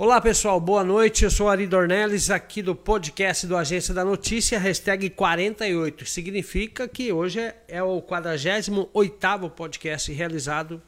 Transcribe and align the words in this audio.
Olá 0.00 0.20
pessoal, 0.20 0.60
boa 0.60 0.84
noite. 0.84 1.24
Eu 1.24 1.30
sou 1.30 1.48
Ari 1.48 1.66
Dornelles, 1.66 2.30
aqui 2.30 2.62
do 2.62 2.72
podcast 2.72 3.44
do 3.48 3.56
Agência 3.56 3.92
da 3.92 4.04
Notícia, 4.04 4.56
hashtag 4.56 5.10
48. 5.10 6.06
Significa 6.06 6.86
que 6.86 7.12
hoje 7.12 7.52
é 7.66 7.82
o 7.82 8.00
48 8.00 9.50
podcast 9.50 10.12
realizado 10.12 10.80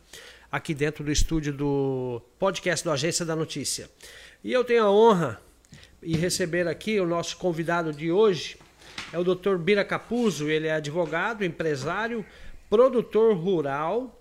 aqui 0.49 0.73
dentro 0.73 1.03
do 1.03 1.11
estúdio 1.11 1.53
do 1.53 2.23
podcast 2.39 2.85
do 2.85 2.93
Agência 2.93 3.27
da 3.27 3.35
Notícia. 3.35 3.91
E 4.45 4.53
eu 4.53 4.63
tenho 4.63 4.85
a 4.85 4.93
honra 4.93 5.41
de 6.01 6.17
receber 6.17 6.69
aqui 6.69 7.01
o 7.01 7.05
nosso 7.05 7.37
convidado 7.37 7.93
de 7.93 8.13
hoje, 8.13 8.59
é 9.13 9.19
o 9.19 9.25
Dr. 9.25 9.57
Bira 9.57 9.85
Capuzzo. 9.85 10.49
Ele 10.49 10.69
é 10.69 10.75
advogado, 10.75 11.45
empresário, 11.45 12.25
produtor 12.69 13.35
rural 13.35 14.21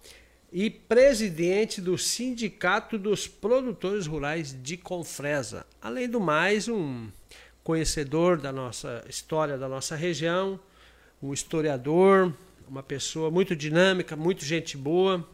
e 0.51 0.69
presidente 0.69 1.79
do 1.79 1.97
Sindicato 1.97 2.97
dos 2.97 3.27
Produtores 3.27 4.07
Rurais 4.07 4.55
de 4.61 4.77
Confresa. 4.77 5.65
Além 5.81 6.09
do 6.09 6.19
mais, 6.19 6.67
um 6.67 7.07
conhecedor 7.63 8.39
da 8.39 8.51
nossa 8.51 9.03
história 9.07 9.57
da 9.57 9.69
nossa 9.69 9.95
região, 9.95 10.59
um 11.21 11.33
historiador, 11.33 12.33
uma 12.67 12.81
pessoa 12.81 13.29
muito 13.29 13.55
dinâmica, 13.55 14.15
muito 14.15 14.43
gente 14.43 14.75
boa, 14.75 15.27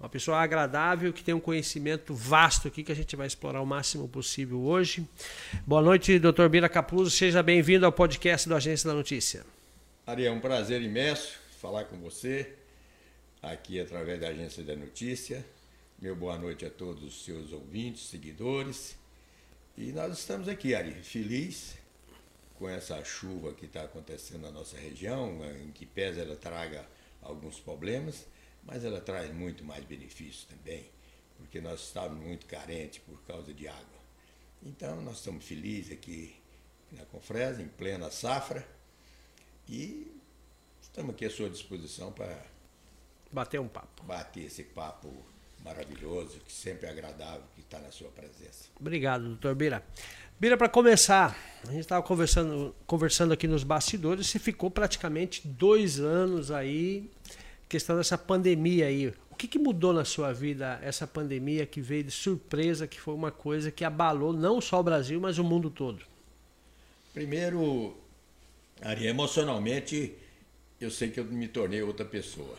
uma 0.00 0.08
pessoa 0.08 0.38
agradável 0.38 1.12
que 1.12 1.22
tem 1.22 1.34
um 1.34 1.40
conhecimento 1.40 2.12
vasto 2.14 2.66
aqui 2.66 2.82
que 2.82 2.90
a 2.90 2.96
gente 2.96 3.14
vai 3.14 3.26
explorar 3.26 3.60
o 3.60 3.66
máximo 3.66 4.08
possível 4.08 4.60
hoje. 4.62 5.06
Boa 5.64 5.82
noite, 5.82 6.18
doutor 6.18 6.48
Bira 6.48 6.68
Capuzzo, 6.68 7.10
seja 7.10 7.42
bem-vindo 7.42 7.86
ao 7.86 7.92
podcast 7.92 8.48
do 8.48 8.56
Agência 8.56 8.88
da 8.88 8.94
Notícia. 8.94 9.44
Ari, 10.06 10.26
é 10.26 10.32
um 10.32 10.40
prazer 10.40 10.82
imenso 10.82 11.38
falar 11.60 11.84
com 11.84 11.98
você 11.98 12.59
aqui 13.42 13.80
através 13.80 14.20
da 14.20 14.28
Agência 14.28 14.62
da 14.62 14.76
Notícia. 14.76 15.44
Meu 15.98 16.14
boa 16.14 16.36
noite 16.38 16.64
a 16.66 16.70
todos 16.70 17.02
os 17.02 17.24
seus 17.24 17.52
ouvintes, 17.52 18.06
seguidores. 18.08 18.96
E 19.76 19.92
nós 19.92 20.18
estamos 20.18 20.48
aqui, 20.48 20.74
Ari, 20.74 20.92
feliz 21.02 21.74
com 22.58 22.68
essa 22.68 23.02
chuva 23.02 23.54
que 23.54 23.64
está 23.64 23.84
acontecendo 23.84 24.42
na 24.42 24.50
nossa 24.50 24.76
região, 24.76 25.40
em 25.62 25.70
que 25.70 25.86
pese 25.86 26.20
ela 26.20 26.36
traga 26.36 26.86
alguns 27.22 27.58
problemas, 27.58 28.26
mas 28.62 28.84
ela 28.84 29.00
traz 29.00 29.32
muito 29.32 29.64
mais 29.64 29.84
benefícios 29.84 30.44
também, 30.44 30.84
porque 31.38 31.60
nós 31.60 31.80
estávamos 31.80 32.22
muito 32.22 32.44
carentes 32.46 32.98
por 32.98 33.22
causa 33.22 33.54
de 33.54 33.66
água. 33.66 34.00
Então, 34.62 35.00
nós 35.00 35.16
estamos 35.16 35.46
felizes 35.46 35.92
aqui 35.92 36.36
na 36.92 37.06
Confresa, 37.06 37.62
em 37.62 37.68
plena 37.68 38.10
safra, 38.10 38.66
e 39.66 40.14
estamos 40.82 41.14
aqui 41.14 41.24
à 41.24 41.30
sua 41.30 41.48
disposição 41.48 42.12
para 42.12 42.49
bater 43.32 43.60
um 43.60 43.68
papo. 43.68 44.02
Bater 44.04 44.44
esse 44.44 44.64
papo 44.64 45.10
maravilhoso, 45.64 46.40
que 46.46 46.52
sempre 46.52 46.86
é 46.86 46.90
agradável 46.90 47.42
que 47.54 47.60
está 47.60 47.78
na 47.78 47.90
sua 47.90 48.08
presença. 48.08 48.68
Obrigado, 48.78 49.24
doutor 49.24 49.54
Bira. 49.54 49.82
Bira, 50.38 50.56
para 50.56 50.68
começar, 50.68 51.36
a 51.64 51.70
gente 51.70 51.80
estava 51.80 52.02
conversando, 52.02 52.74
conversando 52.86 53.32
aqui 53.32 53.46
nos 53.46 53.62
bastidores, 53.62 54.26
você 54.26 54.38
ficou 54.38 54.70
praticamente 54.70 55.46
dois 55.46 56.00
anos 56.00 56.50
aí, 56.50 57.10
questão 57.68 57.96
dessa 57.96 58.16
pandemia 58.16 58.86
aí. 58.86 59.12
O 59.30 59.36
que, 59.36 59.46
que 59.46 59.58
mudou 59.58 59.92
na 59.92 60.04
sua 60.04 60.32
vida 60.32 60.78
essa 60.82 61.06
pandemia 61.06 61.66
que 61.66 61.80
veio 61.80 62.04
de 62.04 62.10
surpresa, 62.10 62.86
que 62.86 63.00
foi 63.00 63.14
uma 63.14 63.30
coisa 63.30 63.70
que 63.70 63.84
abalou 63.84 64.32
não 64.32 64.60
só 64.60 64.80
o 64.80 64.82
Brasil, 64.82 65.20
mas 65.20 65.38
o 65.38 65.44
mundo 65.44 65.70
todo? 65.70 66.04
Primeiro, 67.12 67.96
Ari, 68.80 69.06
emocionalmente, 69.06 70.14
eu 70.80 70.90
sei 70.90 71.10
que 71.10 71.20
eu 71.20 71.24
me 71.24 71.48
tornei 71.48 71.82
outra 71.82 72.04
pessoa 72.04 72.56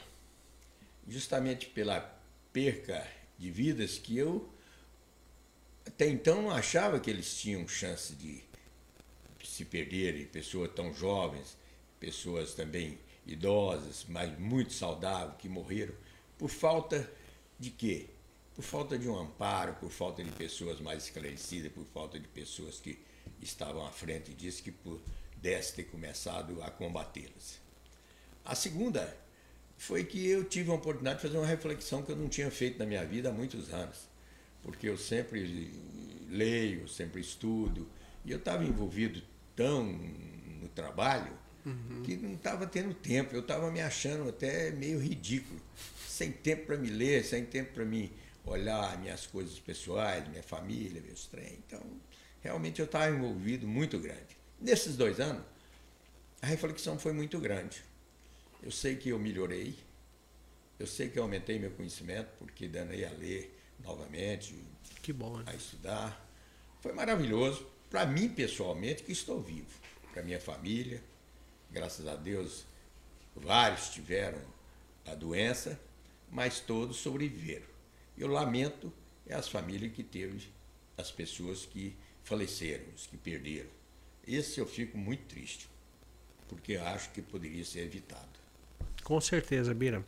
justamente 1.08 1.68
pela 1.68 2.00
perca 2.54 3.06
de 3.38 3.50
vidas 3.50 3.98
que 3.98 4.18
eu 4.18 4.50
até 5.86 6.08
então 6.08 6.42
não 6.42 6.52
achava 6.52 7.00
que 7.00 7.10
eles 7.10 7.36
tinham 7.40 7.68
chance 7.68 8.14
de 8.16 8.44
se 9.44 9.66
perderem, 9.66 10.26
pessoas 10.26 10.72
tão 10.74 10.94
jovens, 10.94 11.58
pessoas 12.00 12.54
também 12.54 12.98
idosas, 13.26 14.06
mas 14.08 14.38
muito 14.40 14.74
saudáveis, 14.74 15.38
que 15.38 15.50
morreram 15.50 15.94
por 16.38 16.50
falta 16.50 17.12
de 17.60 17.70
quê? 17.70 18.08
Por 18.56 18.64
falta 18.64 18.98
de 18.98 19.08
um 19.08 19.18
amparo, 19.18 19.76
por 19.76 19.92
falta 19.92 20.24
de 20.24 20.32
pessoas 20.32 20.80
mais 20.80 21.06
esclarecidas, 21.06 21.72
por 21.72 21.86
falta 21.86 22.20
de 22.20 22.28
pessoas 22.28 22.80
que 22.80 23.00
estavam 23.42 23.86
à 23.86 23.92
frente 23.92 24.34
disso, 24.34 24.64
que 24.64 24.72
pudesse 24.72 25.76
ter 25.76 25.84
começado 25.86 26.62
a 26.62 26.70
combatê-las. 26.70 27.60
A 28.44 28.56
segunda 28.56 29.16
foi 29.82 30.04
que 30.04 30.28
eu 30.28 30.44
tive 30.44 30.70
a 30.70 30.76
oportunidade 30.76 31.16
de 31.16 31.24
fazer 31.24 31.40
uma 31.40 31.48
reflexão 31.48 32.04
que 32.04 32.12
eu 32.12 32.16
não 32.16 32.30
tinha 32.30 32.52
feito 32.52 32.78
na 32.78 32.86
minha 32.86 33.04
vida 33.04 33.30
há 33.30 33.32
muitos 33.32 33.74
anos. 33.74 34.08
Porque 34.62 34.88
eu 34.88 34.96
sempre 34.96 35.74
leio, 36.30 36.88
sempre 36.88 37.20
estudo, 37.20 37.90
e 38.24 38.32
eu 38.32 38.38
estava 38.38 38.64
envolvido 38.64 39.24
tão 39.56 39.84
no 40.62 40.68
trabalho 40.68 41.34
uhum. 41.66 42.04
que 42.04 42.16
não 42.16 42.36
estava 42.36 42.68
tendo 42.68 42.94
tempo. 42.94 43.34
Eu 43.34 43.42
estava 43.42 43.72
me 43.72 43.82
achando 43.82 44.30
até 44.30 44.70
meio 44.70 45.00
ridículo, 45.00 45.60
sem 46.08 46.32
tempo 46.32 46.68
para 46.68 46.78
me 46.78 46.92
ler, 46.92 47.26
sem 47.26 47.44
tempo 47.44 47.74
para 47.74 47.84
me 47.84 48.12
olhar 48.46 49.00
minhas 49.00 49.26
coisas 49.26 49.58
pessoais, 49.60 50.28
minha 50.28 50.44
família, 50.44 51.02
meus 51.02 51.26
trem. 51.26 51.58
Então, 51.66 51.82
realmente 52.40 52.80
eu 52.80 52.86
estava 52.86 53.10
envolvido 53.10 53.68
muito 53.68 53.98
grande. 53.98 54.38
Nesses 54.60 54.96
dois 54.96 55.20
anos, 55.20 55.44
a 56.40 56.46
reflexão 56.46 57.00
foi 57.00 57.14
muito 57.14 57.40
grande. 57.40 57.90
Eu 58.62 58.72
sei 58.72 58.96
que 58.96 59.10
eu 59.10 59.20
melhorei, 59.20 59.76
eu 60.80 60.88
sei 60.88 61.10
que 61.10 61.18
eu 61.18 61.24
aumentei 61.24 61.60
meu 61.60 61.72
conhecimento, 61.72 62.30
porque 62.38 62.68
danei 62.68 63.06
a 63.06 63.12
ler 63.12 63.60
novamente, 63.80 64.56
que 65.02 65.12
bom, 65.12 65.38
né? 65.38 65.46
a 65.48 65.56
estudar. 65.56 66.30
Foi 66.80 66.94
maravilhoso, 66.94 67.68
para 67.90 68.06
mim 68.06 68.30
pessoalmente, 68.30 69.04
que 69.04 69.12
estou 69.12 69.42
vivo, 69.42 69.80
para 70.12 70.24
minha 70.24 70.40
família. 70.40 71.02
Graças 71.72 72.08
a 72.08 72.16
Deus, 72.16 72.66
vários 73.36 73.90
tiveram 73.90 74.42
a 75.06 75.16
doença, 75.16 75.80
mas 76.30 76.60
todos 76.60 76.98
sobreviveram. 76.98 77.66
Eu 78.18 78.28
lamento 78.28 78.92
é 79.26 79.34
as 79.34 79.48
famílias 79.48 79.94
que 79.94 80.04
teve 80.04 80.50
as 80.98 81.12
pessoas 81.12 81.66
que 81.66 81.96
faleceram, 82.24 82.86
os 82.96 83.08
que 83.08 83.18
perderam. 83.18 83.70
Esse 84.28 84.60
eu 84.60 84.66
fico 84.66 84.98
muito 84.98 85.24
triste, 85.26 85.70
porque 86.48 86.76
acho 86.76 87.12
que 87.12 87.22
poderia 87.22 87.64
ser 87.64 87.82
evitado. 87.82 88.31
Com 89.04 89.20
certeza, 89.20 89.74
Bira. 89.74 90.04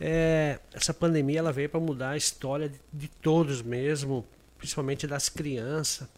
É, 0.00 0.58
essa 0.72 0.92
pandemia 0.92 1.38
ela 1.38 1.52
veio 1.52 1.68
para 1.68 1.80
mudar 1.80 2.10
a 2.10 2.16
história 2.16 2.68
de, 2.68 2.80
de, 2.92 3.08
todos 3.08 3.62
mesmo, 3.62 4.26
principalmente 4.58 5.06
das 5.06 5.28
crianças. 5.28 6.08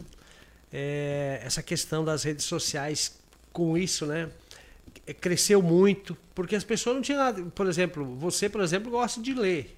É, 0.72 1.40
essa 1.44 1.62
questão 1.62 2.04
das 2.04 2.22
redes 2.22 2.44
sociais 2.44 3.18
com 3.52 3.76
isso, 3.76 4.06
né? 4.06 4.30
É, 5.06 5.12
cresceu 5.12 5.62
muito, 5.62 6.16
porque 6.34 6.56
as 6.56 6.64
pessoas 6.64 6.96
não 6.96 7.02
tinham 7.02 7.18
nada. 7.18 7.42
Por 7.54 7.66
exemplo, 7.66 8.04
você, 8.16 8.48
por 8.48 8.60
exemplo, 8.62 8.90
gosta 8.90 9.20
de 9.20 9.34
ler. 9.34 9.76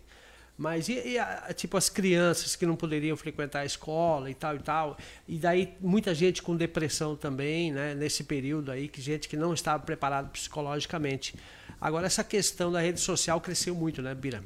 Mas 0.58 0.88
e, 0.88 1.10
e 1.10 1.18
a, 1.18 1.52
tipo 1.54 1.76
as 1.76 1.88
crianças 1.88 2.56
que 2.56 2.66
não 2.66 2.74
poderiam 2.74 3.16
frequentar 3.16 3.60
a 3.60 3.64
escola 3.64 4.28
e 4.28 4.34
tal 4.34 4.56
e 4.56 4.58
tal. 4.58 4.98
E 5.28 5.38
daí 5.38 5.72
muita 5.80 6.12
gente 6.12 6.42
com 6.42 6.56
depressão 6.56 7.14
também, 7.14 7.70
né? 7.70 7.94
Nesse 7.94 8.24
período 8.24 8.72
aí, 8.72 8.88
que 8.88 9.00
gente 9.00 9.28
que 9.28 9.36
não 9.36 9.54
estava 9.54 9.80
preparada 9.84 10.28
psicologicamente. 10.28 11.36
Agora 11.80 12.06
essa 12.06 12.24
questão 12.24 12.72
da 12.72 12.80
rede 12.80 13.00
social 13.00 13.40
cresceu 13.40 13.74
muito, 13.74 14.02
né, 14.02 14.14
Bira? 14.14 14.44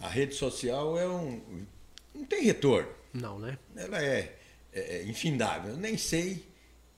A 0.00 0.08
rede 0.08 0.34
social 0.34 0.98
é 0.98 1.08
um. 1.08 1.66
não 2.14 2.24
tem 2.24 2.42
retorno. 2.42 2.88
Não, 3.14 3.38
né? 3.38 3.58
Ela 3.74 4.02
é, 4.02 4.36
é, 4.72 4.98
é 4.98 5.02
infindável. 5.04 5.72
Eu 5.72 5.76
nem 5.76 5.96
sei 5.96 6.44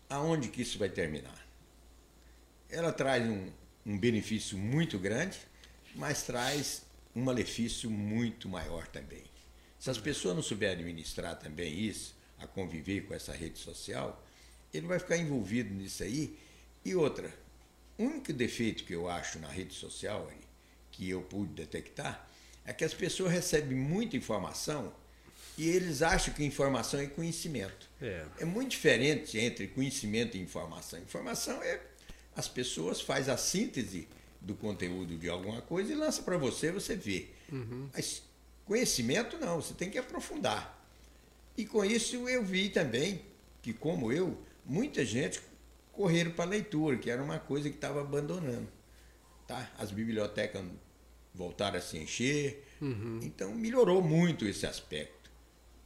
aonde 0.08 0.48
que 0.48 0.62
isso 0.62 0.78
vai 0.78 0.88
terminar. 0.88 1.46
Ela 2.70 2.92
traz 2.92 3.26
um, 3.28 3.50
um 3.86 3.98
benefício 3.98 4.58
muito 4.58 4.98
grande, 4.98 5.38
mas 5.94 6.22
traz 6.22 6.82
um 7.14 7.22
malefício 7.22 7.90
muito 7.90 8.48
maior 8.48 8.86
também. 8.88 9.24
Se 9.78 9.90
as 9.90 9.98
pessoas 9.98 10.34
não 10.34 10.42
souberem 10.42 10.84
administrar 10.84 11.38
também 11.38 11.78
isso, 11.78 12.16
a 12.38 12.46
conviver 12.46 13.02
com 13.02 13.14
essa 13.14 13.32
rede 13.32 13.58
social, 13.58 14.24
ele 14.72 14.86
vai 14.86 14.98
ficar 14.98 15.16
envolvido 15.16 15.72
nisso 15.72 16.02
aí. 16.02 16.36
E 16.84 16.94
outra, 16.94 17.32
o 17.98 18.04
único 18.04 18.32
defeito 18.32 18.84
que 18.84 18.94
eu 18.94 19.08
acho 19.08 19.38
na 19.38 19.48
rede 19.48 19.74
social, 19.74 20.30
que 20.92 21.10
eu 21.10 21.20
pude 21.20 21.52
detectar, 21.52 22.28
é 22.64 22.72
que 22.72 22.84
as 22.84 22.94
pessoas 22.94 23.32
recebem 23.32 23.76
muita 23.76 24.16
informação 24.16 24.94
e 25.56 25.68
eles 25.68 26.02
acham 26.02 26.32
que 26.32 26.44
informação 26.44 27.00
é 27.00 27.06
conhecimento. 27.06 27.90
É, 28.00 28.24
é 28.38 28.44
muito 28.44 28.70
diferente 28.70 29.36
entre 29.36 29.66
conhecimento 29.66 30.36
e 30.36 30.40
informação. 30.40 31.00
Informação 31.00 31.60
é 31.62 31.80
as 32.36 32.46
pessoas 32.46 33.00
fazem 33.00 33.34
a 33.34 33.36
síntese 33.36 34.06
do 34.40 34.54
conteúdo 34.54 35.18
de 35.18 35.28
alguma 35.28 35.60
coisa 35.60 35.92
e 35.92 35.96
lança 35.96 36.22
para 36.22 36.38
você, 36.38 36.70
você 36.70 36.94
vê. 36.94 37.26
Uhum. 37.50 37.88
Mas 37.92 38.22
conhecimento 38.64 39.36
não, 39.38 39.60
você 39.60 39.74
tem 39.74 39.90
que 39.90 39.98
aprofundar. 39.98 40.78
E 41.56 41.66
com 41.66 41.84
isso 41.84 42.28
eu 42.28 42.44
vi 42.44 42.68
também 42.68 43.22
que, 43.60 43.72
como 43.72 44.12
eu, 44.12 44.38
muita 44.64 45.04
gente 45.04 45.40
correram 45.98 46.30
para 46.30 46.44
a 46.44 46.48
leitura, 46.48 46.96
que 46.96 47.10
era 47.10 47.20
uma 47.20 47.40
coisa 47.40 47.68
que 47.68 47.74
estava 47.74 48.00
abandonando. 48.00 48.68
Tá? 49.48 49.68
As 49.76 49.90
bibliotecas 49.90 50.64
voltaram 51.34 51.76
a 51.76 51.80
se 51.80 51.98
encher, 51.98 52.64
uhum. 52.80 53.18
então 53.20 53.52
melhorou 53.52 54.00
muito 54.00 54.46
esse 54.46 54.64
aspecto. 54.64 55.28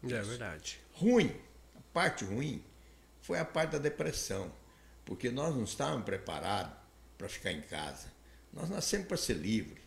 É 0.04 0.20
verdade. 0.20 0.78
Ruim, 0.92 1.34
a 1.74 1.80
parte 1.94 2.26
ruim 2.26 2.62
foi 3.22 3.38
a 3.38 3.44
parte 3.44 3.70
da 3.70 3.78
depressão, 3.78 4.52
porque 5.02 5.30
nós 5.30 5.56
não 5.56 5.64
estávamos 5.64 6.04
preparados 6.04 6.74
para 7.16 7.26
ficar 7.30 7.52
em 7.52 7.62
casa. 7.62 8.12
Nós 8.52 8.68
nascemos 8.68 9.06
para 9.06 9.16
ser 9.16 9.38
livre, 9.38 9.80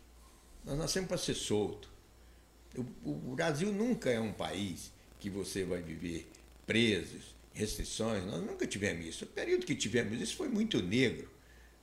nós 0.64 0.76
nascemos 0.76 1.06
para 1.06 1.18
ser 1.18 1.34
solto. 1.34 1.88
O, 2.76 3.30
o 3.30 3.36
Brasil 3.36 3.70
nunca 3.70 4.10
é 4.10 4.18
um 4.18 4.32
país 4.32 4.90
que 5.20 5.30
você 5.30 5.62
vai 5.62 5.80
viver 5.80 6.28
presos, 6.66 7.35
restrições. 7.56 8.24
Nós 8.24 8.42
nunca 8.42 8.66
tivemos 8.66 9.04
isso. 9.06 9.24
O 9.24 9.28
período 9.28 9.66
que 9.66 9.74
tivemos 9.74 10.20
isso 10.20 10.36
foi 10.36 10.48
muito 10.48 10.80
negro, 10.82 11.28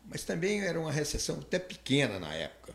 mas 0.06 0.24
também 0.24 0.62
era 0.62 0.80
uma 0.80 0.92
recessão 0.92 1.40
até 1.40 1.60
pequena 1.60 2.20
na 2.20 2.34
época. 2.34 2.74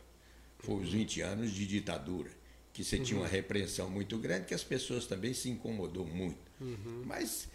Foi 0.59 0.83
os 0.83 0.91
20 0.91 1.21
anos 1.21 1.53
de 1.53 1.67
ditadura, 1.67 2.31
que 2.73 2.83
você 2.83 2.97
uhum. 2.97 3.03
tinha 3.05 3.19
uma 3.21 3.27
uhum. 3.27 3.33
repreensão 3.33 3.89
muito 3.89 4.19
grande, 4.19 4.47
que 4.47 4.55
as 4.55 4.65
pessoas 4.65 5.07
também 5.07 5.33
se 5.33 5.49
incomodou 5.49 6.05
muito. 6.05 6.41
Uhum. 6.61 7.05
Mas, 7.07 7.49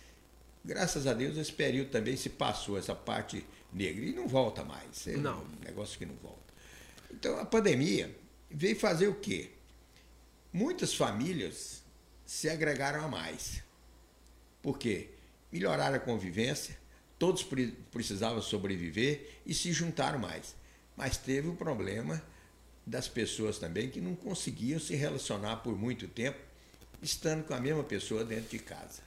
graças 0.63 1.05
a 1.05 1.13
Deus, 1.13 1.37
esse 1.37 1.51
período 1.51 1.89
também 1.89 2.15
se 2.15 2.29
passou, 2.29 2.77
essa 2.77 2.95
parte 2.95 3.45
negra, 3.71 4.05
e 4.05 4.13
não 4.13 4.27
volta 4.27 4.63
mais. 4.63 5.05
É 5.07 5.17
não. 5.17 5.43
um 5.43 5.65
negócio 5.65 5.99
que 5.99 6.05
não 6.05 6.15
volta. 6.15 6.53
Então, 7.11 7.37
a 7.37 7.45
pandemia 7.45 8.15
veio 8.49 8.77
fazer 8.77 9.07
o 9.07 9.15
quê? 9.15 9.51
Muitas 10.51 10.93
famílias 10.95 11.83
se 12.25 12.49
agregaram 12.49 13.03
a 13.03 13.07
mais. 13.07 13.61
Por 14.61 14.77
quê? 14.77 15.09
Melhoraram 15.53 15.95
a 15.95 15.99
convivência, 15.99 16.75
todos 17.19 17.47
precisavam 17.91 18.41
sobreviver 18.41 19.39
e 19.45 19.53
se 19.53 19.71
juntaram 19.71 20.17
mais. 20.17 20.55
Mas 20.97 21.15
teve 21.15 21.47
o 21.47 21.55
problema 21.55 22.21
das 22.85 23.07
pessoas 23.07 23.59
também 23.59 23.87
que 23.87 24.01
não 24.01 24.15
conseguiam 24.15 24.79
se 24.79 24.95
relacionar 24.95 25.57
por 25.57 25.77
muito 25.77 26.07
tempo 26.07 26.39
estando 27.03 27.43
com 27.43 27.53
a 27.53 27.59
mesma 27.59 27.83
pessoa 27.83 28.23
dentro 28.25 28.49
de 28.49 28.59
casa. 28.59 29.03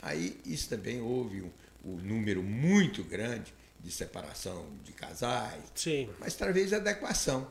Aí 0.00 0.40
isso 0.46 0.68
também 0.68 1.00
houve 1.00 1.42
um, 1.42 1.50
um 1.84 1.96
número 1.96 2.40
muito 2.40 3.02
grande 3.02 3.52
de 3.80 3.90
separação 3.90 4.68
de 4.84 4.92
casais, 4.92 5.60
Sim. 5.74 6.08
mas 6.20 6.36
talvez 6.36 6.72
adequação. 6.72 7.50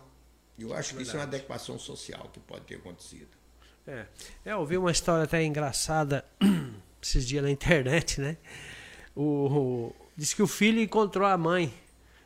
Eu 0.58 0.74
acho 0.74 0.96
que 0.96 1.02
isso 1.02 1.12
é 1.12 1.16
uma 1.16 1.24
adequação 1.24 1.78
social 1.78 2.30
que 2.32 2.40
pode 2.40 2.66
ter 2.66 2.76
acontecido. 2.76 3.30
É, 3.86 4.06
é 4.46 4.54
eu 4.54 4.60
ouvi 4.60 4.78
uma 4.78 4.92
história 4.92 5.24
até 5.24 5.44
engraçada 5.44 6.24
esses 7.01 7.27
dias 7.27 7.44
na 7.44 7.51
internet, 7.51 8.21
né? 8.21 8.38
O, 9.15 9.24
o, 9.24 9.95
diz 10.15 10.33
que 10.33 10.42
o 10.42 10.48
filho 10.48 10.80
encontrou 10.81 11.27
a 11.27 11.38
mãe 11.38 11.74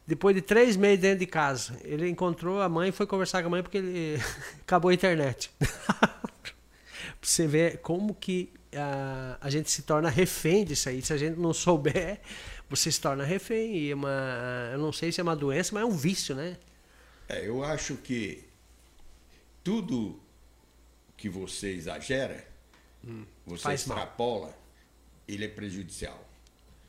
depois 0.07 0.35
de 0.35 0.41
três 0.41 0.75
meses 0.75 0.99
dentro 0.99 1.19
de 1.19 1.25
casa. 1.25 1.79
Ele 1.83 2.07
encontrou 2.09 2.61
a 2.61 2.69
mãe 2.69 2.89
e 2.89 2.91
foi 2.91 3.07
conversar 3.07 3.41
com 3.41 3.47
a 3.47 3.51
mãe 3.51 3.63
porque 3.63 3.77
ele 3.77 4.21
acabou 4.61 4.89
a 4.89 4.93
internet. 4.93 5.51
você 7.21 7.47
vê 7.47 7.77
como 7.77 8.13
que 8.13 8.51
a, 8.75 9.37
a 9.41 9.49
gente 9.49 9.71
se 9.71 9.81
torna 9.81 10.09
refém 10.09 10.63
disso 10.63 10.89
aí. 10.89 11.01
Se 11.01 11.13
a 11.13 11.17
gente 11.17 11.39
não 11.39 11.53
souber, 11.53 12.19
você 12.69 12.91
se 12.91 13.01
torna 13.01 13.23
refém. 13.23 13.75
E 13.75 13.91
é 13.91 13.95
uma, 13.95 14.69
eu 14.71 14.79
não 14.79 14.91
sei 14.91 15.11
se 15.11 15.19
é 15.19 15.23
uma 15.23 15.35
doença, 15.35 15.73
mas 15.73 15.83
é 15.83 15.85
um 15.85 15.95
vício, 15.95 16.35
né? 16.35 16.57
É, 17.27 17.47
eu 17.47 17.63
acho 17.63 17.95
que 17.95 18.43
tudo 19.63 20.19
que 21.17 21.27
você 21.27 21.71
exagera, 21.71 22.45
hum, 23.03 23.25
você 23.45 23.73
extrapola, 23.73 24.47
mal. 24.47 24.64
Ele 25.27 25.45
é 25.45 25.47
prejudicial. 25.47 26.29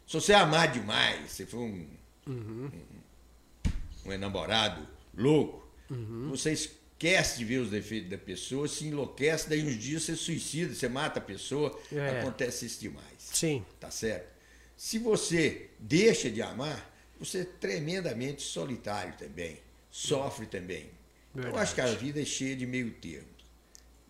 Se 0.06 0.14
você 0.14 0.32
amar 0.32 0.70
demais, 0.70 1.32
se 1.32 1.46
for 1.46 1.60
um, 1.60 1.86
uhum. 2.26 2.70
um, 2.72 4.08
um 4.08 4.12
enamorado 4.12 4.86
louco, 5.16 5.66
uhum. 5.90 6.28
você 6.30 6.52
esquece 6.52 7.38
de 7.38 7.44
ver 7.44 7.58
os 7.58 7.70
defeitos 7.70 8.10
da 8.10 8.18
pessoa, 8.18 8.68
se 8.68 8.86
enlouquece, 8.86 9.48
daí 9.48 9.66
uns 9.66 9.76
dias 9.76 10.04
você 10.04 10.14
suicida, 10.14 10.74
você 10.74 10.88
mata 10.88 11.18
a 11.18 11.22
pessoa, 11.22 11.78
é. 11.92 12.20
acontece 12.20 12.66
isso 12.66 12.80
demais. 12.80 13.16
Sim. 13.18 13.64
Tá 13.80 13.90
certo? 13.90 14.34
Se 14.76 14.98
você 14.98 15.70
deixa 15.78 16.30
de 16.30 16.42
amar, 16.42 16.94
você 17.18 17.40
é 17.40 17.44
tremendamente 17.44 18.42
solitário 18.42 19.14
também, 19.16 19.58
sofre 19.90 20.46
também. 20.46 20.90
Verdade. 21.34 21.56
Eu 21.56 21.60
acho 21.60 21.74
que 21.74 21.80
a 21.80 21.86
vida 21.86 22.20
é 22.20 22.24
cheia 22.24 22.54
de 22.54 22.66
meio 22.66 22.92
termo. 22.92 23.28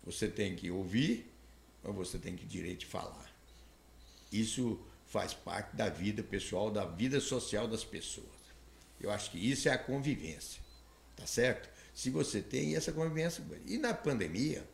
Você 0.05 0.27
tem 0.27 0.55
que 0.55 0.69
ouvir, 0.69 1.29
mas 1.83 1.95
você 1.95 2.17
tem 2.17 2.35
que 2.35 2.45
direito 2.45 2.81
de 2.81 2.85
falar. 2.85 3.26
Isso 4.31 4.79
faz 5.07 5.33
parte 5.33 5.75
da 5.75 5.89
vida 5.89 6.21
pessoal, 6.21 6.69
da 6.69 6.85
vida 6.85 7.19
social 7.19 7.67
das 7.67 7.83
pessoas. 7.83 8.27
Eu 8.99 9.11
acho 9.11 9.31
que 9.31 9.37
isso 9.37 9.69
é 9.69 9.71
a 9.71 9.77
convivência, 9.77 10.61
tá 11.15 11.25
certo? 11.25 11.69
Se 11.93 12.09
você 12.09 12.41
tem 12.41 12.75
essa 12.75 12.91
convivência. 12.91 13.43
E 13.65 13.77
na 13.77 13.93
pandemia, 13.93 14.67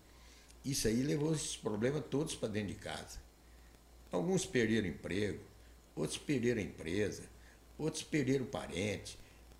isso 0.66 0.88
aí 0.88 1.04
levou 1.04 1.34
esses 1.34 1.56
problemas 1.56 2.04
todos 2.10 2.36
para 2.36 2.50
dentro 2.50 2.70
de 2.70 2.80
casa. 2.80 3.20
Alguns 4.12 4.46
perderam 4.46 4.88
emprego, 4.88 5.44
outros 5.96 6.18
perderam 6.18 6.62
a 6.62 6.64
empresa, 6.64 7.24
outros 7.78 8.04
perderam 8.04 8.46
parente. 8.46 9.18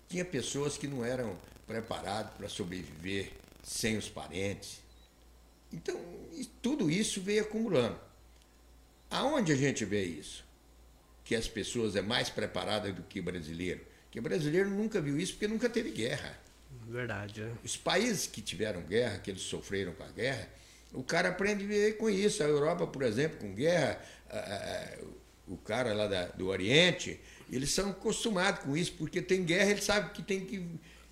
Tinha 0.08 0.24
pessoas 0.24 0.78
que 0.78 0.86
não 0.86 1.04
eram 1.04 1.38
preparadas 1.66 2.32
para 2.34 2.48
sobreviver 2.48 3.32
sem 3.62 3.96
os 3.96 4.08
parentes. 4.08 4.80
Então, 5.72 5.98
tudo 6.62 6.90
isso 6.90 7.20
veio 7.20 7.42
acumulando. 7.42 7.98
Aonde 9.14 9.52
a 9.52 9.56
gente 9.56 9.84
vê 9.84 10.02
isso? 10.02 10.44
Que 11.24 11.36
as 11.36 11.46
pessoas 11.46 11.94
é 11.94 12.02
mais 12.02 12.28
preparada 12.28 12.92
do 12.92 13.02
que 13.04 13.20
o 13.20 13.22
brasileiro. 13.22 13.80
Que 14.10 14.18
o 14.18 14.22
brasileiro 14.22 14.68
nunca 14.68 15.00
viu 15.00 15.16
isso 15.16 15.34
porque 15.34 15.46
nunca 15.46 15.70
teve 15.70 15.92
guerra. 15.92 16.36
Verdade. 16.88 17.42
É. 17.42 17.52
Os 17.62 17.76
países 17.76 18.26
que 18.26 18.42
tiveram 18.42 18.82
guerra, 18.82 19.18
que 19.18 19.30
eles 19.30 19.42
sofreram 19.42 19.92
com 19.92 20.02
a 20.02 20.08
guerra, 20.08 20.48
o 20.92 21.04
cara 21.04 21.28
aprende 21.28 21.64
a 21.64 21.68
viver 21.68 21.96
com 21.96 22.10
isso. 22.10 22.42
A 22.42 22.46
Europa, 22.46 22.88
por 22.88 23.04
exemplo, 23.04 23.38
com 23.38 23.54
guerra, 23.54 24.00
o 25.46 25.56
cara 25.58 25.94
lá 25.94 26.08
da, 26.08 26.26
do 26.26 26.48
Oriente, 26.48 27.20
eles 27.52 27.70
são 27.70 27.90
acostumados 27.90 28.64
com 28.64 28.76
isso, 28.76 28.94
porque 28.98 29.22
tem 29.22 29.44
guerra, 29.44 29.70
eles 29.70 29.84
sabem 29.84 30.12
que 30.12 30.24
tem 30.24 30.44
que 30.44 30.66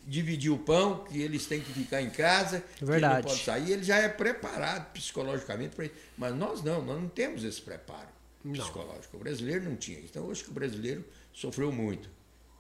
dividir 0.07 0.51
o 0.51 0.59
pão, 0.59 1.05
que 1.05 1.21
eles 1.21 1.47
têm 1.47 1.61
que 1.61 1.73
ficar 1.73 2.03
em 2.03 2.11
casa, 2.11 2.63
Verdade. 2.81 3.23
que 3.23 3.23
não 3.23 3.31
pode 3.31 3.45
sair, 3.45 3.73
ele 3.73 3.85
já 3.85 3.97
é 3.97 4.09
preparado 4.09 4.93
psicologicamente 4.93 5.77
para 5.77 5.87
isso. 5.87 5.95
Mas 6.17 6.35
nós 6.35 6.63
não, 6.63 6.83
nós 6.83 7.01
não 7.01 7.09
temos 7.09 7.45
esse 7.45 7.61
preparo 7.61 8.09
não. 8.45 8.53
psicológico. 8.53 9.17
O 9.17 9.21
brasileiro 9.21 9.65
não 9.65 9.77
tinha. 9.77 10.01
Então, 10.01 10.25
hoje 10.25 10.43
que 10.45 10.51
o 10.51 10.53
brasileiro 10.53 11.05
sofreu 11.33 11.71
muito 11.71 12.09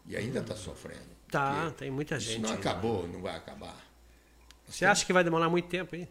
e 0.06 0.16
ainda 0.16 0.40
está 0.40 0.54
hum. 0.54 0.58
sofrendo. 0.58 1.12
Tá, 1.30 1.70
tem 1.72 1.90
muita 1.90 2.20
gente. 2.20 2.32
Isso 2.32 2.40
não 2.40 2.52
acabou, 2.52 3.08
não 3.08 3.22
vai 3.22 3.36
acabar. 3.36 3.74
Nós 4.66 4.76
Você 4.76 4.80
temos... 4.80 4.92
acha 4.92 5.06
que 5.06 5.12
vai 5.12 5.24
demorar 5.24 5.48
muito 5.48 5.68
tempo 5.68 5.94
aí? 5.94 6.08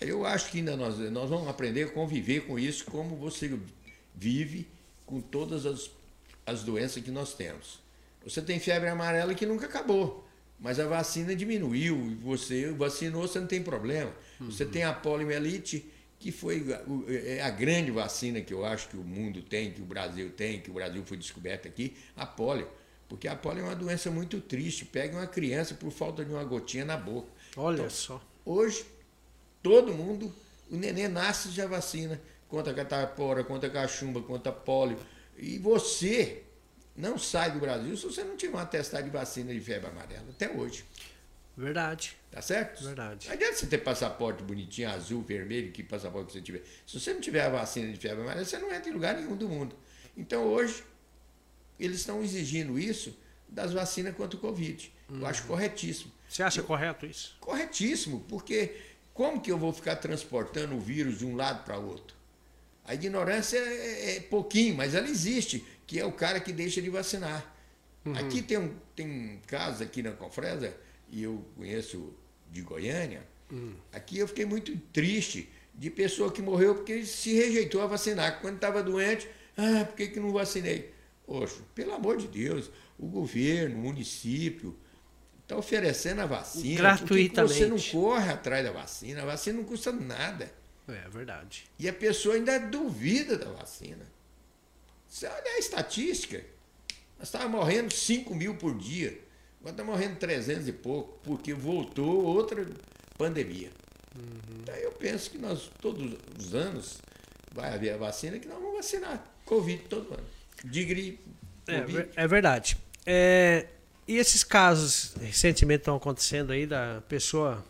Eu 0.00 0.24
acho 0.24 0.50
que 0.50 0.58
ainda 0.58 0.76
nós, 0.76 0.96
nós 1.10 1.28
vamos 1.28 1.48
aprender 1.48 1.84
a 1.84 1.90
conviver 1.90 2.46
com 2.46 2.56
isso, 2.56 2.84
como 2.84 3.16
você 3.16 3.58
vive 4.14 4.68
com 5.04 5.20
todas 5.20 5.66
as, 5.66 5.90
as 6.46 6.62
doenças 6.62 7.02
que 7.02 7.10
nós 7.10 7.34
temos. 7.34 7.80
Você 8.22 8.40
tem 8.40 8.60
febre 8.60 8.88
amarela 8.88 9.34
que 9.34 9.44
nunca 9.44 9.66
acabou. 9.66 10.27
Mas 10.58 10.80
a 10.80 10.86
vacina 10.86 11.34
diminuiu, 11.36 12.16
você 12.20 12.72
vacinou, 12.72 13.22
você 13.22 13.38
não 13.38 13.46
tem 13.46 13.62
problema. 13.62 14.12
Uhum. 14.40 14.50
Você 14.50 14.64
tem 14.64 14.82
a 14.82 14.92
poliomielite, 14.92 15.88
que 16.18 16.32
foi 16.32 16.66
é 17.06 17.40
a 17.42 17.50
grande 17.50 17.92
vacina 17.92 18.40
que 18.40 18.52
eu 18.52 18.64
acho 18.64 18.88
que 18.88 18.96
o 18.96 19.04
mundo 19.04 19.40
tem, 19.40 19.70
que 19.70 19.80
o 19.80 19.84
Brasil 19.84 20.30
tem, 20.30 20.60
que 20.60 20.70
o 20.70 20.74
Brasil 20.74 21.02
foi 21.04 21.16
descoberto 21.16 21.68
aqui, 21.68 21.96
a 22.16 22.26
polio. 22.26 22.68
Porque 23.08 23.28
a 23.28 23.36
polio 23.36 23.60
é 23.60 23.64
uma 23.64 23.76
doença 23.76 24.10
muito 24.10 24.40
triste, 24.40 24.84
pega 24.84 25.16
uma 25.16 25.26
criança 25.26 25.74
por 25.74 25.92
falta 25.92 26.24
de 26.24 26.32
uma 26.32 26.44
gotinha 26.44 26.84
na 26.84 26.96
boca. 26.96 27.28
Olha 27.56 27.76
então, 27.76 27.90
só. 27.90 28.20
Hoje, 28.44 28.84
todo 29.62 29.94
mundo, 29.94 30.34
o 30.70 30.76
neném 30.76 31.08
nasce 31.08 31.50
já 31.50 31.66
vacina 31.66 32.20
contra 32.48 32.72
a 32.72 32.76
catapora, 32.76 33.44
contra 33.44 33.68
a 33.68 33.72
cachumba, 33.72 34.20
contra 34.20 34.50
a 34.50 34.54
polio. 34.54 34.98
E 35.38 35.56
você 35.58 36.42
não 36.98 37.16
sai 37.16 37.52
do 37.52 37.60
Brasil 37.60 37.96
se 37.96 38.04
você 38.04 38.24
não 38.24 38.36
tiver 38.36 38.54
uma 38.54 38.62
atestado 38.62 39.04
de 39.04 39.10
vacina 39.10 39.54
de 39.54 39.60
febre 39.60 39.88
amarela, 39.88 40.26
até 40.30 40.50
hoje. 40.50 40.84
Verdade. 41.56 42.16
Tá 42.28 42.42
certo? 42.42 42.82
Verdade. 42.82 43.28
Não 43.28 43.34
adianta 43.34 43.54
você 43.54 43.66
ter 43.66 43.78
passaporte 43.78 44.42
bonitinho, 44.42 44.90
azul, 44.90 45.22
vermelho, 45.22 45.70
que 45.70 45.82
passaporte 45.82 46.26
que 46.26 46.32
você 46.32 46.40
tiver. 46.40 46.62
Se 46.84 46.98
você 46.98 47.14
não 47.14 47.20
tiver 47.20 47.42
a 47.42 47.48
vacina 47.48 47.92
de 47.92 47.98
febre 47.98 48.22
amarela, 48.22 48.44
você 48.44 48.58
não 48.58 48.72
entra 48.74 48.90
em 48.90 48.92
lugar 48.92 49.14
nenhum 49.14 49.36
do 49.36 49.48
mundo. 49.48 49.76
Então 50.16 50.44
hoje, 50.44 50.82
eles 51.78 52.00
estão 52.00 52.20
exigindo 52.20 52.76
isso 52.78 53.16
das 53.48 53.72
vacinas 53.72 54.14
contra 54.16 54.36
o 54.36 54.40
Covid. 54.40 54.92
Uhum. 55.08 55.20
Eu 55.20 55.26
acho 55.26 55.42
uhum. 55.42 55.48
corretíssimo. 55.48 56.12
Você 56.28 56.42
acha 56.42 56.60
eu, 56.60 56.64
correto 56.64 57.06
isso? 57.06 57.36
Corretíssimo, 57.40 58.24
porque 58.28 58.76
como 59.14 59.40
que 59.40 59.52
eu 59.52 59.58
vou 59.58 59.72
ficar 59.72 59.96
transportando 59.96 60.74
o 60.74 60.80
vírus 60.80 61.20
de 61.20 61.24
um 61.24 61.36
lado 61.36 61.64
para 61.64 61.78
outro? 61.78 62.16
A 62.84 62.94
ignorância 62.94 63.56
é, 63.56 64.16
é 64.16 64.20
pouquinho, 64.20 64.74
mas 64.74 64.94
ela 64.94 65.08
existe 65.08 65.64
que 65.88 65.98
é 65.98 66.04
o 66.04 66.12
cara 66.12 66.38
que 66.38 66.52
deixa 66.52 66.82
de 66.82 66.90
vacinar. 66.90 67.56
Uhum. 68.04 68.14
Aqui 68.14 68.42
tem 68.42 68.58
um, 68.58 68.72
tem 68.94 69.06
um 69.06 69.38
caso 69.46 69.82
aqui 69.82 70.02
na 70.02 70.12
Confresa, 70.12 70.76
e 71.08 71.22
eu 71.22 71.42
conheço 71.56 72.14
de 72.52 72.60
Goiânia, 72.60 73.26
uhum. 73.50 73.74
aqui 73.90 74.18
eu 74.18 74.28
fiquei 74.28 74.44
muito 74.44 74.76
triste 74.92 75.48
de 75.74 75.90
pessoa 75.90 76.30
que 76.30 76.42
morreu 76.42 76.74
porque 76.74 77.06
se 77.06 77.32
rejeitou 77.32 77.80
a 77.80 77.86
vacinar. 77.86 78.40
Quando 78.40 78.56
estava 78.56 78.82
doente, 78.82 79.26
ah, 79.56 79.86
por 79.86 79.96
que, 79.96 80.08
que 80.08 80.20
não 80.20 80.30
vacinei? 80.30 80.92
Poxa, 81.26 81.56
pelo 81.74 81.94
amor 81.94 82.18
de 82.18 82.28
Deus, 82.28 82.70
o 82.98 83.06
governo, 83.06 83.76
o 83.76 83.80
município, 83.80 84.76
está 85.42 85.56
oferecendo 85.56 86.20
a 86.20 86.26
vacina. 86.26 86.76
Gratuitamente. 86.76 87.54
Você 87.54 87.66
não 87.66 87.78
corre 88.02 88.30
atrás 88.30 88.62
da 88.62 88.72
vacina? 88.72 89.22
A 89.22 89.26
vacina 89.26 89.58
não 89.58 89.64
custa 89.64 89.90
nada. 89.90 90.52
É 90.86 91.08
verdade. 91.08 91.64
E 91.78 91.88
a 91.88 91.92
pessoa 91.94 92.34
ainda 92.34 92.58
duvida 92.58 93.38
da 93.38 93.50
vacina. 93.52 94.17
Você 95.08 95.26
olha 95.26 95.56
a 95.56 95.58
estatística. 95.58 96.44
Nós 97.18 97.28
estávamos 97.28 97.58
morrendo 97.58 97.92
5 97.92 98.34
mil 98.34 98.54
por 98.54 98.76
dia. 98.76 99.18
Agora 99.60 99.72
está 99.72 99.84
morrendo 99.84 100.16
300 100.16 100.68
e 100.68 100.72
pouco, 100.72 101.18
porque 101.24 101.52
voltou 101.52 102.24
outra 102.24 102.66
pandemia. 103.16 103.70
Uhum. 104.16 104.60
Então 104.60 104.74
eu 104.76 104.92
penso 104.92 105.30
que 105.30 105.38
nós, 105.38 105.70
todos 105.80 106.16
os 106.38 106.54
anos, 106.54 106.98
vai 107.52 107.74
haver 107.74 107.94
a 107.94 107.96
vacina 107.96 108.38
que 108.38 108.46
nós 108.46 108.58
vamos 108.58 108.76
vacinar. 108.76 109.24
Covid 109.44 109.82
todo 109.88 110.14
ano. 110.14 110.26
De 110.64 110.84
gripe. 110.84 111.20
É, 111.66 112.22
é 112.22 112.28
verdade. 112.28 112.76
É, 113.04 113.66
e 114.06 114.16
esses 114.16 114.44
casos 114.44 115.14
recentemente 115.20 115.80
estão 115.80 115.96
acontecendo 115.96 116.52
aí 116.52 116.66
da 116.66 117.02
pessoa 117.08 117.64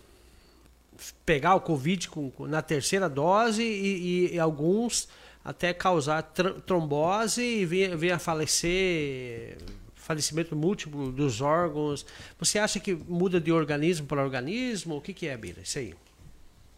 pegar 1.24 1.54
o 1.54 1.60
Covid 1.60 2.08
com, 2.08 2.32
na 2.46 2.60
terceira 2.60 3.08
dose 3.08 3.62
e, 3.62 4.34
e 4.34 4.38
alguns 4.38 5.08
até 5.48 5.72
causar 5.72 6.20
trombose 6.66 7.42
e 7.42 7.64
vir, 7.64 7.96
vir 7.96 8.12
a 8.12 8.18
falecer, 8.18 9.56
falecimento 9.94 10.54
múltiplo 10.54 11.10
dos 11.10 11.40
órgãos. 11.40 12.04
Você 12.38 12.58
acha 12.58 12.78
que 12.78 12.94
muda 12.94 13.40
de 13.40 13.50
organismo 13.50 14.06
para 14.06 14.22
organismo? 14.22 14.98
O 14.98 15.00
que, 15.00 15.14
que 15.14 15.26
é, 15.26 15.34
Bira? 15.38 15.62
Isso 15.62 15.78
aí. 15.78 15.94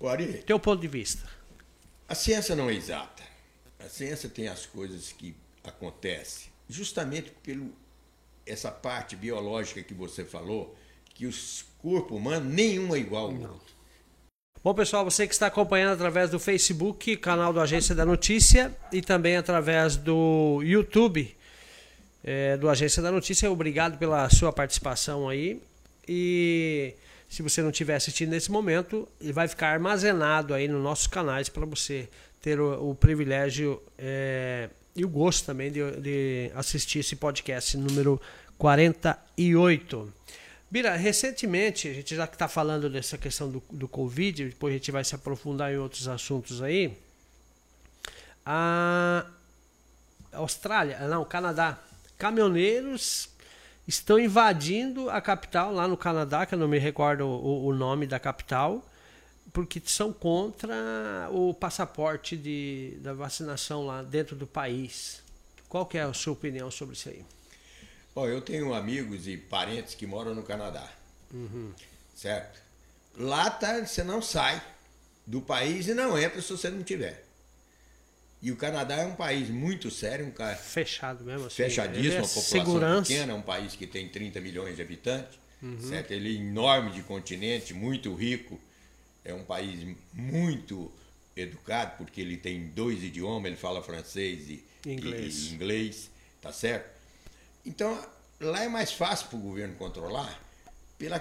Ari, 0.07 0.45
Teu 0.47 0.61
ponto 0.61 0.81
de 0.81 0.87
vista. 0.87 1.29
A 2.09 2.15
ciência 2.15 2.55
não 2.55 2.71
é 2.71 2.75
exata. 2.75 3.25
A 3.85 3.89
ciência 3.89 4.29
tem 4.29 4.47
as 4.47 4.67
coisas 4.67 5.11
que 5.11 5.35
acontecem 5.65 6.53
justamente 6.69 7.33
pelo 7.43 7.73
essa 8.47 8.71
parte 8.71 9.17
biológica 9.17 9.83
que 9.83 9.95
você 9.95 10.25
falou, 10.25 10.77
que 11.13 11.27
o 11.27 11.33
corpo 11.79 12.15
humano 12.15 12.49
nenhum 12.49 12.95
é 12.95 13.01
igual 13.01 13.31
ao 13.31 13.35
outro. 13.35 13.75
Bom, 14.63 14.75
pessoal, 14.75 15.03
você 15.03 15.27
que 15.27 15.33
está 15.33 15.47
acompanhando 15.47 15.95
através 15.95 16.29
do 16.29 16.39
Facebook, 16.39 17.17
canal 17.17 17.51
do 17.51 17.59
Agência 17.63 17.95
da 17.95 18.05
Notícia, 18.05 18.77
e 18.93 19.01
também 19.01 19.39
através 19.39 19.97
do 19.97 20.61
YouTube 20.63 21.35
é, 22.23 22.59
do 22.59 22.69
Agência 22.69 23.03
da 23.03 23.11
Notícia, 23.11 23.51
obrigado 23.51 23.97
pela 23.97 24.29
sua 24.29 24.53
participação 24.53 25.31
aí. 25.31 25.63
E 26.07 26.93
se 27.27 27.43
você 27.43 27.63
não 27.63 27.71
estiver 27.71 27.95
assistindo 27.95 28.29
nesse 28.29 28.51
momento, 28.51 29.09
ele 29.19 29.33
vai 29.33 29.49
ficar 29.49 29.69
armazenado 29.69 30.53
aí 30.53 30.69
nos 30.69 30.83
nossos 30.83 31.07
canais 31.07 31.49
para 31.49 31.65
você 31.65 32.07
ter 32.43 32.61
o, 32.61 32.91
o 32.91 32.95
privilégio 32.95 33.83
é, 33.97 34.69
e 34.95 35.07
o 35.07 35.09
gosto 35.09 35.47
também 35.47 35.73
de, 35.73 35.91
de 36.03 36.51
assistir 36.55 36.99
esse 36.99 37.17
podcast 37.17 37.79
número 37.79 38.21
48. 38.59 40.13
Bira, 40.71 40.95
recentemente, 40.95 41.89
a 41.89 41.93
gente 41.93 42.15
já 42.15 42.25
está 42.25 42.47
falando 42.47 42.89
dessa 42.89 43.19
questão 43.19 43.51
do, 43.51 43.61
do 43.73 43.89
Covid, 43.89 44.51
depois 44.51 44.73
a 44.73 44.77
gente 44.77 44.93
vai 44.93 45.03
se 45.03 45.15
aprofundar 45.17 45.73
em 45.73 45.79
outros 45.79 46.07
assuntos 46.07 46.63
aí. 46.63 46.97
A 48.47 49.27
Austrália, 50.33 51.01
não, 51.09 51.25
Canadá. 51.25 51.77
Caminhoneiros 52.17 53.29
estão 53.87 54.17
invadindo 54.17 55.11
a 55.11 55.21
capital 55.21 55.73
lá 55.73 55.89
no 55.89 55.97
Canadá, 55.97 56.47
que 56.47 56.55
eu 56.55 56.59
não 56.59 56.69
me 56.69 56.79
recordo 56.79 57.27
o, 57.27 57.67
o 57.67 57.75
nome 57.75 58.07
da 58.07 58.21
capital, 58.21 58.89
porque 59.53 59.83
são 59.85 60.13
contra 60.13 61.29
o 61.33 61.53
passaporte 61.53 62.37
de, 62.37 62.97
da 63.01 63.13
vacinação 63.13 63.85
lá 63.85 64.05
dentro 64.05 64.37
do 64.37 64.47
país. 64.47 65.21
Qual 65.69 65.85
que 65.85 65.99
é 65.99 66.03
a 66.03 66.13
sua 66.13 66.33
opinião 66.33 66.71
sobre 66.71 66.95
isso 66.95 67.09
aí? 67.09 67.25
Bom, 68.15 68.27
eu 68.27 68.41
tenho 68.41 68.75
amigos 68.75 69.27
e 69.27 69.37
parentes 69.37 69.95
que 69.95 70.07
moram 70.07 70.35
no 70.35 70.43
Canadá. 70.43 70.89
Uhum. 71.33 71.73
Certo? 72.15 72.61
Lá 73.17 73.51
tá, 73.51 73.85
você 73.85 74.03
não 74.03 74.21
sai 74.21 74.63
do 75.27 75.41
país 75.41 75.87
e 75.87 75.95
não 75.95 76.19
entra 76.19 76.41
se 76.43 76.51
você 76.51 76.71
não 76.71 76.83
tiver. 76.83 77.25
E 78.43 78.51
o 78.51 78.57
Canadá 78.57 78.97
é 78.97 79.07
um 79.07 79.15
país 79.15 79.51
muito 79.51 79.91
sério, 79.91 80.27
um 80.27 80.31
cara 80.31 80.57
fechado 80.57 81.23
mesmo, 81.25 81.47
assim. 81.47 81.57
fechadíssimo, 81.57 82.15
é 82.15 82.19
uma 82.19 82.27
população 82.27 82.43
segurança. 82.43 83.09
pequena, 83.09 83.33
é 83.33 83.37
um 83.37 83.43
país 83.43 83.77
que 83.77 83.87
tem 83.87 84.09
30 84.09 84.41
milhões 84.41 84.77
de 84.77 84.83
habitantes, 84.83 85.39
uhum. 85.63 85.79
certo? 85.81 86.13
Ele 86.13 86.37
é 86.37 86.41
enorme 86.41 86.91
de 86.91 87.03
continente, 87.03 87.75
muito 87.75 88.15
rico, 88.15 88.59
é 89.25 89.35
um 89.35 89.45
país 89.45 89.87
muito 90.15 90.91
educado 91.37 91.99
porque 91.99 92.21
ele 92.21 92.39
tem 92.39 92.69
dois 92.69 93.03
idiomas, 93.05 93.47
ele 93.47 93.57
fala 93.57 93.83
francês 93.83 94.49
e 94.49 94.65
inglês, 94.87 95.37
e, 95.37 95.49
e 95.49 95.55
inglês 95.55 96.11
tá 96.41 96.53
certo? 96.53 97.00
Então, 97.65 98.07
lá 98.41 98.65
é 98.65 98.69
mais 98.69 98.93
fácil 98.93 99.29
para 99.29 99.39
o 99.39 99.43
governo 99.43 99.75
controlar 99.77 100.41
pela 100.99 101.21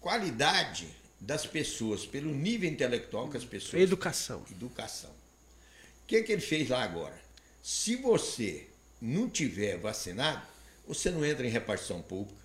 qualidade 0.00 0.88
das 1.20 1.46
pessoas, 1.46 2.04
pelo 2.04 2.34
nível 2.34 2.68
intelectual 2.68 3.28
que 3.28 3.36
as 3.36 3.44
pessoas. 3.44 3.82
Educação. 3.82 4.44
Educação. 4.50 5.10
O 5.10 6.06
que, 6.06 6.16
é 6.16 6.22
que 6.22 6.32
ele 6.32 6.42
fez 6.42 6.68
lá 6.68 6.82
agora? 6.82 7.20
Se 7.62 7.96
você 7.96 8.68
não 9.00 9.30
tiver 9.30 9.78
vacinado, 9.78 10.42
você 10.86 11.10
não 11.10 11.24
entra 11.24 11.46
em 11.46 11.50
repartição 11.50 12.02
pública. 12.02 12.42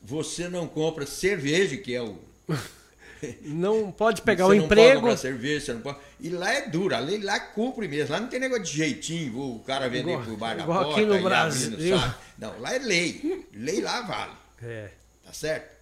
Você 0.00 0.48
não 0.48 0.68
compra 0.68 1.06
cerveja, 1.06 1.76
que 1.76 1.94
é 1.94 2.02
o. 2.02 2.18
Não 3.42 3.90
pode 3.90 4.22
pegar 4.22 4.46
o 4.46 4.50
um 4.50 4.54
emprego. 4.54 5.02
Pode 5.02 5.20
cerveja, 5.20 5.66
você 5.66 5.72
não 5.74 5.80
pode. 5.80 5.98
E 6.20 6.30
lá 6.30 6.52
é 6.52 6.68
duro, 6.68 6.94
a 6.94 6.98
lei 6.98 7.18
lá 7.18 7.38
cumpre 7.38 7.88
mesmo. 7.88 8.12
Lá 8.12 8.20
não 8.20 8.28
tem 8.28 8.40
negócio 8.40 8.64
de 8.64 8.76
jeitinho, 8.76 9.38
o 9.38 9.60
cara 9.60 9.88
vender 9.88 10.12
igual, 10.12 10.36
bar 10.36 10.56
da 10.56 10.64
porta 10.64 10.92
aqui 10.92 11.06
no 11.06 11.22
Brasil. 11.22 11.96
Não, 12.38 12.58
lá 12.60 12.74
é 12.74 12.78
lei. 12.78 13.46
Lei 13.52 13.80
lá 13.80 14.02
vale. 14.02 14.32
É. 14.62 14.90
Tá 15.24 15.32
certo? 15.32 15.74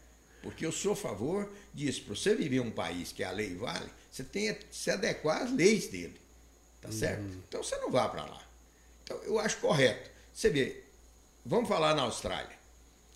Porque 0.42 0.66
eu 0.66 0.72
sou 0.72 0.92
a 0.92 0.96
favor 0.96 1.50
disso. 1.72 2.02
Para 2.02 2.14
você 2.14 2.34
viver 2.34 2.60
um 2.60 2.70
país 2.70 3.12
que 3.12 3.22
a 3.22 3.30
lei 3.30 3.54
vale, 3.54 3.88
você 4.10 4.24
tem 4.24 4.52
que 4.54 4.66
se 4.70 4.90
adequar 4.90 5.42
às 5.42 5.52
leis 5.52 5.88
dele. 5.88 6.20
Tá 6.80 6.88
uhum. 6.88 6.94
certo? 6.94 7.22
Então 7.48 7.62
você 7.62 7.76
não 7.76 7.90
vá 7.90 8.08
para 8.08 8.24
lá. 8.24 8.42
Então 9.04 9.16
eu 9.24 9.38
acho 9.38 9.58
correto. 9.58 10.10
Você 10.34 10.50
vê, 10.50 10.82
vamos 11.44 11.68
falar 11.68 11.94
na 11.94 12.02
Austrália. 12.02 12.60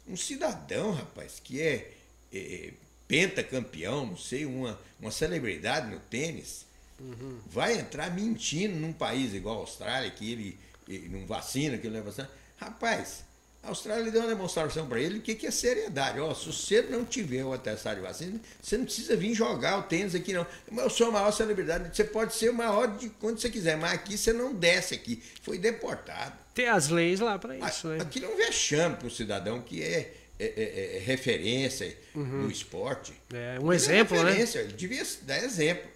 Um 0.07 0.17
cidadão, 0.17 0.93
rapaz, 0.93 1.41
que 1.43 1.61
é, 1.61 1.93
é 2.33 2.73
pentacampeão, 3.09 4.07
não 4.07 4.17
sei, 4.17 4.47
uma, 4.47 4.79
uma 5.01 5.11
celebridade 5.11 5.91
no 5.91 6.01
tênis, 6.01 6.67
uhum. 7.01 7.39
vai 7.47 7.79
entrar 7.79 8.15
mentindo 8.15 8.77
num 8.77 8.93
país 8.93 9.35
igual 9.35 9.57
a 9.57 9.61
Austrália, 9.61 10.11
que 10.11 10.31
ele, 10.31 10.59
ele 10.89 11.09
não 11.09 11.27
vacina, 11.27 11.79
que 11.79 11.87
ele 11.87 11.95
não 11.95 12.01
é 12.01 12.05
vacina. 12.05 12.31
Rapaz, 12.57 13.25
a 13.67 13.71
Austrália 13.71 14.13
deu 14.13 14.21
uma 14.21 14.29
demonstração 14.29 14.87
para 14.87 15.01
ele 15.01 15.19
o 15.19 15.21
que, 15.21 15.35
que 15.35 15.47
é 15.47 15.51
seriedade. 15.51 16.21
Ó, 16.21 16.33
se 16.33 16.47
você 16.47 16.83
não 16.83 17.05
tiver 17.05 17.45
o 17.45 17.53
atestado 17.53 17.97
de 17.97 18.03
vacina, 18.03 18.41
você 18.63 18.79
não 18.79 18.85
precisa 18.85 19.17
vir 19.17 19.35
jogar 19.35 19.79
o 19.79 19.83
tênis 19.83 20.15
aqui, 20.15 20.33
não. 20.33 20.47
Eu 20.71 20.89
sou 20.89 21.09
a 21.09 21.11
maior 21.11 21.33
celebridade. 21.33 21.95
Você 21.95 22.05
pode 22.05 22.35
ser 22.35 22.51
o 22.51 22.55
maior 22.55 22.97
de 22.97 23.09
quando 23.11 23.41
você 23.41 23.51
quiser, 23.51 23.77
mas 23.77 23.93
aqui 23.93 24.17
você 24.17 24.33
não 24.33 24.55
desce 24.55 24.95
aqui. 24.95 25.21
Foi 25.43 25.59
deportado. 25.59 26.33
Tem 26.55 26.69
as 26.69 26.89
leis 26.89 27.19
lá 27.19 27.39
para 27.41 27.59
isso, 27.59 27.89
né? 27.89 27.99
Aquilo 28.01 28.27
é 28.27 28.29
um 28.29 28.37
vexame 28.37 28.97
para 28.97 29.09
o 29.09 29.11
cidadão 29.11 29.61
que 29.61 29.83
é 29.83 30.15
é, 30.39 30.45
é, 30.45 30.63
é, 30.63 30.97
é, 30.97 30.99
referência 31.01 31.97
uhum. 32.15 32.43
no 32.43 32.51
esporte. 32.51 33.15
É 33.33 33.59
um 33.61 33.73
exemplo, 33.73 34.23
né? 34.23 34.39
Ele 34.39 34.73
devia 34.73 35.03
dar 35.23 35.43
exemplo. 35.43 35.91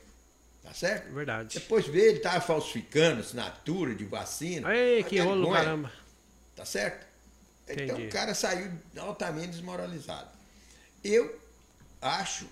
Tá 0.63 0.73
certo? 0.73 1.13
Verdade. 1.13 1.59
Depois 1.59 1.87
vê 1.87 2.11
ele 2.11 2.21
tava 2.21 2.41
falsificando 2.41 3.21
assinatura 3.21 3.95
de 3.95 4.05
vacina. 4.05 4.75
Ei, 4.75 5.03
que 5.03 5.19
rolo 5.19 5.51
caramba. 5.53 5.93
Tá 6.55 6.65
certo? 6.65 7.07
Entendi. 7.69 7.85
Então 7.85 8.07
o 8.07 8.09
cara 8.09 8.35
saiu 8.35 8.71
altamente 8.97 9.49
desmoralizado. 9.49 10.29
Eu 11.03 11.39
acho 12.01 12.47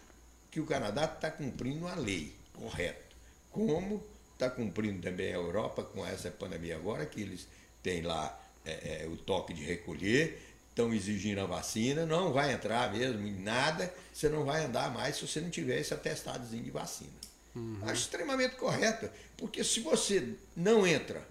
que 0.51 0.61
o 0.61 0.67
Canadá 0.67 1.05
está 1.05 1.31
cumprindo 1.31 1.87
a 1.87 1.95
lei, 1.95 2.35
correto. 2.55 3.17
Como 3.51 4.05
está 4.33 4.51
cumprindo 4.51 5.01
também 5.01 5.33
a 5.33 5.37
Europa 5.37 5.83
com 5.83 6.07
essa 6.07 6.31
pandemia 6.31 6.77
agora, 6.77 7.05
que 7.07 7.21
eles 7.21 7.49
têm 7.83 8.03
lá 8.03 8.39
é, 8.65 9.03
é, 9.03 9.07
o 9.07 9.17
toque 9.17 9.53
de 9.53 9.65
recolher 9.65 10.48
estão 10.79 10.95
exigindo 10.95 11.41
a 11.41 11.45
vacina, 11.45 12.07
não 12.07 12.33
vai 12.33 12.53
entrar 12.53 12.93
mesmo 12.93 13.27
em 13.27 13.43
nada, 13.43 13.93
você 14.13 14.29
não 14.29 14.45
vai 14.45 14.65
andar 14.65 14.93
mais 14.93 15.17
se 15.17 15.27
você 15.27 15.41
não 15.41 15.51
tiver 15.51 15.81
esse 15.81 15.93
atestadozinho 15.93 16.63
de 16.63 16.71
vacina. 16.71 17.11
Uhum. 17.57 17.81
Acho 17.83 18.03
extremamente 18.03 18.55
correto, 18.55 19.11
porque 19.37 19.65
se 19.65 19.81
você 19.81 20.35
não 20.57 20.87
entra 20.87 21.27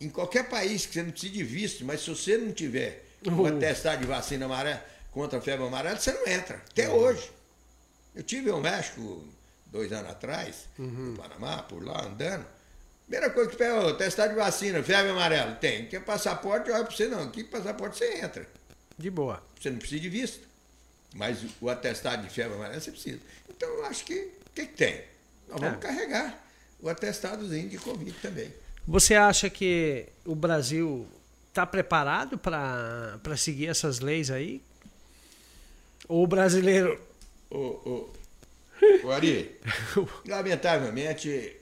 em 0.00 0.10
qualquer 0.10 0.48
país 0.48 0.84
que 0.84 0.94
você 0.94 1.02
não 1.04 1.12
precise 1.12 1.32
de 1.32 1.44
visto, 1.44 1.84
mas 1.84 2.00
se 2.00 2.10
você 2.10 2.36
não 2.36 2.52
tiver 2.52 3.06
uhum. 3.24 3.42
um 3.42 3.46
atestado 3.46 4.00
de 4.00 4.06
vacina 4.06 4.46
amarela 4.46 4.84
contra 5.12 5.38
a 5.38 5.42
febre 5.42 5.64
amarela, 5.64 5.98
você 5.98 6.12
não 6.12 6.26
entra, 6.26 6.56
até 6.68 6.88
uhum. 6.88 6.96
hoje. 6.96 7.30
Eu 8.16 8.24
tive 8.24 8.50
no 8.50 8.60
México 8.60 9.22
dois 9.66 9.92
anos 9.92 10.10
atrás, 10.10 10.66
uhum. 10.76 11.12
no 11.12 11.16
Panamá, 11.16 11.62
por 11.62 11.84
lá, 11.84 12.04
andando. 12.04 12.44
Primeira 13.06 13.32
coisa 13.32 13.48
que 13.48 13.56
pega, 13.56 13.94
testar 13.94 14.26
de 14.26 14.34
vacina, 14.34 14.82
febre 14.82 15.12
amarela. 15.12 15.52
Tem. 15.52 15.86
Quer 15.86 16.02
passaporte, 16.04 16.70
olha 16.70 16.84
para 16.84 16.94
você 16.94 17.06
não. 17.06 17.22
Aqui 17.22 17.44
passaporte 17.44 17.98
você 17.98 18.18
entra. 18.18 18.46
De 18.98 19.08
boa. 19.10 19.40
Você 19.60 19.70
não 19.70 19.78
precisa 19.78 20.00
de 20.00 20.08
visto. 20.08 20.48
Mas 21.14 21.38
o 21.60 21.70
atestado 21.70 22.24
de 22.24 22.34
febre 22.34 22.54
amarela 22.54 22.80
você 22.80 22.90
precisa. 22.90 23.20
Então 23.48 23.68
eu 23.68 23.84
acho 23.86 24.04
que 24.04 24.14
o 24.14 24.50
que, 24.52 24.66
que, 24.66 24.74
tem? 24.74 25.04
Nós 25.48 25.60
vamos 25.60 25.76
é. 25.76 25.80
carregar 25.80 26.44
o 26.80 26.88
atestadozinho 26.88 27.68
de 27.68 27.78
Covid 27.78 28.12
também. 28.20 28.52
Você 28.86 29.14
acha 29.14 29.48
que 29.48 30.08
o 30.24 30.34
Brasil 30.34 31.06
está 31.48 31.64
preparado 31.64 32.36
para 32.36 33.36
seguir 33.36 33.68
essas 33.68 34.00
leis 34.00 34.30
aí? 34.30 34.60
Ou 36.08 36.24
o 36.24 36.26
brasileiro. 36.26 37.00
O, 37.50 37.56
o, 37.56 38.12
O 39.04 39.10
Ari, 39.10 39.56
lamentavelmente, 40.26 41.56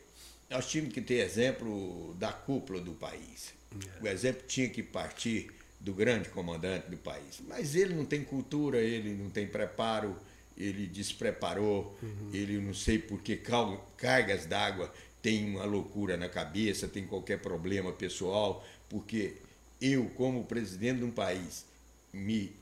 nós 0.51 0.69
tínhamos 0.69 0.95
que 0.95 1.01
ter 1.01 1.15
exemplo 1.15 2.15
da 2.19 2.33
cúpula 2.33 2.81
do 2.81 2.93
país. 2.93 3.55
O 4.01 4.07
exemplo 4.07 4.45
tinha 4.47 4.69
que 4.69 4.83
partir 4.83 5.51
do 5.81 5.93
grande 5.93 6.29
comandante 6.29 6.89
do 6.89 6.97
país. 6.97 7.41
Mas 7.47 7.75
ele 7.75 7.95
não 7.95 8.05
tem 8.05 8.23
cultura, 8.23 8.79
ele 8.79 9.15
não 9.15 9.29
tem 9.31 9.47
preparo, 9.47 10.17
ele 10.57 10.87
despreparou, 10.87 11.99
uhum. 12.03 12.31
ele 12.33 12.59
não 12.59 12.73
sei 12.73 12.99
por 12.99 13.21
que 13.21 13.41
cargas 13.97 14.47
d'água 14.47 14.93
tem 15.21 15.45
uma 15.49 15.65
loucura 15.65 16.17
na 16.17 16.29
cabeça, 16.29 16.87
tem 16.87 17.07
qualquer 17.07 17.39
problema 17.41 17.93
pessoal, 17.93 18.65
porque 18.89 19.35
eu, 19.81 20.11
como 20.17 20.45
presidente 20.45 20.99
de 20.99 21.05
um 21.05 21.11
país, 21.11 21.65
me 22.13 22.53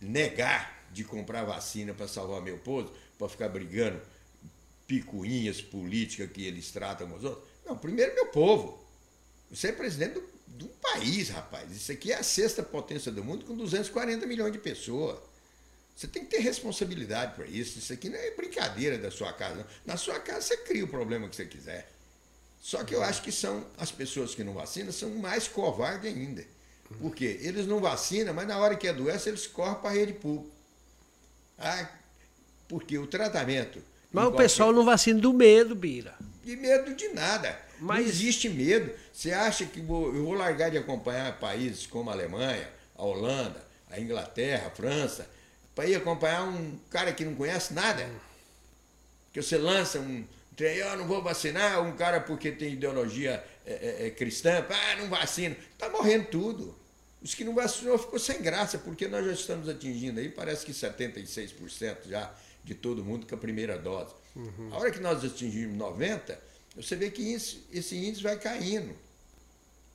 negar 0.00 0.86
de 0.92 1.04
comprar 1.04 1.44
vacina 1.44 1.92
para 1.94 2.06
salvar 2.06 2.40
meu 2.42 2.58
povo, 2.58 2.92
para 3.18 3.28
ficar 3.28 3.48
brigando 3.48 4.00
picuinhas 4.92 5.62
políticas 5.62 6.30
que 6.30 6.44
eles 6.44 6.70
tratam 6.70 7.08
com 7.08 7.16
os 7.16 7.24
outros. 7.24 7.48
Não, 7.64 7.78
primeiro 7.78 8.14
meu 8.14 8.26
povo. 8.26 8.78
Você 9.50 9.68
é 9.68 9.72
presidente 9.72 10.14
do, 10.14 10.24
do 10.46 10.66
país, 10.68 11.30
rapaz. 11.30 11.74
Isso 11.74 11.90
aqui 11.90 12.12
é 12.12 12.16
a 12.16 12.22
sexta 12.22 12.62
potência 12.62 13.10
do 13.10 13.24
mundo 13.24 13.46
com 13.46 13.56
240 13.56 14.26
milhões 14.26 14.52
de 14.52 14.58
pessoas. 14.58 15.18
Você 15.96 16.06
tem 16.06 16.26
que 16.26 16.32
ter 16.32 16.40
responsabilidade 16.40 17.34
para 17.34 17.46
isso. 17.46 17.78
Isso 17.78 17.90
aqui 17.90 18.10
não 18.10 18.18
é 18.18 18.32
brincadeira 18.32 18.98
da 18.98 19.10
sua 19.10 19.32
casa. 19.32 19.56
Não. 19.56 19.66
Na 19.86 19.96
sua 19.96 20.20
casa 20.20 20.42
você 20.42 20.58
cria 20.58 20.84
o 20.84 20.88
problema 20.88 21.26
que 21.26 21.36
você 21.36 21.46
quiser. 21.46 21.90
Só 22.60 22.84
que 22.84 22.94
eu 22.94 23.02
acho 23.02 23.22
que 23.22 23.32
são 23.32 23.66
as 23.78 23.90
pessoas 23.90 24.34
que 24.34 24.44
não 24.44 24.52
vacinam 24.52 24.92
são 24.92 25.08
mais 25.14 25.48
covardes 25.48 26.12
ainda. 26.14 26.44
Por 27.00 27.14
quê? 27.14 27.38
Eles 27.40 27.66
não 27.66 27.80
vacinam, 27.80 28.34
mas 28.34 28.46
na 28.46 28.58
hora 28.58 28.76
que 28.76 28.86
adoece, 28.86 29.30
eles 29.30 29.46
correm 29.46 29.76
para 29.76 29.88
a 29.88 29.94
rede 29.94 30.12
pública. 30.12 30.54
Ah, 31.58 31.88
porque 32.68 32.98
o 32.98 33.06
tratamento. 33.06 33.82
Mas 34.12 34.26
o 34.26 34.32
pessoal 34.32 34.72
não 34.72 34.84
vacina 34.84 35.20
do 35.20 35.32
medo, 35.32 35.74
Bira. 35.74 36.14
De 36.44 36.56
medo 36.56 36.94
de 36.94 37.08
nada. 37.08 37.58
Mas... 37.80 38.00
Não 38.00 38.06
existe 38.06 38.48
medo. 38.48 38.92
Você 39.12 39.32
acha 39.32 39.64
que 39.64 39.80
vou, 39.80 40.14
eu 40.14 40.24
vou 40.24 40.34
largar 40.34 40.70
de 40.70 40.78
acompanhar 40.78 41.38
países 41.38 41.86
como 41.86 42.10
a 42.10 42.12
Alemanha, 42.12 42.68
a 42.96 43.02
Holanda, 43.04 43.64
a 43.90 43.98
Inglaterra, 43.98 44.68
a 44.68 44.70
França, 44.70 45.28
para 45.74 45.86
ir 45.86 45.94
acompanhar 45.94 46.44
um 46.44 46.78
cara 46.90 47.12
que 47.12 47.24
não 47.24 47.34
conhece 47.34 47.72
nada? 47.72 48.08
Que 49.32 49.40
você 49.40 49.56
lança 49.56 49.98
um, 49.98 50.24
eu 50.58 50.96
não 50.96 51.06
vou 51.06 51.22
vacinar, 51.22 51.82
um 51.82 51.96
cara 51.96 52.20
porque 52.20 52.52
tem 52.52 52.74
ideologia 52.74 53.42
é, 53.66 53.72
é, 53.72 54.06
é 54.06 54.10
cristã, 54.10 54.64
ah, 54.68 54.96
não 54.96 55.08
vacina. 55.08 55.56
Está 55.72 55.88
morrendo 55.88 56.26
tudo. 56.26 56.76
Os 57.22 57.34
que 57.34 57.44
não 57.44 57.54
vacinou 57.54 57.96
ficou 57.96 58.18
sem 58.18 58.42
graça, 58.42 58.78
porque 58.78 59.08
nós 59.08 59.24
já 59.24 59.32
estamos 59.32 59.68
atingindo 59.68 60.20
aí, 60.20 60.28
parece 60.28 60.66
que 60.66 60.72
76% 60.72 62.08
já 62.08 62.32
de 62.64 62.74
todo 62.74 63.04
mundo 63.04 63.26
com 63.26 63.34
a 63.34 63.38
primeira 63.38 63.78
dose. 63.78 64.14
Uhum. 64.34 64.68
A 64.72 64.78
hora 64.78 64.90
que 64.90 65.00
nós 65.00 65.24
atingimos 65.24 65.76
90%, 65.76 66.36
você 66.76 66.96
vê 66.96 67.10
que 67.10 67.32
esse, 67.32 67.64
esse 67.72 67.96
índice 67.96 68.22
vai 68.22 68.38
caindo. 68.38 68.94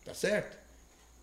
Tá 0.06 0.14
certo? 0.14 0.58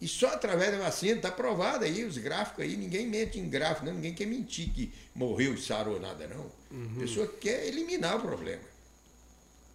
E 0.00 0.08
só 0.08 0.28
através 0.28 0.72
da 0.72 0.78
vacina, 0.78 1.16
está 1.16 1.30
provado 1.30 1.84
aí, 1.84 2.04
os 2.04 2.18
gráficos 2.18 2.64
aí, 2.64 2.76
ninguém 2.76 3.06
mente 3.06 3.38
em 3.38 3.48
gráfico, 3.48 3.86
não, 3.86 3.94
ninguém 3.94 4.12
quer 4.12 4.26
mentir 4.26 4.70
que 4.70 4.92
morreu 5.14 5.54
e 5.54 5.62
sarou 5.62 6.00
nada, 6.00 6.26
não. 6.26 6.50
Uhum. 6.70 6.94
A 6.96 7.00
pessoa 7.00 7.26
quer 7.26 7.66
eliminar 7.66 8.16
o 8.16 8.20
problema. 8.20 8.62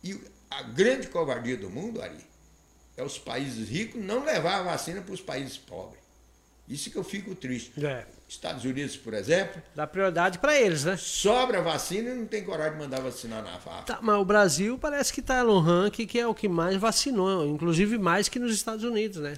E 0.03 0.19
a 0.49 0.61
grande 0.63 1.07
covardia 1.07 1.57
do 1.57 1.69
mundo, 1.69 2.01
Ari, 2.01 2.25
é 2.97 3.03
os 3.03 3.17
países 3.17 3.69
ricos 3.69 4.03
não 4.03 4.23
levar 4.23 4.59
a 4.59 4.63
vacina 4.63 5.01
para 5.01 5.13
os 5.13 5.21
países 5.21 5.57
pobres. 5.57 6.01
Isso 6.67 6.91
que 6.91 6.97
eu 6.97 7.03
fico 7.03 7.33
triste. 7.33 7.83
É. 7.83 8.05
Estados 8.29 8.63
Unidos, 8.63 8.95
por 8.95 9.13
exemplo. 9.13 9.61
Dá 9.75 9.87
prioridade 9.87 10.37
para 10.37 10.59
eles, 10.59 10.83
né? 10.85 10.95
Sobra 10.97 11.61
vacina 11.61 12.11
e 12.11 12.13
não 12.13 12.25
tem 12.25 12.43
coragem 12.43 12.73
de 12.73 12.79
mandar 12.79 13.01
vacinar 13.01 13.43
na 13.43 13.59
FAF. 13.59 13.87
Tá, 13.87 13.99
mas 14.01 14.15
o 14.17 14.23
Brasil 14.23 14.77
parece 14.77 15.11
que 15.11 15.19
está 15.19 15.43
no 15.43 15.59
ranking 15.59 16.05
que 16.05 16.19
é 16.19 16.27
o 16.27 16.33
que 16.33 16.47
mais 16.47 16.77
vacinou, 16.77 17.47
inclusive 17.47 17.97
mais 17.97 18.29
que 18.29 18.37
nos 18.37 18.53
Estados 18.53 18.83
Unidos, 18.83 19.17
né? 19.17 19.33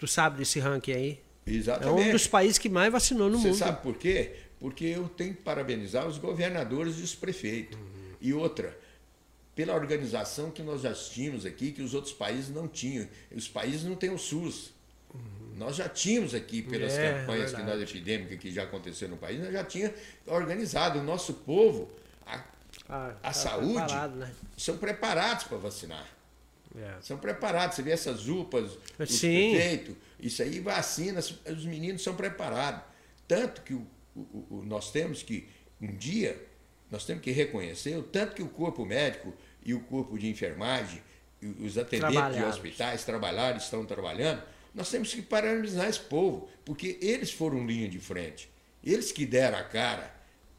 Tu 0.00 0.06
sabe 0.06 0.38
desse 0.38 0.58
ranking 0.58 0.92
aí? 0.92 1.20
Exatamente. 1.46 2.02
É 2.02 2.08
um 2.08 2.12
dos 2.12 2.26
países 2.26 2.56
que 2.56 2.70
mais 2.70 2.90
vacinou 2.90 3.28
no 3.28 3.36
Você 3.36 3.48
mundo. 3.48 3.56
Você 3.56 3.64
sabe 3.64 3.82
por 3.82 3.96
quê? 3.96 4.36
Porque 4.58 4.86
eu 4.86 5.08
tenho 5.08 5.34
que 5.34 5.42
parabenizar 5.42 6.06
os 6.06 6.16
governadores 6.16 6.98
e 6.98 7.02
os 7.02 7.14
prefeitos. 7.14 7.78
Uhum. 7.78 8.14
E 8.22 8.32
outra, 8.32 8.74
pela 9.54 9.74
organização 9.74 10.50
que 10.50 10.62
nós 10.62 10.80
já 10.80 10.92
tínhamos 10.94 11.44
aqui, 11.44 11.70
que 11.72 11.82
os 11.82 11.92
outros 11.92 12.14
países 12.14 12.48
não 12.48 12.66
tinham. 12.66 13.06
Os 13.34 13.46
países 13.46 13.84
não 13.84 13.94
têm 13.94 14.10
o 14.10 14.18
SUS. 14.18 14.72
Nós 15.56 15.76
já 15.76 15.88
tínhamos 15.88 16.34
aqui, 16.34 16.62
pelas 16.62 16.92
é, 16.94 17.20
campanhas 17.20 17.52
é 17.52 17.56
que 17.56 17.62
nós 17.62 17.80
epidêmicas 17.80 18.38
que 18.38 18.50
já 18.50 18.64
aconteceram 18.64 19.12
no 19.12 19.16
país, 19.16 19.40
nós 19.40 19.52
já 19.52 19.64
tínhamos 19.64 19.98
organizado. 20.26 20.98
O 20.98 21.02
nosso 21.02 21.34
povo, 21.34 21.90
a, 22.26 22.42
ah, 22.88 23.08
a 23.08 23.12
tá 23.12 23.32
saúde, 23.32 23.74
preparado, 23.74 24.16
né? 24.16 24.32
são 24.56 24.76
preparados 24.76 25.44
para 25.44 25.58
vacinar. 25.58 26.06
É. 26.76 26.96
São 27.00 27.16
preparados. 27.18 27.76
Você 27.76 27.82
vê 27.82 27.92
essas 27.92 28.28
UPAs, 28.28 28.72
os 28.98 29.10
Sim. 29.10 29.52
prefeitos, 29.52 29.96
isso 30.18 30.42
aí 30.42 30.58
vacina, 30.58 31.20
os 31.20 31.64
meninos 31.64 32.02
são 32.02 32.16
preparados. 32.16 32.82
Tanto 33.28 33.62
que 33.62 33.74
o, 33.74 33.86
o, 34.16 34.46
o, 34.50 34.64
nós 34.66 34.90
temos 34.90 35.22
que, 35.22 35.48
um 35.80 35.94
dia, 35.94 36.36
nós 36.90 37.04
temos 37.04 37.22
que 37.22 37.30
reconhecer 37.30 37.96
o 37.96 38.02
tanto 38.02 38.34
que 38.34 38.42
o 38.42 38.48
corpo 38.48 38.84
médico 38.84 39.32
e 39.64 39.72
o 39.72 39.80
corpo 39.80 40.18
de 40.18 40.28
enfermagem, 40.28 41.00
os 41.60 41.76
atendentes 41.78 42.36
de 42.36 42.42
hospitais 42.42 43.04
trabalharam, 43.04 43.58
estão 43.58 43.84
trabalhando, 43.84 44.42
nós 44.74 44.90
temos 44.90 45.14
que 45.14 45.22
parabenizar 45.22 45.88
esse 45.88 46.00
povo, 46.00 46.48
porque 46.64 46.98
eles 47.00 47.30
foram 47.30 47.64
linha 47.66 47.88
de 47.88 47.98
frente. 47.98 48.50
Eles 48.82 49.12
que 49.12 49.24
deram 49.24 49.58
a 49.58 49.62
cara. 49.62 50.12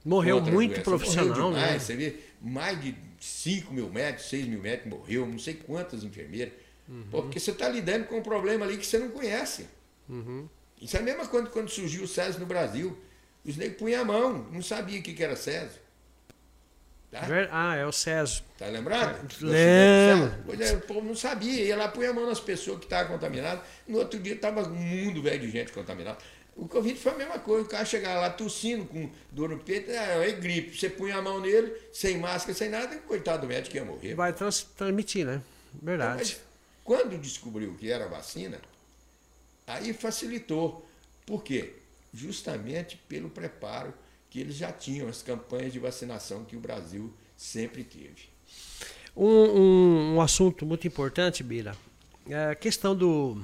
Morreu 0.04 0.40
muito 0.40 0.52
doenças. 0.52 0.84
profissional, 0.84 1.28
morreu 1.28 1.50
demais, 1.52 1.72
né? 1.74 1.80
Você 1.80 1.96
vê, 1.96 2.16
mais 2.42 2.82
de 2.82 2.96
5 3.20 3.74
mil 3.74 3.90
médicos, 3.90 4.30
6 4.30 4.48
mil 4.48 4.62
médicos 4.62 4.92
morreu, 4.92 5.26
não 5.26 5.40
sei 5.40 5.56
quantas 5.56 6.04
enfermeiras. 6.04 6.54
Uhum. 6.88 7.04
Pô, 7.10 7.22
porque 7.24 7.40
você 7.40 7.52
está 7.52 7.68
lidando 7.68 8.06
com 8.06 8.20
um 8.20 8.24
problema 8.24 8.66
ali 8.66 8.78
que 8.78 8.86
você 8.86 9.00
não 9.00 9.10
conhece. 9.10 9.68
Uhum. 10.08 10.48
Isso 10.80 10.96
é 10.96 11.00
a 11.00 11.04
mesma 11.04 11.28
coisa 11.28 11.48
quando 11.48 11.70
surgiu 11.70 12.04
o 12.04 12.08
César 12.08 12.40
no 12.40 12.46
Brasil. 12.46 12.96
Os 13.44 13.58
negros 13.58 13.78
punham 13.78 14.02
a 14.02 14.06
mão, 14.06 14.48
não 14.52 14.62
sabia 14.62 15.00
o 15.00 15.04
que 15.04 15.24
era 15.24 15.36
César. 15.36 15.82
Tá? 17.16 17.28
Ah, 17.50 17.76
é 17.76 17.86
o 17.86 17.92
César. 17.94 18.44
Tá 18.58 18.68
lembrado? 18.68 19.26
Lembro. 19.42 20.34
Pois 20.46 20.60
é, 20.60 20.74
o 20.74 20.82
povo 20.82 21.08
não 21.08 21.16
sabia, 21.16 21.64
ia 21.64 21.78
lá, 21.78 21.88
põe 21.88 22.06
a 22.06 22.14
mão 22.14 22.28
nas 22.28 22.42
pessoas 22.42 22.80
que 22.80 22.86
estavam 22.86 23.14
contaminadas. 23.14 23.64
No 23.88 24.00
outro 24.00 24.20
dia 24.20 24.34
estava 24.34 24.62
um 24.68 24.76
mundo 24.76 25.22
velho 25.22 25.40
de 25.40 25.50
gente 25.50 25.72
contaminada. 25.72 26.18
O 26.58 26.68
Covid 26.68 26.98
foi 27.00 27.14
a 27.14 27.16
mesma 27.16 27.40
coisa, 27.40 27.66
o 27.66 27.70
cara 27.70 27.86
chegava 27.86 28.20
lá 28.20 28.30
tossindo 28.30 28.86
com 28.86 29.10
dor 29.32 29.50
no 29.50 29.60
peito, 29.60 29.92
é, 29.92 30.30
é 30.30 30.32
gripe. 30.34 30.78
Você 30.78 30.90
põe 30.90 31.12
a 31.12 31.22
mão 31.22 31.40
nele, 31.40 31.74
sem 31.94 32.18
máscara, 32.18 32.54
sem 32.54 32.70
nada, 32.70 32.98
coitado 33.00 33.42
do 33.42 33.48
médico 33.48 33.76
ia 33.78 33.86
morrer. 33.86 34.14
Vai 34.14 34.34
trans 34.34 34.64
transmitir, 34.64 35.26
né? 35.26 35.42
Verdade. 35.74 36.18
Mas 36.18 36.42
quando 36.84 37.18
descobriu 37.18 37.76
que 37.76 37.90
era 37.90 38.08
vacina, 38.08 38.60
aí 39.66 39.94
facilitou. 39.94 40.86
Por 41.26 41.44
quê? 41.44 41.74
Justamente 42.14 42.98
pelo 43.10 43.30
preparo 43.30 43.94
que 44.36 44.42
eles 44.42 44.58
já 44.58 44.70
tinham 44.70 45.08
as 45.08 45.22
campanhas 45.22 45.72
de 45.72 45.80
vacinação 45.80 46.44
que 46.44 46.58
o 46.58 46.60
Brasil 46.60 47.10
sempre 47.38 47.86
teve. 47.86 48.28
Um, 49.16 49.26
um, 49.26 50.16
um 50.16 50.22
assunto 50.22 50.66
muito 50.66 50.86
importante, 50.86 51.42
Bira, 51.42 51.74
é 52.28 52.48
a 52.48 52.54
questão 52.56 52.94
do 52.94 53.42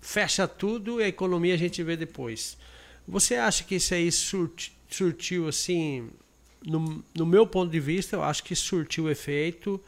fecha 0.00 0.48
tudo 0.48 1.02
e 1.02 1.04
a 1.04 1.08
economia 1.08 1.52
a 1.52 1.58
gente 1.58 1.82
vê 1.82 1.98
depois. 1.98 2.56
Você 3.06 3.34
acha 3.34 3.62
que 3.62 3.74
isso 3.74 3.92
aí 3.92 4.10
surti, 4.10 4.74
surtiu 4.88 5.48
assim, 5.48 6.08
no, 6.64 7.04
no 7.14 7.26
meu 7.26 7.46
ponto 7.46 7.70
de 7.70 7.78
vista, 7.78 8.16
eu 8.16 8.22
acho 8.22 8.42
que 8.42 8.56
surtiu 8.56 9.10
efeito 9.10 9.78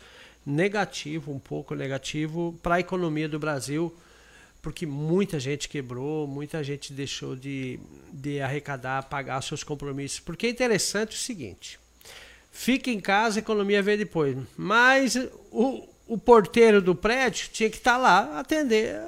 negativo, 0.45 1.33
um 1.33 1.39
pouco 1.39 1.75
negativo 1.75 2.55
para 2.63 2.75
a 2.75 2.81
economia 2.81 3.31
do 3.31 3.39
Brasil 3.39 3.97
porque 4.67 4.85
muita 4.85 5.39
gente 5.39 5.69
quebrou, 5.69 6.27
muita 6.27 6.65
gente 6.65 6.93
deixou 6.93 7.37
de, 7.37 7.79
de 8.13 8.41
arrecadar, 8.41 9.05
pagar 9.05 9.41
seus 9.41 9.63
compromissos. 9.63 10.19
Porque 10.19 10.49
é 10.49 10.51
interessante 10.51 11.15
o 11.15 11.21
seguinte: 11.21 11.79
fica 12.51 12.91
em 12.91 12.99
casa, 12.99 13.39
a 13.39 13.43
economia 13.43 13.81
vê 13.81 13.97
depois. 13.97 14.37
Mas 14.57 15.15
o, 15.53 15.87
o 16.09 16.19
porteiro 16.19 16.83
do 16.83 16.97
prédio 16.97 17.49
tinha 17.53 17.71
que 17.71 17.77
estar 17.77 17.93
tá 17.93 17.97
lá 17.97 18.41
atender 18.41 19.01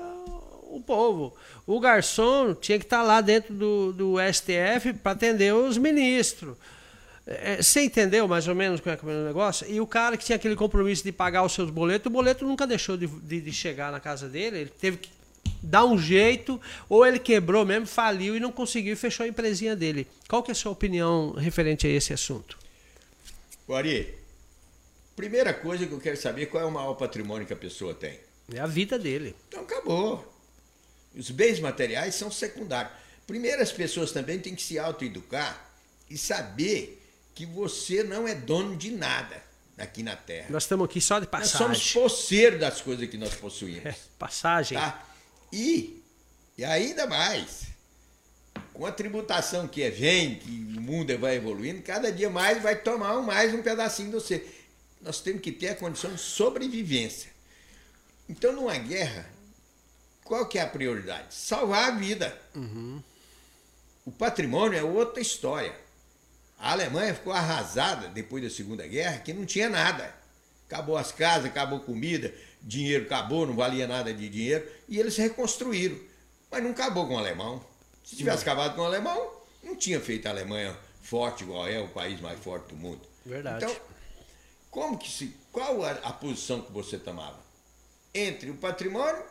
o 0.71 0.81
povo. 0.81 1.35
O 1.67 1.81
garçom 1.81 2.55
tinha 2.55 2.79
que 2.79 2.85
estar 2.85 2.99
tá 2.99 3.03
lá 3.03 3.21
dentro 3.21 3.53
do, 3.53 3.93
do 3.93 4.15
STF 4.33 4.93
para 5.03 5.11
atender 5.11 5.53
os 5.53 5.77
ministros. 5.77 6.57
É, 7.27 7.61
você 7.61 7.83
entendeu 7.83 8.29
mais 8.29 8.47
ou 8.47 8.55
menos 8.55 8.81
como 8.81 8.95
é 8.95 8.97
que 8.97 9.05
é 9.05 9.09
o 9.09 9.27
negócio? 9.27 9.69
E 9.69 9.81
o 9.81 9.89
cara 9.89 10.17
que 10.17 10.25
tinha 10.25 10.37
aquele 10.37 10.55
compromisso 10.55 11.03
de 11.03 11.11
pagar 11.11 11.43
os 11.43 11.53
seus 11.53 11.69
boletos, 11.69 12.07
o 12.07 12.11
boleto 12.11 12.47
nunca 12.47 12.65
deixou 12.65 12.97
de, 12.97 13.09
de, 13.09 13.41
de 13.41 13.53
chegar 13.53 13.91
na 13.91 13.99
casa 13.99 14.29
dele, 14.29 14.59
ele 14.59 14.71
teve 14.71 14.99
que 14.99 15.18
dá 15.63 15.85
um 15.85 15.99
jeito, 15.99 16.61
ou 16.89 17.07
ele 17.07 17.19
quebrou 17.19 17.65
mesmo, 17.65 17.87
faliu 17.87 18.37
e 18.37 18.41
não 18.41 18.53
conseguiu 18.53 18.93
e 18.93 18.97
fechou 18.97 19.25
a 19.25 19.29
empresinha 19.29 19.75
dele. 19.75 20.07
Qual 20.29 20.43
que 20.43 20.51
é 20.51 20.53
a 20.53 20.55
sua 20.55 20.73
opinião 20.73 21.33
referente 21.33 21.87
a 21.87 21.91
esse 21.91 22.13
assunto? 22.13 22.59
Ari, 23.69 24.15
primeira 25.15 25.53
coisa 25.53 25.87
que 25.87 25.93
eu 25.93 26.01
quero 26.01 26.17
saber 26.17 26.47
qual 26.47 26.63
é 26.63 26.67
o 26.67 26.71
maior 26.71 26.95
patrimônio 26.95 27.47
que 27.47 27.53
a 27.53 27.57
pessoa 27.57 27.95
tem. 27.95 28.19
É 28.53 28.61
a 28.61 28.67
vida 28.67 28.99
dele. 28.99 29.37
Então 29.49 29.63
acabou. 29.63 30.35
Os 31.15 31.31
bens 31.31 31.61
materiais 31.61 32.15
são 32.15 32.31
secundários. 32.31 32.93
Primeiro 33.27 33.61
as 33.61 33.73
pessoas 33.73 34.11
também 34.11 34.39
têm 34.39 34.55
que 34.55 34.63
se 34.63 34.79
autoeducar 34.79 35.71
e 36.09 36.17
saber 36.17 37.03
que 37.35 37.45
você 37.45 38.03
não 38.03 38.27
é 38.27 38.35
dono 38.35 38.75
de 38.77 38.91
nada 38.91 39.43
aqui 39.77 40.03
na 40.03 40.17
Terra. 40.17 40.47
Nós 40.51 40.65
estamos 40.65 40.87
aqui 40.87 41.01
só 41.01 41.21
de 41.21 41.27
passagem. 41.27 41.69
Nós 41.69 41.79
somos 41.79 41.93
poceiros 41.93 42.59
das 42.59 42.81
coisas 42.81 43.09
que 43.09 43.17
nós 43.17 43.35
possuímos. 43.35 43.87
É, 43.87 43.95
passagem. 44.19 44.79
Tá? 44.79 45.08
E, 45.53 46.03
e 46.57 46.65
ainda 46.65 47.07
mais, 47.07 47.69
com 48.73 48.87
a 48.87 48.93
tributação 48.93 49.67
que 49.67 49.83
é, 49.83 49.91
vem, 49.91 50.37
que 50.37 50.51
o 50.77 50.81
mundo 50.81 51.17
vai 51.19 51.37
evoluindo, 51.37 51.83
cada 51.83 52.13
dia 52.13 52.31
mais 52.31 52.63
vai 52.63 52.77
tomar 52.77 53.21
mais 53.23 53.53
um 53.55 53.63
pedacinho 53.63 54.09
de 54.09 54.15
você. 54.15 54.47
Nós 55.01 55.21
temos 55.21 55.43
que 55.43 55.53
ter 55.53 55.71
a 55.71 55.75
condição 55.75 56.13
de 56.13 56.21
sobrevivência. 56.21 57.31
Então, 58.29 58.53
numa 58.53 58.77
guerra, 58.77 59.29
qual 60.25 60.47
que 60.47 60.59
é 60.59 60.63
a 60.63 60.67
prioridade? 60.67 61.35
Salvar 61.35 61.89
a 61.89 61.95
vida. 61.97 62.39
Uhum. 62.55 63.03
O 64.05 64.13
patrimônio 64.13 64.79
é 64.79 64.83
outra 64.83 65.21
história. 65.21 65.75
A 66.59 66.73
Alemanha 66.73 67.15
ficou 67.15 67.33
arrasada 67.33 68.09
depois 68.09 68.43
da 68.43 68.51
Segunda 68.51 68.87
Guerra, 68.87 69.21
que 69.21 69.33
não 69.33 69.47
tinha 69.47 69.69
nada. 69.69 70.15
Acabou 70.67 70.97
as 70.97 71.13
casas, 71.13 71.47
acabou 71.47 71.81
comida, 71.81 72.35
dinheiro 72.69 73.07
acabou, 73.07 73.47
não 73.47 73.55
valia 73.55 73.87
nada 73.87 74.13
de 74.13 74.29
dinheiro, 74.29 74.69
e 74.87 74.99
eles 74.99 75.17
reconstruíram. 75.17 75.99
Mas 76.51 76.63
não 76.63 76.71
acabou 76.71 77.07
com 77.09 77.15
o 77.15 77.19
alemão. 77.19 77.65
Se 78.05 78.15
tivesse 78.15 78.43
acabado 78.43 78.75
com 78.75 78.83
o 78.83 78.85
alemão, 78.85 79.33
não 79.63 79.75
tinha 79.75 80.01
feito 80.01 80.27
a 80.27 80.31
Alemanha 80.31 80.77
forte 81.03 81.45
igual 81.45 81.67
é, 81.67 81.81
o 81.81 81.89
país 81.89 82.21
mais 82.21 82.39
forte 82.39 82.69
do 82.69 82.77
mundo. 82.77 83.01
Verdade. 83.25 83.65
Então, 83.65 83.77
como 84.71 84.99
que 84.99 85.11
se. 85.11 85.35
Qual 85.51 85.83
a, 85.83 85.91
a 85.91 86.13
posição 86.13 86.61
que 86.61 86.71
você 86.71 86.99
tomava? 86.99 87.39
Entre 88.15 88.51
o 88.51 88.55
patrimônio 88.55 89.23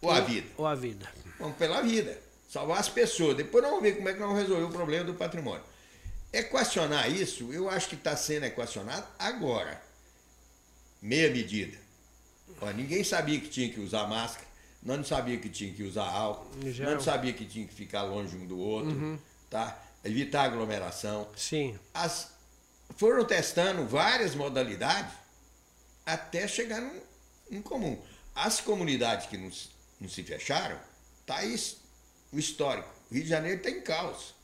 ou 0.00 0.10
a 0.10 0.20
vida? 0.20 0.46
Ou 0.56 0.66
a 0.66 0.74
vida. 0.74 1.10
Vamos 1.38 1.56
pela 1.56 1.82
vida. 1.82 2.18
Salvar 2.48 2.78
as 2.78 2.88
pessoas. 2.88 3.36
Depois 3.36 3.62
nós 3.62 3.72
vamos 3.72 3.84
ver 3.84 3.96
como 3.96 4.08
é 4.08 4.12
que 4.12 4.20
nós 4.20 4.28
vamos 4.28 4.42
resolver 4.42 4.64
o 4.64 4.70
problema 4.70 5.04
do 5.04 5.14
patrimônio. 5.14 5.64
Equacionar 6.32 7.10
isso, 7.10 7.52
eu 7.52 7.68
acho 7.68 7.88
que 7.88 7.94
está 7.94 8.16
sendo 8.16 8.44
equacionado 8.44 9.06
agora. 9.18 9.82
Meia 11.00 11.30
medida. 11.30 11.83
Ó, 12.60 12.70
ninguém 12.70 13.02
sabia 13.04 13.40
que 13.40 13.48
tinha 13.48 13.68
que 13.68 13.80
usar 13.80 14.06
máscara, 14.06 14.46
nós 14.82 14.96
não 14.96 15.04
sabia 15.04 15.38
que 15.38 15.48
tinha 15.48 15.72
que 15.72 15.82
usar 15.82 16.04
álcool, 16.04 16.50
Já. 16.70 16.84
nós 16.84 16.94
não 16.94 17.00
sabia 17.00 17.32
que 17.32 17.44
tinha 17.44 17.66
que 17.66 17.74
ficar 17.74 18.02
longe 18.02 18.36
um 18.36 18.46
do 18.46 18.58
outro, 18.58 18.90
uhum. 18.90 19.18
tá? 19.48 19.80
evitar 20.04 20.44
aglomeração. 20.44 21.26
Sim. 21.36 21.78
As, 21.92 22.30
foram 22.96 23.24
testando 23.24 23.86
várias 23.86 24.34
modalidades 24.34 25.14
até 26.04 26.46
chegar 26.46 26.80
num, 26.80 27.00
num 27.50 27.62
comum. 27.62 28.00
As 28.34 28.60
comunidades 28.60 29.26
que 29.26 29.38
não, 29.38 29.50
não 30.00 30.08
se 30.08 30.22
fecharam, 30.22 30.78
tá 31.24 31.36
aí 31.36 31.58
o 32.30 32.38
histórico. 32.38 32.88
O 33.10 33.14
Rio 33.14 33.22
de 33.22 33.28
Janeiro 33.28 33.58
está 33.58 33.70
em 33.70 33.80
caos. 33.80 34.34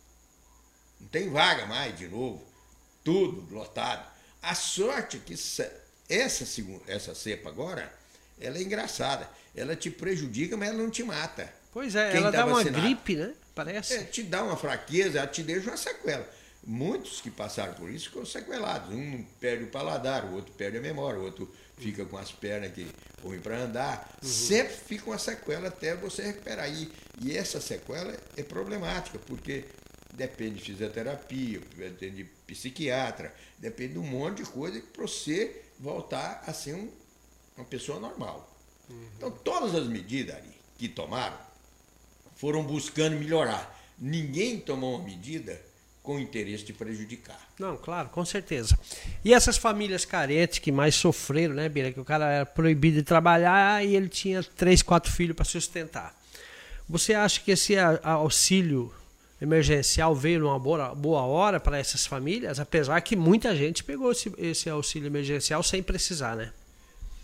Não 0.98 1.08
tem 1.08 1.28
vaga 1.30 1.66
mais 1.66 1.96
de 1.98 2.08
novo. 2.08 2.42
Tudo 3.04 3.54
lotado. 3.54 4.08
A 4.42 4.54
sorte 4.54 5.18
é 5.18 5.20
que 5.20 5.34
essa, 5.34 6.46
essa 6.86 7.14
cepa 7.14 7.48
agora, 7.50 7.92
ela 8.40 8.58
é 8.58 8.62
engraçada. 8.62 9.28
Ela 9.54 9.76
te 9.76 9.90
prejudica, 9.90 10.56
mas 10.56 10.68
ela 10.68 10.78
não 10.78 10.90
te 10.90 11.02
mata. 11.02 11.52
Pois 11.72 11.94
é, 11.94 12.10
Quem 12.10 12.20
ela 12.20 12.32
tá 12.32 12.38
dá 12.38 12.46
vacinado. 12.46 12.78
uma 12.78 12.86
gripe, 12.86 13.16
né? 13.16 13.32
Parece. 13.54 13.94
É, 13.94 14.04
te 14.04 14.22
dá 14.22 14.42
uma 14.42 14.56
fraqueza, 14.56 15.18
ela 15.18 15.26
te 15.26 15.42
deixa 15.42 15.70
uma 15.70 15.76
sequela. 15.76 16.28
Muitos 16.62 17.20
que 17.20 17.30
passaram 17.30 17.74
por 17.74 17.90
isso 17.90 18.08
ficam 18.08 18.24
sequelados. 18.26 18.94
Um 18.94 19.24
perde 19.40 19.64
o 19.64 19.68
paladar, 19.68 20.24
o 20.24 20.34
outro 20.34 20.52
perde 20.52 20.78
a 20.78 20.80
memória, 20.80 21.18
o 21.18 21.24
outro 21.24 21.52
fica 21.78 22.04
com 22.04 22.18
as 22.18 22.30
pernas 22.30 22.72
que 22.72 22.86
ruim 23.22 23.40
para 23.40 23.58
andar. 23.58 24.16
Uhum. 24.22 24.28
Sempre 24.28 24.74
fica 24.74 25.06
uma 25.06 25.18
sequela 25.18 25.68
até 25.68 25.94
você 25.94 26.22
recuperar. 26.22 26.70
E, 26.70 26.90
e 27.22 27.36
essa 27.36 27.60
sequela 27.60 28.14
é 28.36 28.42
problemática, 28.42 29.18
porque 29.26 29.64
depende 30.12 30.56
de 30.56 30.64
fisioterapia, 30.64 31.60
depende 31.76 32.16
de 32.16 32.24
psiquiatra, 32.46 33.34
depende 33.58 33.94
de 33.94 33.98
um 33.98 34.06
monte 34.06 34.42
de 34.42 34.50
coisa 34.50 34.80
para 34.92 35.02
você 35.02 35.62
voltar 35.78 36.42
a 36.46 36.52
ser 36.52 36.74
um, 36.74 36.90
uma 37.60 37.68
pessoa 37.68 38.00
normal. 38.00 38.48
Uhum. 38.88 39.06
Então, 39.16 39.30
todas 39.30 39.74
as 39.74 39.86
medidas 39.86 40.36
ali 40.36 40.54
que 40.78 40.88
tomaram 40.88 41.36
foram 42.36 42.62
buscando 42.64 43.16
melhorar. 43.16 43.78
Ninguém 43.98 44.58
tomou 44.58 44.96
uma 44.96 45.04
medida 45.04 45.60
com 46.02 46.18
interesse 46.18 46.64
de 46.64 46.72
prejudicar. 46.72 47.38
Não, 47.58 47.76
claro, 47.76 48.08
com 48.08 48.24
certeza. 48.24 48.78
E 49.22 49.34
essas 49.34 49.58
famílias 49.58 50.06
carentes 50.06 50.58
que 50.58 50.72
mais 50.72 50.94
sofreram, 50.94 51.54
né, 51.54 51.68
Bira? 51.68 51.92
Que 51.92 52.00
o 52.00 52.04
cara 52.04 52.32
era 52.32 52.46
proibido 52.46 52.96
de 52.96 53.02
trabalhar 53.02 53.84
e 53.84 53.94
ele 53.94 54.08
tinha 54.08 54.42
três, 54.42 54.82
quatro 54.82 55.12
filhos 55.12 55.36
para 55.36 55.44
sustentar. 55.44 56.18
Você 56.88 57.12
acha 57.12 57.40
que 57.40 57.50
esse 57.50 57.74
auxílio 58.02 58.92
emergencial 59.40 60.14
veio 60.14 60.40
numa 60.40 60.58
boa, 60.58 60.94
boa 60.94 61.22
hora 61.22 61.60
para 61.60 61.78
essas 61.78 62.06
famílias, 62.06 62.58
apesar 62.58 63.00
que 63.00 63.14
muita 63.14 63.54
gente 63.54 63.84
pegou 63.84 64.12
esse, 64.12 64.32
esse 64.38 64.68
auxílio 64.68 65.06
emergencial 65.06 65.62
sem 65.62 65.82
precisar, 65.82 66.36
né? 66.36 66.52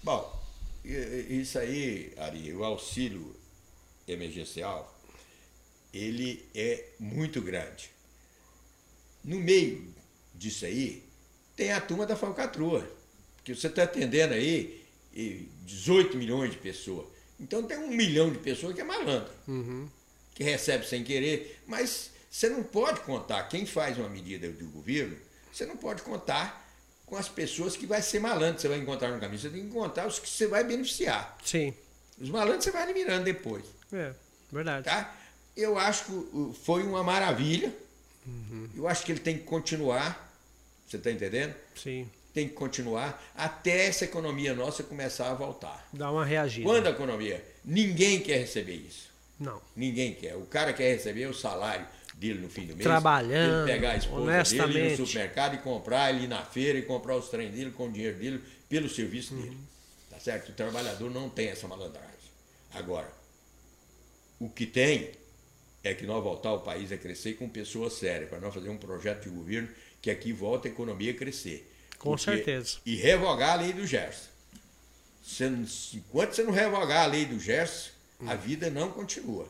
Bom, 0.07 0.40
isso 0.85 1.59
aí, 1.59 2.12
Ari, 2.16 2.55
o 2.55 2.62
auxílio 2.62 3.35
emergencial, 4.07 4.97
ele 5.92 6.49
é 6.55 6.90
muito 7.01 7.42
grande. 7.42 7.90
No 9.25 9.40
meio 9.40 9.92
disso 10.33 10.64
aí, 10.64 11.03
tem 11.57 11.73
a 11.73 11.81
turma 11.81 12.07
da 12.07 12.14
falcatrua, 12.14 12.88
que 13.42 13.53
você 13.53 13.66
está 13.66 13.83
atendendo 13.83 14.35
aí 14.35 14.87
18 15.64 16.16
milhões 16.16 16.53
de 16.53 16.59
pessoas. 16.59 17.09
Então 17.40 17.64
tem 17.64 17.77
um 17.77 17.88
milhão 17.88 18.31
de 18.31 18.38
pessoas 18.38 18.77
que 18.77 18.81
é 18.81 18.85
malandro. 18.85 19.33
Uhum 19.49 19.88
que 20.37 20.45
recebe 20.45 20.87
sem 20.87 21.03
querer, 21.03 21.62
mas 21.66 22.11
você 22.31 22.51
não 22.51 22.62
pode 22.62 23.01
contar, 23.01 23.42
quem 23.45 23.64
faz 23.64 23.97
uma 23.97 24.09
medida 24.09 24.51
do 24.51 24.66
governo, 24.66 25.16
você 25.51 25.64
não 25.64 25.79
pode 25.79 26.03
contar 26.03 26.65
com 27.07 27.16
as 27.16 27.29
pessoas 27.29 27.77
que 27.77 27.87
vai 27.87 28.03
ser 28.03 28.19
malandro, 28.19 28.61
você 28.61 28.69
vai 28.69 28.79
encontrar 28.79 29.11
no 29.11 29.21
caminho, 29.21 29.38
você 29.38 29.49
tem 29.49 29.64
que 29.64 29.73
contar 29.73 30.07
os 30.07 30.19
que 30.19 30.29
você 30.29 30.49
vai 30.49 30.64
beneficiar. 30.64 31.38
Sim. 31.45 31.73
Os 32.21 32.29
malandros 32.29 32.64
você 32.64 32.73
vai 32.73 32.83
eliminando 32.83 33.25
depois. 33.25 33.64
É, 33.92 34.12
verdade. 34.51 34.85
Tá? 34.85 35.14
Eu 35.57 35.79
acho 35.79 36.05
que 36.05 36.55
foi 36.64 36.83
uma 36.83 37.03
maravilha. 37.03 37.73
Uhum. 38.27 38.69
Eu 38.77 38.88
acho 38.88 39.05
que 39.05 39.12
ele 39.12 39.21
tem 39.21 39.38
que 39.38 39.45
continuar. 39.45 40.27
Você 40.87 40.97
está 40.97 41.11
entendendo? 41.11 41.55
Sim. 41.77 42.11
Tem 42.35 42.49
que 42.49 42.55
continuar 42.55 43.23
até 43.35 43.87
essa 43.87 44.05
economia 44.05 44.55
nossa 44.55 44.83
começar 44.83 45.31
a 45.31 45.35
voltar. 45.35 45.88
Dá 45.92 46.11
uma 46.11 46.25
reagida. 46.25 46.66
Quando 46.66 46.87
a 46.87 46.90
economia? 46.90 47.42
Ninguém 47.64 48.21
quer 48.21 48.38
receber 48.38 48.75
isso. 48.75 49.09
Não. 49.38 49.61
Ninguém 49.75 50.12
quer. 50.12 50.35
O 50.37 50.45
cara 50.47 50.73
quer 50.73 50.92
receber 50.92 51.27
o 51.27 51.35
salário 51.35 51.87
dele 52.16 52.40
no 52.40 52.48
fim 52.48 52.62
do 52.62 52.74
mês. 52.74 52.83
Trabalhando. 52.83 53.68
Ele 53.68 53.74
pegar 53.74 53.92
a 53.92 53.96
esposa 53.96 54.66
dele 54.66 54.94
ir 54.94 54.98
no 54.98 55.07
supermercado 55.07 55.55
e 55.55 55.59
comprar, 55.59 56.11
ele 56.11 56.24
ir 56.24 56.29
na 56.29 56.44
feira 56.44 56.79
e 56.79 56.83
comprar 56.83 57.16
os 57.16 57.29
trem 57.29 57.50
dele 57.50 57.70
com 57.70 57.88
o 57.88 57.92
dinheiro 57.92 58.18
dele 58.18 58.42
pelo 58.68 58.88
serviço 58.88 59.35
uhum. 59.35 59.42
dele. 59.42 59.59
Tá 60.11 60.18
certo? 60.18 60.48
O 60.48 60.52
trabalhador 60.52 61.11
não 61.11 61.29
tem 61.29 61.48
essa 61.48 61.68
malandragem. 61.68 62.11
Agora, 62.72 63.11
o 64.38 64.48
que 64.48 64.66
tem 64.66 65.12
é 65.85 65.94
que 65.94 66.05
nós 66.05 66.22
voltar 66.22 66.52
o 66.52 66.61
país 66.61 66.90
a 66.90 66.96
crescer 66.96 67.35
com 67.35 67.48
pessoas 67.48 67.92
sérias, 67.94 68.29
para 68.29 68.40
nós 68.40 68.52
fazer 68.52 68.68
um 68.68 68.76
projeto 68.76 69.24
de 69.24 69.29
governo 69.29 69.68
que 70.02 70.11
aqui 70.11 70.33
volta 70.33 70.68
a 70.68 70.70
economia 70.70 71.12
a 71.12 71.14
crescer. 71.14 71.70
Com 71.98 72.11
Porque, 72.11 72.24
certeza. 72.24 72.79
E 72.85 72.96
revogar 72.96 73.52
a 73.52 73.62
lei 73.62 73.72
do 73.72 73.87
Gerson. 73.87 74.29
enquanto 75.94 76.35
você 76.35 76.42
não 76.42 76.52
revogar 76.52 77.05
a 77.05 77.07
lei 77.07 77.24
do 77.24 77.38
Gerson, 77.38 77.90
a 78.26 78.35
vida 78.35 78.70
não 78.70 78.90
continua. 78.90 79.48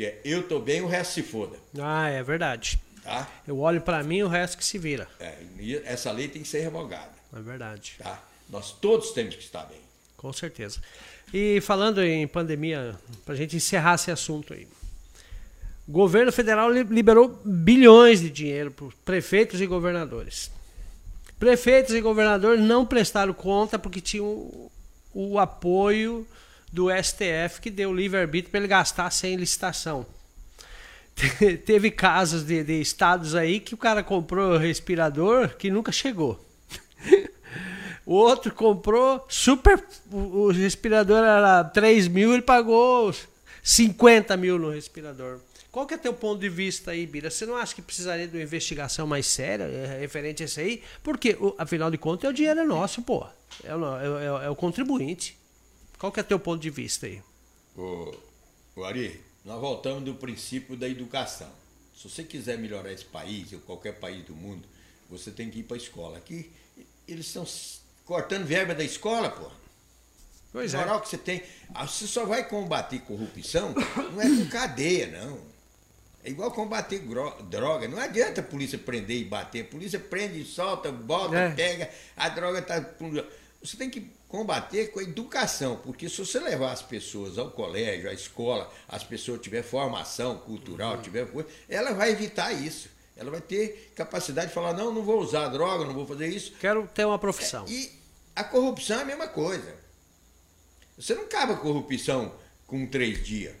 Que 0.00 0.06
é 0.06 0.18
eu 0.24 0.42
tô 0.42 0.58
bem, 0.58 0.80
o 0.80 0.86
resto 0.86 1.12
se 1.12 1.22
foda. 1.22 1.58
Ah, 1.78 2.08
é 2.08 2.22
verdade. 2.22 2.80
Tá? 3.04 3.28
Eu 3.46 3.58
olho 3.58 3.82
para 3.82 4.02
mim, 4.02 4.22
o 4.22 4.28
resto 4.28 4.56
que 4.56 4.64
se 4.64 4.78
vira. 4.78 5.06
É, 5.20 5.36
essa 5.84 6.10
lei 6.10 6.26
tem 6.26 6.40
que 6.40 6.48
ser 6.48 6.60
revogada. 6.60 7.10
É 7.36 7.38
verdade. 7.38 7.96
Tá? 7.98 8.18
Nós 8.48 8.72
todos 8.72 9.10
temos 9.10 9.34
que 9.34 9.42
estar 9.42 9.62
bem. 9.64 9.76
Com 10.16 10.32
certeza. 10.32 10.80
E 11.34 11.60
falando 11.60 12.02
em 12.02 12.26
pandemia, 12.26 12.98
para 13.26 13.34
a 13.34 13.36
gente 13.36 13.56
encerrar 13.56 13.96
esse 13.96 14.10
assunto 14.10 14.54
aí. 14.54 14.66
O 15.86 15.92
governo 15.92 16.32
federal 16.32 16.72
liberou 16.72 17.38
bilhões 17.44 18.22
de 18.22 18.30
dinheiro 18.30 18.70
para 18.70 18.86
prefeitos 19.04 19.60
e 19.60 19.66
governadores. 19.66 20.50
Prefeitos 21.38 21.94
e 21.94 22.00
governadores 22.00 22.64
não 22.64 22.86
prestaram 22.86 23.34
conta 23.34 23.78
porque 23.78 24.00
tinham 24.00 24.24
o, 24.24 24.72
o 25.12 25.38
apoio 25.38 26.26
do 26.72 26.88
STF 26.90 27.60
que 27.60 27.70
deu 27.70 27.92
livre-arbítrio 27.92 28.50
para 28.50 28.60
ele 28.60 28.68
gastar 28.68 29.10
sem 29.10 29.36
licitação. 29.36 30.06
Teve 31.64 31.90
casos 31.90 32.44
de, 32.44 32.62
de, 32.62 32.80
estados 32.80 33.34
aí 33.34 33.60
que 33.60 33.74
o 33.74 33.78
cara 33.78 34.02
comprou 34.02 34.56
respirador 34.56 35.56
que 35.56 35.70
nunca 35.70 35.92
chegou. 35.92 36.42
o 38.06 38.14
outro 38.14 38.54
comprou 38.54 39.24
super. 39.28 39.82
O, 40.10 40.50
respirador 40.50 41.18
era 41.18 41.64
3 41.64 42.08
mil, 42.08 42.32
ele 42.32 42.42
pagou 42.42 43.14
50 43.62 44.36
mil 44.36 44.58
no 44.58 44.70
respirador. 44.70 45.40
Qual 45.70 45.86
que 45.86 45.94
é 45.94 45.98
teu 45.98 46.12
ponto 46.12 46.40
de 46.40 46.48
vista 46.48 46.90
aí, 46.90 47.06
Bira? 47.06 47.30
Você 47.30 47.46
não 47.46 47.56
acha 47.56 47.74
que 47.74 47.82
precisaria 47.82 48.26
de 48.26 48.36
uma 48.36 48.42
investigação 48.42 49.06
mais 49.06 49.26
séria 49.26 49.64
é, 49.64 50.00
referente 50.00 50.42
a 50.42 50.46
isso 50.46 50.58
aí? 50.58 50.82
Porque, 51.02 51.36
afinal 51.58 51.90
de 51.90 51.98
contas, 51.98 52.28
o 52.28 52.32
dinheiro 52.32 52.60
é 52.60 52.64
nosso, 52.64 53.02
pô. 53.02 53.24
É 53.62 53.68
é, 53.68 53.72
é, 53.72 54.46
é 54.46 54.50
o 54.50 54.56
contribuinte. 54.56 55.39
Qual 56.00 56.10
que 56.10 56.18
é 56.18 56.22
teu 56.22 56.40
ponto 56.40 56.62
de 56.62 56.70
vista 56.70 57.04
aí? 57.06 57.22
Ô, 57.76 58.14
ô 58.74 58.84
Ari, 58.84 59.20
nós 59.44 59.60
voltamos 59.60 60.02
do 60.02 60.14
princípio 60.14 60.74
da 60.74 60.88
educação. 60.88 61.52
Se 61.94 62.08
você 62.08 62.24
quiser 62.24 62.56
melhorar 62.56 62.90
esse 62.90 63.04
país, 63.04 63.52
ou 63.52 63.60
qualquer 63.60 63.92
país 64.00 64.24
do 64.24 64.34
mundo, 64.34 64.66
você 65.10 65.30
tem 65.30 65.50
que 65.50 65.58
ir 65.58 65.64
para 65.64 65.76
a 65.76 65.78
escola. 65.78 66.16
Aqui, 66.16 66.50
eles 67.06 67.26
estão 67.26 67.46
cortando 68.06 68.46
verba 68.46 68.74
da 68.74 68.82
escola, 68.82 69.28
pô. 69.28 69.50
Pois 70.50 70.72
moral 70.72 70.96
é. 70.96 71.00
que 71.02 71.08
você 71.10 71.18
tem. 71.18 71.42
Ah, 71.74 71.86
Você 71.86 72.06
só 72.06 72.24
vai 72.24 72.48
combater 72.48 72.98
corrupção, 73.00 73.74
não 74.12 74.22
é 74.22 74.24
com 74.26 74.48
cadeia, 74.48 75.06
não. 75.06 75.38
É 76.24 76.30
igual 76.30 76.50
combater 76.50 76.98
droga. 77.48 77.86
Não 77.88 77.98
adianta 77.98 78.40
a 78.40 78.44
polícia 78.44 78.78
prender 78.78 79.18
e 79.18 79.24
bater. 79.24 79.66
A 79.66 79.68
polícia 79.68 80.00
prende, 80.00 80.44
solta, 80.46 80.90
bota, 80.90 81.36
É. 81.36 81.50
pega. 81.54 81.90
A 82.16 82.30
droga 82.30 82.62
tá. 82.62 82.84
Você 83.62 83.76
tem 83.76 83.90
que 83.90 84.10
combater 84.30 84.92
com 84.92 85.00
a 85.00 85.02
educação, 85.02 85.76
porque 85.82 86.08
se 86.08 86.18
você 86.24 86.38
levar 86.38 86.70
as 86.72 86.80
pessoas 86.82 87.36
ao 87.36 87.50
colégio, 87.50 88.08
à 88.08 88.12
escola, 88.12 88.72
as 88.88 89.02
pessoas 89.02 89.40
tiver 89.40 89.62
formação 89.62 90.38
cultural, 90.38 91.02
tiver 91.02 91.26
coisa, 91.30 91.48
ela 91.68 91.92
vai 91.92 92.10
evitar 92.12 92.52
isso. 92.52 92.88
Ela 93.16 93.30
vai 93.30 93.40
ter 93.40 93.92
capacidade 93.94 94.48
de 94.48 94.54
falar, 94.54 94.72
não, 94.72 94.94
não 94.94 95.02
vou 95.02 95.20
usar 95.20 95.48
droga, 95.48 95.84
não 95.84 95.92
vou 95.92 96.06
fazer 96.06 96.28
isso. 96.28 96.52
Quero 96.60 96.86
ter 96.94 97.04
uma 97.04 97.18
profissão. 97.18 97.66
E 97.68 97.90
a 98.34 98.44
corrupção 98.44 99.00
é 99.00 99.02
a 99.02 99.04
mesma 99.04 99.26
coisa. 99.28 99.74
Você 100.96 101.14
não 101.14 101.24
acaba 101.24 101.54
a 101.54 101.56
corrupção 101.56 102.32
com 102.66 102.86
três 102.86 103.24
dias. 103.26 103.54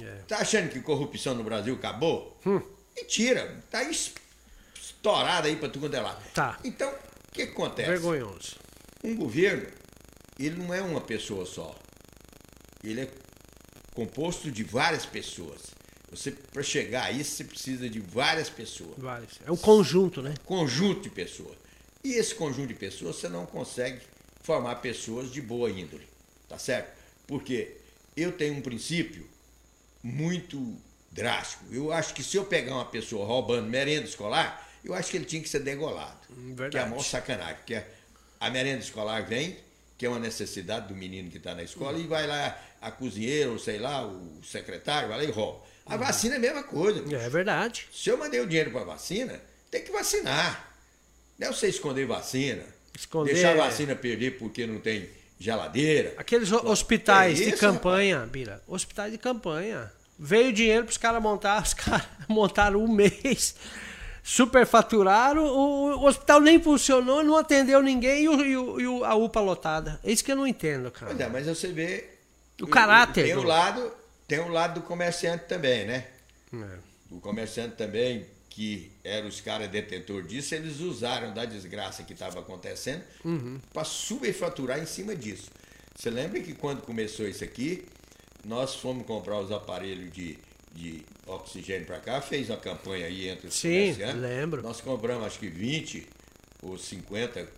É. 0.00 0.14
Tá 0.28 0.38
achando 0.38 0.68
que 0.68 0.80
corrupção 0.80 1.34
no 1.34 1.42
Brasil 1.42 1.74
acabou? 1.74 2.38
Mentira. 2.94 3.58
Tá 3.70 3.82
es- 3.84 4.12
estourada 4.80 5.48
aí 5.48 5.56
para 5.56 5.68
tudo 5.70 5.82
quanto 5.86 5.94
é 5.96 6.00
lá. 6.00 6.20
Tá. 6.34 6.58
Então, 6.62 6.90
o 6.90 7.32
que 7.32 7.42
acontece? 7.42 7.88
Vergonhoso. 7.88 8.56
Um 9.02 9.16
governo, 9.16 9.66
ele 10.46 10.56
não 10.56 10.72
é 10.74 10.80
uma 10.82 11.00
pessoa 11.00 11.44
só. 11.46 11.76
Ele 12.82 13.02
é 13.02 13.08
composto 13.94 14.50
de 14.50 14.62
várias 14.64 15.04
pessoas. 15.06 15.60
Você, 16.10 16.32
para 16.32 16.62
chegar 16.62 17.04
a 17.04 17.12
isso, 17.12 17.32
você 17.36 17.44
precisa 17.44 17.88
de 17.88 18.00
várias 18.00 18.50
pessoas 18.50 18.94
Vários. 18.98 19.38
É 19.46 19.50
um 19.50 19.56
conjunto, 19.56 20.20
né? 20.22 20.34
conjunto 20.44 21.02
de 21.02 21.10
pessoas. 21.10 21.56
E 22.02 22.14
esse 22.14 22.34
conjunto 22.34 22.68
de 22.68 22.74
pessoas 22.74 23.16
você 23.16 23.28
não 23.28 23.46
consegue 23.46 24.00
formar 24.42 24.76
pessoas 24.76 25.30
de 25.30 25.40
boa 25.40 25.70
índole, 25.70 26.08
tá 26.48 26.58
certo? 26.58 26.90
Porque 27.26 27.76
eu 28.16 28.32
tenho 28.32 28.54
um 28.54 28.60
princípio 28.62 29.28
muito 30.02 30.76
drástico. 31.12 31.64
Eu 31.70 31.92
acho 31.92 32.14
que 32.14 32.22
se 32.22 32.36
eu 32.36 32.44
pegar 32.44 32.74
uma 32.74 32.86
pessoa 32.86 33.26
roubando 33.26 33.68
merenda 33.68 34.06
escolar, 34.06 34.68
eu 34.84 34.94
acho 34.94 35.10
que 35.10 35.16
ele 35.16 35.26
tinha 35.26 35.42
que 35.42 35.48
ser 35.48 35.60
degolado. 35.60 36.18
Hum, 36.30 36.34
Que 36.34 36.50
é 36.50 36.52
a 36.52 36.56
verdade. 36.56 36.90
maior 36.90 37.02
sacanagem. 37.04 37.56
Porque 37.56 37.82
a 38.40 38.50
merenda 38.50 38.82
escolar 38.82 39.26
vem, 39.26 39.56
que 40.00 40.06
é 40.06 40.08
uma 40.08 40.18
necessidade 40.18 40.88
do 40.88 40.94
menino 40.96 41.30
que 41.30 41.36
está 41.36 41.54
na 41.54 41.62
escola, 41.62 41.98
e 41.98 42.06
vai 42.06 42.26
lá 42.26 42.58
a 42.80 42.90
cozinheira, 42.90 43.50
ou 43.50 43.58
sei 43.58 43.78
lá, 43.78 44.02
o 44.06 44.40
secretário, 44.42 45.10
vai 45.10 45.18
lá 45.18 45.24
e 45.24 45.30
rouba. 45.30 45.60
A 45.84 45.94
vacina 45.98 46.36
é 46.36 46.38
a 46.38 46.40
mesma 46.40 46.62
coisa. 46.62 47.04
É 47.14 47.28
verdade. 47.28 47.86
Se 47.92 48.08
eu 48.08 48.16
mandei 48.16 48.40
o 48.40 48.46
dinheiro 48.46 48.70
para 48.70 48.82
vacina, 48.82 49.38
tem 49.70 49.82
que 49.82 49.92
vacinar. 49.92 50.72
Não 51.38 51.48
é 51.48 51.52
você 51.52 51.68
esconder 51.68 52.06
vacina, 52.06 52.62
Esconder- 52.98 53.34
deixar 53.34 53.52
a 53.52 53.56
vacina 53.66 53.94
perder 53.94 54.38
porque 54.38 54.66
não 54.66 54.80
tem 54.80 55.06
geladeira. 55.38 56.14
Aqueles 56.16 56.50
ho- 56.50 56.66
hospitais 56.66 57.38
É 57.38 57.44
de 57.44 57.50
isso, 57.50 57.58
campanha, 57.58 58.20
Bira. 58.24 58.62
Hospitais 58.66 59.12
de 59.12 59.18
campanha. 59.18 59.92
Veio 60.18 60.50
dinheiro 60.50 60.84
para 60.84 60.92
os 60.92 60.96
caras 60.96 61.22
montar, 61.22 61.60
os 61.62 61.74
caras 61.74 62.06
montaram 62.26 62.82
um 62.82 62.88
mês, 62.90 63.54
superfaturaram, 64.22 65.44
o, 65.44 65.96
o 66.00 66.06
hospital 66.06 66.40
nem 66.40 66.60
funcionou, 66.62 67.22
não 67.22 67.36
atendeu 67.36 67.82
ninguém 67.82 68.24
e, 68.24 68.28
o- 68.28 68.44
e 68.44 68.56
o- 68.86 68.98
o- 69.00 69.04
a 69.04 69.14
UPA 69.14 69.40
lotada. 69.40 70.00
É 70.04 70.10
isso 70.12 70.24
que 70.24 70.32
eu 70.32 70.36
não 70.36 70.46
entendo, 70.46 70.90
cara. 70.90 71.06
Pois 71.12 71.20
é, 71.20 71.28
mas 71.28 71.46
você 71.46 71.68
vê. 71.68 72.08
O 72.60 72.66
caráter 72.66 73.24
Tem 73.24 73.34
do- 73.34 73.40
um 73.40 73.44
lado, 73.44 73.92
tem 74.28 74.40
um 74.40 74.48
lado 74.50 74.80
do 74.80 74.86
comerciante 74.86 75.44
também, 75.46 75.86
né? 75.86 76.06
É. 76.52 76.78
O 77.10 77.18
comerciante 77.20 77.74
também, 77.76 78.26
que 78.50 78.92
eram 79.02 79.28
os 79.28 79.40
caras 79.40 79.68
detentores 79.68 80.28
disso, 80.28 80.54
eles 80.54 80.80
usaram 80.80 81.32
da 81.32 81.44
desgraça 81.46 82.02
que 82.02 82.12
estava 82.12 82.40
acontecendo 82.40 83.02
Uhum. 83.24 83.58
para 83.72 83.84
superfaturar 83.84 84.78
em 84.78 84.86
cima 84.86 85.16
disso. 85.16 85.50
Você 85.96 86.10
lembra 86.10 86.40
que 86.40 86.52
quando 86.54 86.82
começou 86.82 87.26
isso 87.26 87.42
aqui, 87.42 87.86
nós 88.44 88.74
fomos 88.74 89.06
comprar 89.06 89.38
os 89.40 89.50
aparelhos 89.50 90.12
de, 90.12 90.38
de 90.72 91.02
oxigênio 91.26 91.86
para 91.86 91.98
cá, 92.00 92.20
fez 92.20 92.48
uma 92.48 92.56
campanha 92.56 93.06
aí 93.06 93.28
entre 93.28 93.48
os 93.48 93.54
Sim, 93.54 93.68
comerciantes. 93.92 94.20
lembro. 94.20 94.62
Nós 94.62 94.80
compramos 94.80 95.26
acho 95.26 95.38
que 95.38 95.48
20 95.48 96.06
ou 96.62 96.78
50 96.78 97.48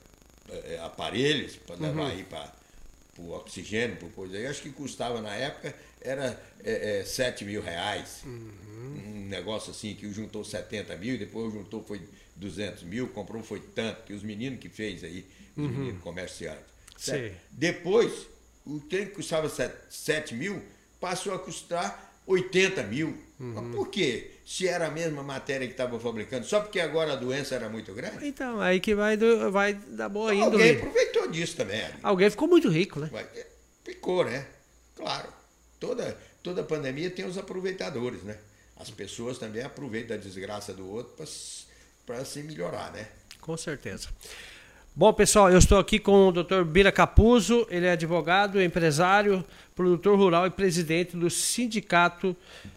eh, 0.51 0.79
aparelhos 0.83 1.57
para 1.57 1.77
levar 1.77 2.03
Uhum. 2.03 2.07
aí 2.09 2.25
para 2.25 2.53
o 3.19 3.33
oxigênio, 3.33 3.97
por 3.97 4.11
coisa 4.13 4.37
aí. 4.37 4.47
Acho 4.47 4.63
que 4.63 4.71
custava 4.71 5.21
na 5.21 5.35
época, 5.35 5.75
era 6.01 6.41
eh, 6.65 7.01
eh, 7.01 7.05
7 7.05 7.45
mil 7.45 7.61
reais. 7.63 8.23
Uhum. 8.25 9.03
Um 9.07 9.29
negócio 9.29 9.71
assim, 9.71 9.95
que 9.95 10.11
juntou 10.13 10.45
70 10.45 10.97
mil, 10.97 11.19
depois 11.19 11.53
juntou 11.53 11.83
foi 11.85 12.01
200 12.37 12.83
mil, 12.85 13.09
comprou 13.09 13.43
foi 13.43 13.61
tanto, 13.61 14.03
que 14.05 14.13
os 14.13 14.23
meninos 14.23 14.59
que 14.59 14.69
fez 14.69 15.05
aí, 15.05 15.27
os 15.57 15.71
meninos 15.71 16.03
comerciantes. 16.03 16.63
Uhum. 16.63 16.99
Sim. 16.99 17.33
Depois, 17.51 18.27
o 18.65 18.81
trem 18.81 19.07
que 19.07 19.13
custava 19.13 19.51
7 19.91 20.35
mil 20.35 20.63
passou 20.99 21.35
a 21.35 21.39
custar 21.39 22.12
80 22.27 22.83
mil. 22.85 23.09
Uhum. 23.41 23.53
Mas 23.55 23.75
por 23.75 23.89
quê? 23.89 24.31
Se 24.45 24.69
era 24.69 24.87
a 24.87 24.91
mesma 24.91 25.23
matéria 25.23 25.67
que 25.67 25.73
estava 25.73 25.99
fabricando, 25.99 26.45
só 26.47 26.61
porque 26.61 26.79
agora 26.81 27.13
a 27.13 27.17
doença 27.17 27.55
era 27.55 27.69
muito 27.69 27.93
grande? 27.95 28.27
Então, 28.27 28.61
aí 28.61 28.81
que 28.81 28.95
vai, 28.95 29.17
do- 29.17 29.51
vai 29.51 29.75
dar 29.75 30.09
boa 30.09 30.31
Alguém 30.33 30.47
índole. 30.47 30.71
aproveitou 30.73 31.31
disso 31.31 31.57
também. 31.57 31.83
Alguém 32.03 32.29
ficou 32.31 32.49
muito 32.49 32.69
rico, 32.69 33.01
né? 33.01 33.09
Vai- 33.11 33.27
Ficou, 33.85 34.25
né? 34.25 34.47
Claro. 34.95 35.29
Toda, 35.81 36.17
toda 36.43 36.63
pandemia 36.63 37.11
tem 37.11 37.25
os 37.25 37.37
aproveitadores, 37.39 38.23
né? 38.23 38.37
As 38.77 38.91
pessoas 38.91 39.39
também 39.39 39.63
aproveitam 39.63 40.17
a 40.17 40.21
desgraça 40.21 40.73
do 40.73 40.89
outro 40.89 41.15
para 42.07 42.25
se 42.25 42.43
melhorar, 42.43 42.93
né? 42.93 43.09
Com 43.41 43.57
certeza. 43.57 44.09
Bom, 44.95 45.11
pessoal, 45.11 45.51
eu 45.51 45.57
estou 45.57 45.79
aqui 45.79 45.99
com 45.99 46.29
o 46.29 46.33
Dr. 46.33 46.65
Bira 46.65 46.93
Capuzzo, 46.93 47.67
ele 47.71 47.87
é 47.87 47.93
advogado, 47.93 48.61
empresário, 48.61 49.43
produtor 49.75 50.19
rural 50.19 50.47
e 50.47 50.51
presidente 50.51 51.17
do 51.17 51.31
Sindicato 51.31 52.37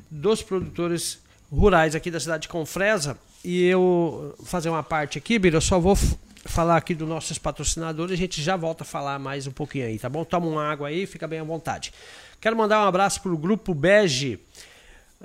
dos 0.10 0.41
Produtores 0.41 1.19
Rurais 1.51 1.93
aqui 1.93 2.10
da 2.10 2.17
cidade 2.17 2.43
de 2.43 2.47
Confresa. 2.47 3.17
E 3.43 3.65
eu 3.65 4.34
fazer 4.45 4.69
uma 4.69 4.82
parte 4.82 5.17
aqui, 5.17 5.38
Bira, 5.38 5.58
eu 5.58 5.62
só 5.62 5.78
vou 5.78 5.97
falar 6.45 6.78
aqui 6.78 6.95
dos 6.95 7.08
nossos 7.08 7.38
patrocinadores, 7.38 8.13
a 8.13 8.15
gente 8.15 8.41
já 8.41 8.56
volta 8.56 8.86
a 8.86 8.88
falar 8.88 9.19
mais 9.19 9.45
um 9.45 9.51
pouquinho 9.51 9.86
aí, 9.86 9.99
tá 9.99 10.08
bom? 10.08 10.23
Toma 10.23 10.47
uma 10.47 10.65
água 10.65 10.88
aí, 10.88 11.06
fica 11.06 11.28
bem 11.28 11.39
à 11.39 11.43
vontade. 11.43 11.91
Quero 12.39 12.56
mandar 12.56 12.80
um 12.80 12.88
abraço 12.88 13.21
para 13.21 13.34
o 13.34 13.38
Grupo 13.38 13.73
Bege, 13.73 14.39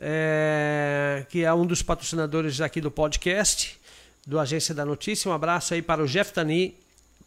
é, 0.01 1.25
que 1.29 1.45
é 1.45 1.55
um 1.55 1.65
dos 1.65 1.83
patrocinadores 1.83 2.61
aqui 2.61 2.81
do 2.81 2.91
podcast, 2.91 3.79
do 4.27 4.39
Agência 4.39 4.75
da 4.75 4.85
Notícia. 4.85 5.31
Um 5.31 5.35
abraço 5.35 5.75
aí 5.75 5.83
para 5.83 6.03
o 6.03 6.07
Jeff 6.07 6.33
Tani, 6.33 6.75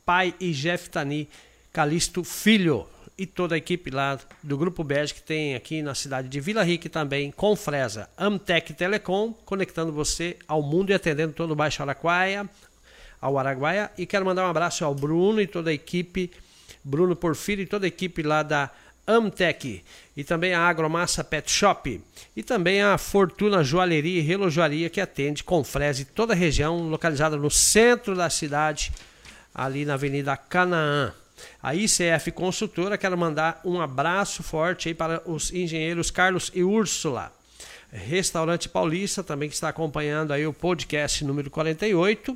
pai 0.05 0.33
e 0.39 0.51
Jeff 0.51 0.89
Tani 0.89 1.27
Calisto 1.71 2.23
Filho 2.23 2.87
e 3.17 3.25
toda 3.25 3.55
a 3.55 3.57
equipe 3.57 3.91
lá 3.91 4.19
do 4.41 4.57
Grupo 4.57 4.83
Bege 4.83 5.13
que 5.13 5.21
tem 5.21 5.55
aqui 5.55 5.81
na 5.81 5.93
cidade 5.93 6.27
de 6.27 6.39
Vila 6.39 6.63
Rica 6.63 6.89
também 6.89 7.31
com 7.31 7.55
Fresa. 7.55 8.09
Amtec 8.17 8.73
Telecom, 8.73 9.33
conectando 9.45 9.91
você 9.91 10.37
ao 10.47 10.61
mundo 10.61 10.89
e 10.89 10.93
atendendo 10.93 11.33
todo 11.33 11.51
o 11.51 11.55
Baixo 11.55 11.81
Araquaia, 11.81 12.49
ao 13.21 13.37
Araguaia. 13.37 13.91
E 13.97 14.05
quero 14.05 14.25
mandar 14.25 14.45
um 14.45 14.49
abraço 14.49 14.83
ao 14.83 14.95
Bruno 14.95 15.41
e 15.41 15.47
toda 15.47 15.69
a 15.69 15.73
equipe, 15.73 16.31
Bruno 16.83 17.15
Porfírio 17.15 17.63
e 17.63 17.67
toda 17.67 17.85
a 17.85 17.87
equipe 17.87 18.23
lá 18.23 18.43
da 18.43 18.69
Amtec. 19.07 19.83
E 20.15 20.23
também 20.23 20.53
a 20.53 20.61
Agromassa 20.61 21.23
Pet 21.23 21.51
Shop. 21.51 22.01
E 22.35 22.43
também 22.43 22.81
a 22.81 22.97
Fortuna 22.97 23.63
Joalheria 23.63 24.19
e 24.19 24.23
Relojoaria, 24.23 24.89
que 24.89 25.01
atende 25.01 25.43
com 25.43 25.63
frese 25.63 26.05
toda 26.05 26.33
a 26.33 26.35
região, 26.35 26.89
localizada 26.89 27.35
no 27.35 27.49
centro 27.49 28.15
da 28.15 28.29
cidade, 28.29 28.91
ali 29.53 29.85
na 29.85 29.95
Avenida 29.95 30.35
Canaã. 30.37 31.13
A 31.61 31.75
ICF 31.75 32.31
Consultora, 32.31 32.97
quero 32.97 33.17
mandar 33.17 33.59
um 33.65 33.81
abraço 33.81 34.43
forte 34.43 34.89
aí 34.89 34.93
para 34.93 35.21
os 35.29 35.51
engenheiros 35.51 36.11
Carlos 36.11 36.51
e 36.53 36.63
Úrsula. 36.63 37.31
Restaurante 37.91 38.67
Paulista, 38.67 39.23
também 39.23 39.47
que 39.47 39.55
está 39.55 39.69
acompanhando 39.69 40.33
aí 40.33 40.47
o 40.47 40.53
podcast 40.53 41.23
número 41.23 41.49
48. 41.51 42.35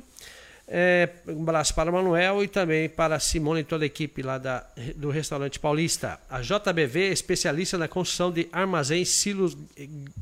É, 0.70 1.08
um 1.26 1.42
abraço 1.42 1.74
para 1.74 1.90
o 1.90 1.94
Manuel 1.94 2.44
e 2.44 2.48
também 2.48 2.90
para 2.90 3.16
a 3.16 3.20
Simone 3.20 3.60
e 3.60 3.64
toda 3.64 3.84
a 3.84 3.86
equipe 3.86 4.20
lá 4.20 4.36
da, 4.36 4.66
do 4.94 5.08
Restaurante 5.08 5.58
Paulista. 5.58 6.20
A 6.28 6.42
JBV, 6.42 7.10
especialista 7.10 7.78
na 7.78 7.88
construção 7.88 8.30
de 8.30 8.46
armazéns, 8.52 9.08
silos, 9.08 9.56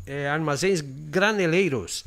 é, 0.07 0.29
armazéns 0.29 0.81
graneleiros. 0.81 2.05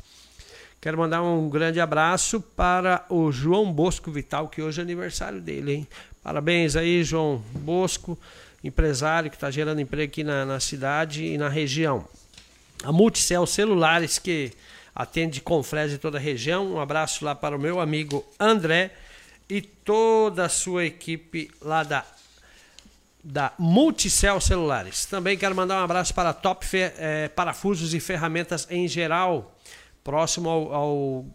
Quero 0.80 0.96
mandar 0.96 1.22
um 1.22 1.50
grande 1.50 1.78
abraço 1.78 2.40
para 2.40 3.04
o 3.10 3.30
João 3.30 3.70
Bosco 3.70 4.10
Vital, 4.10 4.48
que 4.48 4.62
hoje 4.62 4.80
é 4.80 4.82
aniversário 4.82 5.38
dele, 5.38 5.74
hein? 5.74 5.88
Parabéns 6.22 6.76
aí, 6.76 7.04
João 7.04 7.42
Bosco, 7.52 8.18
empresário 8.64 9.28
que 9.28 9.36
está 9.36 9.50
gerando 9.50 9.82
emprego 9.82 10.10
aqui 10.10 10.24
na, 10.24 10.46
na 10.46 10.58
cidade 10.58 11.26
e 11.26 11.36
na 11.36 11.50
região. 11.50 12.08
A 12.82 12.90
Multicel 12.90 13.44
Celulares, 13.44 14.18
que 14.18 14.52
atende 14.94 15.40
Confresa 15.40 15.94
em 15.94 15.98
toda 15.98 16.18
a 16.18 16.20
região. 16.20 16.74
Um 16.74 16.80
abraço 16.80 17.24
lá 17.24 17.34
para 17.34 17.56
o 17.56 17.60
meu 17.60 17.80
amigo 17.80 18.24
André 18.38 18.92
e 19.48 19.60
toda 19.60 20.44
a 20.46 20.48
sua 20.48 20.84
equipe 20.84 21.50
lá 21.60 21.82
da, 21.82 22.04
da 23.22 23.52
Multicel 23.58 24.40
Celulares. 24.40 25.04
Também 25.06 25.36
quero 25.36 25.54
mandar 25.54 25.80
um 25.80 25.84
abraço 25.84 26.14
para 26.14 26.32
Top 26.32 26.64
Fe- 26.64 26.92
eh, 26.96 27.28
Parafusos 27.34 27.92
e 27.94 28.00
Ferramentas 28.00 28.66
em 28.70 28.86
geral, 28.86 29.56
próximo 30.04 30.48
ao, 30.48 30.72
ao 30.72 31.26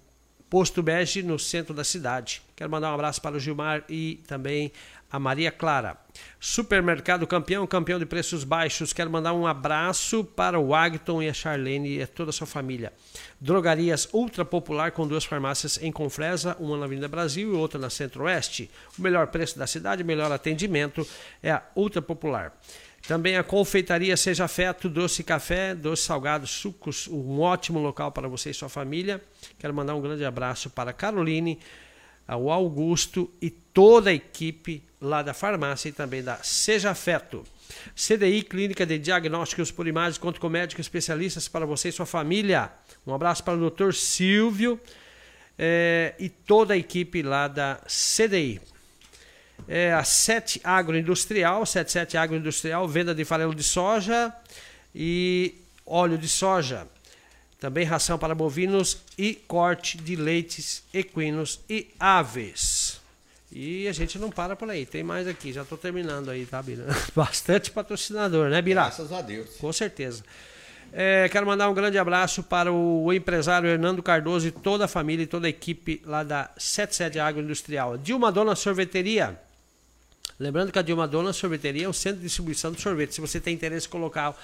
Posto 0.50 0.82
Bege, 0.82 1.22
no 1.24 1.38
centro 1.38 1.74
da 1.74 1.84
cidade. 1.84 2.42
Quero 2.56 2.70
mandar 2.70 2.92
um 2.92 2.94
abraço 2.96 3.22
para 3.22 3.36
o 3.36 3.40
Gilmar 3.40 3.84
e 3.90 4.22
também 4.28 4.72
a 5.12 5.20
Maria 5.20 5.52
Clara. 5.52 5.98
Supermercado 6.40 7.26
Campeão, 7.26 7.66
campeão 7.66 8.00
de 8.00 8.06
preços 8.06 8.44
baixos. 8.44 8.94
Quero 8.94 9.10
mandar 9.10 9.34
um 9.34 9.48
abraço 9.48 10.24
para 10.24 10.60
o 10.60 10.74
Agton 10.74 11.22
e 11.22 11.30
a 11.30 11.34
Charlene 11.34 12.02
e 12.02 12.08
toda 12.08 12.30
a 12.30 12.34
sua 12.34 12.48
família. 12.48 12.94
Drogarias 13.40 14.08
Ultra 14.14 14.46
Popular 14.46 14.92
com 14.92 15.08
duas 15.08 15.26
farmácias 15.26 15.82
em 15.82 15.92
Confresa, 15.92 16.56
uma 16.60 16.78
na 16.78 16.86
Avenida 16.86 17.08
Brasil 17.08 17.54
e 17.54 17.56
outra 17.56 17.80
na 17.80 17.90
Centro-Oeste. 17.90 18.70
O 18.98 19.02
melhor 19.02 19.28
preço 19.28 19.58
da 19.58 19.68
cidade, 19.68 20.04
melhor 20.04 20.32
atendimento 20.32 21.08
é 21.42 21.52
a 21.52 21.64
Ultra 21.76 22.02
Popular. 22.02 22.54
Também 23.08 23.38
a 23.38 23.44
confeitaria 23.44 24.18
Seja 24.18 24.48
Feto, 24.48 24.90
doce 24.90 25.24
café, 25.24 25.76
doce 25.76 26.04
salgado, 26.04 26.48
sucos, 26.48 27.08
um 27.08 27.40
ótimo 27.40 27.80
local 27.80 28.12
para 28.12 28.28
você 28.28 28.50
e 28.50 28.54
sua 28.54 28.68
família. 28.68 29.22
Quero 29.60 29.74
mandar 29.76 29.94
um 29.94 30.02
grande 30.02 30.26
abraço 30.26 30.72
para 30.72 30.92
Caroline, 30.92 31.60
ao 32.28 32.50
Augusto 32.50 33.32
e 33.42 33.50
toda 33.50 34.10
a 34.10 34.14
equipe 34.14 34.84
lá 35.00 35.22
da 35.22 35.34
farmácia 35.34 35.90
e 35.90 35.92
também 35.92 36.24
da 36.24 36.38
Seja 36.38 36.94
Feto. 36.96 37.44
CDI, 37.96 38.42
Clínica 38.44 38.86
de 38.86 38.98
Diagnósticos 38.98 39.72
por 39.72 39.88
Imagens, 39.88 40.18
conto 40.18 40.40
com 40.40 40.50
médicos 40.50 40.86
especialistas 40.86 41.48
para 41.48 41.66
você 41.66 41.90
e 41.90 41.92
sua 41.92 42.06
família. 42.06 42.72
Um 43.06 43.14
abraço 43.14 43.44
para 43.44 43.58
o 43.58 43.70
Dr. 43.70 43.92
Silvio 43.92 44.80
é, 45.58 46.14
e 46.20 46.30
toda 46.30 46.74
a 46.74 46.78
equipe 46.78 47.22
lá 47.22 47.48
da 47.48 47.80
CDI 47.86 48.62
é 49.68 49.94
a 49.94 50.04
7 50.04 50.62
Agroindustrial, 50.64 51.66
77 51.66 52.18
Agroindustrial, 52.18 52.88
venda 52.88 53.16
de 53.16 53.26
farelo 53.26 53.56
de 53.56 53.64
soja 53.64 54.34
e 54.94 55.56
óleo 55.86 56.18
de 56.18 56.30
soja. 56.30 56.88
Também 57.66 57.84
ração 57.84 58.20
para 58.20 58.36
bovinos 58.36 59.00
e 59.18 59.34
corte 59.34 59.98
de 59.98 60.16
leites 60.16 60.84
equinos 60.94 61.60
e 61.68 61.88
aves. 62.00 63.02
E 63.52 63.88
a 63.88 63.92
gente 63.92 64.20
não 64.20 64.30
para 64.30 64.56
por 64.56 64.70
aí, 64.70 64.86
tem 64.86 65.02
mais 65.02 65.28
aqui, 65.28 65.52
já 65.52 65.64
estou 65.64 65.76
terminando 65.76 66.30
aí, 66.30 66.46
tá, 66.46 66.62
Bira? 66.62 66.86
Bastante 67.16 67.72
patrocinador, 67.72 68.52
né, 68.52 68.62
Bira? 68.62 68.82
Graças 68.82 69.12
a 69.12 69.20
Deus. 69.20 69.56
Com 69.56 69.74
certeza. 69.74 70.24
É, 70.94 71.28
quero 71.28 71.48
mandar 71.48 71.68
um 71.68 71.74
grande 71.74 71.98
abraço 71.98 72.44
para 72.44 72.72
o 72.72 73.12
empresário 73.12 73.68
Hernando 73.68 74.04
Cardoso 74.04 74.48
e 74.48 74.52
toda 74.52 74.86
a 74.86 74.88
família 74.88 75.24
e 75.24 75.28
toda 75.28 75.48
a 75.48 75.50
equipe 75.50 76.04
lá 76.06 76.22
da 76.22 76.52
77 76.60 77.18
Agroindustrial. 77.18 77.98
Dilma 77.98 78.32
Dona 78.32 78.56
Sorveteria. 78.56 79.40
Lembrando 80.38 80.70
que 80.70 80.78
a 80.78 80.82
Dilma 80.82 81.08
Dona 81.08 81.32
Sorveteria 81.32 81.86
é 81.86 81.90
um 81.90 81.94
centro 81.94 82.18
de 82.20 82.26
distribuição 82.26 82.72
de 82.72 82.82
sorvete. 82.82 83.16
Se 83.16 83.22
você 83.22 83.40
tem 83.40 83.54
interesse 83.54 83.88
em 83.88 83.90
colocar 83.90 84.36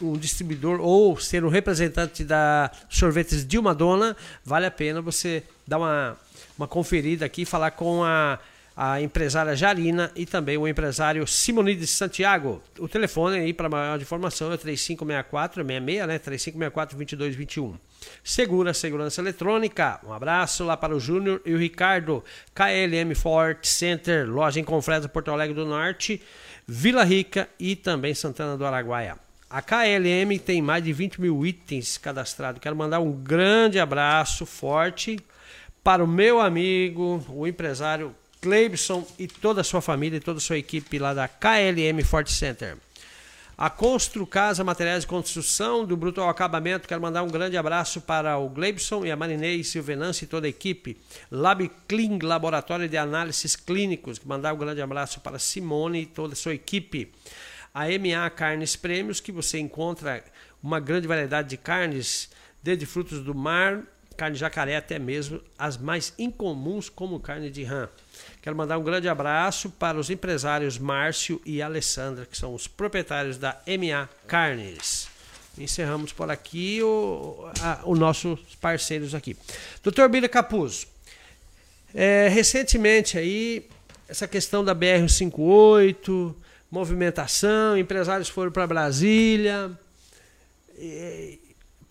um 0.00 0.18
distribuidor 0.18 0.80
ou 0.80 1.18
ser 1.18 1.42
um 1.44 1.48
representante 1.48 2.22
da 2.22 2.70
sorvetes 2.90 3.46
Dilma 3.46 3.74
Dona, 3.74 4.14
vale 4.44 4.66
a 4.66 4.70
pena 4.70 5.00
você 5.00 5.42
dar 5.66 5.78
uma, 5.78 6.16
uma 6.58 6.68
conferida 6.68 7.24
aqui, 7.24 7.46
falar 7.46 7.70
com 7.70 8.04
a, 8.04 8.38
a 8.76 9.00
empresária 9.00 9.54
Jarina 9.54 10.10
e 10.16 10.26
também 10.26 10.56
o 10.56 10.66
empresário 10.66 11.26
Simonides 11.26 11.90
Santiago. 11.90 12.60
O 12.78 12.88
telefone 12.88 13.38
aí 13.38 13.52
para 13.52 13.68
maior 13.68 14.00
informação 14.00 14.52
é 14.52 14.56
3564 14.56 15.62
66, 15.62 16.06
né? 16.08 16.18
3564 16.18 16.96
2221. 16.96 17.78
Segura 18.22 18.74
Segurança 18.74 19.20
Eletrônica. 19.20 20.00
Um 20.04 20.12
abraço 20.12 20.64
lá 20.64 20.76
para 20.76 20.94
o 20.94 21.00
Júnior 21.00 21.40
e 21.46 21.54
o 21.54 21.58
Ricardo. 21.58 22.24
KLM 22.54 23.14
Fort 23.14 23.64
Center, 23.64 24.28
loja 24.28 24.58
em 24.58 24.64
Confresa, 24.64 25.08
Porto 25.08 25.30
Alegre 25.30 25.54
do 25.54 25.64
Norte, 25.64 26.20
Vila 26.66 27.04
Rica 27.04 27.48
e 27.58 27.76
também 27.76 28.12
Santana 28.12 28.56
do 28.56 28.66
Araguaia. 28.66 29.16
A 29.48 29.62
KLM 29.62 30.36
tem 30.44 30.60
mais 30.60 30.82
de 30.82 30.92
20 30.92 31.20
mil 31.20 31.46
itens 31.46 31.96
cadastrados. 31.96 32.60
Quero 32.60 32.74
mandar 32.74 32.98
um 32.98 33.12
grande 33.12 33.78
abraço 33.78 34.44
forte 34.44 35.16
para 35.84 36.02
o 36.02 36.08
meu 36.08 36.40
amigo, 36.40 37.24
o 37.28 37.46
empresário 37.46 38.12
Cleibson 38.44 39.06
e 39.18 39.26
toda 39.26 39.62
a 39.62 39.64
sua 39.64 39.80
família 39.80 40.18
e 40.18 40.20
toda 40.20 40.36
a 40.36 40.40
sua 40.40 40.58
equipe 40.58 40.98
lá 40.98 41.14
da 41.14 41.26
KLM 41.26 42.04
Fort 42.04 42.28
Center. 42.28 42.76
A 43.56 43.70
Constru 43.70 44.26
Casa 44.26 44.62
Materiais 44.62 45.00
de 45.00 45.06
Construção, 45.06 45.86
do 45.86 45.96
Bruto 45.96 46.20
ao 46.20 46.28
Acabamento, 46.28 46.86
quero 46.86 47.00
mandar 47.00 47.22
um 47.22 47.30
grande 47.30 47.56
abraço 47.56 48.02
para 48.02 48.36
o 48.36 48.50
Gleibson 48.50 49.02
e 49.06 49.10
a 49.10 49.16
Marinei 49.16 49.64
Silvenance 49.64 50.24
e 50.24 50.28
toda 50.28 50.46
a 50.46 50.50
equipe. 50.50 50.98
Lab 51.30 51.70
Clean, 51.88 52.18
Laboratório 52.22 52.86
de 52.86 52.98
Análises 52.98 53.56
Clínicos, 53.56 54.20
mandar 54.22 54.52
um 54.52 54.58
grande 54.58 54.82
abraço 54.82 55.20
para 55.20 55.38
Simone 55.38 56.02
e 56.02 56.06
toda 56.06 56.34
a 56.34 56.36
sua 56.36 56.52
equipe. 56.52 57.10
A 57.72 57.84
MA 57.84 58.28
Carnes 58.28 58.76
Prêmios, 58.76 59.20
que 59.20 59.32
você 59.32 59.58
encontra 59.58 60.22
uma 60.62 60.78
grande 60.78 61.08
variedade 61.08 61.48
de 61.48 61.56
carnes, 61.56 62.28
desde 62.62 62.84
frutos 62.84 63.20
do 63.20 63.34
mar, 63.34 63.84
carne 64.16 64.34
de 64.34 64.40
jacaré 64.40 64.76
até 64.76 64.98
mesmo 64.98 65.40
as 65.58 65.76
mais 65.76 66.12
incomuns, 66.18 66.88
como 66.88 67.20
carne 67.20 67.50
de 67.50 67.62
rã. 67.64 67.88
Quero 68.42 68.56
mandar 68.56 68.78
um 68.78 68.82
grande 68.84 69.08
abraço 69.08 69.70
para 69.70 69.98
os 69.98 70.10
empresários 70.10 70.78
Márcio 70.78 71.40
e 71.44 71.60
Alessandra, 71.60 72.26
que 72.26 72.36
são 72.36 72.54
os 72.54 72.66
proprietários 72.66 73.38
da 73.38 73.60
MA 73.66 74.08
Carnes. 74.26 75.08
Encerramos 75.56 76.12
por 76.12 76.30
aqui 76.30 76.80
os 77.84 77.98
nossos 77.98 78.40
parceiros 78.60 79.14
aqui. 79.14 79.36
Doutor 79.82 80.08
Bira 80.08 80.28
Capuzzo, 80.28 80.86
é, 81.94 82.28
recentemente 82.28 83.16
aí, 83.16 83.68
essa 84.08 84.26
questão 84.26 84.64
da 84.64 84.74
BR-58, 84.74 86.34
movimentação, 86.70 87.78
empresários 87.78 88.28
foram 88.28 88.50
para 88.50 88.66
Brasília, 88.66 89.70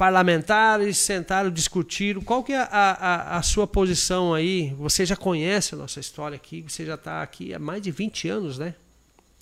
parlamentares 0.03 0.97
sentaram, 0.97 1.49
discutiram. 1.49 2.21
Qual 2.21 2.43
que 2.43 2.51
é 2.51 2.57
a, 2.57 2.67
a, 2.67 3.37
a, 3.37 3.41
sua 3.41 3.65
posição 3.65 4.33
aí? 4.33 4.73
Você 4.73 5.05
já 5.05 5.15
conhece 5.15 5.75
a 5.75 5.77
nossa 5.77 6.01
história 6.01 6.35
aqui, 6.35 6.61
você 6.61 6.85
já 6.85 6.95
está 6.95 7.23
aqui 7.23 7.53
há 7.53 7.59
mais 7.59 7.81
de 7.81 7.89
20 7.89 8.27
anos, 8.27 8.57
né? 8.57 8.75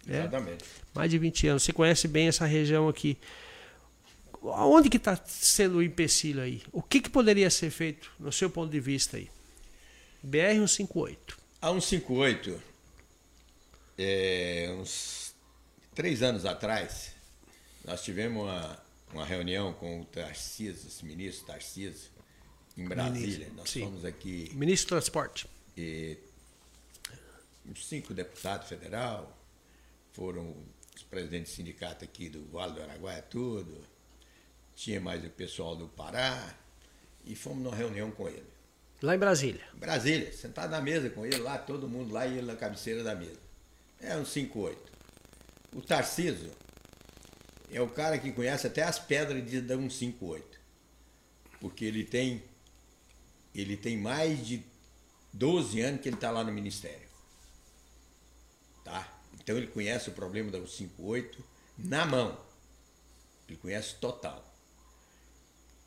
É, 0.07 0.19
Exatamente. 0.19 0.63
Mais 0.93 1.09
de 1.09 1.17
20 1.17 1.47
anos. 1.47 1.63
Você 1.63 1.73
conhece 1.73 2.07
bem 2.07 2.27
essa 2.27 2.45
região 2.45 2.87
aqui. 2.87 3.17
Onde 4.39 4.87
que 4.87 4.97
está 4.97 5.19
sendo 5.25 5.77
o 5.77 5.81
empecilho 5.81 6.43
aí? 6.43 6.61
O 6.71 6.83
que, 6.83 7.01
que 7.01 7.09
poderia 7.09 7.49
ser 7.49 7.71
feito, 7.71 8.11
no 8.19 8.31
seu 8.31 8.47
ponto 8.47 8.69
de 8.69 8.79
vista 8.79 9.17
aí? 9.17 9.31
BR-158. 10.23 11.17
A 11.59 11.69
158, 11.69 12.61
é, 13.97 14.75
uns 14.79 15.33
três 15.95 16.21
anos 16.21 16.45
atrás, 16.45 17.13
nós 17.83 18.03
tivemos 18.03 18.43
uma, 18.43 18.77
uma 19.13 19.25
reunião 19.25 19.73
com 19.73 20.01
o 20.01 20.05
Tarcísio, 20.05 20.87
esse 20.87 21.05
ministro 21.05 21.45
Tarcísio, 21.47 22.09
em 22.77 22.87
Brasília. 22.87 23.19
Ministro, 23.27 23.53
Nós 23.55 23.69
sim. 23.69 23.81
fomos 23.81 24.05
aqui. 24.05 24.51
Ministro 24.53 24.87
do 24.87 24.99
Transporte. 24.99 25.47
E 25.77 26.17
cinco 27.75 28.13
deputados 28.13 28.67
federal, 28.67 29.37
foram 30.13 30.55
os 30.95 31.03
presidentes 31.03 31.51
do 31.51 31.55
sindicato 31.55 32.03
aqui 32.03 32.29
do 32.29 32.45
Vale 32.51 32.73
do 32.73 32.81
Araguaia, 32.81 33.21
tudo. 33.21 33.85
Tinha 34.75 34.99
mais 34.99 35.23
o 35.23 35.29
pessoal 35.29 35.75
do 35.75 35.87
Pará. 35.87 36.55
E 37.23 37.35
fomos 37.35 37.63
numa 37.63 37.75
reunião 37.75 38.09
com 38.11 38.27
ele. 38.27 38.49
Lá 39.01 39.15
em 39.15 39.19
Brasília? 39.19 39.61
Brasília, 39.73 40.31
sentado 40.31 40.71
na 40.71 40.81
mesa 40.81 41.09
com 41.09 41.25
ele 41.25 41.37
lá, 41.37 41.57
todo 41.57 41.87
mundo 41.87 42.13
lá 42.13 42.25
e 42.25 42.37
ele 42.37 42.47
na 42.47 42.55
cabeceira 42.55 43.03
da 43.03 43.15
mesa. 43.15 43.39
É 43.99 44.15
um 44.15 44.23
5-8. 44.23 44.75
O 45.73 45.81
Tarcísio 45.81 46.51
é 47.71 47.81
o 47.81 47.89
cara 47.89 48.17
que 48.17 48.31
conhece 48.31 48.67
até 48.67 48.83
as 48.83 48.99
pedras 48.99 49.43
de 49.43 49.61
158. 49.61 50.59
Porque 51.59 51.85
ele 51.85 52.03
tem 52.03 52.43
ele 53.53 53.75
tem 53.75 53.97
mais 53.97 54.45
de 54.45 54.63
12 55.33 55.81
anos 55.81 56.01
que 56.01 56.09
ele 56.09 56.15
está 56.15 56.31
lá 56.31 56.43
no 56.43 56.51
ministério. 56.51 57.07
Tá? 58.83 59.21
Então 59.33 59.57
ele 59.57 59.67
conhece 59.67 60.09
o 60.09 60.13
problema 60.13 60.51
da 60.51 60.59
158 60.59 61.43
na 61.77 62.05
mão. 62.05 62.39
Ele 63.47 63.57
conhece 63.57 63.95
total. 63.95 64.47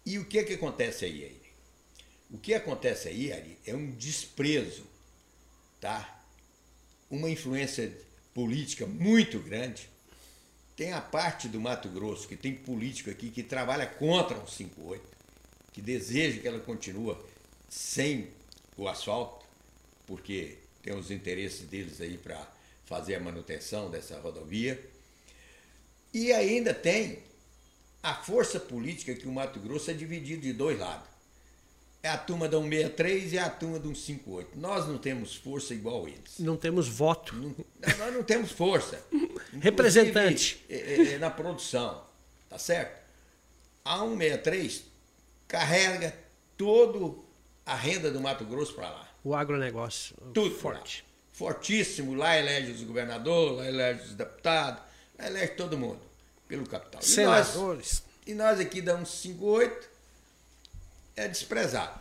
E 0.05 0.18
o 0.18 0.27
que 0.27 0.42
que 0.44 0.55
acontece 0.55 1.05
aí, 1.05 1.25
Ari? 1.25 1.44
O 2.31 2.38
que 2.38 2.53
acontece 2.53 3.09
aí, 3.09 3.33
Ari, 3.33 3.59
é 3.66 3.75
um 3.75 3.90
desprezo, 3.92 4.85
tá? 5.81 6.23
Uma 7.11 7.31
influência 7.31 7.96
política 8.35 8.87
muito 8.87 9.38
grande 9.38 9.88
tem 10.77 10.92
a 10.92 11.00
parte 11.00 11.48
do 11.48 11.60
Mato 11.60 11.88
Grosso, 11.88 12.27
que 12.27 12.37
tem 12.37 12.54
político 12.54 13.10
aqui 13.10 13.31
que 13.31 13.42
trabalha 13.42 13.87
contra 13.87 14.38
o 14.38 14.48
58, 14.48 15.02
que 15.72 15.81
deseja 15.81 16.40
que 16.40 16.48
ela 16.48 16.60
continue 16.60 17.16
sem 17.68 18.29
o 18.77 18.88
asfalto, 18.88 19.44
porque 20.06 20.58
tem 20.83 20.94
os 20.94 21.10
interesses 21.10 21.66
deles 21.68 22.00
aí 22.00 22.18
para 22.18 22.46
fazer 22.85 23.14
a 23.14 23.20
manutenção 23.20 23.90
dessa 23.90 24.18
rodovia. 24.20 24.81
E 26.12 26.33
ainda 26.33 26.75
tem 26.75 27.18
a 28.02 28.14
força 28.14 28.60
política 28.60 29.14
que 29.14 29.27
o 29.27 29.33
Mato 29.33 29.58
Grosso 29.60 29.90
é 29.90 29.94
dividido 29.94 30.42
de 30.42 30.52
dois 30.52 30.79
lados. 30.79 31.13
É 32.05 32.11
a 32.11 32.19
turma 32.19 32.46
da 32.46 32.59
163 32.59 33.33
e 33.33 33.38
a 33.38 33.48
turma 33.48 33.79
do 33.79 33.88
158. 33.88 34.59
Nós 34.61 34.87
não 34.87 34.98
temos 34.98 35.37
força 35.37 35.73
igual 35.73 36.07
eles. 36.07 36.38
Não 36.38 36.55
temos 36.55 36.87
voto. 36.87 37.35
Não, 37.35 37.55
nós 37.96 38.13
não 38.13 38.23
temos 38.23 38.52
força. 38.52 39.02
Representante. 39.59 40.63
É, 40.69 40.77
é, 40.77 41.13
é, 41.15 41.19
na 41.19 41.31
produção. 41.31 42.05
Tá 42.50 42.59
certo? 42.59 43.00
A 43.83 44.00
163 44.00 44.85
carrega 45.48 46.15
todo 46.59 47.25
a 47.65 47.75
renda 47.75 48.11
do 48.11 48.21
Mato 48.21 48.44
Grosso 48.44 48.75
para 48.75 48.90
lá. 48.90 49.09
O 49.25 49.35
agronegócio. 49.35 50.15
Tudo 50.35 50.55
forte. 50.55 51.02
Lá. 51.09 51.15
Fortíssimo. 51.33 52.15
Lá 52.15 52.38
elege 52.38 52.73
os 52.73 52.83
governadores, 52.83 53.57
lá 53.57 53.67
elege 53.67 54.02
os 54.09 54.15
deputados, 54.15 54.83
lá 55.19 55.27
elege 55.27 55.52
todo 55.52 55.79
mundo 55.79 56.02
pelo 56.46 56.67
capital. 56.69 57.00
E 57.00 57.07
Senadores. 57.07 57.57
nós, 57.57 58.02
e 58.27 58.35
nós 58.35 58.61
aqui 58.61 58.83
da 58.83 58.92
158 58.92 59.94
é 61.17 61.29
desprezado. 61.29 62.00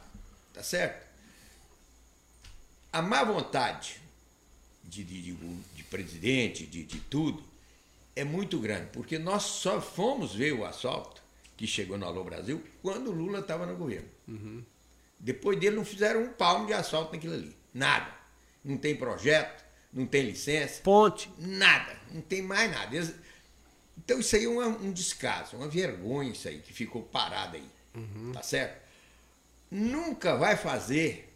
Tá 0.53 0.61
certo? 0.61 1.03
A 2.91 3.01
má 3.01 3.23
vontade 3.23 3.99
de, 4.83 5.03
de, 5.03 5.21
de, 5.21 5.33
de 5.33 5.83
presidente, 5.83 6.65
de, 6.65 6.83
de 6.83 6.99
tudo, 6.99 7.43
é 8.15 8.23
muito 8.23 8.59
grande, 8.59 8.89
porque 8.93 9.17
nós 9.17 9.43
só 9.43 9.81
fomos 9.81 10.35
ver 10.35 10.53
o 10.53 10.65
assalto 10.65 11.21
que 11.57 11.65
chegou 11.65 11.97
no 11.97 12.05
Alô 12.05 12.23
Brasil 12.23 12.63
quando 12.81 13.09
o 13.09 13.13
Lula 13.13 13.39
estava 13.39 13.65
no 13.65 13.75
governo. 13.75 14.07
Uhum. 14.27 14.63
Depois 15.19 15.59
dele 15.59 15.75
não 15.75 15.85
fizeram 15.85 16.23
um 16.23 16.33
palmo 16.33 16.67
de 16.67 16.73
assalto 16.73 17.13
naquilo 17.13 17.33
ali. 17.33 17.55
Nada. 17.73 18.13
Não 18.63 18.77
tem 18.77 18.95
projeto, 18.95 19.63
não 19.91 20.05
tem 20.05 20.23
licença. 20.23 20.81
Ponte. 20.81 21.31
Nada. 21.37 21.97
Não 22.11 22.21
tem 22.21 22.41
mais 22.41 22.69
nada. 22.69 22.95
Eles... 22.95 23.13
Então 23.97 24.19
isso 24.19 24.35
aí 24.35 24.43
é 24.43 24.49
um, 24.49 24.87
um, 24.87 24.91
descaso, 24.91 25.55
uma 25.55 25.67
vergonha 25.67 26.31
isso 26.31 26.47
aí, 26.47 26.59
que 26.59 26.73
ficou 26.73 27.03
parado 27.03 27.55
aí. 27.55 27.69
Uhum. 27.95 28.31
Tá 28.33 28.43
certo? 28.43 28.82
Nunca 29.73 30.35
vai 30.35 30.55
fazer 30.55 31.33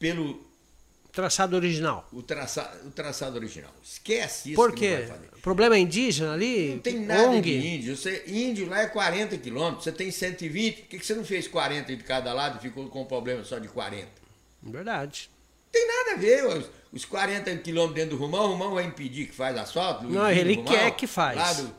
pelo 0.00 0.44
traçado 1.12 1.54
original. 1.54 2.08
O, 2.12 2.22
traça, 2.22 2.80
o 2.84 2.90
traçado 2.90 3.36
original. 3.36 3.72
Esquece 3.82 4.50
isso. 4.50 4.56
Por 4.56 4.72
quê? 4.72 5.08
Problema 5.40 5.78
indígena 5.78 6.32
ali? 6.32 6.74
Não 6.74 6.78
tem 6.80 6.98
nada 7.00 7.30
ONG. 7.30 7.60
de 7.60 7.66
índio. 7.68 7.96
Você, 7.96 8.24
índio 8.26 8.68
lá 8.68 8.80
é 8.80 8.88
40 8.88 9.38
quilômetros, 9.38 9.84
você 9.84 9.92
tem 9.92 10.10
120. 10.10 10.82
Por 10.82 10.88
que, 10.88 10.98
que 10.98 11.06
você 11.06 11.14
não 11.14 11.24
fez 11.24 11.46
40 11.46 11.94
de 11.94 12.02
cada 12.02 12.32
lado 12.32 12.58
e 12.58 12.62
ficou 12.62 12.88
com 12.88 13.02
um 13.02 13.06
problema 13.06 13.44
só 13.44 13.60
de 13.60 13.68
40? 13.68 14.08
Verdade. 14.60 15.30
Não 15.66 15.70
tem 15.72 15.86
nada 15.86 16.12
a 16.12 16.16
ver. 16.16 16.46
Os, 16.46 16.70
os 16.92 17.04
40 17.04 17.56
quilômetros 17.58 17.94
dentro 17.94 18.16
do 18.16 18.22
Rumão, 18.24 18.46
o 18.46 18.52
Rumão 18.54 18.74
vai 18.74 18.84
impedir 18.84 19.26
que 19.26 19.34
faz 19.34 19.56
asfalto? 19.56 20.04
Não, 20.04 20.28
ele 20.28 20.56
Rumão, 20.56 20.72
quer 20.72 20.90
que 20.96 21.06
faz. 21.06 21.36
Lá 21.36 21.52
do. 21.52 21.74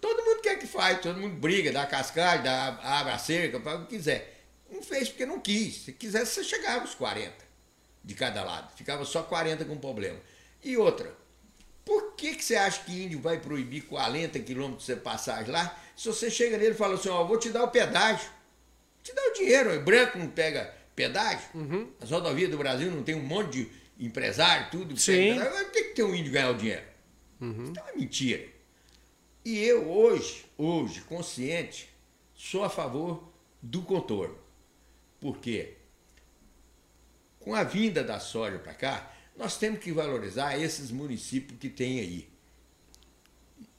Todo 0.00 0.24
mundo 0.24 0.40
quer 0.42 0.56
que 0.58 0.59
faz, 0.80 1.00
todo 1.00 1.20
mundo 1.20 1.36
briga, 1.36 1.70
dá 1.70 1.84
cascalho, 1.84 2.42
dá, 2.42 2.68
abre 2.82 3.12
a 3.12 3.18
cerca, 3.18 3.60
faz 3.60 3.80
o 3.80 3.84
que 3.84 3.96
quiser. 3.96 4.44
Não 4.70 4.82
fez 4.82 5.10
porque 5.10 5.26
não 5.26 5.38
quis. 5.38 5.82
Se 5.82 5.92
quisesse, 5.92 6.32
você 6.32 6.44
chegava 6.44 6.80
aos 6.80 6.94
40 6.94 7.34
de 8.02 8.14
cada 8.14 8.42
lado. 8.42 8.74
Ficava 8.74 9.04
só 9.04 9.22
40 9.22 9.66
com 9.66 9.76
problema. 9.76 10.18
E 10.64 10.78
outra, 10.78 11.12
por 11.84 12.14
que, 12.14 12.34
que 12.34 12.42
você 12.42 12.56
acha 12.56 12.82
que 12.84 13.04
índio 13.04 13.20
vai 13.20 13.38
proibir 13.38 13.82
40 13.82 14.38
quilômetros 14.40 14.86
de 14.86 14.94
você 14.94 14.96
passagem 14.96 15.52
lá? 15.52 15.78
Se 15.94 16.08
você 16.08 16.30
chega 16.30 16.56
nele 16.56 16.70
e 16.70 16.74
fala 16.74 16.94
assim, 16.94 17.10
ó, 17.10 17.24
vou 17.24 17.38
te 17.38 17.50
dar 17.50 17.64
o 17.64 17.68
pedágio. 17.68 18.30
Te 19.02 19.12
dá 19.14 19.20
o 19.22 19.34
dinheiro. 19.34 19.76
O 19.76 19.82
branco 19.82 20.16
não 20.16 20.28
pega 20.28 20.74
pedágio. 20.96 21.46
Uhum. 21.54 21.90
As 22.00 22.10
rodovias 22.10 22.50
do 22.50 22.56
Brasil 22.56 22.90
não 22.90 23.02
tem 23.02 23.14
um 23.14 23.22
monte 23.22 23.66
de 23.98 24.06
empresário, 24.06 24.70
tudo. 24.70 24.96
Sim. 24.96 25.38
Por 25.38 25.70
que, 25.72 25.84
que 25.84 25.94
tem 25.94 26.04
um 26.06 26.14
índio 26.14 26.32
ganhar 26.32 26.50
o 26.50 26.54
dinheiro? 26.54 26.84
Uhum. 27.38 27.64
Isso 27.64 27.78
é 27.78 27.82
uma 27.82 28.00
mentira. 28.00 28.59
E 29.44 29.58
eu 29.58 29.90
hoje, 29.90 30.44
hoje, 30.56 31.00
consciente, 31.02 31.88
sou 32.34 32.62
a 32.62 32.70
favor 32.70 33.32
do 33.62 33.82
contorno. 33.82 34.36
Por 35.20 35.38
quê? 35.38 35.76
Com 37.38 37.54
a 37.54 37.62
vinda 37.62 38.04
da 38.04 38.20
soja 38.20 38.58
para 38.58 38.74
cá, 38.74 39.12
nós 39.36 39.56
temos 39.56 39.80
que 39.80 39.92
valorizar 39.92 40.58
esses 40.58 40.90
municípios 40.90 41.58
que 41.58 41.70
tem 41.70 42.00
aí. 42.00 42.28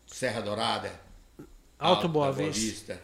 Serra 0.07 0.41
Dourada, 0.41 0.99
Alto, 1.77 2.07
Boa, 2.07 2.31
Boa 2.31 2.51
Vista. 2.51 2.93
Vista. 2.95 3.03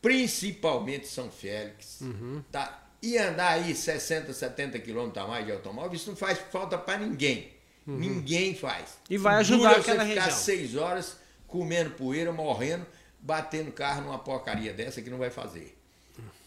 principalmente 0.00 1.06
São 1.06 1.30
Félix. 1.30 2.00
Uhum. 2.00 2.42
Tá? 2.50 2.90
E 3.02 3.18
andar 3.18 3.52
aí 3.52 3.74
60, 3.74 4.32
70 4.32 4.78
quilômetros 4.78 5.24
a 5.24 5.28
mais 5.28 5.44
de 5.44 5.52
automóvel, 5.52 5.94
isso 5.94 6.08
não 6.10 6.16
faz 6.16 6.38
falta 6.50 6.78
para 6.78 6.98
ninguém. 6.98 7.52
Uhum. 7.86 7.96
Ninguém 7.98 8.54
faz. 8.54 8.98
E 9.10 9.18
vai 9.18 9.36
ajudar 9.36 9.70
Dura 9.70 9.80
aquela 9.80 10.04
você 10.04 10.10
ficar 10.10 10.24
região. 10.24 10.38
seis 10.38 10.76
horas 10.76 11.16
comendo 11.52 11.90
poeira, 11.90 12.32
morrendo, 12.32 12.86
batendo 13.20 13.70
carro 13.70 14.00
numa 14.00 14.18
porcaria 14.18 14.72
dessa 14.72 15.02
que 15.02 15.10
não 15.10 15.18
vai 15.18 15.30
fazer. 15.30 15.76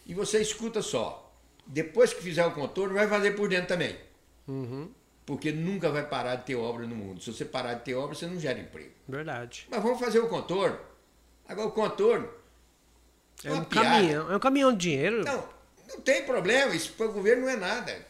E 0.07 0.13
você 0.13 0.41
escuta 0.41 0.81
só, 0.81 1.31
depois 1.65 2.11
que 2.11 2.21
fizer 2.21 2.45
o 2.45 2.51
contorno, 2.51 2.95
vai 2.95 3.07
fazer 3.07 3.31
por 3.31 3.47
dentro 3.47 3.67
também. 3.67 3.95
Uhum. 4.47 4.89
Porque 5.25 5.51
nunca 5.51 5.89
vai 5.89 6.07
parar 6.07 6.35
de 6.37 6.45
ter 6.45 6.55
obra 6.55 6.85
no 6.85 6.95
mundo. 6.95 7.21
Se 7.21 7.31
você 7.31 7.45
parar 7.45 7.75
de 7.75 7.83
ter 7.83 7.93
obra, 7.95 8.15
você 8.15 8.25
não 8.25 8.39
gera 8.39 8.59
emprego. 8.59 8.91
Verdade. 9.07 9.67
Mas 9.69 9.81
vamos 9.81 9.99
fazer 9.99 10.19
o 10.19 10.27
contorno. 10.27 10.77
Agora, 11.47 11.67
o 11.67 11.71
contorno. 11.71 12.27
É 13.43 13.53
um 13.53 13.63
caminhão, 13.65 14.31
é 14.31 14.35
um 14.35 14.39
caminhão 14.39 14.71
de 14.71 14.89
dinheiro. 14.89 15.23
Não, 15.23 15.47
não 15.89 16.01
tem 16.01 16.23
problema. 16.23 16.75
Isso 16.75 16.93
para 16.93 17.07
o 17.07 17.11
governo 17.11 17.43
não 17.43 17.49
é 17.49 17.55
nada. 17.55 18.05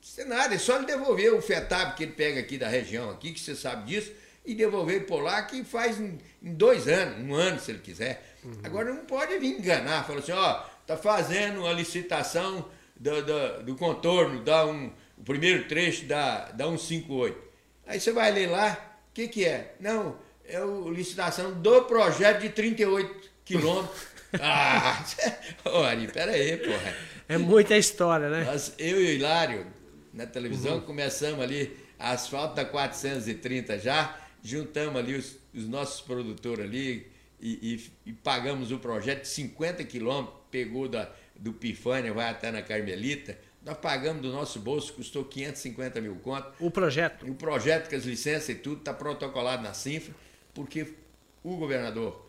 Isso 0.00 0.20
é 0.20 0.24
nada. 0.24 0.54
É 0.54 0.58
só 0.58 0.76
ele 0.76 0.86
devolver 0.86 1.32
o 1.32 1.40
FETAB 1.40 1.96
que 1.96 2.02
ele 2.04 2.12
pega 2.12 2.40
aqui 2.40 2.58
da 2.58 2.68
região, 2.68 3.10
aqui, 3.10 3.32
que 3.32 3.40
você 3.40 3.54
sabe 3.56 3.86
disso, 3.86 4.12
e 4.44 4.54
devolver 4.54 5.06
por 5.06 5.22
lá, 5.22 5.42
que 5.42 5.64
faz 5.64 5.98
em, 5.98 6.18
dois 6.40 6.86
anos, 6.86 7.26
um 7.26 7.34
ano, 7.34 7.58
se 7.58 7.70
ele 7.70 7.80
quiser. 7.80 8.36
Uhum. 8.44 8.52
Agora 8.62 8.92
não 8.92 9.04
pode 9.06 9.38
vir 9.38 9.58
enganar. 9.58 10.04
Falar 10.06 10.18
assim, 10.18 10.32
ó, 10.32 10.62
está 10.82 10.96
fazendo 10.96 11.60
uma 11.60 11.72
licitação 11.72 12.68
do, 12.94 13.22
do, 13.22 13.62
do, 13.62 13.76
contorno, 13.76 14.42
dá 14.44 14.66
um, 14.66 14.92
o 15.16 15.22
primeiro 15.24 15.66
trecho 15.66 16.04
da, 16.04 16.50
da 16.50 16.66
158. 16.66 17.42
Aí 17.86 17.98
você 17.98 18.12
vai 18.12 18.30
ler 18.30 18.48
lá, 18.48 18.98
o 19.10 19.14
que, 19.14 19.28
que 19.28 19.44
é? 19.44 19.74
Não, 19.80 20.16
é 20.46 20.56
a 20.56 20.90
licitação 20.90 21.52
do 21.52 21.82
projeto 21.84 22.42
de 22.42 22.50
38 22.50 23.30
quilômetros. 23.44 24.06
ah, 24.40 25.02
olha, 25.64 26.08
peraí, 26.08 26.58
porra. 26.58 26.94
É 27.28 27.38
muita 27.38 27.76
história, 27.76 28.28
né? 28.28 28.44
Nós, 28.44 28.74
eu 28.78 29.00
e 29.00 29.06
o 29.06 29.10
Hilário, 29.10 29.66
na 30.12 30.26
televisão, 30.26 30.74
uhum. 30.74 30.80
começamos 30.82 31.40
ali, 31.40 31.74
asfalto 31.98 32.54
da 32.54 32.64
430 32.66 33.78
já, 33.78 34.18
juntamos 34.44 34.96
ali 34.96 35.14
os, 35.14 35.36
os 35.54 35.66
nossos 35.66 36.02
produtores 36.02 36.64
ali 36.64 37.10
e, 37.40 37.74
e, 38.06 38.10
e 38.10 38.12
pagamos 38.12 38.70
o 38.70 38.78
projeto 38.78 39.22
de 39.22 39.28
50 39.28 39.82
quilômetros 39.84 40.36
pegou 40.50 40.86
da, 40.86 41.10
do 41.34 41.52
Pifânia, 41.52 42.12
vai 42.12 42.28
até 42.28 42.52
na 42.52 42.62
Carmelita, 42.62 43.36
nós 43.64 43.76
pagamos 43.78 44.22
do 44.22 44.30
nosso 44.30 44.60
bolso, 44.60 44.92
custou 44.92 45.24
550 45.24 46.00
mil 46.00 46.14
conto. 46.16 46.52
O 46.60 46.70
projeto? 46.70 47.26
O 47.26 47.34
projeto 47.34 47.88
com 47.88 47.96
as 47.96 48.04
licenças 48.04 48.50
e 48.50 48.54
tudo 48.54 48.78
está 48.80 48.92
protocolado 48.92 49.62
na 49.62 49.72
Cinfra, 49.72 50.14
porque 50.52 50.94
o 51.42 51.56
governador 51.56 52.24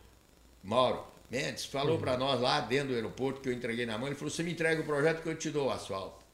Mauro 0.64 1.06
Mendes 1.30 1.66
falou 1.66 1.96
uhum. 1.96 2.02
para 2.02 2.18
nós 2.18 2.40
lá 2.40 2.62
dentro 2.62 2.90
do 2.90 2.96
aeroporto 2.96 3.42
que 3.42 3.50
eu 3.50 3.54
entreguei 3.54 3.86
na 3.86 3.98
mão, 3.98 4.08
ele 4.08 4.16
falou, 4.16 4.32
você 4.32 4.42
me 4.42 4.54
entrega 4.54 4.82
o 4.82 4.86
projeto 4.86 5.22
que 5.22 5.30
eu 5.30 5.36
te 5.36 5.50
dou 5.50 5.68
o 5.68 5.72
asfalto. 5.72 6.25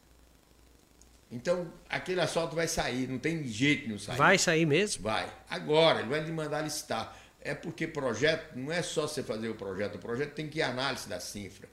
Então, 1.31 1.71
aquele 1.89 2.19
asfalto 2.19 2.55
vai 2.55 2.67
sair, 2.67 3.07
não 3.07 3.17
tem 3.17 3.47
jeito 3.47 3.83
de 3.83 3.89
não 3.89 3.97
sair. 3.97 4.17
Vai 4.17 4.37
sair 4.37 4.65
mesmo? 4.65 5.03
Vai. 5.03 5.31
Agora, 5.49 5.99
ele 5.99 6.09
vai 6.09 6.19
lhe 6.19 6.31
mandar 6.31 6.61
listar. 6.61 7.17
É 7.39 7.55
porque 7.55 7.87
projeto, 7.87 8.55
não 8.55 8.71
é 8.71 8.81
só 8.81 9.07
você 9.07 9.23
fazer 9.23 9.49
o 9.49 9.55
projeto, 9.55 9.95
o 9.95 9.99
projeto 9.99 10.33
tem 10.33 10.47
que 10.47 10.59
ir 10.59 10.61
análise 10.61 11.07
da 11.07 11.19
Cinfra 11.19 11.67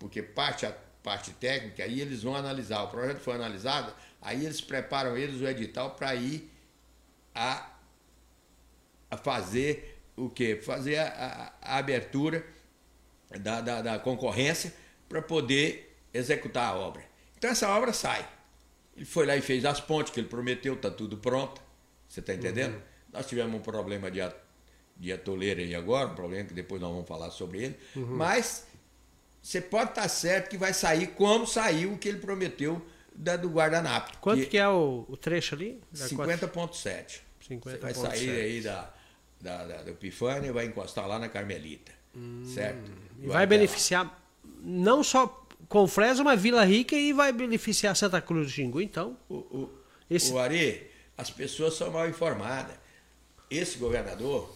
porque 0.00 0.22
parte 0.22 0.64
a 0.64 0.74
parte 1.02 1.30
técnica, 1.32 1.84
aí 1.84 2.00
eles 2.00 2.22
vão 2.22 2.34
analisar. 2.34 2.82
O 2.82 2.88
projeto 2.88 3.20
foi 3.20 3.34
analisado, 3.34 3.94
aí 4.20 4.44
eles 4.44 4.60
preparam 4.60 5.16
eles 5.16 5.40
o 5.40 5.46
edital 5.46 5.90
para 5.92 6.14
ir 6.14 6.50
a, 7.34 7.70
a 9.10 9.16
fazer 9.16 9.98
o 10.16 10.28
quê? 10.28 10.60
Fazer 10.60 10.96
a, 10.96 11.52
a, 11.62 11.74
a 11.74 11.78
abertura 11.78 12.44
da, 13.40 13.60
da, 13.60 13.82
da 13.82 13.98
concorrência 13.98 14.74
para 15.08 15.22
poder 15.22 15.96
executar 16.12 16.70
a 16.70 16.76
obra. 16.76 17.02
Então 17.36 17.50
essa 17.50 17.68
obra 17.68 17.92
sai. 17.92 18.26
Ele 18.96 19.04
foi 19.04 19.26
lá 19.26 19.36
e 19.36 19.40
fez 19.40 19.64
as 19.64 19.80
pontes 19.80 20.12
que 20.12 20.20
ele 20.20 20.28
prometeu, 20.28 20.74
está 20.74 20.90
tudo 20.90 21.16
pronto. 21.16 21.60
Você 22.08 22.20
está 22.20 22.34
entendendo? 22.34 22.74
Uhum. 22.74 22.82
Nós 23.12 23.26
tivemos 23.26 23.54
um 23.54 23.62
problema 23.62 24.10
de, 24.10 24.20
de 24.96 25.12
atoleira 25.12 25.60
aí 25.60 25.74
agora, 25.74 26.08
um 26.08 26.14
problema 26.14 26.48
que 26.48 26.54
depois 26.54 26.80
nós 26.80 26.90
vamos 26.90 27.08
falar 27.08 27.30
sobre 27.30 27.62
ele. 27.62 27.76
Uhum. 27.96 28.16
Mas 28.16 28.66
você 29.42 29.60
pode 29.60 29.90
estar 29.90 30.08
certo 30.08 30.50
que 30.50 30.58
vai 30.58 30.74
sair 30.74 31.08
como 31.08 31.46
saiu 31.46 31.94
o 31.94 31.98
que 31.98 32.08
ele 32.08 32.18
prometeu 32.18 32.84
da, 33.14 33.36
do 33.36 33.48
guardanapo. 33.48 34.18
Quanto 34.18 34.40
que, 34.40 34.46
que 34.46 34.58
é 34.58 34.68
o, 34.68 35.06
o, 35.08 35.16
trecho 35.16 35.54
ali? 35.54 35.80
50,7. 35.94 37.20
50. 37.46 37.78
Vai 37.78 37.94
sair 37.94 38.18
7. 38.18 38.30
aí 38.30 38.60
da, 38.60 38.94
da, 39.40 39.66
da, 39.66 39.82
do 39.82 39.94
Pifânia 39.94 40.48
e 40.48 40.52
vai 40.52 40.66
encostar 40.66 41.06
lá 41.06 41.18
na 41.18 41.28
Carmelita. 41.28 41.92
Hum, 42.14 42.44
certo? 42.44 42.90
E 43.18 43.26
vai, 43.26 43.38
vai 43.38 43.46
beneficiar 43.46 44.20
não 44.62 45.02
só 45.02 45.46
com 45.70 45.86
Fresno, 45.86 46.24
mas 46.24 46.42
Vila 46.42 46.64
Rica 46.64 46.96
e 46.96 47.12
vai 47.12 47.32
beneficiar 47.32 47.94
Santa 47.94 48.20
Cruz 48.20 48.48
do 48.48 48.52
Xingu, 48.52 48.80
então. 48.80 49.16
O, 49.28 49.36
o, 49.36 49.70
esse... 50.10 50.32
o 50.32 50.38
Ari, 50.38 50.90
as 51.16 51.30
pessoas 51.30 51.74
são 51.74 51.92
mal 51.92 52.08
informadas. 52.08 52.74
Esse 53.48 53.78
governador 53.78 54.52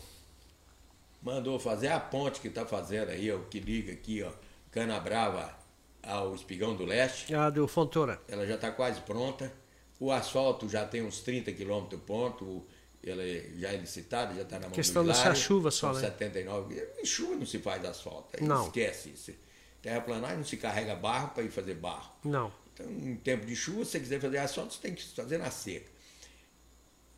mandou 1.22 1.58
fazer 1.60 1.88
a 1.88 2.00
ponte 2.00 2.40
que 2.40 2.48
está 2.48 2.66
fazendo 2.66 3.10
aí, 3.10 3.30
o 3.30 3.44
que 3.44 3.60
liga 3.60 3.92
aqui, 3.92 4.24
ó, 4.24 4.32
Cana 4.72 4.98
Brava 4.98 5.56
ao 6.02 6.34
Espigão 6.34 6.74
do 6.74 6.84
Leste. 6.84 7.32
A 7.32 7.48
do 7.48 7.68
Fontoura. 7.68 8.20
Ela 8.26 8.44
já 8.44 8.56
está 8.56 8.72
quase 8.72 9.00
pronta. 9.02 9.52
O 10.00 10.10
asfalto 10.10 10.68
já 10.68 10.84
tem 10.84 11.00
uns 11.00 11.20
30 11.20 11.52
quilômetros 11.52 12.00
ponto. 12.02 12.66
Ela 13.06 13.22
já 13.56 13.68
é 13.68 13.76
licitada, 13.76 14.34
já 14.34 14.42
está 14.42 14.58
na 14.58 14.66
mão 14.66 14.74
Questão 14.74 15.04
do 15.04 15.08
dessa 15.10 15.32
chuva 15.32 15.70
só, 15.70 15.92
né? 15.92 16.00
79. 16.00 16.88
Em 17.00 17.06
chuva 17.06 17.36
não 17.36 17.46
se 17.46 17.60
faz 17.60 17.84
asfalto. 17.84 18.42
Não. 18.42 18.66
Esquece 18.66 19.10
isso. 19.10 19.43
Terraplanagem 19.85 20.39
não 20.39 20.45
se 20.47 20.57
carrega 20.57 20.97
barro 20.97 21.28
para 21.35 21.43
ir 21.43 21.51
fazer 21.51 21.74
barro. 21.74 22.11
Não. 22.24 22.51
Então, 22.72 22.91
em 22.91 23.16
tempo 23.16 23.45
de 23.45 23.55
chuva, 23.55 23.85
se 23.85 23.91
você 23.91 24.01
quiser 24.01 24.18
fazer 24.18 24.39
asfalto, 24.39 24.72
você 24.72 24.80
tem 24.80 24.95
que 24.95 25.05
fazer 25.05 25.37
na 25.37 25.51
seca. 25.51 25.91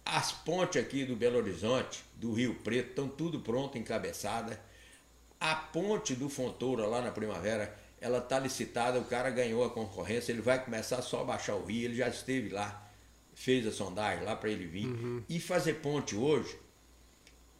As 0.04 0.32
pontes 0.32 0.82
aqui 0.82 1.04
do 1.04 1.14
Belo 1.14 1.38
Horizonte, 1.38 2.02
do 2.16 2.32
Rio 2.32 2.56
Preto, 2.56 2.88
estão 2.88 3.08
tudo 3.08 3.38
pronto, 3.38 3.78
encabeçada. 3.78 4.60
A 5.38 5.54
ponte 5.54 6.16
do 6.16 6.28
Fontoura, 6.28 6.86
lá 6.86 7.00
na 7.00 7.12
Primavera, 7.12 7.72
ela 8.00 8.18
está 8.18 8.36
licitada, 8.40 8.98
o 8.98 9.04
cara 9.04 9.30
ganhou 9.30 9.62
a 9.62 9.70
concorrência, 9.70 10.32
ele 10.32 10.42
vai 10.42 10.62
começar 10.62 11.00
só 11.02 11.20
a 11.20 11.24
baixar 11.24 11.54
o 11.54 11.64
rio, 11.64 11.84
ele 11.84 11.94
já 11.94 12.08
esteve 12.08 12.48
lá, 12.48 12.84
fez 13.32 13.64
a 13.64 13.70
sondagem 13.70 14.24
lá 14.24 14.34
para 14.34 14.50
ele 14.50 14.66
vir. 14.66 14.86
Uhum. 14.86 15.22
E 15.28 15.38
fazer 15.38 15.74
ponte 15.74 16.16
hoje 16.16 16.58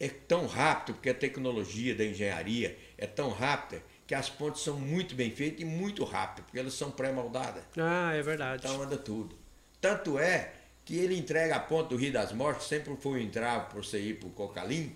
é 0.01 0.09
tão 0.09 0.47
rápido, 0.47 0.95
porque 0.95 1.09
a 1.09 1.13
tecnologia 1.13 1.95
da 1.95 2.03
engenharia 2.03 2.77
é 2.97 3.07
tão 3.07 3.29
rápida 3.29 3.81
que 4.07 4.15
as 4.15 4.29
pontes 4.29 4.63
são 4.63 4.79
muito 4.79 5.13
bem 5.13 5.29
feitas 5.29 5.61
e 5.61 5.65
muito 5.65 6.03
rápidas, 6.03 6.45
porque 6.45 6.59
elas 6.59 6.73
são 6.73 6.89
pré-moldadas. 6.89 7.63
Ah, 7.77 8.13
é 8.13 8.21
verdade. 8.21 8.65
Então 8.65 8.81
anda 8.81 8.97
tudo. 8.97 9.35
Tanto 9.79 10.17
é 10.17 10.53
que 10.85 10.97
ele 10.97 11.17
entrega 11.17 11.57
a 11.57 11.59
ponte 11.59 11.89
do 11.89 11.97
Rio 11.97 12.13
das 12.13 12.31
Mortes, 12.31 12.67
sempre 12.67 12.95
foi 12.95 13.19
um 13.19 13.23
entrave 13.23 13.65
para 13.65 13.83
você 13.83 13.99
ir 13.99 14.19
para 14.19 14.29
o 14.29 14.31
Cocalim. 14.31 14.95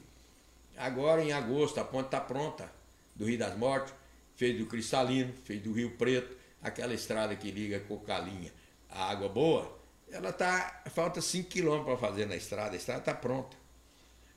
Agora, 0.78 1.22
em 1.22 1.34
agosto, 1.34 1.80
a 1.80 1.84
ponte 1.84 2.06
está 2.06 2.22
pronta 2.22 2.72
do 3.14 3.26
Rio 3.26 3.38
das 3.38 3.56
Mortes, 3.58 3.94
fez 4.36 4.58
do 4.58 4.66
Cristalino, 4.66 5.34
fez 5.44 5.62
do 5.62 5.74
Rio 5.74 5.92
Preto, 5.92 6.36
aquela 6.64 6.94
estrada 6.94 7.36
que 7.36 7.52
liga 7.52 7.80
Cocalinha 7.82 8.52
a 8.92 9.10
Água 9.10 9.30
Boa, 9.30 9.80
ela 10.12 10.34
tá. 10.34 10.84
Falta 10.94 11.22
5 11.22 11.50
quilômetros 11.50 12.00
para 12.00 12.10
fazer 12.10 12.26
na 12.26 12.36
estrada, 12.36 12.74
a 12.74 12.76
estrada 12.76 13.00
está 13.00 13.14
pronta. 13.14 13.56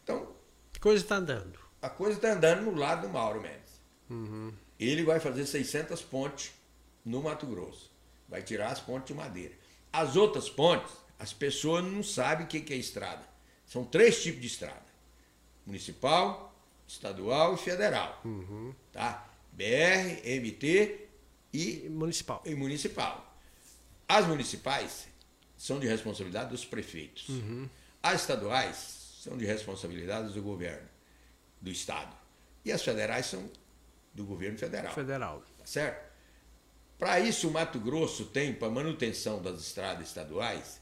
Então. 0.03 0.35
A 0.75 0.79
coisa 0.79 1.03
está 1.03 1.17
andando. 1.17 1.59
A 1.83 1.91
coisa 1.91 2.17
está 2.17 2.33
andando 2.33 2.63
no 2.63 2.75
lado 2.75 3.03
do 3.03 3.09
Mauro 3.09 3.41
Mendes. 3.41 3.81
Uhum. 4.09 4.53
Ele 4.79 5.03
vai 5.03 5.21
fazer 5.21 5.47
600 5.47 6.03
pontes 6.03 6.53
no 7.05 7.23
Mato 7.23 7.47
Grosso. 7.47 7.91
Vai 8.29 8.43
tirar 8.43 8.71
as 8.71 8.81
pontes 8.81 9.09
de 9.09 9.15
madeira. 9.15 9.55
As 9.93 10.17
outras 10.17 10.49
pontes, 10.49 10.93
as 11.19 11.33
pessoas 11.33 11.85
não 11.85 12.03
sabem 12.03 12.47
o 12.47 12.49
que 12.49 12.73
é 12.73 12.77
estrada. 12.77 13.23
São 13.67 13.85
três 13.85 14.23
tipos 14.23 14.41
de 14.41 14.47
estrada: 14.47 14.87
municipal, 15.65 16.55
estadual 16.87 17.55
e 17.55 17.59
federal. 17.59 18.21
Uhum. 18.25 18.75
Tá? 18.93 19.29
BR, 19.53 20.21
MT 20.25 21.09
e, 21.53 21.89
municipal. 21.89 22.43
e 22.45 22.55
municipal. 22.55 23.39
As 24.09 24.27
municipais 24.27 25.07
são 25.57 25.79
de 25.79 25.87
responsabilidade 25.87 26.51
dos 26.51 26.65
prefeitos. 26.65 27.29
Uhum. 27.29 27.69
As 28.03 28.23
estaduais 28.23 28.77
são 29.23 29.37
de 29.39 29.47
responsabilidade 29.47 30.33
do 30.33 30.43
governo, 30.43 30.87
do 31.61 31.71
Estado. 31.71 32.15
E 32.65 32.73
as 32.73 32.83
federais 32.83 33.27
são 33.27 33.49
do 34.15 34.25
governo 34.25 34.57
federal. 34.57 34.95
Federal. 34.95 35.43
Tá 35.59 35.67
certo? 35.67 36.15
Para 36.99 37.19
isso, 37.21 37.49
o 37.49 37.51
Mato 37.51 37.79
Grosso 37.81 38.27
tem, 38.27 38.55
para 38.55 38.71
manutenção 38.71 39.43
das 39.43 39.61
estradas 39.61 40.09
estaduais, 40.09 40.81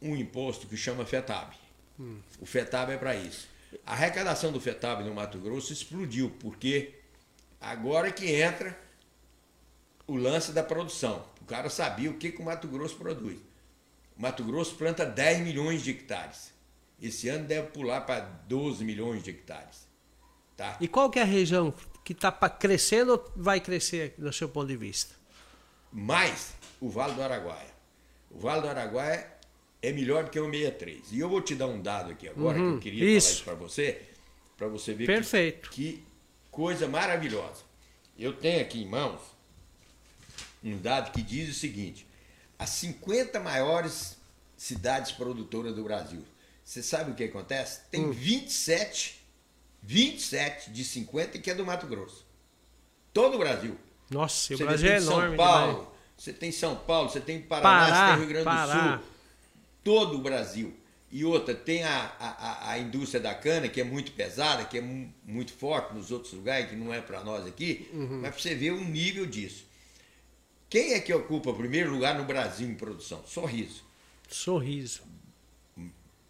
um 0.00 0.16
imposto 0.16 0.66
que 0.66 0.76
chama 0.76 1.04
FETAB. 1.04 1.54
Hum. 2.00 2.18
O 2.40 2.46
FETAB 2.46 2.92
é 2.92 2.96
para 2.96 3.14
isso. 3.14 3.48
A 3.84 3.92
arrecadação 3.92 4.50
do 4.50 4.60
FETAB 4.60 5.04
no 5.04 5.14
Mato 5.14 5.38
Grosso 5.38 5.72
explodiu, 5.72 6.30
porque 6.40 6.94
agora 7.60 8.10
que 8.10 8.30
entra 8.30 8.78
o 10.06 10.16
lance 10.16 10.52
da 10.52 10.62
produção. 10.62 11.24
O 11.40 11.44
cara 11.44 11.68
sabia 11.68 12.10
o 12.10 12.14
que, 12.14 12.32
que 12.32 12.40
o 12.40 12.44
Mato 12.44 12.66
Grosso 12.68 12.96
produz. 12.96 13.38
O 14.16 14.22
Mato 14.22 14.42
Grosso 14.44 14.74
planta 14.76 15.04
10 15.04 15.40
milhões 15.40 15.82
de 15.82 15.90
hectares. 15.90 16.52
Esse 17.00 17.28
ano 17.28 17.46
deve 17.46 17.68
pular 17.68 18.00
para 18.02 18.20
12 18.20 18.82
milhões 18.84 19.22
de 19.22 19.30
hectares. 19.30 19.86
Tá? 20.56 20.76
E 20.80 20.88
qual 20.88 21.10
que 21.10 21.18
é 21.18 21.22
a 21.22 21.26
região 21.26 21.74
que 22.06 22.12
está 22.12 22.30
crescendo 22.30 23.14
ou 23.14 23.32
vai 23.34 23.58
crescer 23.58 24.14
do 24.16 24.32
seu 24.32 24.48
ponto 24.48 24.68
de 24.68 24.76
vista? 24.76 25.12
Mais 25.92 26.54
o 26.80 26.88
Vale 26.88 27.14
do 27.14 27.22
Araguaia. 27.22 27.74
O 28.30 28.38
Vale 28.38 28.62
do 28.62 28.68
Araguaia 28.68 29.26
é 29.82 29.90
melhor 29.90 30.22
do 30.22 30.30
que 30.30 30.38
o 30.38 30.48
63. 30.48 31.10
E 31.10 31.18
eu 31.18 31.28
vou 31.28 31.40
te 31.40 31.56
dar 31.56 31.66
um 31.66 31.82
dado 31.82 32.12
aqui 32.12 32.28
agora, 32.28 32.56
uhum, 32.56 32.78
que 32.78 32.88
eu 32.88 32.92
queria 32.92 33.16
isso. 33.16 33.26
falar 33.26 33.34
isso 33.34 33.44
para 33.44 33.54
você, 33.54 34.02
para 34.56 34.68
você 34.68 34.94
ver 34.94 35.06
Perfeito. 35.06 35.68
Que, 35.70 35.94
que 35.94 36.04
coisa 36.48 36.86
maravilhosa. 36.86 37.64
Eu 38.16 38.32
tenho 38.32 38.62
aqui 38.62 38.84
em 38.84 38.88
mãos 38.88 39.20
um 40.62 40.78
dado 40.78 41.10
que 41.10 41.20
diz 41.20 41.50
o 41.50 41.58
seguinte: 41.58 42.06
as 42.56 42.70
50 42.70 43.40
maiores 43.40 44.16
cidades 44.56 45.10
produtoras 45.10 45.74
do 45.74 45.82
Brasil. 45.82 46.24
Você 46.64 46.84
sabe 46.84 47.10
o 47.10 47.14
que 47.16 47.24
acontece? 47.24 47.80
Tem 47.90 48.06
hum. 48.06 48.12
27 48.12 49.15
27 49.86 50.72
de 50.72 50.84
50 50.84 51.38
que 51.38 51.50
é 51.50 51.54
do 51.54 51.64
Mato 51.64 51.86
Grosso. 51.86 52.26
Todo 53.12 53.36
o 53.36 53.38
Brasil. 53.38 53.78
Nossa, 54.10 54.54
o 54.54 54.58
Brasil 54.58 54.90
é 54.90 54.96
enorme. 54.96 55.28
São 55.28 55.36
Paulo, 55.36 55.92
você 56.16 56.32
tem 56.32 56.52
São 56.52 56.76
Paulo, 56.76 57.08
você 57.08 57.20
tem 57.20 57.40
Paraná, 57.40 57.86
Pará, 57.86 58.06
você 58.06 58.10
tem 58.10 58.18
Rio 58.18 58.28
Grande 58.28 58.44
Pará. 58.44 58.74
do 58.74 59.02
Sul. 59.02 59.08
Todo 59.84 60.16
o 60.16 60.18
Brasil. 60.18 60.76
E 61.10 61.24
outra, 61.24 61.54
tem 61.54 61.84
a, 61.84 62.12
a, 62.18 62.70
a 62.72 62.78
indústria 62.78 63.20
da 63.20 63.32
cana, 63.32 63.68
que 63.68 63.80
é 63.80 63.84
muito 63.84 64.10
pesada, 64.12 64.64
que 64.64 64.76
é 64.76 64.80
muito 64.80 65.52
forte 65.52 65.94
nos 65.94 66.10
outros 66.10 66.32
lugares, 66.32 66.68
que 66.68 66.76
não 66.76 66.92
é 66.92 67.00
para 67.00 67.22
nós 67.22 67.46
aqui, 67.46 67.88
uhum. 67.92 68.20
mas 68.20 68.32
para 68.32 68.42
você 68.42 68.54
ver 68.54 68.72
o 68.72 68.84
nível 68.84 69.24
disso. 69.24 69.64
Quem 70.68 70.94
é 70.94 71.00
que 71.00 71.14
ocupa 71.14 71.50
o 71.50 71.54
primeiro 71.54 71.92
lugar 71.92 72.18
no 72.18 72.24
Brasil 72.24 72.68
em 72.68 72.74
produção? 72.74 73.22
Sorriso. 73.24 73.84
Sorriso. 74.28 75.02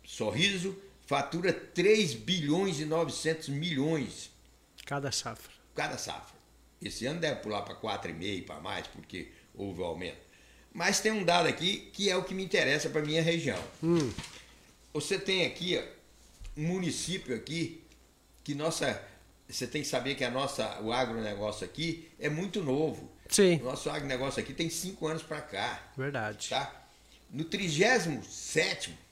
Sorriso, 0.05 0.77
fatura 1.07 1.53
3 1.53 2.15
bilhões 2.15 2.81
e 2.81 2.85
900 2.85 3.49
milhões. 3.49 4.31
Cada 4.85 5.11
safra. 5.11 5.53
Cada 5.75 5.97
safra. 5.97 6.37
Esse 6.83 7.07
ano 7.07 7.21
deve 7.21 7.41
pular 7.41 7.63
para 7.63 7.75
4,5 7.77 8.45
para 8.45 8.61
mais, 8.61 8.87
porque 8.89 9.29
houve 9.55 9.81
o 9.81 9.85
aumento. 9.85 10.19
Mas 10.75 11.01
tem 11.01 11.11
um 11.13 11.25
dado 11.25 11.49
aqui 11.49 11.91
que 11.93 12.11
é 12.11 12.17
o 12.17 12.25
que 12.25 12.35
me 12.35 12.45
interessa 12.45 12.91
para 12.91 13.01
minha 13.01 13.23
região. 13.23 13.63
Hum. 13.83 14.13
Você 14.93 15.19
tem 15.19 15.47
aqui 15.47 15.79
ó, 15.79 16.61
um 16.61 16.67
município 16.67 17.35
aqui 17.35 17.83
que 18.45 18.55
nossa, 18.55 19.03
você 19.49 19.67
tem 19.67 19.83
que 19.83 19.89
saber 19.89 20.15
que 20.15 20.25
a 20.25 20.31
nossa, 20.31 20.81
o 20.83 20.93
agronegócio 20.93 21.65
aqui 21.65 22.09
é 22.19 22.29
muito 22.29 22.63
novo. 22.63 23.11
Sim. 23.29 23.57
O 23.61 23.65
nosso 23.65 23.89
agronegócio 23.89 24.41
aqui 24.41 24.53
tem 24.53 24.69
cinco 24.69 25.07
anos 25.07 25.23
para 25.23 25.41
cá. 25.41 25.83
Verdade. 25.97 26.51
Tá? 26.51 26.85
No 27.31 27.45
37 27.45 29.07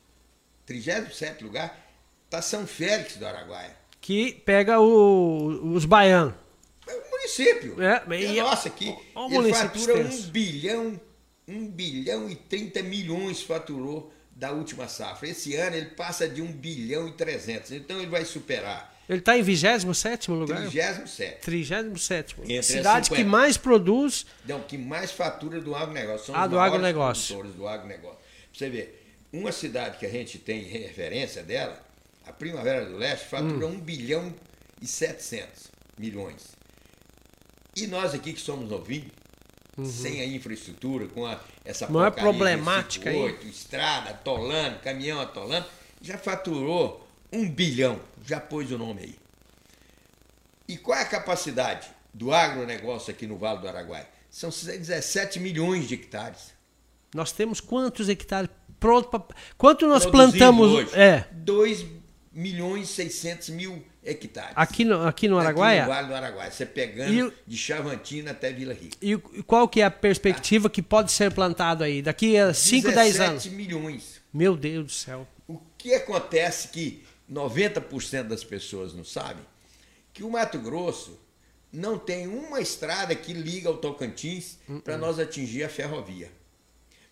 37 0.67 1.45
lugar, 1.45 1.84
Está 2.25 2.43
São 2.43 2.67
Félix 2.67 3.17
do 3.17 3.27
Araguaia. 3.27 3.77
Que 4.01 4.33
pega 4.33 4.81
o, 4.81 5.73
os 5.75 5.85
baianos. 5.85 6.35
É 6.87 6.95
o 6.95 7.11
município. 7.11 7.83
É, 7.83 8.03
é 8.07 8.43
nossa, 8.43 8.69
aqui. 8.69 8.95
O, 9.15 9.29
o 9.29 9.43
ele 9.43 9.55
fatura 9.55 10.01
extenso. 10.01 10.29
um 10.29 10.31
bilhão, 10.31 11.01
um 11.49 11.67
bilhão 11.67 12.29
e 12.29 12.37
30 12.37 12.83
milhões 12.83 13.43
faturou 13.43 14.13
da 14.31 14.51
última 14.53 14.89
safra. 14.89 15.29
Esse 15.29 15.55
ano 15.55 15.77
ele 15.77 15.91
passa 15.91 16.29
de 16.29 16.43
um 16.43 16.51
bilhão 16.53 17.09
e 17.09 17.13
300. 17.13 17.73
Então 17.73 17.99
ele 17.99 18.11
vai 18.11 18.25
superar. 18.25 18.95
Ele 19.09 19.19
está 19.19 19.37
em 19.37 19.43
27 19.43 20.31
lugar? 20.31 20.61
37. 20.61 21.41
37. 21.41 22.37
Entre 22.41 22.63
Cidade 22.63 23.11
que 23.11 23.23
mais 23.23 23.57
produz. 23.57 24.25
Não, 24.47 24.61
que 24.61 24.79
mais 24.79 25.11
fatura 25.11 25.61
do 25.61 25.75
agronegócio. 25.75 26.27
São 26.27 26.35
ah, 26.35 26.45
os 26.45 26.51
do 26.51 26.59
agronegócio. 26.59 27.43
do 27.43 27.69
agronegócio. 27.69 28.17
Pra 28.17 28.59
você 28.59 28.71
ver, 28.71 29.17
uma 29.33 29.53
cidade 29.53 29.99
que 29.99 30.07
a 30.07 30.09
gente 30.09 30.39
tem 30.39 30.63
referência 30.63 31.43
dela 31.43 31.84
a 32.27 32.33
Primavera 32.33 32.87
do 32.87 32.97
Leste 32.97 33.27
fatura 33.29 33.67
hum. 33.67 33.77
1 33.77 33.81
bilhão 33.81 34.35
e 34.81 34.87
700 34.87 35.71
milhões. 35.99 36.55
E 37.77 37.87
nós 37.87 38.15
aqui 38.15 38.33
que 38.33 38.41
somos 38.41 38.69
novinhos, 38.71 39.11
uhum. 39.77 39.85
sem 39.85 40.21
a 40.21 40.27
infraestrutura, 40.27 41.07
com 41.09 41.27
a, 41.27 41.41
essa 41.65 41.89
Não 41.89 42.05
é 42.05 42.11
problemática 42.11 43.11
aí. 43.11 43.37
estrada 43.49 44.11
atolando, 44.11 44.79
caminhão 44.81 45.21
atolando, 45.21 45.67
já 46.01 46.17
faturou 46.17 47.07
1 47.33 47.51
bilhão, 47.51 48.01
já 48.25 48.41
pôs 48.41 48.71
o 48.71 48.79
nome 48.79 49.03
aí. 49.03 49.19
E 50.69 50.77
qual 50.77 50.99
é 50.99 51.03
a 51.03 51.07
capacidade 51.07 51.89
do 52.13 52.33
agronegócio 52.33 53.11
aqui 53.11 53.27
no 53.27 53.37
Vale 53.37 53.61
do 53.61 53.69
Araguaia? 53.69 54.09
São 54.31 54.51
17 54.51 55.39
milhões 55.41 55.87
de 55.87 55.95
hectares. 55.95 56.55
Nós 57.15 57.33
temos 57.33 57.61
quantos 57.61 58.09
hectares 58.09 58.51
pronto 58.81 59.09
para. 59.09 59.23
Quanto 59.57 59.87
nós 59.87 60.07
plantamos? 60.07 60.71
Hoje, 60.71 60.95
é. 60.95 61.27
2 61.33 61.85
milhões 62.35 62.91
e 62.91 62.95
600 62.95 63.51
mil 63.51 63.85
hectares. 64.03 64.53
Aqui 64.57 64.85
no, 64.85 65.07
aqui 65.07 65.29
no 65.29 65.39
Araguaia? 65.39 65.83
Aqui 65.83 65.89
no 65.89 65.95
Vale 65.95 66.09
do 66.09 66.15
Araguaia. 66.15 66.51
Você 66.51 66.67
pegando 66.67 67.29
e, 67.29 67.33
de 67.47 67.57
Chavantina 67.57 68.33
até 68.33 68.53
Vila 68.53 68.75
Rica. 68.75 68.97
E 69.01 69.17
qual 69.45 69.69
que 69.69 69.81
é 69.81 69.85
a 69.85 69.91
perspectiva 69.91 70.69
que 70.69 70.83
pode 70.83 71.13
ser 71.13 71.33
plantado 71.33 71.85
aí? 71.85 72.03
Daqui 72.03 72.37
a 72.37 72.53
5, 72.53 72.91
10 72.91 73.21
anos? 73.21 73.45
17 73.45 73.51
milhões. 73.51 74.21
Meu 74.33 74.57
Deus 74.57 74.87
do 74.87 74.93
céu. 74.93 75.29
O 75.47 75.61
que 75.79 75.95
acontece 75.95 76.69
que 76.69 77.05
90% 77.31 78.25
das 78.25 78.43
pessoas 78.43 78.93
não 78.93 79.05
sabem? 79.05 79.45
Que 80.13 80.25
o 80.25 80.31
Mato 80.31 80.59
Grosso 80.59 81.21
não 81.73 81.99
tem 81.99 82.27
uma 82.27 82.61
estrada 82.61 83.15
que 83.15 83.33
liga 83.33 83.69
ao 83.69 83.77
Tocantins 83.77 84.59
uh 84.69 84.75
-uh. 84.75 84.83
para 84.83 84.99
nós 84.99 85.19
atingir 85.19 85.63
a 85.63 85.69
ferrovia. 85.69 86.31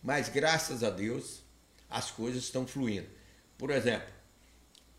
Mas 0.03 0.29
graças 0.29 0.83
a 0.83 0.91
Deus 0.91 1.43
as 1.89 2.11
coisas 2.11 2.43
estão 2.43 2.67
fluindo. 2.67 3.07
Por 3.59 3.71
exemplo, 3.71 4.09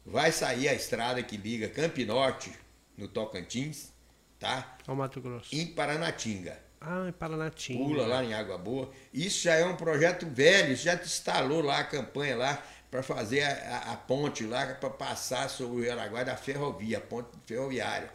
vai 0.06 0.32
sair 0.32 0.68
a 0.68 0.74
estrada 0.74 1.22
que 1.24 1.38
liga 1.38 1.68
Campinorte, 1.68 2.52
no 2.98 3.08
Tocantins, 3.08 3.92
tá? 4.40 4.76
Ao 4.88 4.96
Mato 4.96 5.22
Grosso. 5.22 5.56
Em 5.56 5.68
Paranatinga. 5.68 6.58
Ah, 6.80 7.06
em 7.08 7.12
Paranatinga. 7.12 7.84
Pula 7.84 8.06
lá 8.06 8.24
em 8.24 8.34
Água 8.34 8.58
Boa. 8.58 8.90
Isso 9.14 9.44
já 9.44 9.56
é 9.56 9.66
um 9.66 9.76
projeto 9.76 10.28
velho, 10.28 10.76
já 10.76 10.96
instalou 10.96 11.62
lá 11.62 11.80
a 11.80 11.84
campanha 11.84 12.36
lá 12.36 12.62
para 12.92 13.02
fazer 13.02 13.42
a, 13.42 13.50
a, 13.50 13.94
a, 13.94 13.98
ponte 13.98 14.44
lá 14.44 14.68
para 14.76 14.90
passar 14.90 15.50
sobre 15.50 15.78
o 15.78 15.82
Rio 15.82 15.94
Araguaia 15.94 16.26
da 16.26 16.36
ferrovia, 16.36 16.98
a 16.98 17.02
ponte 17.02 17.30
ferroviária. 17.46 18.12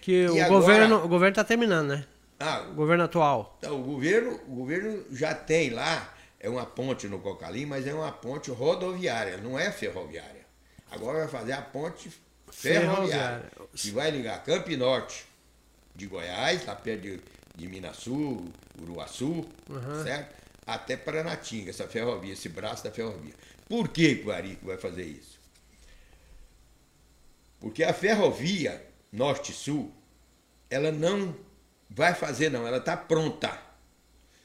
Que 0.00 0.24
e 0.24 0.28
o 0.28 0.32
agora, 0.32 0.48
governo 0.48 1.04
o 1.04 1.08
governo 1.08 1.30
está 1.30 1.44
terminando, 1.44 1.88
né? 1.88 2.06
Ah, 2.38 2.66
o 2.70 2.74
governo 2.74 3.04
atual. 3.04 3.56
Então, 3.58 3.80
o 3.80 3.82
governo 3.82 4.40
o 4.46 4.54
governo 4.54 5.04
já 5.10 5.34
tem 5.34 5.70
lá 5.70 6.14
é 6.38 6.48
uma 6.48 6.64
ponte 6.64 7.06
no 7.06 7.18
Cocalim, 7.18 7.66
mas 7.66 7.86
é 7.86 7.92
uma 7.92 8.10
ponte 8.10 8.50
rodoviária, 8.50 9.36
não 9.36 9.58
é 9.58 9.70
ferroviária. 9.70 10.39
Agora 10.90 11.20
vai 11.20 11.28
fazer 11.28 11.52
a 11.52 11.62
ponte 11.62 12.10
ferroviária, 12.50 13.50
ferroviária. 13.50 13.50
que 13.74 13.90
vai 13.90 14.10
ligar 14.10 14.42
Campo 14.44 14.76
Norte 14.76 15.24
de 15.94 16.06
Goiás, 16.06 16.64
lá 16.66 16.74
perto 16.74 17.02
de, 17.02 17.20
de 17.54 17.68
Minas 17.68 17.96
Sul, 17.96 18.50
Uruaçu, 18.80 19.46
uhum. 19.68 20.02
certo? 20.02 20.40
Até 20.66 20.96
Paranatinga, 20.96 21.70
essa 21.70 21.86
ferrovia, 21.86 22.32
esse 22.32 22.48
braço 22.48 22.84
da 22.84 22.90
ferrovia. 22.90 23.34
Por 23.68 23.88
que 23.88 24.22
o 24.24 24.30
Arico 24.32 24.66
vai 24.66 24.76
fazer 24.76 25.04
isso? 25.04 25.38
Porque 27.60 27.84
a 27.84 27.92
ferrovia 27.92 28.84
Norte-Sul, 29.12 29.92
ela 30.68 30.90
não 30.90 31.36
vai 31.88 32.14
fazer, 32.14 32.50
não, 32.50 32.66
ela 32.66 32.78
está 32.78 32.96
pronta. 32.96 33.60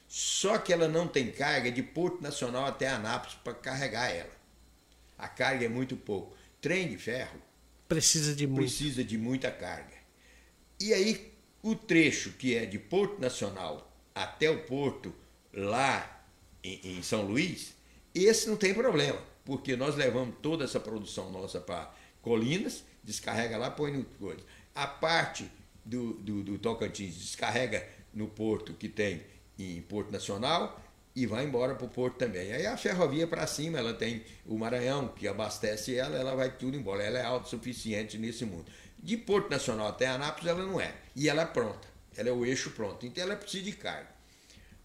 Só 0.07 0.57
que 0.57 0.73
ela 0.73 0.87
não 0.87 1.07
tem 1.07 1.31
carga 1.31 1.71
de 1.71 1.81
Porto 1.81 2.21
Nacional 2.21 2.65
até 2.65 2.87
Anápolis 2.87 3.35
para 3.43 3.53
carregar 3.53 4.09
ela. 4.09 4.34
A 5.17 5.27
carga 5.27 5.65
é 5.65 5.69
muito 5.69 5.95
pouco. 5.95 6.35
Trem 6.61 6.87
de 6.87 6.97
ferro 6.97 7.39
precisa 7.87 8.35
de 8.35 8.47
muito. 8.47 8.59
precisa 8.59 9.03
de 9.03 9.17
muita 9.17 9.51
carga. 9.51 9.95
E 10.79 10.93
aí 10.93 11.33
o 11.61 11.75
trecho 11.75 12.31
que 12.33 12.55
é 12.55 12.65
de 12.65 12.77
Porto 12.77 13.19
Nacional 13.19 13.91
até 14.13 14.49
o 14.49 14.63
porto 14.63 15.13
lá 15.53 16.23
em, 16.63 16.97
em 16.97 17.01
São 17.01 17.23
Luís, 17.23 17.73
esse 18.13 18.47
não 18.47 18.55
tem 18.55 18.73
problema, 18.73 19.21
porque 19.43 19.75
nós 19.75 19.95
levamos 19.95 20.35
toda 20.41 20.63
essa 20.63 20.79
produção 20.79 21.31
nossa 21.31 21.59
para 21.59 21.93
Colinas, 22.21 22.83
descarrega 23.03 23.57
lá, 23.57 23.69
põe 23.69 23.91
no 23.91 24.03
coisa. 24.03 24.43
A 24.73 24.87
parte 24.87 25.49
do, 25.83 26.13
do, 26.13 26.43
do 26.43 26.57
Tocantins 26.57 27.15
descarrega 27.15 27.87
no 28.13 28.27
porto 28.27 28.73
que 28.73 28.89
tem 28.89 29.21
em 29.57 29.81
Porto 29.81 30.11
Nacional 30.11 30.81
e 31.15 31.25
vai 31.25 31.45
embora 31.45 31.75
para 31.75 31.85
o 31.85 31.89
porto 31.89 32.17
também. 32.17 32.51
Aí 32.51 32.65
a 32.65 32.75
ferrovia 32.75 33.25
para 33.25 33.47
cima, 33.47 33.79
ela 33.79 33.93
tem 33.93 34.23
o 34.45 34.57
Maranhão, 34.57 35.07
que 35.07 35.27
abastece 35.27 35.95
ela, 35.95 36.17
ela 36.17 36.35
vai 36.35 36.51
tudo 36.51 36.75
embora. 36.75 37.03
Ela 37.03 37.19
é 37.19 37.23
autossuficiente 37.23 38.17
nesse 38.17 38.43
mundo. 38.43 38.65
De 38.99 39.15
Porto 39.15 39.49
Nacional 39.49 39.87
até 39.87 40.07
Anápolis, 40.07 40.49
ela 40.49 40.65
não 40.65 40.81
é. 40.81 40.93
E 41.15 41.29
ela 41.29 41.43
é 41.43 41.45
pronta. 41.45 41.87
Ela 42.17 42.29
é 42.29 42.31
o 42.31 42.45
eixo 42.45 42.71
pronto. 42.71 43.05
Então 43.05 43.23
ela 43.23 43.35
precisa 43.35 43.63
de 43.63 43.71
carga. 43.71 44.09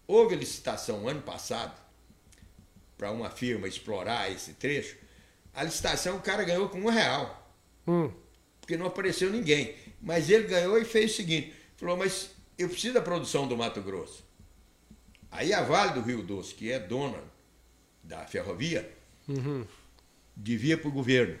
Houve 0.07 0.35
licitação 0.35 1.07
ano 1.07 1.21
passado 1.21 1.79
para 3.01 3.11
uma 3.11 3.31
firma 3.31 3.67
explorar 3.67 4.31
esse 4.31 4.53
trecho, 4.53 4.95
a 5.55 5.63
licitação 5.63 6.17
o 6.17 6.21
cara 6.21 6.43
ganhou 6.43 6.69
com 6.69 6.79
um 6.79 6.89
real. 6.89 7.51
Hum. 7.87 8.11
Porque 8.59 8.77
não 8.77 8.85
apareceu 8.85 9.31
ninguém. 9.31 9.75
Mas 9.99 10.29
ele 10.29 10.47
ganhou 10.47 10.77
e 10.77 10.85
fez 10.85 11.11
o 11.11 11.15
seguinte: 11.15 11.51
falou, 11.77 11.97
mas 11.97 12.29
eu 12.59 12.69
preciso 12.69 12.93
da 12.93 13.01
produção 13.01 13.47
do 13.47 13.57
Mato 13.57 13.81
Grosso. 13.81 14.23
Aí 15.31 15.53
a 15.53 15.63
Vale 15.63 15.93
do 15.93 16.01
Rio 16.01 16.21
Doce, 16.21 16.53
que 16.53 16.71
é 16.71 16.77
dona 16.79 17.19
da 18.03 18.25
ferrovia, 18.25 18.91
uhum. 19.27 19.65
devia 20.35 20.77
para 20.77 20.89
o 20.89 20.91
governo. 20.91 21.39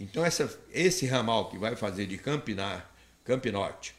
Então 0.00 0.24
essa, 0.24 0.58
esse 0.72 1.06
ramal 1.06 1.50
que 1.50 1.58
vai 1.58 1.76
fazer 1.76 2.06
de 2.06 2.16
Campinar, 2.18 2.90
Campinorte 3.24 3.94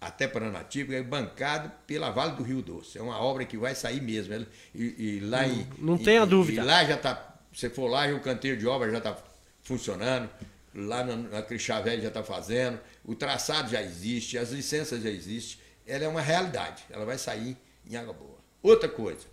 até 0.00 0.26
Paranatípica 0.26 0.96
é 0.96 1.02
bancado 1.02 1.70
pela 1.86 2.10
Vale 2.10 2.34
do 2.34 2.42
Rio 2.42 2.62
Doce. 2.62 2.96
É 2.96 3.02
uma 3.02 3.20
obra 3.20 3.44
que 3.44 3.56
vai 3.56 3.74
sair 3.74 4.00
mesmo. 4.00 4.46
E, 4.74 4.82
e 4.82 5.20
lá 5.20 5.46
não, 5.46 5.54
em, 5.54 5.68
não 5.78 5.98
tenha 5.98 6.24
dúvida. 6.24 6.62
E 6.62 6.64
lá 6.64 6.84
já 6.84 6.94
está, 6.94 7.36
você 7.52 7.68
for 7.68 7.86
lá, 7.86 8.06
o 8.08 8.20
canteiro 8.20 8.56
de 8.56 8.66
obra 8.66 8.90
já 8.90 8.98
está 8.98 9.16
funcionando, 9.62 10.30
lá 10.74 11.04
na, 11.04 11.16
na 11.16 11.42
Crixavé 11.42 12.00
já 12.00 12.08
está 12.08 12.22
fazendo, 12.22 12.80
o 13.04 13.14
traçado 13.14 13.70
já 13.70 13.82
existe, 13.82 14.38
as 14.38 14.50
licenças 14.50 15.02
já 15.02 15.10
existem. 15.10 15.60
Ela 15.86 16.04
é 16.04 16.08
uma 16.08 16.22
realidade, 16.22 16.82
ela 16.88 17.04
vai 17.04 17.18
sair 17.18 17.56
em 17.86 17.96
Água 17.96 18.14
Boa. 18.14 18.39
Outra 18.62 18.88
coisa, 18.88 19.26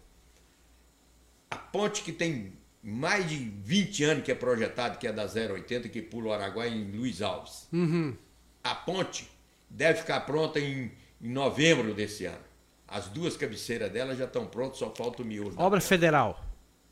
a 1.49 1.57
ponte 1.57 2.01
que 2.01 2.11
tem 2.11 2.53
mais 2.81 3.27
de 3.27 3.35
20 3.35 4.03
anos 4.03 4.23
que 4.23 4.31
é 4.31 4.35
projetada, 4.35 4.95
que 4.95 5.07
é 5.07 5.11
da 5.11 5.25
080, 5.25 5.89
que 5.89 6.01
pula 6.01 6.29
o 6.29 6.33
Araguaia 6.33 6.69
em 6.69 6.91
Luiz 6.91 7.21
Alves. 7.21 7.67
Uhum. 7.73 8.15
A 8.63 8.75
ponte 8.75 9.29
deve 9.69 9.99
ficar 9.99 10.21
pronta 10.21 10.59
em, 10.59 10.91
em 11.21 11.29
novembro 11.29 11.93
desse 11.93 12.25
ano. 12.25 12.45
As 12.87 13.07
duas 13.07 13.35
cabeceiras 13.35 13.91
dela 13.91 14.15
já 14.15 14.23
estão 14.23 14.45
prontas, 14.45 14.77
só 14.77 14.89
falta 14.95 15.21
o 15.21 15.25
miolo. 15.25 15.53
Obra 15.57 15.81
federal. 15.81 16.41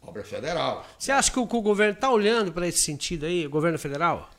Obra 0.01 0.23
federal. 0.23 0.85
Você 0.99 1.11
acha 1.11 1.31
que 1.31 1.39
o, 1.39 1.47
que 1.47 1.55
o 1.55 1.61
governo 1.61 1.93
está 1.93 2.11
olhando 2.11 2.51
para 2.51 2.67
esse 2.67 2.79
sentido 2.79 3.25
aí, 3.25 3.47
governo 3.47 3.79
federal? 3.79 4.29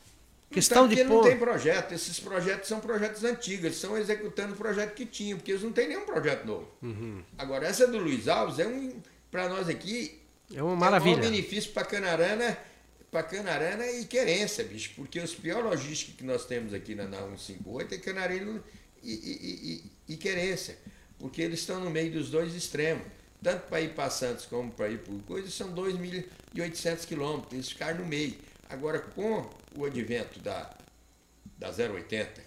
Questão 0.50 0.88
de 0.88 1.02
não 1.04 1.22
tem 1.22 1.36
projeto. 1.36 1.92
Esses 1.92 2.20
projetos 2.20 2.68
são 2.68 2.80
projetos 2.80 3.24
antigos, 3.24 3.64
eles 3.64 3.76
estão 3.76 3.96
executando 3.96 4.54
o 4.54 4.56
projeto 4.56 4.94
que 4.94 5.04
tinham, 5.04 5.38
porque 5.38 5.52
eles 5.52 5.62
não 5.62 5.72
têm 5.72 5.88
nenhum 5.88 6.06
projeto 6.06 6.44
novo. 6.44 6.68
Uhum. 6.82 7.22
Agora, 7.36 7.66
essa 7.66 7.86
do 7.86 7.98
Luiz 7.98 8.28
Alves 8.28 8.58
é 8.58 8.66
um, 8.66 9.00
para 9.30 9.48
nós 9.48 9.68
aqui, 9.68 10.20
é 10.54 10.62
uma 10.62 10.76
maravilha. 10.76 11.16
É 11.16 11.18
um 11.18 11.30
benefício 11.30 11.72
para 11.72 11.84
Canarana 11.84 12.56
para 13.10 13.22
Canarana 13.22 13.86
e 13.90 14.04
Querência, 14.04 14.64
bicho, 14.64 14.92
porque 14.94 15.18
os 15.20 15.34
piores 15.34 15.64
logísticos 15.64 16.16
que 16.16 16.24
nós 16.24 16.44
temos 16.44 16.74
aqui 16.74 16.94
na, 16.94 17.04
na 17.04 17.18
158 17.18 17.94
é 17.94 17.98
Canarino 17.98 18.62
e, 19.02 19.12
e, 19.12 19.90
e, 20.08 20.14
e 20.14 20.16
Querência, 20.16 20.76
porque 21.18 21.40
eles 21.40 21.60
estão 21.60 21.80
no 21.80 21.90
meio 21.90 22.12
dos 22.12 22.30
dois 22.30 22.54
extremos. 22.54 23.04
Tanto 23.42 23.68
para 23.68 23.80
ir 23.80 23.94
para 23.94 24.10
Santos 24.10 24.46
como 24.46 24.72
para 24.72 24.88
ir 24.88 24.98
para 24.98 25.14
coisa, 25.26 25.50
são 25.50 25.72
2.800 25.72 27.06
quilômetros, 27.06 27.52
eles 27.52 27.68
ficaram 27.68 28.00
no 28.00 28.06
meio. 28.06 28.34
Agora, 28.68 28.98
com 28.98 29.48
o 29.76 29.84
advento 29.84 30.40
da, 30.40 30.70
da 31.58 31.68
080, 31.68 32.40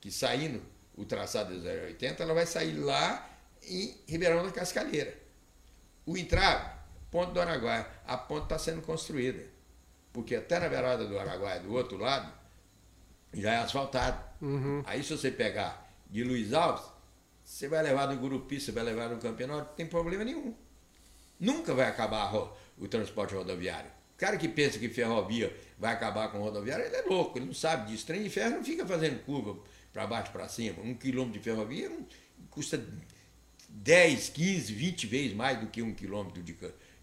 que 0.00 0.10
saindo 0.10 0.62
o 0.96 1.04
traçado 1.04 1.58
da 1.60 1.70
080, 1.70 2.22
ela 2.22 2.34
vai 2.34 2.46
sair 2.46 2.72
lá 2.72 3.28
em 3.62 3.96
Ribeirão 4.06 4.44
da 4.44 4.50
Cascalheira. 4.50 5.14
O 6.06 6.16
entrave, 6.16 6.80
Ponto 7.10 7.32
do 7.32 7.40
Araguaia, 7.40 7.86
a 8.06 8.16
ponte 8.16 8.44
está 8.44 8.58
sendo 8.58 8.82
construída 8.82 9.44
porque 10.12 10.34
até 10.34 10.58
na 10.58 10.68
beirada 10.68 11.06
do 11.06 11.18
Araguaia, 11.18 11.60
do 11.60 11.72
outro 11.72 11.96
lado, 11.96 12.32
já 13.32 13.52
é 13.52 13.56
asfaltado. 13.58 14.22
Uhum. 14.40 14.82
Aí 14.86 15.02
se 15.02 15.16
você 15.16 15.30
pegar 15.30 15.88
de 16.08 16.24
Luiz 16.24 16.52
Alves, 16.52 16.84
você 17.44 17.68
vai 17.68 17.82
levar 17.82 18.08
no 18.08 18.16
Gurupi, 18.16 18.60
você 18.60 18.72
vai 18.72 18.82
levar 18.82 19.08
no 19.08 19.18
Campeonato, 19.18 19.68
não 19.68 19.74
tem 19.74 19.86
problema 19.86 20.24
nenhum. 20.24 20.54
Nunca 21.38 21.74
vai 21.74 21.88
acabar 21.88 22.32
o 22.76 22.88
transporte 22.88 23.34
rodoviário. 23.34 23.90
O 24.20 24.26
cara 24.26 24.36
que 24.36 24.46
pensa 24.46 24.78
que 24.78 24.86
ferrovia 24.90 25.50
vai 25.78 25.94
acabar 25.94 26.30
com 26.30 26.40
rodoviário, 26.40 26.84
ele 26.84 26.94
é 26.94 27.00
louco, 27.00 27.38
ele 27.38 27.46
não 27.46 27.54
sabe 27.54 27.90
disso. 27.90 28.04
Trem 28.06 28.22
de 28.22 28.28
ferro 28.28 28.56
não 28.56 28.62
fica 28.62 28.86
fazendo 28.86 29.18
curva 29.24 29.58
para 29.94 30.06
baixo 30.06 30.30
para 30.30 30.46
cima. 30.46 30.82
Um 30.82 30.92
quilômetro 30.92 31.38
de 31.38 31.42
ferrovia 31.42 31.90
custa 32.50 32.84
10, 33.70 34.28
15, 34.28 34.74
20 34.74 35.06
vezes 35.06 35.32
mais 35.34 35.58
do 35.58 35.68
que 35.68 35.80
um 35.80 35.94
quilômetro 35.94 36.42
de, 36.42 36.54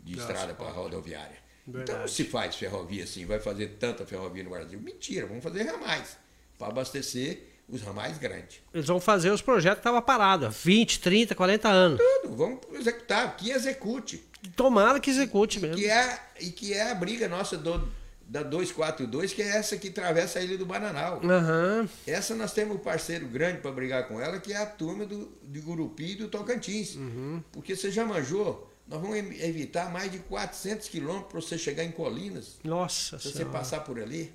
de 0.03 0.15
estrada 0.15 0.53
para 0.53 0.69
rodoviária. 0.69 1.37
Verdade. 1.65 1.89
Então 1.89 1.99
não 2.01 2.07
se 2.07 2.23
faz 2.23 2.55
ferrovia 2.55 3.03
assim, 3.03 3.25
vai 3.25 3.39
fazer 3.39 3.77
tanta 3.79 4.05
ferrovia 4.05 4.43
no 4.43 4.51
Brasil. 4.51 4.79
Mentira, 4.79 5.25
vamos 5.25 5.43
fazer 5.43 5.63
ramais 5.63 6.19
para 6.55 6.67
abastecer 6.67 7.56
os 7.69 7.81
ramais 7.81 8.17
grandes. 8.17 8.59
Eles 8.73 8.87
vão 8.87 8.99
fazer 8.99 9.29
os 9.29 9.41
projetos 9.41 9.77
que 9.77 9.81
estavam 9.81 10.01
parados, 10.01 10.55
20, 10.63 10.99
30, 10.99 11.35
40 11.35 11.67
anos. 11.67 11.99
Tudo, 11.99 12.35
vamos 12.35 12.59
executar, 12.73 13.35
que 13.35 13.51
execute. 13.51 14.23
Tomara 14.55 14.99
que 14.99 15.09
execute 15.09 15.59
mesmo. 15.59 15.75
Que 15.75 15.89
é, 15.89 16.19
e 16.39 16.49
que 16.49 16.73
é 16.73 16.91
a 16.91 16.95
briga 16.95 17.27
nossa 17.27 17.57
do, 17.57 17.91
da 18.21 18.41
242, 18.43 19.33
que 19.33 19.41
é 19.41 19.47
essa 19.47 19.75
que 19.75 19.89
atravessa 19.89 20.39
a 20.39 20.41
Ilha 20.41 20.57
do 20.57 20.65
Bananal. 20.65 21.21
Uhum. 21.21 21.87
Essa 22.05 22.33
nós 22.35 22.53
temos 22.53 22.77
um 22.77 22.79
parceiro 22.79 23.27
grande 23.27 23.59
para 23.59 23.71
brigar 23.71 24.07
com 24.07 24.21
ela, 24.21 24.39
que 24.39 24.53
é 24.53 24.57
a 24.57 24.65
turma 24.65 25.05
do, 25.05 25.37
de 25.43 25.59
Gurupi 25.59 26.11
e 26.11 26.15
do 26.15 26.29
Tocantins. 26.29 26.95
Uhum. 26.95 27.43
Porque 27.51 27.75
você 27.75 27.91
já 27.91 28.05
manjou 28.05 28.71
nós 28.87 29.01
vamos 29.01 29.17
evitar 29.17 29.91
mais 29.91 30.09
de 30.09 30.19
400 30.19 30.87
quilômetros 30.87 31.29
para 31.29 31.41
você 31.41 31.57
chegar 31.57 31.83
em 31.83 31.91
Colinas. 31.91 32.57
Nossa 32.63 33.19
Se 33.19 33.33
você 33.33 33.43
passar 33.43 33.81
por 33.81 33.99
ali. 33.99 34.33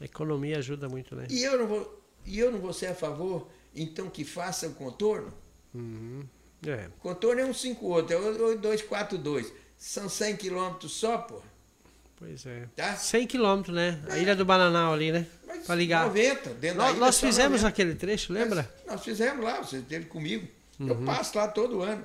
A 0.00 0.04
economia 0.04 0.58
ajuda 0.58 0.88
muito, 0.88 1.14
né? 1.14 1.28
E 1.30 1.44
eu 1.44 1.56
não 1.56 1.68
vou, 1.68 2.03
e 2.24 2.38
eu 2.38 2.50
não 2.50 2.58
vou 2.58 2.72
ser 2.72 2.86
a 2.86 2.94
favor, 2.94 3.48
então, 3.74 4.08
que 4.08 4.24
faça 4.24 4.68
o 4.68 4.74
contorno. 4.74 5.32
Uhum. 5.74 6.24
É. 6.66 6.88
Contorno 7.00 7.40
é 7.40 7.44
um 7.44 7.52
58, 7.52 8.12
é 8.12 8.16
o 8.16 8.58
242. 8.58 9.52
São 9.76 10.08
100 10.08 10.36
quilômetros 10.36 10.92
só, 10.92 11.18
pô. 11.18 11.40
Pois 12.16 12.46
é. 12.46 12.68
Tá? 12.76 12.96
100 12.96 13.26
quilômetros, 13.26 13.74
né? 13.74 14.02
A 14.08 14.16
é. 14.16 14.22
Ilha 14.22 14.36
do 14.36 14.44
Bananal 14.44 14.92
ali, 14.92 15.12
né? 15.12 15.26
Para 15.66 15.74
ligar. 15.74 16.06
90, 16.06 16.50
dentro 16.54 16.78
nós, 16.78 16.86
da 16.86 16.90
ilha, 16.92 17.00
Nós 17.00 17.20
fizemos 17.20 17.62
90. 17.62 17.68
aquele 17.68 17.94
trecho, 17.94 18.32
lembra? 18.32 18.70
Mas 18.78 18.94
nós 18.94 19.04
fizemos 19.04 19.44
lá, 19.44 19.60
você 19.60 19.78
esteve 19.78 20.06
comigo. 20.06 20.48
Uhum. 20.78 20.88
Eu 20.88 20.96
passo 21.04 21.36
lá 21.36 21.48
todo 21.48 21.82
ano. 21.82 22.04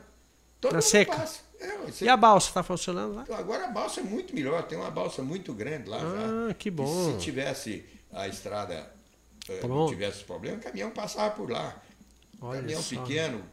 Todo 0.59 0.73
Na 0.73 0.79
ano 0.79 0.87
seca. 0.87 1.15
Passa. 1.15 1.39
É. 1.59 2.03
E 2.03 2.09
a 2.09 2.15
balsa 2.15 2.49
está 2.49 2.63
funcionando 2.63 3.15
lá? 3.15 3.25
Agora 3.37 3.65
a 3.65 3.67
balsa 3.67 3.99
é 3.99 4.03
muito 4.03 4.33
melhor, 4.33 4.63
tem 4.63 4.77
uma 4.77 4.89
balsa 4.89 5.21
muito 5.21 5.53
grande 5.53 5.89
lá 5.89 5.99
ah, 6.01 6.47
já. 6.47 6.53
que 6.53 6.71
bom. 6.71 7.09
E 7.09 7.13
se 7.13 7.19
tivesse 7.19 7.85
a 8.11 8.27
estrada. 8.27 8.98
Não 9.67 9.87
tivesse 9.87 10.23
problema, 10.23 10.57
o 10.57 10.61
caminhão 10.61 10.91
passava 10.91 11.35
por 11.35 11.49
lá. 11.49 11.81
Olha 12.41 12.61
Caminhão 12.61 12.81
só. 12.81 13.01
pequeno, 13.01 13.43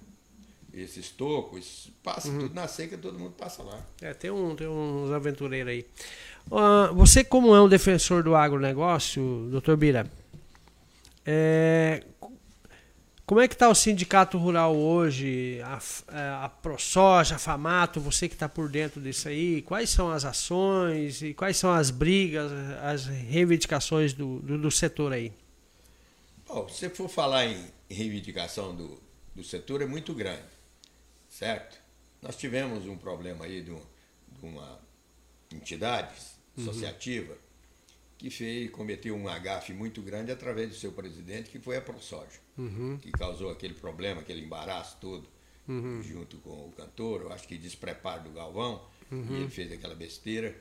esses 0.72 1.10
tocos, 1.10 1.90
passa 2.02 2.28
uhum. 2.28 2.38
tudo 2.40 2.54
na 2.54 2.68
seca, 2.68 2.96
todo 2.96 3.18
mundo 3.18 3.32
passa 3.32 3.62
lá. 3.62 3.84
É, 4.00 4.14
tem, 4.14 4.30
um, 4.30 4.54
tem 4.54 4.68
uns 4.68 5.10
aventureiros 5.10 5.72
aí. 5.72 5.86
Uh, 6.50 6.94
você, 6.94 7.24
como 7.24 7.54
é 7.54 7.60
um 7.60 7.68
defensor 7.68 8.22
do 8.22 8.36
agronegócio, 8.36 9.48
doutor 9.50 9.76
Bira, 9.76 10.08
é, 11.24 12.04
como 13.26 13.40
é 13.40 13.48
que 13.48 13.54
está 13.54 13.68
o 13.68 13.74
sindicato 13.74 14.38
rural 14.38 14.76
hoje, 14.76 15.60
a, 15.64 15.80
é, 16.12 16.44
a 16.44 16.48
ProSoja, 16.48 17.34
a 17.34 17.38
FAMATO, 17.38 18.00
você 18.00 18.28
que 18.28 18.34
está 18.34 18.48
por 18.48 18.68
dentro 18.68 19.00
disso 19.00 19.28
aí, 19.28 19.62
quais 19.62 19.90
são 19.90 20.12
as 20.12 20.24
ações 20.24 21.22
e 21.22 21.34
quais 21.34 21.56
são 21.56 21.72
as 21.72 21.90
brigas, 21.90 22.52
as 22.84 23.06
reivindicações 23.06 24.12
do, 24.12 24.38
do, 24.38 24.56
do 24.56 24.70
setor 24.70 25.12
aí? 25.12 25.32
Bom, 26.46 26.68
se 26.68 26.88
for 26.90 27.08
falar 27.08 27.46
em 27.46 27.66
reivindicação 27.90 28.74
do, 28.74 29.00
do 29.34 29.42
setor, 29.42 29.82
é 29.82 29.86
muito 29.86 30.14
grande, 30.14 30.46
certo? 31.28 31.78
Nós 32.22 32.36
tivemos 32.36 32.86
um 32.86 32.96
problema 32.96 33.44
aí 33.44 33.60
de, 33.62 33.70
um, 33.70 33.82
de 34.30 34.46
uma 34.46 34.80
entidade 35.52 36.14
uhum. 36.56 36.64
associativa 36.64 37.32
uhum. 37.32 37.38
que 38.18 38.30
fez, 38.30 38.70
cometeu 38.70 39.14
um 39.14 39.28
agafe 39.28 39.72
muito 39.72 40.00
grande 40.02 40.30
através 40.30 40.68
do 40.68 40.74
seu 40.74 40.92
presidente, 40.92 41.50
que 41.50 41.58
foi 41.58 41.76
a 41.76 41.80
ProSoja 41.80 42.46
uhum. 42.56 42.98
que 43.00 43.10
causou 43.12 43.50
aquele 43.50 43.74
problema, 43.74 44.20
aquele 44.20 44.42
embaraço 44.42 44.96
todo, 45.00 45.28
uhum. 45.68 46.02
junto 46.02 46.38
com 46.38 46.68
o 46.68 46.72
cantor, 46.72 47.22
eu 47.22 47.32
acho 47.32 47.46
que 47.46 47.58
despreparo 47.58 48.24
do 48.24 48.30
Galvão, 48.30 48.82
uhum. 49.10 49.26
e 49.30 49.34
ele 49.42 49.50
fez 49.50 49.70
aquela 49.72 49.94
besteira. 49.94 50.56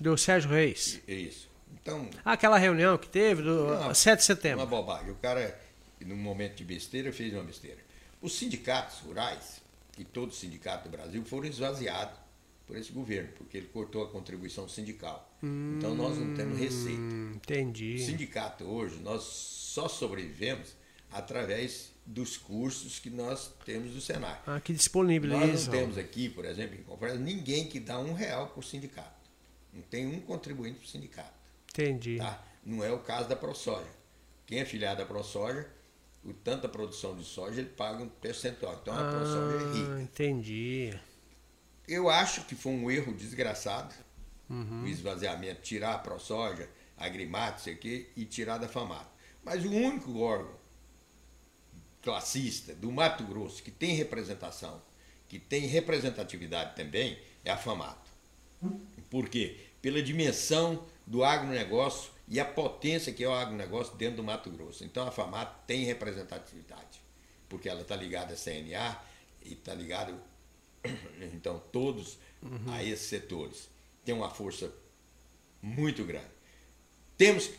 Do 0.00 0.16
Sérgio 0.16 0.50
Reis. 0.50 1.00
Isso. 1.06 1.48
Então, 1.72 2.08
aquela 2.24 2.58
reunião 2.58 2.98
que 2.98 3.08
teve 3.08 3.42
do 3.42 3.66
não, 3.66 3.94
7 3.94 4.18
de 4.18 4.24
setembro. 4.24 4.60
Uma 4.60 4.66
bobagem. 4.66 5.10
O 5.10 5.16
cara, 5.16 5.58
num 6.04 6.16
momento 6.16 6.56
de 6.56 6.64
besteira, 6.64 7.12
fez 7.12 7.32
uma 7.32 7.44
besteira. 7.44 7.78
Os 8.20 8.36
sindicatos 8.36 8.98
rurais, 9.00 9.60
e 9.98 10.04
todo 10.04 10.34
sindicato 10.34 10.88
do 10.88 10.90
Brasil, 10.90 11.24
foram 11.24 11.46
esvaziados 11.46 12.18
por 12.66 12.76
esse 12.76 12.90
governo, 12.90 13.30
porque 13.36 13.56
ele 13.56 13.68
cortou 13.68 14.02
a 14.02 14.08
contribuição 14.08 14.68
sindical. 14.68 15.32
Hum, 15.42 15.76
então 15.78 15.94
nós 15.94 16.18
não 16.18 16.34
temos 16.34 16.58
receita. 16.58 17.00
Entendi. 17.34 17.94
O 17.94 18.04
sindicato 18.04 18.64
hoje, 18.64 18.96
nós 18.96 19.22
só 19.22 19.88
sobrevivemos 19.88 20.74
através 21.12 21.92
dos 22.04 22.36
cursos 22.36 22.98
que 22.98 23.10
nós 23.10 23.52
temos 23.64 23.92
do 23.92 24.00
Senai. 24.00 24.40
Ah, 24.46 24.60
que 24.60 24.72
disponibilizam. 24.72 25.46
Nós 25.46 25.66
não 25.66 25.72
temos 25.72 25.98
aqui, 25.98 26.28
por 26.28 26.44
exemplo, 26.44 26.76
em 26.78 26.82
conferência, 26.82 27.20
ninguém 27.20 27.66
que 27.66 27.78
dá 27.78 27.98
um 27.98 28.12
real 28.12 28.48
por 28.48 28.64
sindicato. 28.64 29.14
Não 29.72 29.82
tem 29.82 30.06
um 30.06 30.20
contribuinte 30.20 30.78
para 30.78 30.86
o 30.86 30.88
sindicato. 30.88 31.34
Entendi. 31.82 32.18
Tá? 32.18 32.42
Não 32.64 32.82
é 32.82 32.90
o 32.90 32.98
caso 32.98 33.28
da 33.28 33.36
ProSoja. 33.36 33.86
Quem 34.46 34.60
é 34.60 34.64
filiado 34.64 35.02
à 35.02 35.06
ProSoja, 35.06 35.68
o 36.24 36.32
tanta 36.32 36.68
produção 36.68 37.16
de 37.16 37.24
soja, 37.24 37.60
ele 37.60 37.70
paga 37.70 38.02
um 38.02 38.08
percentual. 38.08 38.78
Então 38.80 38.94
a 38.94 39.00
ah, 39.00 39.12
ProSoja 39.12 39.56
é 39.56 39.72
rica. 39.72 40.00
Entendi. 40.00 40.98
Eu 41.86 42.08
acho 42.08 42.44
que 42.44 42.54
foi 42.54 42.72
um 42.72 42.90
erro 42.90 43.12
desgraçado 43.14 43.94
uhum. 44.48 44.84
o 44.84 44.86
esvaziamento, 44.86 45.62
tirar 45.62 45.94
a 45.94 45.98
ProSoja, 45.98 46.68
a 46.96 47.08
Grimato, 47.08 47.60
isso 47.60 47.70
aqui, 47.70 48.08
e 48.16 48.24
tirar 48.24 48.58
da 48.58 48.68
FAMATO. 48.68 49.10
Mas 49.44 49.64
o 49.64 49.70
único 49.70 50.18
órgão 50.18 50.56
classista 52.02 52.74
do 52.74 52.90
Mato 52.90 53.24
Grosso, 53.24 53.62
que 53.62 53.70
tem 53.70 53.94
representação, 53.94 54.80
que 55.28 55.38
tem 55.38 55.66
representatividade 55.66 56.76
também, 56.76 57.18
é 57.44 57.50
a 57.50 57.56
FAMATO. 57.56 58.10
Por 59.10 59.28
quê? 59.28 59.58
Pela 59.82 60.02
dimensão 60.02 60.84
do 61.06 61.22
agronegócio 61.22 62.10
e 62.28 62.40
a 62.40 62.44
potência 62.44 63.12
que 63.12 63.22
é 63.22 63.28
o 63.28 63.32
agronegócio 63.32 63.96
dentro 63.96 64.16
do 64.16 64.24
Mato 64.24 64.50
Grosso. 64.50 64.84
Então 64.84 65.06
a 65.06 65.10
FAMATO 65.12 65.66
tem 65.66 65.84
representatividade, 65.84 67.00
porque 67.48 67.68
ela 67.68 67.82
está 67.82 67.94
ligada 67.94 68.34
à 68.34 68.36
CNA 68.36 69.00
e 69.42 69.52
está 69.52 69.72
ligada, 69.72 70.12
então, 71.32 71.62
todos 71.72 72.18
uhum. 72.42 72.72
a 72.72 72.82
esses 72.82 73.06
setores. 73.06 73.68
Tem 74.04 74.14
uma 74.14 74.30
força 74.30 74.72
muito 75.62 76.04
grande. 76.04 76.30
Temos 77.16 77.50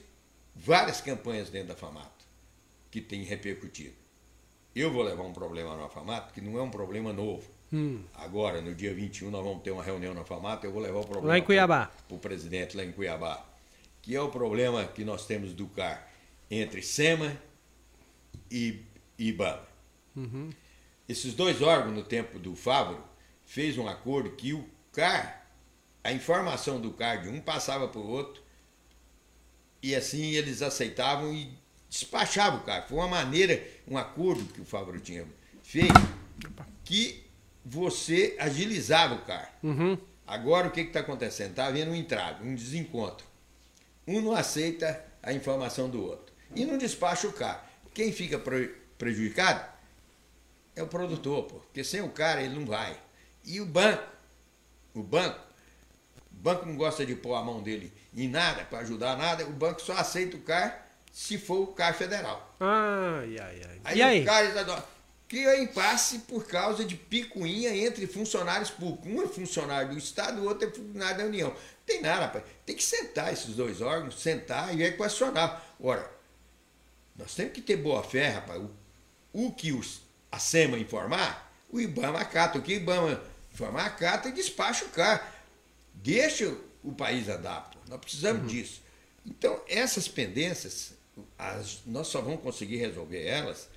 várias 0.56 1.02
campanhas 1.02 1.50
dentro 1.50 1.70
da 1.70 1.76
FAMATO 1.76 2.26
que 2.91 3.02
têm 3.02 3.24
repercutido. 3.24 3.95
Eu 4.76 4.91
vou 4.91 5.02
levar 5.02 5.24
um 5.24 5.34
problema 5.34 5.76
na 5.76 5.89
FAMAT, 5.89 6.32
que 6.32 6.41
não 6.41 6.58
é 6.58 6.62
um 6.62 6.70
problema 6.70 7.12
novo. 7.12 7.50
Hum. 7.72 8.03
Agora, 8.13 8.61
no 8.61 8.74
dia 8.74 8.93
21, 8.93 9.30
nós 9.30 9.43
vamos 9.43 9.61
ter 9.61 9.72
uma 9.72 9.84
reunião 9.84 10.13
na 10.13 10.24
FAMAT, 10.24 10.63
eu 10.63 10.72
vou 10.72 10.82
levar 10.82 10.99
o 10.99 11.05
problema 11.05 11.28
lá 11.28 11.38
em 11.38 11.43
Cuiabá. 11.43 11.91
para 12.07 12.15
o 12.15 12.20
presidente 12.20 12.78
lá 12.78 12.84
em 12.84 12.91
Cuiabá, 12.91 13.45
que 14.01 14.15
é 14.15 14.22
o 14.22 14.30
problema 14.30 14.86
que 14.86 15.03
nós 15.03 15.26
temos 15.26 15.53
do 15.53 15.68
CAR 15.68 16.07
entre 16.49 16.82
SEMA 16.82 17.38
e 18.49 18.82
IBAMA. 19.18 19.68
Uhum. 20.15 20.49
Esses 21.07 21.34
dois 21.34 21.61
órgãos, 21.61 21.93
no 21.93 22.03
tempo 22.03 22.39
do 22.39 22.55
Fávoro, 22.55 23.03
fez 23.45 23.78
um 23.78 23.88
acordo 23.88 24.32
que 24.32 24.53
o 24.53 24.68
CAR, 24.91 25.45
a 26.03 26.11
informação 26.11 26.80
do 26.80 26.91
CAR 26.91 27.22
de 27.22 27.30
um 27.30 27.41
passava 27.41 27.88
para 27.88 27.99
o 27.99 28.07
outro, 28.07 28.41
e 29.82 29.93
assim 29.93 30.32
eles 30.32 30.61
aceitavam 30.61 31.34
e 31.34 31.51
despachava 31.89 32.57
o 32.57 32.63
carro. 32.63 32.88
Foi 32.88 32.97
uma 32.97 33.07
maneira, 33.07 33.65
um 33.88 33.97
acordo 33.97 34.45
que 34.53 34.61
o 34.61 34.65
Fábio 34.65 34.99
tinha 34.99 35.26
feito, 35.63 35.93
que 36.84 37.26
você 37.70 38.36
agilizava 38.39 39.15
o 39.15 39.22
carro. 39.26 39.51
Uhum. 39.61 39.97
Agora 40.26 40.68
o 40.68 40.72
que 40.72 40.82
está 40.82 41.01
acontecendo? 41.01 41.49
Está 41.49 41.68
havendo 41.68 41.91
um 41.91 41.95
entrave, 41.95 42.47
um 42.47 42.55
desencontro. 42.55 43.26
Um 44.07 44.22
não 44.22 44.32
aceita 44.32 45.03
a 45.22 45.34
informação 45.34 45.89
do 45.89 46.01
outro. 46.01 46.34
E 46.55 46.63
não 46.63 46.78
despacha 46.78 47.28
o 47.28 47.34
carro. 47.34 47.59
Quem 47.93 48.13
fica 48.13 48.41
prejudicado 48.97 49.65
é 50.76 50.82
o 50.82 50.88
produtor, 50.88 51.43
pô, 51.43 51.55
porque 51.55 51.84
sem 51.84 52.01
o 52.01 52.09
cara 52.09 52.41
ele 52.41 52.55
não 52.55 52.65
vai. 52.65 52.97
E 53.43 53.59
o 53.59 53.65
banco, 53.65 54.03
o 54.93 55.03
banco, 55.03 55.39
o 56.32 56.36
banco 56.36 56.65
não 56.65 56.78
gosta 56.78 57.05
de 57.05 57.15
pôr 57.15 57.36
a 57.36 57.43
mão 57.43 57.61
dele 57.61 57.91
em 58.15 58.30
nada, 58.30 58.63
para 58.63 58.80
ajudar 58.80 59.18
nada, 59.18 59.45
o 59.45 59.51
banco 59.51 59.82
só 59.82 59.93
aceita 59.93 60.38
o 60.38 60.41
carro 60.41 60.74
se 61.11 61.38
for 61.38 61.63
o 61.63 61.68
Caixa 61.68 61.99
Federal. 61.99 62.55
Ai, 62.59 63.38
ai, 63.39 63.61
ai. 63.70 63.82
Aí, 63.84 63.97
e 63.97 64.01
aí? 64.01 64.26
o 64.26 64.47
Estadual 64.47 64.97
cria 65.28 65.61
impasse 65.61 66.19
por 66.19 66.45
causa 66.47 66.86
de 66.86 66.95
picuinha 66.95 67.75
entre 67.75 68.07
funcionários 68.07 68.69
públicos. 68.69 69.11
Um 69.11 69.23
é 69.23 69.28
funcionário 69.28 69.91
do 69.91 69.97
Estado, 69.97 70.41
o 70.41 70.45
outro 70.45 70.67
é 70.67 70.71
funcionário 70.71 71.17
da 71.17 71.25
União. 71.25 71.55
Tem 71.86 72.01
nada, 72.01 72.25
rapaz. 72.25 72.43
Tem 72.65 72.75
que 72.75 72.84
sentar 72.84 73.32
esses 73.32 73.55
dois 73.55 73.82
órgãos, 73.82 74.21
sentar 74.21 74.78
e 74.78 74.84
equacionar. 74.84 75.63
Ora, 75.80 76.09
nós 77.15 77.34
temos 77.36 77.53
que 77.53 77.61
ter 77.61 77.78
boa 77.78 78.03
fé, 78.03 78.30
rapaz. 78.30 78.61
O, 78.61 79.47
o 79.47 79.51
que 79.51 79.71
os, 79.71 80.01
a 80.32 80.39
SEMA 80.39 80.78
informar, 80.78 81.51
o 81.69 81.80
IBAMA 81.80 82.19
acata. 82.19 82.57
O 82.57 82.61
que 82.61 82.73
o 82.73 82.78
IBAMA 82.78 83.21
informar, 83.53 83.86
acata 83.86 84.30
e 84.30 84.32
despacha 84.32 84.86
o 84.86 84.89
carro. 84.89 85.21
Deixa 85.93 86.55
o 86.84 86.93
país 86.93 87.30
adaptar. 87.30 87.80
Nós 87.88 87.99
precisamos 87.99 88.43
uhum. 88.43 88.47
disso. 88.47 88.82
Então, 89.25 89.61
essas 89.67 90.07
pendências 90.07 90.97
as, 91.38 91.80
nós 91.86 92.07
só 92.07 92.21
vamos 92.21 92.41
conseguir 92.41 92.78
resolver 92.78 93.25
elas 93.25 93.69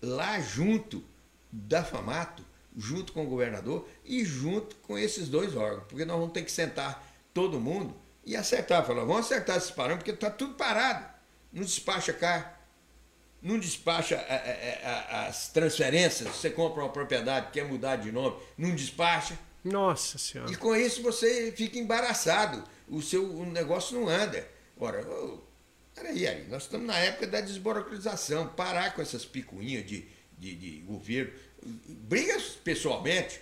lá 0.00 0.40
junto 0.40 1.02
da 1.50 1.84
FAMATO, 1.84 2.44
junto 2.76 3.12
com 3.12 3.24
o 3.24 3.28
governador 3.28 3.88
e 4.04 4.24
junto 4.24 4.76
com 4.76 4.98
esses 4.98 5.28
dois 5.28 5.56
órgãos, 5.56 5.84
porque 5.88 6.04
nós 6.04 6.18
vamos 6.18 6.32
ter 6.32 6.44
que 6.44 6.52
sentar 6.52 7.06
todo 7.34 7.60
mundo 7.60 7.94
e 8.24 8.36
acertar. 8.36 8.86
Falar, 8.86 9.04
vamos 9.04 9.26
acertar 9.26 9.56
esses 9.56 9.70
parâmetros, 9.70 10.04
porque 10.04 10.24
está 10.24 10.30
tudo 10.30 10.54
parado. 10.54 11.04
Não 11.52 11.62
despacha 11.62 12.12
cá, 12.12 12.58
não 13.42 13.58
despacha 13.58 14.16
a, 14.16 14.88
a, 14.88 14.92
a, 14.92 15.26
as 15.28 15.48
transferências, 15.48 16.28
você 16.28 16.50
compra 16.50 16.82
uma 16.82 16.92
propriedade, 16.92 17.50
quer 17.52 17.64
mudar 17.64 17.96
de 17.96 18.12
nome, 18.12 18.36
não 18.56 18.74
despacha. 18.74 19.38
Nossa 19.64 20.18
Senhora. 20.18 20.50
E 20.52 20.56
com 20.56 20.74
isso 20.74 21.02
você 21.02 21.52
fica 21.52 21.78
embaraçado, 21.78 22.62
o 22.88 23.02
seu 23.02 23.24
o 23.24 23.44
negócio 23.44 23.98
não 23.98 24.08
anda. 24.08 24.46
Ora, 24.78 25.04
Peraí, 25.98 26.28
aí, 26.28 26.46
nós 26.48 26.62
estamos 26.62 26.86
na 26.86 26.96
época 26.96 27.26
da 27.26 27.40
desburocratização, 27.40 28.46
parar 28.48 28.94
com 28.94 29.02
essas 29.02 29.24
picuinhas 29.24 29.84
de, 29.84 30.06
de, 30.38 30.54
de 30.54 30.70
governo. 30.82 31.32
Briga 31.86 32.40
pessoalmente, 32.62 33.40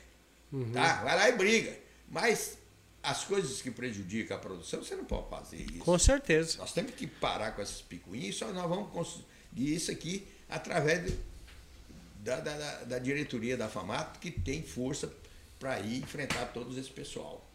uhum. 0.50 0.72
tá? 0.72 1.02
Vai 1.02 1.16
lá 1.16 1.28
e 1.28 1.32
briga. 1.32 1.76
Mas 2.08 2.56
as 3.02 3.24
coisas 3.24 3.60
que 3.60 3.70
prejudicam 3.70 4.36
a 4.36 4.40
produção, 4.40 4.82
você 4.82 4.96
não 4.96 5.04
pode 5.04 5.28
fazer 5.28 5.58
isso. 5.58 5.80
Com 5.80 5.98
certeza. 5.98 6.56
Nós 6.58 6.72
temos 6.72 6.92
que 6.92 7.06
parar 7.06 7.52
com 7.52 7.60
essas 7.60 7.82
picuinhas 7.82 8.36
só 8.36 8.46
nós 8.52 8.68
vamos 8.68 8.90
conseguir 8.90 9.26
isso 9.74 9.90
aqui 9.90 10.26
através 10.48 11.12
da, 12.20 12.40
da, 12.40 12.84
da, 12.84 12.98
diretoria 12.98 13.56
da 13.56 13.68
FAMAT, 13.68 14.18
que 14.18 14.30
tem 14.30 14.62
força 14.62 15.12
para 15.60 15.78
ir 15.80 15.98
enfrentar 15.98 16.46
todo 16.46 16.76
esse 16.78 16.90
pessoal. 16.90 17.46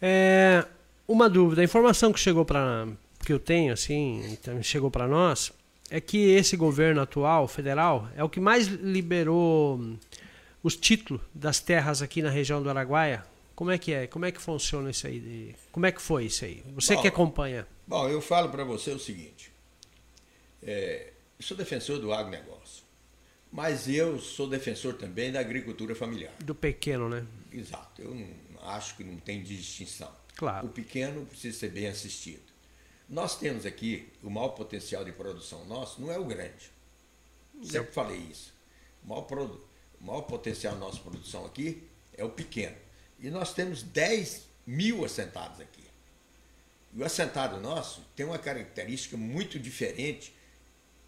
É, 0.00 0.64
uma 1.08 1.28
dúvida, 1.28 1.60
a 1.60 1.64
informação 1.64 2.12
que 2.12 2.20
chegou 2.20 2.44
para 2.44 2.86
que 3.28 3.32
eu 3.34 3.38
tenho, 3.38 3.74
assim, 3.74 4.24
então, 4.32 4.62
chegou 4.62 4.90
para 4.90 5.06
nós, 5.06 5.52
é 5.90 6.00
que 6.00 6.30
esse 6.30 6.56
governo 6.56 7.02
atual, 7.02 7.46
federal, 7.46 8.08
é 8.16 8.24
o 8.24 8.28
que 8.28 8.40
mais 8.40 8.68
liberou 8.68 9.78
os 10.62 10.74
títulos 10.74 11.20
das 11.34 11.60
terras 11.60 12.00
aqui 12.00 12.22
na 12.22 12.30
região 12.30 12.62
do 12.62 12.70
Araguaia. 12.70 13.22
Como 13.54 13.70
é 13.70 13.76
que 13.76 13.92
é? 13.92 14.06
Como 14.06 14.24
é 14.24 14.32
que 14.32 14.40
funciona 14.40 14.88
isso 14.88 15.06
aí? 15.06 15.54
Como 15.70 15.84
é 15.84 15.92
que 15.92 16.00
foi 16.00 16.24
isso 16.24 16.46
aí? 16.46 16.64
Você 16.74 16.94
bom, 16.94 17.02
que 17.02 17.08
acompanha. 17.08 17.66
Bom, 17.86 18.08
eu 18.08 18.22
falo 18.22 18.48
para 18.48 18.64
você 18.64 18.92
o 18.92 18.98
seguinte. 18.98 19.52
É, 20.62 21.12
sou 21.38 21.54
defensor 21.54 21.98
do 21.98 22.10
agronegócio. 22.14 22.82
Mas 23.52 23.90
eu 23.90 24.18
sou 24.18 24.48
defensor 24.48 24.94
também 24.94 25.30
da 25.30 25.40
agricultura 25.40 25.94
familiar. 25.94 26.32
Do 26.42 26.54
pequeno, 26.54 27.10
né? 27.10 27.26
Exato. 27.52 28.00
Eu 28.00 28.14
não, 28.14 28.70
acho 28.70 28.96
que 28.96 29.04
não 29.04 29.18
tem 29.18 29.42
distinção. 29.42 30.10
Claro. 30.34 30.68
O 30.68 30.70
pequeno 30.70 31.26
precisa 31.26 31.58
ser 31.58 31.70
bem 31.70 31.88
assistido. 31.88 32.47
Nós 33.08 33.38
temos 33.38 33.64
aqui 33.64 34.08
o 34.22 34.28
maior 34.28 34.50
potencial 34.50 35.04
de 35.04 35.12
produção 35.12 35.64
nosso, 35.64 36.00
não 36.00 36.12
é 36.12 36.18
o 36.18 36.24
grande. 36.24 36.70
Sempre 37.62 37.92
falei 37.92 38.18
isso. 38.18 38.52
O 39.02 39.08
maior, 39.08 39.22
produ... 39.22 39.64
o 40.00 40.04
maior 40.04 40.22
potencial 40.22 40.74
da 40.74 40.80
nossa 40.80 40.98
produção 41.00 41.46
aqui 41.46 41.82
é 42.16 42.24
o 42.24 42.30
pequeno. 42.30 42.76
E 43.18 43.30
nós 43.30 43.54
temos 43.54 43.82
10 43.82 44.42
mil 44.66 45.04
assentados 45.04 45.60
aqui. 45.60 45.84
E 46.94 47.00
o 47.00 47.04
assentado 47.04 47.60
nosso 47.60 48.02
tem 48.14 48.26
uma 48.26 48.38
característica 48.38 49.16
muito 49.16 49.58
diferente 49.58 50.34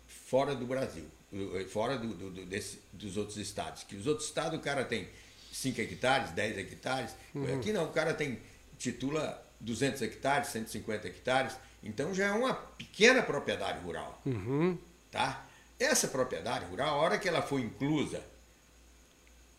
fora 0.06 0.54
do 0.54 0.66
Brasil, 0.66 1.06
fora 1.68 1.98
do, 1.98 2.14
do, 2.14 2.46
desse, 2.46 2.80
dos 2.92 3.16
outros 3.16 3.36
estados. 3.36 3.84
Que 3.84 3.96
os 3.96 4.06
outros 4.06 4.26
estados 4.28 4.58
o 4.58 4.62
cara 4.62 4.84
tem 4.84 5.08
5 5.52 5.80
hectares, 5.80 6.30
10 6.30 6.58
hectares. 6.58 7.14
Uhum. 7.34 7.58
Aqui 7.58 7.72
não, 7.72 7.84
o 7.84 7.92
cara 7.92 8.14
tem 8.14 8.40
titula 8.78 9.46
200 9.60 10.02
hectares, 10.02 10.48
150 10.48 11.06
hectares. 11.08 11.56
Então 11.82 12.14
já 12.14 12.26
é 12.26 12.32
uma 12.32 12.54
pequena 12.54 13.22
propriedade 13.22 13.80
rural. 13.84 14.20
Uhum. 14.24 14.76
Tá? 15.10 15.46
Essa 15.78 16.08
propriedade 16.08 16.66
rural, 16.66 17.00
a 17.00 17.02
hora 17.02 17.18
que 17.18 17.28
ela 17.28 17.42
foi 17.42 17.62
inclusa 17.62 18.22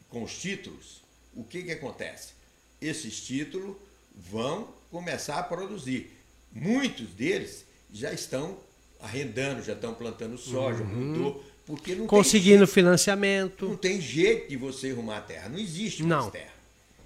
com 0.10 0.24
os 0.24 0.38
títulos, 0.38 1.02
o 1.34 1.44
que, 1.44 1.64
que 1.64 1.72
acontece? 1.72 2.34
Esses 2.80 3.22
títulos 3.22 3.76
vão 4.16 4.68
começar 4.92 5.38
a 5.38 5.44
produzir. 5.44 6.12
Muitos 6.52 7.08
deles 7.08 7.66
já 7.92 8.12
estão 8.12 8.58
arrendando, 9.00 9.64
já 9.64 9.74
estão 9.74 9.94
plantando 9.94 10.38
soja, 10.38 10.84
uhum. 10.84 11.42
porque 11.66 11.96
não 11.96 12.06
conseguindo 12.06 12.68
financiamento. 12.68 13.68
Não 13.68 13.78
tem 13.78 14.00
jeito 14.00 14.50
de 14.50 14.58
você 14.58 14.92
arrumar 14.92 15.18
a 15.18 15.22
terra, 15.22 15.50
não 15.50 15.58
existe 15.58 16.04
mais 16.04 16.26
não. 16.26 16.32
terra. 16.32 16.54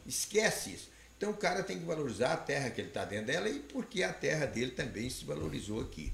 Esquece 0.06 0.72
isso. 0.72 0.90
Então 1.26 1.34
o 1.34 1.38
cara 1.38 1.64
tem 1.64 1.80
que 1.80 1.86
valorizar 1.86 2.34
a 2.34 2.38
terra 2.38 2.70
que 2.70 2.80
ele 2.80 2.90
está 2.90 3.04
dentro 3.04 3.26
dela 3.26 3.50
e 3.50 3.58
porque 3.58 4.04
a 4.04 4.14
terra 4.14 4.46
dele 4.46 4.70
também 4.70 5.10
se 5.10 5.26
valorizou 5.26 5.82
aqui. 5.82 6.14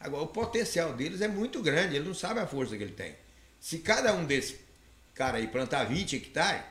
Agora, 0.00 0.24
o 0.24 0.26
potencial 0.26 0.92
deles 0.94 1.20
é 1.20 1.28
muito 1.28 1.62
grande, 1.62 1.94
ele 1.94 2.04
não 2.04 2.14
sabe 2.14 2.40
a 2.40 2.46
força 2.46 2.76
que 2.76 2.82
ele 2.82 2.92
tem. 2.92 3.14
Se 3.60 3.78
cada 3.78 4.12
um 4.12 4.24
desses 4.24 4.56
cara 5.14 5.38
aí 5.38 5.46
plantar 5.46 5.84
20 5.84 6.16
hectares, 6.16 6.64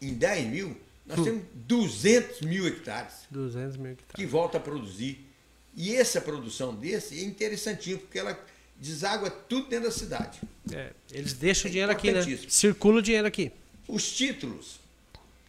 em 0.00 0.14
10 0.14 0.46
mil, 0.46 0.76
nós 1.04 1.18
hum. 1.18 1.24
temos 1.24 1.42
200 1.54 2.42
mil 2.42 2.64
hectares. 2.68 3.12
200 3.28 3.76
mil 3.76 3.90
hectares. 3.90 4.14
Que 4.14 4.24
volta 4.24 4.58
a 4.58 4.60
produzir. 4.60 5.26
E 5.74 5.96
essa 5.96 6.20
produção 6.20 6.72
desse 6.76 7.18
é 7.18 7.24
interessantinha, 7.24 7.98
porque 7.98 8.20
ela 8.20 8.38
deságua 8.76 9.30
tudo 9.30 9.68
dentro 9.68 9.86
da 9.86 9.90
cidade. 9.90 10.40
É, 10.70 10.92
eles 11.10 11.32
deixam 11.32 11.66
é 11.66 11.68
o 11.70 11.72
dinheiro 11.72 11.90
aqui, 11.90 12.12
né? 12.12 12.22
Circula 12.48 13.00
o 13.00 13.02
dinheiro 13.02 13.26
aqui. 13.26 13.50
Os 13.88 14.12
títulos 14.12 14.78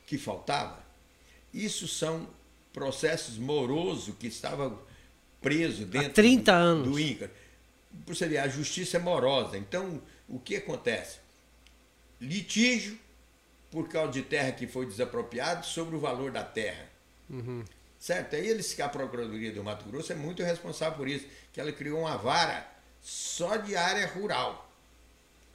que 0.08 0.18
faltavam, 0.18 0.85
isso 1.56 1.88
são 1.88 2.28
processos 2.74 3.38
morosos 3.38 4.14
que 4.20 4.28
estavam 4.28 4.78
presos 5.42 5.86
dentro 5.86 6.10
Há 6.10 6.14
30 6.14 6.52
do, 6.52 6.58
anos. 6.58 6.88
do 6.90 7.00
INCA. 7.00 7.32
Você 8.08 8.28
vê, 8.28 8.38
a 8.38 8.48
justiça 8.48 8.98
é 8.98 9.00
morosa. 9.00 9.58
Então, 9.58 10.02
o 10.28 10.38
que 10.38 10.58
acontece? 10.58 11.20
Litígio 12.20 12.98
por 13.72 13.88
causa 13.88 14.12
de 14.12 14.22
terra 14.22 14.52
que 14.52 14.68
foi 14.68 14.86
desapropriada 14.86 15.64
sobre 15.64 15.96
o 15.96 16.00
valor 16.00 16.32
da 16.32 16.44
terra. 16.44 16.90
Uhum. 17.30 17.64
Certo? 18.00 18.36
Aí 18.36 18.48
eles, 18.48 18.78
a 18.80 18.90
Procuradoria 18.90 19.52
do 19.52 19.64
Mato 19.64 19.90
Grosso 19.90 20.12
é 20.12 20.16
muito 20.16 20.44
responsável 20.44 20.98
por 20.98 21.08
isso, 21.08 21.26
que 21.54 21.60
ela 21.60 21.72
criou 21.72 22.02
uma 22.02 22.18
vara 22.18 22.70
só 23.02 23.56
de 23.56 23.76
área 23.76 24.08
rural. 24.08 24.70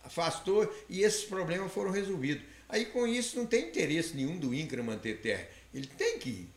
Afastou 0.03 0.73
e 0.89 1.03
esses 1.03 1.25
problemas 1.25 1.73
foram 1.73 1.91
resolvidos. 1.91 2.43
Aí 2.69 2.87
com 2.87 3.07
isso 3.07 3.37
não 3.37 3.47
tem 3.47 3.69
interesse 3.69 4.15
nenhum 4.15 4.39
do 4.39 4.55
INCRA 4.55 4.83
manter 4.83 5.21
terra. 5.21 5.47
Ele 5.75 5.87
tem 5.87 6.18
que 6.18 6.49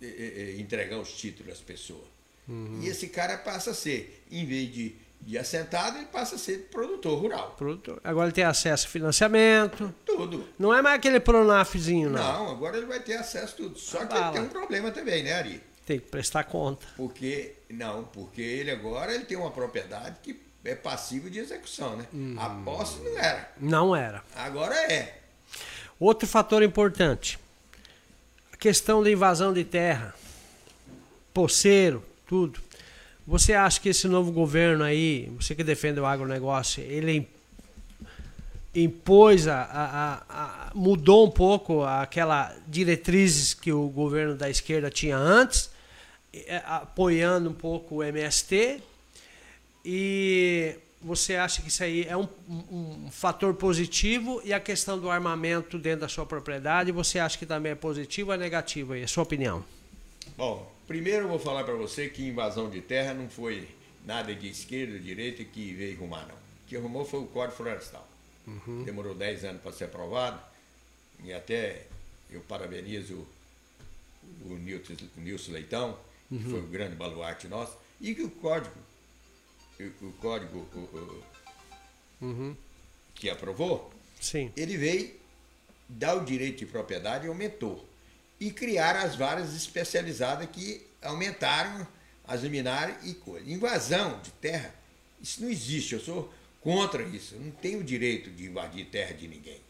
é, 0.00 0.06
é, 0.06 0.60
entregar 0.60 0.98
os 0.98 1.12
títulos 1.12 1.52
às 1.52 1.60
pessoas. 1.60 2.06
Uhum. 2.48 2.80
E 2.82 2.88
esse 2.88 3.08
cara 3.08 3.36
passa 3.36 3.72
a 3.72 3.74
ser, 3.74 4.24
em 4.30 4.46
vez 4.46 4.72
de 4.72 4.96
de 5.20 5.36
assentado, 5.36 5.98
ele 5.98 6.06
passa 6.06 6.36
a 6.36 6.38
ser 6.38 6.68
produtor 6.70 7.18
rural. 7.20 7.54
Produtor. 7.58 8.00
Agora 8.04 8.26
ele 8.26 8.34
tem 8.34 8.44
acesso 8.44 8.86
a 8.86 8.90
financiamento. 8.90 9.94
Tudo. 10.04 10.46
Não 10.58 10.72
é 10.72 10.80
mais 10.80 10.96
aquele 10.96 11.20
Pronafzinho, 11.20 12.10
não. 12.10 12.22
Não, 12.22 12.50
agora 12.50 12.76
ele 12.76 12.86
vai 12.86 13.00
ter 13.00 13.14
acesso 13.14 13.54
a 13.54 13.56
tudo. 13.56 13.78
Só 13.78 14.04
que 14.06 14.16
ele 14.16 14.30
tem 14.32 14.42
um 14.42 14.48
problema 14.48 14.90
também, 14.90 15.22
né, 15.22 15.32
Ari? 15.34 15.62
Tem 15.84 15.98
que 15.98 16.08
prestar 16.08 16.44
conta. 16.44 16.86
Porque, 16.96 17.54
não, 17.68 18.04
porque 18.04 18.42
ele 18.42 18.70
agora 18.70 19.14
ele 19.14 19.24
tem 19.24 19.36
uma 19.36 19.50
propriedade 19.50 20.18
que 20.22 20.38
é 20.64 20.74
passivo 20.74 21.30
de 21.30 21.38
execução, 21.38 21.96
né? 21.96 22.06
Hum. 22.12 22.36
A 22.38 22.50
posse 22.50 22.98
não 23.00 23.18
era. 23.18 23.52
Não 23.58 23.96
era. 23.96 24.22
Agora 24.36 24.74
é. 24.74 25.18
Outro 25.98 26.28
fator 26.28 26.62
importante. 26.62 27.38
Questão 28.58 29.04
da 29.04 29.10
invasão 29.10 29.52
de 29.52 29.62
terra. 29.62 30.14
Poceiro, 31.32 32.02
tudo. 32.26 32.60
Você 33.24 33.52
acha 33.52 33.80
que 33.80 33.90
esse 33.90 34.08
novo 34.08 34.32
governo 34.32 34.82
aí, 34.82 35.30
você 35.36 35.54
que 35.54 35.62
defende 35.62 36.00
o 36.00 36.06
agronegócio, 36.06 36.82
ele 36.82 37.28
impôs, 38.74 39.46
a, 39.46 39.62
a, 39.62 40.22
a, 40.28 40.70
mudou 40.74 41.26
um 41.26 41.30
pouco 41.30 41.84
aquela 41.84 42.52
diretrizes 42.66 43.54
que 43.54 43.72
o 43.72 43.88
governo 43.88 44.34
da 44.34 44.50
esquerda 44.50 44.90
tinha 44.90 45.16
antes, 45.16 45.70
é, 46.32 46.62
apoiando 46.66 47.50
um 47.50 47.54
pouco 47.54 47.96
o 47.96 48.02
MST, 48.02 48.82
e 49.84 50.74
você 51.00 51.36
acha 51.36 51.62
que 51.62 51.68
isso 51.68 51.82
aí 51.82 52.04
é 52.04 52.16
um, 52.16 52.28
um, 52.48 53.06
um, 53.06 53.10
fator 53.10 53.54
positivo 53.54 54.40
e 54.44 54.52
a 54.52 54.58
questão 54.58 54.98
do 54.98 55.08
armamento 55.08 55.78
dentro 55.78 56.00
da 56.00 56.08
sua 56.08 56.26
propriedade, 56.26 56.90
você 56.90 57.18
acha 57.18 57.38
que 57.38 57.46
também 57.46 57.72
é 57.72 57.74
positivo 57.74 58.30
ou 58.30 58.34
é 58.34 58.38
negativo 58.38 58.94
aí? 58.94 59.02
A 59.02 59.08
sua 59.08 59.22
opinião? 59.22 59.64
Bom, 60.36 60.70
Primeiro 60.88 61.24
eu 61.24 61.28
vou 61.28 61.38
falar 61.38 61.64
para 61.64 61.74
você 61.74 62.08
que 62.08 62.26
invasão 62.26 62.70
de 62.70 62.80
terra 62.80 63.12
não 63.12 63.28
foi 63.28 63.68
nada 64.06 64.34
de 64.34 64.48
esquerda 64.48 64.94
ou 64.94 64.98
direita 64.98 65.44
que 65.44 65.74
veio 65.74 65.98
arrumar, 65.98 66.26
não. 66.26 66.34
O 66.34 66.66
que 66.66 66.74
arrumou 66.78 67.04
foi 67.04 67.20
o 67.20 67.26
Código 67.26 67.58
Florestal. 67.58 68.08
Uhum. 68.46 68.84
Demorou 68.84 69.14
10 69.14 69.44
anos 69.44 69.60
para 69.60 69.70
ser 69.72 69.84
aprovado. 69.84 70.40
E 71.22 71.30
até 71.30 71.84
eu 72.30 72.40
parabenizo 72.40 73.26
o, 74.46 74.54
Nilson 75.18 75.52
Leitão, 75.52 75.98
uhum. 76.30 76.38
que 76.38 76.44
foi 76.44 76.60
o 76.60 76.66
grande 76.66 76.96
baluarte 76.96 77.46
nosso, 77.48 77.76
e 78.00 78.14
que 78.14 78.22
o 78.22 78.30
código, 78.30 78.74
o, 79.80 80.06
o 80.06 80.12
código 80.14 80.58
o, 80.74 82.24
uhum. 82.24 82.56
que 83.14 83.30
aprovou, 83.30 83.92
Sim. 84.20 84.52
ele 84.56 84.76
veio 84.76 85.14
dar 85.88 86.14
o 86.14 86.24
direito 86.24 86.58
de 86.58 86.66
propriedade 86.66 87.26
e 87.26 87.28
aumentou 87.28 87.88
e 88.40 88.50
criar 88.50 88.96
as 88.96 89.16
varas 89.16 89.54
especializadas 89.54 90.48
que 90.52 90.86
aumentaram 91.02 91.86
as 92.26 92.42
liminares 92.42 92.96
e 93.04 93.14
coisa. 93.14 93.50
Invasão 93.50 94.20
de 94.22 94.30
terra, 94.32 94.74
isso 95.20 95.42
não 95.42 95.50
existe, 95.50 95.94
eu 95.94 96.00
sou 96.00 96.32
contra 96.60 97.02
isso. 97.02 97.34
Eu 97.34 97.40
não 97.40 97.50
tenho 97.50 97.80
o 97.80 97.84
direito 97.84 98.30
de 98.30 98.44
invadir 98.46 98.86
terra 98.86 99.14
de 99.14 99.26
ninguém. 99.26 99.60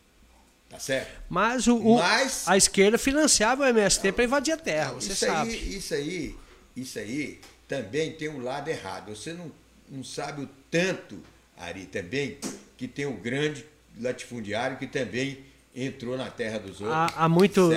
Tá 0.69 0.79
certo? 0.79 1.23
Mas, 1.31 1.67
o, 1.67 1.77
o 1.79 1.97
Mas 1.97 2.47
a 2.47 2.57
esquerda 2.57 2.99
financiava 2.99 3.63
o 3.63 3.67
MST 3.67 4.13
para 4.13 4.25
invadir 4.25 4.53
a 4.53 4.57
terra, 4.57 4.93
você 4.93 5.13
isso 5.13 5.25
sabe. 5.25 5.51
Aí, 5.51 5.77
isso 5.77 5.95
aí, 5.95 6.37
isso 6.77 6.99
aí 6.99 7.41
também 7.67 8.13
tem 8.13 8.29
um 8.29 8.43
lado 8.43 8.69
errado. 8.69 9.15
Você 9.17 9.33
não, 9.33 9.51
não 9.91 10.05
sabe 10.05 10.43
o 10.43 10.49
tanto, 10.71 11.21
Ari, 11.57 11.87
também, 11.87 12.39
que 12.77 12.87
tem 12.87 13.07
o 13.07 13.11
um 13.11 13.17
grande 13.17 13.65
latifundiário 14.01 14.77
que 14.77 14.87
também 14.87 15.45
entrou 15.75 16.17
na 16.17 16.31
terra 16.31 16.59
dos 16.59 16.81
outros. 16.81 16.91
Há, 16.91 17.25
há 17.25 17.29
muito 17.29 17.71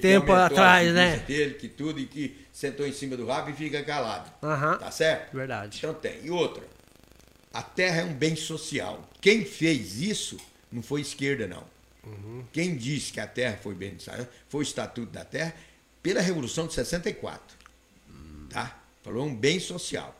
tempo 0.00 0.32
atrás, 0.32 0.92
né? 0.92 1.18
dele, 1.26 1.54
que 1.54 1.68
tudo, 1.68 1.98
e 2.00 2.06
que 2.06 2.46
sentou 2.52 2.86
em 2.86 2.92
cima 2.92 3.16
do 3.16 3.26
rabo 3.26 3.50
e 3.50 3.52
fica 3.52 3.82
calado. 3.82 4.30
Uhum. 4.42 4.78
Tá 4.78 4.90
certo? 4.90 5.34
Verdade. 5.34 5.78
Então 5.78 5.94
tem. 5.94 6.24
E 6.24 6.30
outra, 6.30 6.64
a 7.52 7.62
terra 7.62 8.02
é 8.02 8.04
um 8.04 8.14
bem 8.14 8.36
social. 8.36 9.08
Quem 9.20 9.44
fez 9.44 10.00
isso 10.00 10.38
não 10.70 10.82
foi 10.82 11.00
esquerda, 11.00 11.46
não. 11.46 11.64
Uhum. 12.04 12.44
Quem 12.52 12.76
disse 12.76 13.12
que 13.12 13.20
a 13.20 13.26
terra 13.26 13.58
foi 13.60 13.74
bem 13.74 13.96
foi 14.48 14.60
o 14.60 14.62
Estatuto 14.62 15.10
da 15.10 15.24
Terra 15.24 15.54
pela 16.02 16.20
Revolução 16.20 16.66
de 16.66 16.74
64. 16.74 17.56
Uhum. 18.08 18.46
Tá? 18.48 18.78
Falou 19.02 19.26
um 19.26 19.34
bem 19.34 19.58
social. 19.58 20.16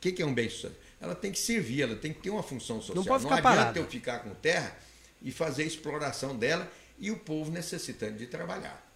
O 0.00 0.12
que 0.12 0.22
é 0.22 0.24
um 0.24 0.32
bem 0.32 0.48
social? 0.48 0.72
Ela 0.98 1.14
tem 1.14 1.30
que 1.30 1.38
servir, 1.38 1.82
ela 1.82 1.94
tem 1.94 2.12
que 2.12 2.20
ter 2.20 2.30
uma 2.30 2.42
função 2.42 2.78
social. 2.78 2.96
Não, 2.96 3.04
pode 3.04 3.22
ficar 3.22 3.36
não 3.36 3.38
adianta 3.38 3.62
parada. 3.62 3.78
eu 3.78 3.86
ficar 3.86 4.20
com 4.20 4.34
terra 4.34 4.74
e 5.20 5.30
fazer 5.30 5.64
exploração 5.64 6.34
dela 6.34 6.70
e 6.98 7.10
o 7.10 7.18
povo 7.18 7.50
necessitando 7.50 8.16
de 8.16 8.26
trabalhar. 8.26 8.86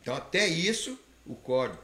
Então, 0.00 0.14
até 0.14 0.46
isso, 0.46 0.96
o 1.26 1.34
código 1.34 1.82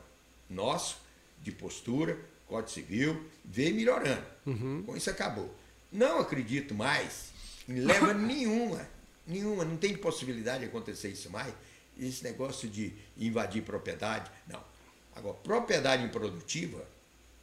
nosso, 0.48 0.98
de 1.42 1.50
postura, 1.50 2.16
Código 2.46 2.70
Civil, 2.70 3.24
veio 3.44 3.74
melhorando. 3.74 4.24
Uhum. 4.46 4.82
Com 4.84 4.96
isso 4.96 5.10
acabou. 5.10 5.52
Não 5.90 6.20
acredito 6.20 6.74
mais 6.74 7.32
em 7.68 7.80
leva 7.80 8.12
nenhuma, 8.14 8.86
nenhuma, 9.26 9.64
não 9.64 9.76
tem 9.76 9.96
possibilidade 9.96 10.60
de 10.60 10.66
acontecer 10.66 11.08
isso 11.08 11.30
mais. 11.30 11.52
Esse 11.98 12.22
negócio 12.22 12.68
de 12.68 12.92
invadir 13.18 13.62
propriedade, 13.62 14.30
não. 14.46 14.62
Agora, 15.14 15.34
propriedade 15.34 16.04
improdutiva, 16.04 16.86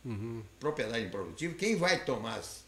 uhum. 0.05 0.43
propriedade 0.59 1.05
improdutiva, 1.05 1.53
quem 1.55 1.75
vai 1.75 2.03
tomar 2.03 2.35
as, 2.35 2.63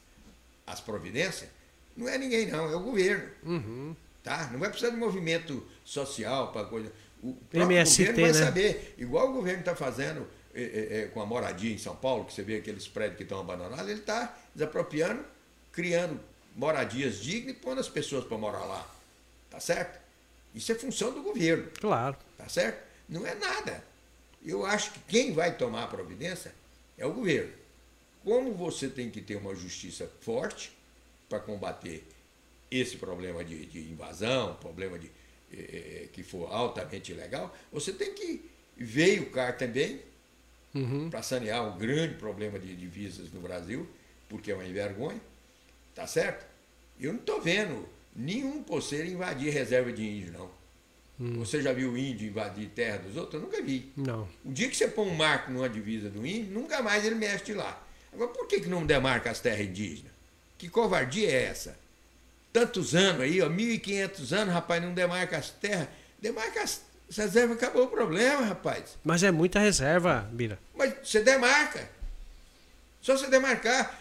as 0.66 0.80
providências 0.80 1.50
Não 1.96 2.08
é 2.08 2.18
ninguém, 2.18 2.48
não, 2.48 2.70
é 2.70 2.76
o 2.76 2.80
governo. 2.80 3.30
Uhum. 3.44 3.96
Tá? 4.24 4.50
Não 4.52 4.60
vai 4.60 4.70
precisar 4.70 4.92
de 4.92 4.98
movimento 4.98 5.66
social 5.84 6.52
para 6.52 6.66
coisa. 6.66 6.92
O 7.24 7.34
próprio 7.34 7.78
MST, 7.78 8.06
governo 8.06 8.22
vai 8.22 8.40
né? 8.40 8.46
saber. 8.46 8.96
Igual 8.98 9.30
o 9.30 9.34
governo 9.34 9.60
está 9.60 9.76
fazendo 9.76 10.28
é, 10.54 10.62
é, 10.64 11.02
é, 11.02 11.06
com 11.08 11.22
a 11.22 11.26
moradia 11.26 11.74
em 11.74 11.78
São 11.78 11.96
Paulo, 11.96 12.26
que 12.26 12.34
você 12.34 12.44
vê 12.44 12.58
aqueles 12.58 12.88
prédios 12.88 13.18
que 13.18 13.24
estão 13.24 13.40
abandonados, 13.40 13.90
ele 13.90 14.00
está 14.00 14.38
desapropriando, 14.54 15.24
criando 15.72 16.20
moradias 16.56 17.20
dignas 17.20 17.56
e 17.56 17.60
pondo 17.60 17.80
as 17.80 17.90
pessoas 17.90 18.26
para 18.26 18.38
morar 18.38 18.66
lá. 18.66 18.88
Tá 19.50 19.60
certo? 19.60 20.00
Isso 20.54 20.72
é 20.72 20.76
função 20.76 21.14
do 21.14 21.22
governo. 21.22 21.70
Claro. 21.80 22.18
Tá 22.38 22.48
certo? 22.50 22.84
Não 23.08 23.26
é 23.26 23.36
nada. 23.36 23.84
Eu 24.44 24.66
acho 24.66 24.92
que 24.92 25.00
quem 25.08 25.34
vai 25.34 25.56
tomar 25.56 25.84
a 25.84 25.88
providência 25.88 26.54
é 27.02 27.06
o 27.06 27.14
governo. 27.14 27.52
Como 28.24 28.54
você 28.54 28.88
tem 28.88 29.10
que 29.10 29.22
ter 29.22 29.36
uma 29.36 29.56
justiça 29.56 30.10
forte 30.22 30.72
para 31.30 31.40
combater 31.40 32.04
esse 32.70 32.98
problema 32.98 33.44
de, 33.44 33.66
de 33.66 33.80
invasão, 33.80 34.56
problema 34.56 34.98
de, 35.00 35.12
eh, 35.52 36.08
que 36.14 36.24
for 36.24 36.52
altamente 36.52 37.12
ilegal, 37.12 37.56
você 37.72 37.92
tem 37.92 38.14
que 38.14 38.50
veio-car 38.78 39.58
também 39.58 40.02
Uhum. 40.74 41.10
para 41.10 41.22
sanear 41.22 41.68
um 41.68 41.78
grande 41.78 42.16
problema 42.16 42.58
de 42.58 42.74
divisas 42.76 43.32
no 43.34 43.42
Brasil, 43.42 43.86
porque 44.30 44.52
é 44.52 44.56
uma 44.56 44.64
vergonha, 44.64 45.20
tá 45.94 46.08
certo? 46.08 46.46
Eu 47.00 47.12
não 47.14 47.20
estou 47.20 47.42
vendo 47.42 47.90
nenhum 48.16 48.64
poceiro 48.64 49.08
invadir 49.08 49.52
reserva 49.52 49.92
de 49.92 50.02
índio, 50.04 50.32
não. 50.32 50.50
Você 51.38 51.62
já 51.62 51.72
viu 51.72 51.98
índio 51.98 52.28
invadir 52.28 52.70
terra 52.70 52.98
dos 52.98 53.16
outros? 53.16 53.36
Eu 53.36 53.48
nunca 53.48 53.62
vi. 53.62 53.92
Não. 53.96 54.28
O 54.44 54.52
dia 54.52 54.70
que 54.70 54.76
você 54.76 54.88
põe 54.88 55.08
um 55.08 55.16
marco 55.16 55.52
numa 55.52 55.70
divisa 55.70 56.10
do 56.10 56.26
índio, 56.26 56.54
nunca 56.54 56.82
mais 56.82 57.06
ele 57.06 57.16
mexe 57.16 57.46
de 57.46 57.54
lá. 57.54 57.82
Agora, 58.14 58.30
por 58.30 58.48
que, 58.48 58.62
que 58.62 58.70
não 58.70 58.86
demarca 58.86 59.30
as 59.30 59.40
terras 59.40 59.62
indígenas? 59.62 60.12
Que 60.58 60.68
covardia 60.68 61.30
é 61.30 61.44
essa? 61.44 61.78
Tantos 62.52 62.96
anos 62.96 63.22
aí, 63.22 63.42
ó, 63.42 63.50
1.500 63.50 64.32
anos, 64.34 64.54
rapaz, 64.54 64.82
não 64.84 64.94
demarca 64.94 65.38
as 65.38 65.50
terras. 65.50 65.88
Demarca 66.20 66.62
as 66.62 66.82
as 67.12 67.18
reservas, 67.18 67.58
acabou 67.58 67.84
o 67.84 67.88
problema, 67.88 68.46
rapaz. 68.46 68.98
Mas 69.04 69.22
é 69.22 69.32
muita 69.32 69.60
reserva, 69.60 70.30
Bira. 70.32 70.58
Mas 70.74 70.94
você 71.04 71.20
demarca. 71.22 71.90
Só 73.02 73.18
você 73.18 73.28
demarcar. 73.30 74.00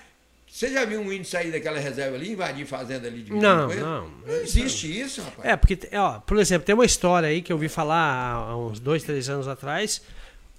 Você 0.50 0.68
já 0.72 0.84
viu 0.84 1.00
um 1.00 1.12
índio 1.12 1.26
sair 1.26 1.52
daquela 1.52 1.78
reserva 1.78 2.16
ali, 2.16 2.32
invadir 2.32 2.66
fazenda 2.66 3.06
ali 3.06 3.22
de 3.22 3.32
Não, 3.32 3.68
não. 3.68 4.10
Não 4.26 4.34
existe 4.34 5.00
isso, 5.00 5.22
rapaz. 5.22 5.48
É, 5.48 5.56
porque, 5.56 5.78
ó, 5.94 6.18
por 6.18 6.38
exemplo, 6.38 6.66
tem 6.66 6.74
uma 6.74 6.84
história 6.84 7.28
aí 7.28 7.40
que 7.40 7.52
eu 7.52 7.56
ouvi 7.56 7.68
falar 7.68 8.32
há 8.32 8.56
uns 8.56 8.80
dois, 8.80 9.04
três 9.04 9.28
anos 9.28 9.46
atrás, 9.46 10.02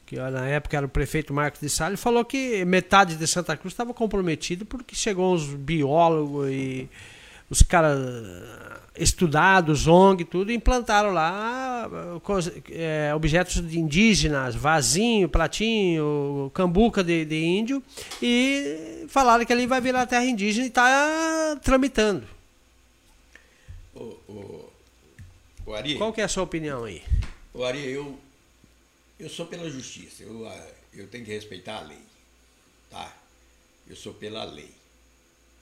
que 0.05 0.17
ó, 0.17 0.31
na 0.31 0.47
época 0.47 0.77
era 0.77 0.85
o 0.85 0.89
prefeito 0.89 1.33
Marcos 1.33 1.59
de 1.59 1.69
Salles, 1.69 1.99
falou 1.99 2.23
que 2.23 2.63
metade 2.63 3.17
de 3.17 3.27
Santa 3.27 3.55
Cruz 3.57 3.73
estava 3.73 3.93
comprometido 3.93 4.65
porque 4.65 4.95
chegou 4.95 5.35
uns 5.35 5.45
biólogos 5.53 6.49
e 6.49 6.89
os 7.49 7.61
caras 7.61 7.99
estudados, 8.95 9.87
ONG, 9.87 10.25
tudo, 10.25 10.51
implantaram 10.51 11.11
lá 11.11 11.89
é, 12.69 13.13
objetos 13.15 13.65
de 13.67 13.79
indígenas, 13.79 14.53
vasinho, 14.53 15.29
pratinho, 15.29 16.51
cambuca 16.53 17.03
de, 17.03 17.23
de 17.25 17.43
índio, 17.43 17.81
e 18.21 19.05
falaram 19.07 19.45
que 19.45 19.53
ali 19.53 19.65
vai 19.65 19.79
virar 19.79 20.05
terra 20.05 20.25
indígena 20.25 20.65
e 20.65 20.69
está 20.69 21.57
tramitando. 21.63 22.27
O, 23.95 24.03
o, 24.27 24.69
o 25.67 25.73
Ari, 25.73 25.95
Qual 25.95 26.11
que 26.11 26.21
é 26.21 26.23
a 26.25 26.27
sua 26.27 26.43
opinião 26.43 26.83
aí? 26.83 27.01
o 27.53 27.63
Ari, 27.63 27.85
eu, 27.85 28.17
eu 29.19 29.29
sou 29.29 29.45
pela 29.45 29.69
justiça. 29.69 30.23
Eu, 30.23 30.47
ah, 30.47 30.67
eu 30.93 31.07
tenho 31.07 31.25
que 31.25 31.31
respeitar 31.31 31.77
a 31.77 31.81
lei. 31.81 31.99
Tá? 32.89 33.13
Eu 33.87 33.95
sou 33.95 34.13
pela 34.13 34.43
lei. 34.43 34.71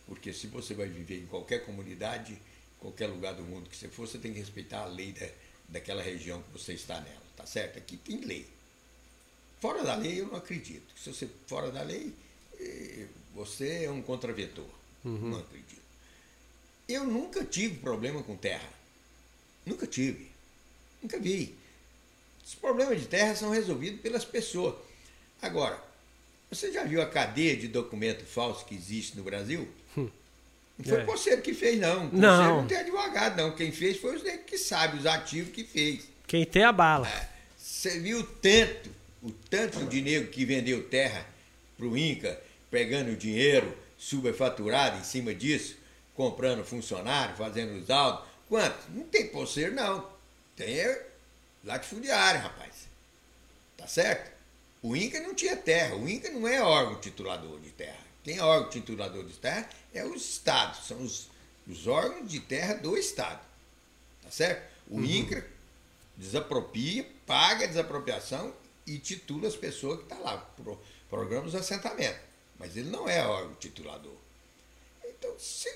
Porque 0.07 0.33
se 0.33 0.47
você 0.47 0.73
vai 0.73 0.87
viver 0.87 1.19
em 1.19 1.25
qualquer 1.25 1.65
comunidade, 1.65 2.37
qualquer 2.79 3.07
lugar 3.07 3.33
do 3.33 3.43
mundo 3.43 3.69
que 3.69 3.75
você 3.75 3.87
for, 3.87 4.07
você 4.07 4.17
tem 4.17 4.33
que 4.33 4.39
respeitar 4.39 4.81
a 4.81 4.85
lei 4.85 5.11
da, 5.11 5.27
daquela 5.67 6.01
região 6.01 6.41
que 6.41 6.51
você 6.51 6.73
está 6.73 6.99
nela. 6.99 7.21
Tá 7.35 7.45
certo? 7.45 7.77
Aqui 7.77 7.97
tem 7.97 8.21
lei. 8.21 8.47
Fora 9.59 9.83
da 9.83 9.95
lei, 9.95 10.21
eu 10.21 10.27
não 10.27 10.35
acredito. 10.35 10.93
Se 10.97 11.13
você 11.13 11.29
fora 11.47 11.71
da 11.71 11.81
lei, 11.83 12.13
eh, 12.59 13.07
você 13.33 13.83
é 13.85 13.91
um 13.91 14.01
contraventor. 14.01 14.69
Não 15.29 15.39
acredito. 15.39 15.81
Eu 16.87 17.05
nunca 17.05 17.43
tive 17.45 17.77
problema 17.77 18.23
com 18.23 18.35
terra. 18.35 18.69
Nunca 19.65 19.85
tive. 19.85 20.29
Nunca 21.01 21.19
vi. 21.19 21.55
Os 22.45 22.55
problemas 22.55 22.99
de 22.99 23.07
terra 23.07 23.35
são 23.35 23.51
resolvidos 23.51 24.01
pelas 24.01 24.25
pessoas. 24.25 24.75
Agora, 25.41 25.81
você 26.49 26.71
já 26.71 26.83
viu 26.83 27.01
a 27.01 27.05
cadeia 27.05 27.55
de 27.55 27.67
documento 27.67 28.25
falso 28.25 28.65
que 28.65 28.75
existe 28.75 29.15
no 29.15 29.23
Brasil? 29.23 29.67
Não 30.79 30.85
foi 30.85 30.99
É. 30.99 31.03
o 31.03 31.05
conselho 31.05 31.41
que 31.41 31.53
fez, 31.53 31.77
não. 31.79 32.05
O 32.05 32.09
conselho 32.09 32.21
Não. 32.21 32.61
não 32.61 32.67
tem 32.67 32.77
advogado, 32.77 33.37
não. 33.37 33.55
Quem 33.55 33.71
fez 33.71 33.97
foi 33.97 34.15
os 34.15 34.23
que 34.45 34.57
sabem, 34.57 34.99
os 34.99 35.05
ativos 35.05 35.51
que 35.53 35.63
fez. 35.63 36.07
Quem 36.25 36.45
tem 36.45 36.63
a 36.63 36.71
bala. 36.71 37.07
Você 37.57 37.99
viu 37.99 38.19
o 38.19 38.23
tanto, 38.23 38.89
o 39.21 39.31
tanto 39.31 39.85
de 39.85 40.01
negro 40.01 40.29
que 40.29 40.45
vendeu 40.45 40.83
terra 40.87 41.25
para 41.77 41.85
o 41.85 41.97
Inca, 41.97 42.39
pegando 42.71 43.15
dinheiro 43.15 43.77
superfaturado 43.97 44.97
em 44.99 45.03
cima 45.03 45.33
disso, 45.35 45.75
comprando 46.15 46.63
funcionário, 46.63 47.35
fazendo 47.35 47.73
os 47.81 47.89
autos. 47.89 48.27
Quanto? 48.47 48.77
Não 48.91 49.03
tem 49.03 49.27
poceiro, 49.27 49.75
não. 49.75 50.07
Tem 50.55 50.79
é 50.79 51.05
latifundiário, 51.63 52.41
rapaz. 52.41 52.87
Tá 53.77 53.85
certo? 53.87 54.31
O 54.81 54.95
Inca 54.95 55.19
não 55.19 55.33
tinha 55.35 55.55
terra. 55.57 55.95
O 55.95 56.07
Inca 56.07 56.29
não 56.31 56.47
é 56.47 56.61
órgão 56.61 56.99
titulador 57.01 57.59
de 57.59 57.69
terra. 57.71 58.08
Quem 58.29 58.37
é 58.37 58.43
órgão 58.43 58.69
titulador 58.69 59.25
de 59.25 59.33
terra 59.33 59.67
é 59.91 60.05
os 60.05 60.23
estados. 60.33 60.85
São 60.85 61.01
os, 61.01 61.29
os 61.67 61.87
órgãos 61.87 62.29
de 62.29 62.39
terra 62.39 62.75
do 62.75 62.95
estado. 62.95 63.43
Tá 64.21 64.29
certo? 64.29 64.69
O 64.87 65.01
INCRA 65.01 65.43
desapropria, 66.15 67.09
paga 67.25 67.63
a 67.63 67.67
desapropriação 67.67 68.53
e 68.85 68.99
titula 68.99 69.47
as 69.47 69.55
pessoas 69.55 69.97
que 69.97 70.03
estão 70.03 70.19
tá 70.19 70.23
lá, 70.23 70.37
pro, 70.37 70.79
programas 71.09 71.53
de 71.53 71.57
assentamento. 71.57 72.19
Mas 72.59 72.77
ele 72.77 72.91
não 72.91 73.09
é 73.09 73.25
órgão 73.25 73.55
titulador. 73.55 74.13
Então, 75.03 75.33
se 75.39 75.75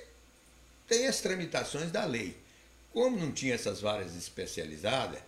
tem 0.88 1.08
as 1.08 1.22
tramitações 1.22 1.90
da 1.92 2.06
lei. 2.06 2.38
Como 2.92 3.18
não 3.18 3.32
tinha 3.32 3.56
essas 3.56 3.82
varas 3.82 4.16
especializadas, 4.16 5.20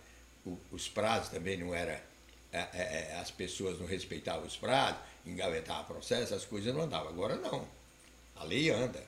o- 0.44 0.56
os 0.70 0.88
prazos 0.88 1.30
também 1.30 1.56
não 1.56 1.74
era. 1.74 2.00
é, 2.52 2.58
é, 2.60 2.68
é, 2.72 2.95
as 3.26 3.30
pessoas 3.32 3.78
não 3.80 3.86
respeitavam 3.86 4.46
os 4.46 4.56
prazos, 4.56 4.98
engavetavam 5.26 5.84
processo, 5.84 6.32
as 6.34 6.44
coisas 6.44 6.72
não 6.72 6.82
andavam. 6.82 7.08
Agora 7.08 7.34
não. 7.36 7.66
A 8.36 8.44
lei 8.44 8.70
anda. 8.70 9.02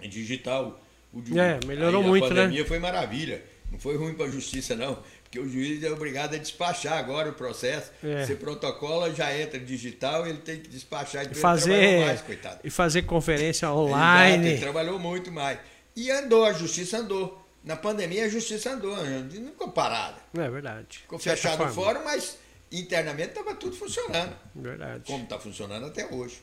Em 0.00 0.08
digital, 0.08 0.80
o 1.12 1.22
ju- 1.24 1.38
É, 1.38 1.58
melhorou 1.66 2.02
aí 2.02 2.08
muito, 2.08 2.24
a 2.26 2.30
né? 2.30 2.42
pandemia 2.42 2.64
foi 2.64 2.78
maravilha. 2.78 3.42
Não 3.70 3.78
foi 3.78 3.96
ruim 3.96 4.14
para 4.14 4.26
a 4.26 4.30
justiça, 4.30 4.74
não. 4.74 5.02
Porque 5.24 5.38
o 5.40 5.48
juiz 5.48 5.82
é 5.82 5.90
obrigado 5.90 6.34
a 6.34 6.38
despachar 6.38 6.94
agora 6.98 7.28
o 7.30 7.32
processo. 7.34 7.90
É. 8.02 8.24
Se 8.24 8.36
protocola, 8.36 9.12
já 9.12 9.36
entra 9.36 9.58
digital, 9.58 10.26
ele 10.26 10.38
tem 10.38 10.60
que 10.60 10.68
despachar. 10.68 11.22
Então 11.22 11.32
ele 11.32 11.40
fazer 11.40 12.06
mais, 12.06 12.20
coitado. 12.22 12.60
e 12.64 12.70
fazer 12.70 13.02
conferência 13.02 13.66
Exato, 13.66 13.78
online. 13.78 14.48
ele 14.48 14.60
trabalhou 14.60 14.98
muito 14.98 15.30
mais. 15.32 15.58
E 15.94 16.10
andou, 16.10 16.44
a 16.44 16.52
justiça 16.52 16.98
andou. 16.98 17.42
Na 17.64 17.74
pandemia 17.74 18.26
a 18.26 18.28
justiça 18.28 18.70
andou, 18.70 18.96
não 18.96 19.50
ficou 19.50 19.70
parada. 19.72 20.18
É 20.38 20.48
verdade. 20.48 20.98
Ficou 20.98 21.18
fechado 21.18 21.64
o 21.64 21.68
fórum, 21.68 22.04
mas 22.04 22.38
internamente 22.70 23.30
estava 23.30 23.54
tudo 23.54 23.76
funcionando. 23.76 24.36
Verdade. 24.54 25.04
Como 25.06 25.24
está 25.24 25.38
funcionando 25.38 25.86
até 25.86 26.06
hoje. 26.12 26.40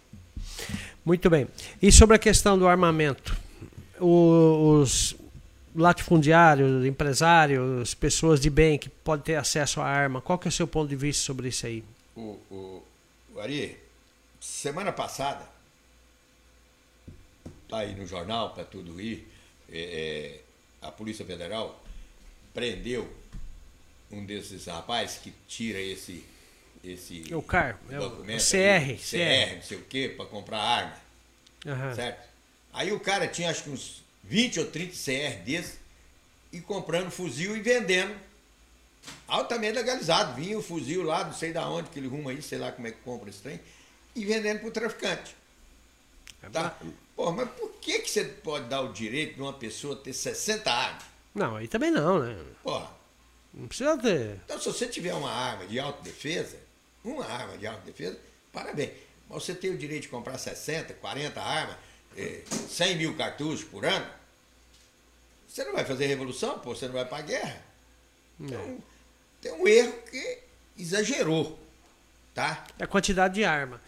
Muito 1.04 1.30
bem. 1.30 1.48
E 1.82 1.92
sobre 1.92 2.16
a 2.16 2.20
questão 2.20 2.58
do 2.58 2.68
armamento? 2.68 3.36
Os 4.00 5.16
latifundiários, 5.76 6.86
empresários, 6.86 7.94
pessoas 7.94 8.40
de 8.40 8.50
bem 8.50 8.78
que 8.78 8.90
podem 8.90 9.24
ter 9.24 9.36
acesso 9.36 9.82
à 9.82 9.86
arma, 9.86 10.22
qual 10.22 10.38
que 10.38 10.48
é 10.48 10.50
o 10.50 10.52
seu 10.52 10.68
ponto 10.68 10.90
de 10.90 10.96
vista 10.96 11.24
sobre 11.24 11.50
isso 11.50 11.66
aí? 11.66 11.84
O, 12.16 12.40
o, 12.52 12.84
o 13.36 13.40
Ari, 13.40 13.78
semana 14.40 14.92
passada, 14.92 15.48
tá 17.68 17.80
aí 17.80 17.96
no 17.96 18.06
jornal 18.06 18.54
para 18.54 18.64
tudo 18.64 19.02
ir, 19.02 19.28
é, 19.70 20.40
é, 20.82 20.88
a 20.88 20.92
Polícia 20.92 21.26
Federal 21.26 21.82
prendeu 22.54 23.12
um 24.14 24.26
desses 24.26 24.66
rapazes 24.66 25.18
que 25.18 25.34
tira 25.48 25.80
esse 25.80 26.24
esse 26.84 27.34
O 27.34 27.42
CAR, 27.42 27.80
é 27.90 27.98
o- 27.98 28.12
CR, 28.26 28.28
aí, 28.28 28.98
CR. 28.98 29.00
CR, 29.00 29.56
não 29.56 29.62
sei 29.64 29.78
o 29.78 29.82
quê, 29.86 30.14
para 30.18 30.26
comprar 30.26 30.60
arma, 30.60 30.98
Aham. 31.66 31.96
certo? 31.96 32.28
Aí 32.74 32.92
o 32.92 33.00
cara 33.00 33.26
tinha 33.28 33.50
acho 33.50 33.64
que 33.64 33.70
uns 33.70 34.04
20 34.24 34.60
ou 34.60 34.66
30 34.66 34.94
CR 34.94 35.38
desses 35.46 35.80
e 36.52 36.60
comprando 36.60 37.10
fuzil 37.10 37.56
e 37.56 37.62
vendendo 37.62 38.14
altamente 39.28 39.76
legalizado. 39.76 40.36
Vinha 40.36 40.58
o 40.58 40.62
fuzil 40.62 41.04
lá, 41.04 41.24
não 41.24 41.34
sei 41.34 41.54
da 41.54 41.68
onde 41.70 41.90
que 41.90 42.00
ele 42.00 42.08
ruma 42.08 42.32
aí, 42.32 42.42
sei 42.42 42.58
lá 42.58 42.72
como 42.72 42.88
é 42.88 42.92
que 42.92 42.98
compra 43.00 43.30
esse 43.30 43.40
trem, 43.40 43.60
e 44.16 44.26
vendendo 44.26 44.60
para 44.60 44.68
o 44.68 44.72
traficante. 44.72 45.36
Tá? 46.52 46.76
Pô, 47.16 47.32
mas 47.32 47.50
por 47.52 47.72
que, 47.80 48.00
que 48.00 48.10
você 48.12 48.26
pode 48.26 48.68
dar 48.68 48.82
o 48.82 48.92
direito 48.92 49.36
de 49.36 49.42
uma 49.42 49.54
pessoa 49.54 49.96
ter 49.96 50.12
60 50.14 50.70
armas? 50.70 51.04
Não, 51.34 51.56
aí 51.56 51.68
também 51.68 51.90
não, 51.92 52.20
né? 52.20 52.38
Porra, 52.62 52.92
Não 53.54 53.68
precisa 53.68 53.98
ter. 53.98 54.40
então 54.46 54.60
se 54.60 54.66
você 54.66 54.88
tiver 54.88 55.14
uma 55.14 55.32
arma 55.32 55.68
de 55.68 55.80
autodefesa, 55.80 56.58
uma 57.04 57.26
arma 57.26 57.58
de 57.58 57.68
autodefesa, 57.68 58.18
parabéns. 58.52 58.92
Mas 59.30 59.44
você 59.44 59.54
tem 59.54 59.70
o 59.70 59.78
direito 59.78 60.04
de 60.04 60.08
comprar 60.10 60.38
60, 60.38 60.94
40 60.96 61.42
armas, 61.42 61.76
eh, 62.18 62.42
100 62.70 62.98
mil 62.98 63.16
cartuchos 63.16 63.64
por 63.64 63.86
ano? 63.86 64.08
Você 65.48 65.64
não 65.64 65.74
vai 65.74 65.86
fazer 65.86 66.08
revolução, 66.08 66.58
pô, 66.60 66.76
você 66.76 66.88
não 66.88 66.94
vai 66.94 67.06
para 67.06 67.20
a 67.20 67.22
guerra. 67.22 67.64
Então, 68.40 68.80
tem 69.40 69.52
um 69.52 69.68
erro 69.68 69.94
que 70.10 70.40
exagerou, 70.78 71.60
tá? 72.34 72.66
A 72.80 72.88
quantidade 72.88 73.36
de 73.36 73.44
arma. 73.46 73.80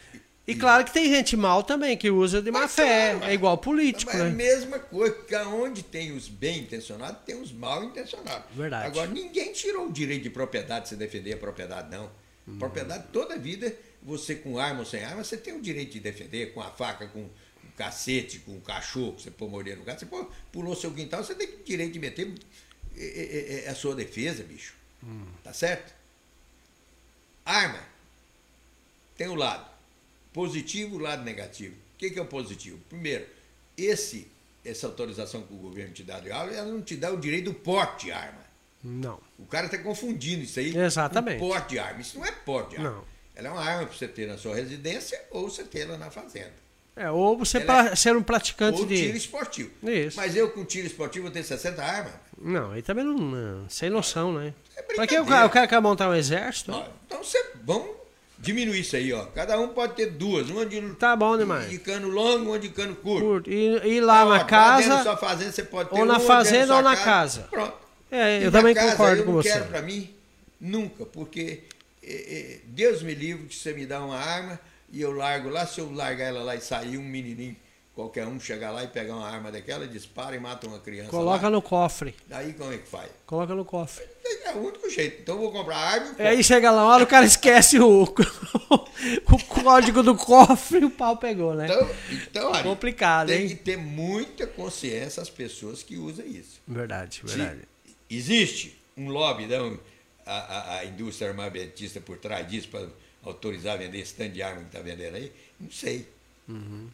E 0.47 0.53
claro 0.53 0.85
que 0.85 0.93
tem 0.93 1.09
gente 1.09 1.35
mal 1.35 1.63
também, 1.63 1.97
que 1.97 2.09
usa 2.11 2.39
de 2.39 2.51
má 2.51 2.67
fé. 2.67 3.13
claro, 3.13 3.31
É 3.31 3.33
igual 3.33 3.57
político, 3.57 4.11
Mas 4.11 4.21
é 4.21 4.25
a 4.25 4.29
né? 4.29 4.35
mesma 4.35 4.77
coisa, 4.77 5.15
porque 5.15 5.35
onde 5.35 5.81
tem 5.81 6.11
os 6.11 6.27
bem 6.27 6.59
intencionados, 6.59 7.21
tem 7.25 7.41
os 7.41 7.51
mal 7.51 7.83
intencionados. 7.83 8.45
Verdade. 8.55 8.85
Agora, 8.85 9.09
ninguém 9.09 9.51
tirou 9.53 9.87
o 9.87 9.91
direito 9.91 10.21
de 10.23 10.29
propriedade 10.29 10.83
de 10.83 10.89
você 10.89 10.95
defender 10.95 11.33
a 11.33 11.37
propriedade, 11.37 11.89
não. 11.89 12.11
Uhum. 12.47 12.59
Propriedade, 12.59 13.05
toda 13.11 13.37
vida, 13.39 13.75
você 14.03 14.35
com 14.35 14.59
arma 14.59 14.81
ou 14.81 14.85
sem 14.85 15.03
arma, 15.03 15.23
você 15.23 15.35
tem 15.35 15.55
o 15.55 15.61
direito 15.61 15.93
de 15.93 15.99
defender, 15.99 16.53
com 16.53 16.61
a 16.61 16.69
faca, 16.69 17.07
com 17.07 17.21
o 17.21 17.31
cacete, 17.75 18.37
com 18.39 18.55
o 18.55 18.61
cachorro, 18.61 19.17
você 19.17 19.31
pôr 19.31 19.49
morrer 19.49 19.75
no 19.75 19.83
gato, 19.83 20.01
você 20.01 20.05
pô, 20.05 20.29
pulou 20.51 20.75
seu 20.75 20.91
quintal, 20.91 21.23
você 21.23 21.33
tem 21.33 21.47
o 21.47 21.63
direito 21.63 21.93
de 21.93 21.99
meter 21.99 22.31
é, 22.95 23.03
é, 23.03 23.65
é, 23.65 23.69
a 23.69 23.73
sua 23.73 23.95
defesa, 23.95 24.43
bicho. 24.43 24.75
Hum. 25.03 25.25
Tá 25.43 25.51
certo? 25.53 25.91
Arma 27.43 27.79
tem 29.17 29.27
o 29.27 29.35
lado 29.35 29.74
positivo 30.35 30.97
lado 30.97 31.23
negativo. 31.23 31.73
O 31.95 31.97
que, 31.97 32.09
que 32.11 32.19
é 32.19 32.21
o 32.21 32.25
positivo? 32.25 32.77
Primeiro, 32.89 33.25
esse, 33.77 34.27
essa 34.65 34.85
autorização 34.85 35.41
que 35.43 35.53
o 35.53 35.57
governo 35.57 35.93
te 35.93 36.03
dá 36.03 36.19
de 36.19 36.29
arma, 36.29 36.51
ela 36.51 36.67
não 36.69 36.81
te 36.81 36.97
dá 36.97 37.09
o 37.09 37.17
direito 37.17 37.45
do 37.45 37.53
porte 37.53 38.07
de 38.07 38.11
arma. 38.11 38.43
Não. 38.83 39.17
O 39.39 39.45
cara 39.45 39.67
está 39.67 39.77
confundindo 39.77 40.43
isso 40.43 40.59
aí 40.59 40.75
Exatamente. 40.77 41.39
com 41.39 41.47
porte 41.47 41.69
de 41.69 41.79
arma. 41.79 42.01
Isso 42.01 42.19
não 42.19 42.25
é 42.25 42.31
porte 42.33 42.71
de 42.71 42.77
arma. 42.77 42.91
Não. 42.91 43.03
Ela 43.33 43.47
é 43.47 43.51
uma 43.51 43.61
arma 43.63 43.87
para 43.87 43.97
você 43.97 44.07
ter 44.09 44.27
na 44.27 44.37
sua 44.37 44.53
residência 44.55 45.19
ou 45.31 45.49
você 45.49 45.63
ter 45.63 45.79
ela 45.81 45.97
na 45.97 46.11
fazenda. 46.11 46.53
É, 46.97 47.09
ou 47.09 47.37
você 47.37 47.57
é- 47.57 47.95
ser 47.95 48.15
um 48.15 48.23
praticante 48.23 48.79
Ou 48.81 48.87
tiro 48.87 49.11
de. 49.11 49.17
esportivo. 49.17 49.71
Isso. 49.83 50.15
Mas 50.17 50.35
eu 50.35 50.49
com 50.51 50.63
tiro 50.63 50.87
esportivo 50.87 51.23
vou 51.23 51.31
ter 51.31 51.43
60 51.43 51.81
armas? 51.83 52.13
Não, 52.37 52.71
aí 52.71 52.81
também 52.81 53.03
não. 53.03 53.17
não, 53.17 53.69
sem 53.69 53.89
noção, 53.89 54.31
né? 54.33 54.53
É 54.77 54.81
Pra 54.81 55.05
que 55.07 55.17
o 55.19 55.25
cara, 55.25 55.45
o 55.45 55.49
cara 55.49 55.67
quer 55.67 55.81
montar 55.81 56.09
um 56.09 56.13
exército? 56.15 56.71
Ó, 56.71 56.87
Então 57.05 57.21
você, 57.23 57.51
vamos 57.63 58.04
diminuir 58.37 58.79
isso 58.81 58.95
aí, 58.95 59.11
ó. 59.13 59.25
Cada 59.25 59.59
um 59.59 59.69
pode 59.69 59.93
ter 59.95 60.07
duas, 60.11 60.49
uma 60.49 60.65
de, 60.65 60.81
Tá 60.95 61.15
bom 61.15 61.37
demais. 61.37 61.69
de 61.69 61.77
cano 61.79 62.09
longo, 62.09 62.49
uma 62.51 62.59
de 62.59 62.69
cano 62.69 62.95
curto. 62.95 63.25
Curto. 63.25 63.49
E, 63.51 63.95
e 63.95 64.01
lá 64.01 64.25
Ó, 64.25 64.29
na 64.29 64.37
dentro 64.37 64.51
da 64.51 64.57
casa. 64.57 65.03
sua 65.03 65.17
fazenda 65.17 65.51
você 65.51 65.63
pode 65.63 65.89
ter 65.89 65.99
ou 65.99 66.05
na 66.05 66.19
fazenda 66.19 66.75
ou 66.75 66.81
na 66.81 66.95
casa. 66.95 67.47
Pronto. 67.49 67.73
É, 68.11 68.39
E 68.39 68.43
eu 68.43 68.51
na 68.51 68.59
também 68.59 68.73
casa, 68.75 68.91
concordo 68.91 69.21
eu 69.21 69.25
com 69.25 69.31
não 69.33 69.41
você. 69.41 69.49
quero 69.51 69.65
pra 69.65 69.81
mim 69.81 70.09
nunca, 70.61 71.05
porque 71.05 71.63
é, 72.03 72.13
é, 72.13 72.59
Deus 72.65 73.01
me 73.01 73.13
livre 73.13 73.47
que 73.47 73.55
você 73.55 73.73
me 73.73 73.85
dá 73.85 74.03
uma 74.03 74.17
arma 74.17 74.59
e 74.91 75.01
eu 75.01 75.11
largo 75.11 75.49
lá, 75.49 75.65
se 75.65 75.79
eu 75.81 75.91
largar 75.91 76.25
ela 76.25 76.43
lá 76.43 76.55
e 76.55 76.61
sair 76.61 76.97
um 76.97 77.03
menininho, 77.03 77.55
qualquer 77.95 78.27
um 78.27 78.37
chegar 78.39 78.71
lá 78.71 78.83
e 78.83 78.87
pegar 78.87 79.15
uma 79.15 79.27
arma 79.27 79.49
daquela, 79.51 79.87
dispara 79.87 80.35
e 80.35 80.39
mata 80.39 80.67
uma 80.67 80.79
criança 80.79 81.09
Coloca 81.09 81.45
lá. 81.45 81.49
no 81.49 81.61
cofre. 81.61 82.13
Daí 82.27 82.53
como 82.53 82.73
é 82.73 82.77
que 82.77 82.87
faz? 82.87 83.09
Coloca 83.25 83.55
no 83.55 83.63
cofre. 83.63 84.05
É 84.43 84.51
o 84.53 84.67
único 84.67 84.89
jeito. 84.89 85.21
Então 85.21 85.35
eu 85.35 85.41
vou 85.41 85.51
comprar 85.51 85.77
arma 85.77 86.15
e 86.19 86.21
aí 86.21 86.43
chega 86.43 86.69
lá, 86.71 86.85
olha, 86.85 87.05
o 87.05 87.07
cara 87.07 87.25
esquece 87.25 87.79
o, 87.79 88.03
o 88.03 89.43
código 89.47 90.03
do 90.03 90.15
cofre 90.15 90.79
e 90.79 90.85
o 90.85 90.89
pau 90.89 91.15
pegou, 91.15 91.55
né? 91.55 91.65
Então, 91.65 91.89
então 92.11 92.53
Ari, 92.53 92.63
Complicado, 92.63 93.27
tem 93.27 93.43
hein? 93.43 93.47
que 93.49 93.55
ter 93.55 93.77
muita 93.77 94.45
consciência 94.45 95.23
as 95.23 95.29
pessoas 95.29 95.81
que 95.81 95.97
usam 95.97 96.25
isso. 96.25 96.59
Verdade, 96.67 97.21
Se 97.25 97.37
verdade. 97.37 97.61
existe 98.09 98.77
um 98.97 99.07
lobby 99.09 99.47
da 99.47 99.59
a, 100.25 100.33
a, 100.37 100.77
a 100.79 100.85
indústria 100.85 101.29
armamentista 101.29 102.01
por 102.01 102.17
trás 102.17 102.45
disso 102.47 102.67
para 102.67 102.87
autorizar 103.23 103.75
a 103.75 103.77
vender 103.77 103.99
esse 103.99 104.13
tanto 104.13 104.33
de 104.33 104.41
arma 104.41 104.61
que 104.61 104.67
está 104.67 104.79
vendendo 104.79 105.15
aí? 105.15 105.31
Não 105.59 105.71
sei. 105.71 106.07
Uhum. 106.47 106.89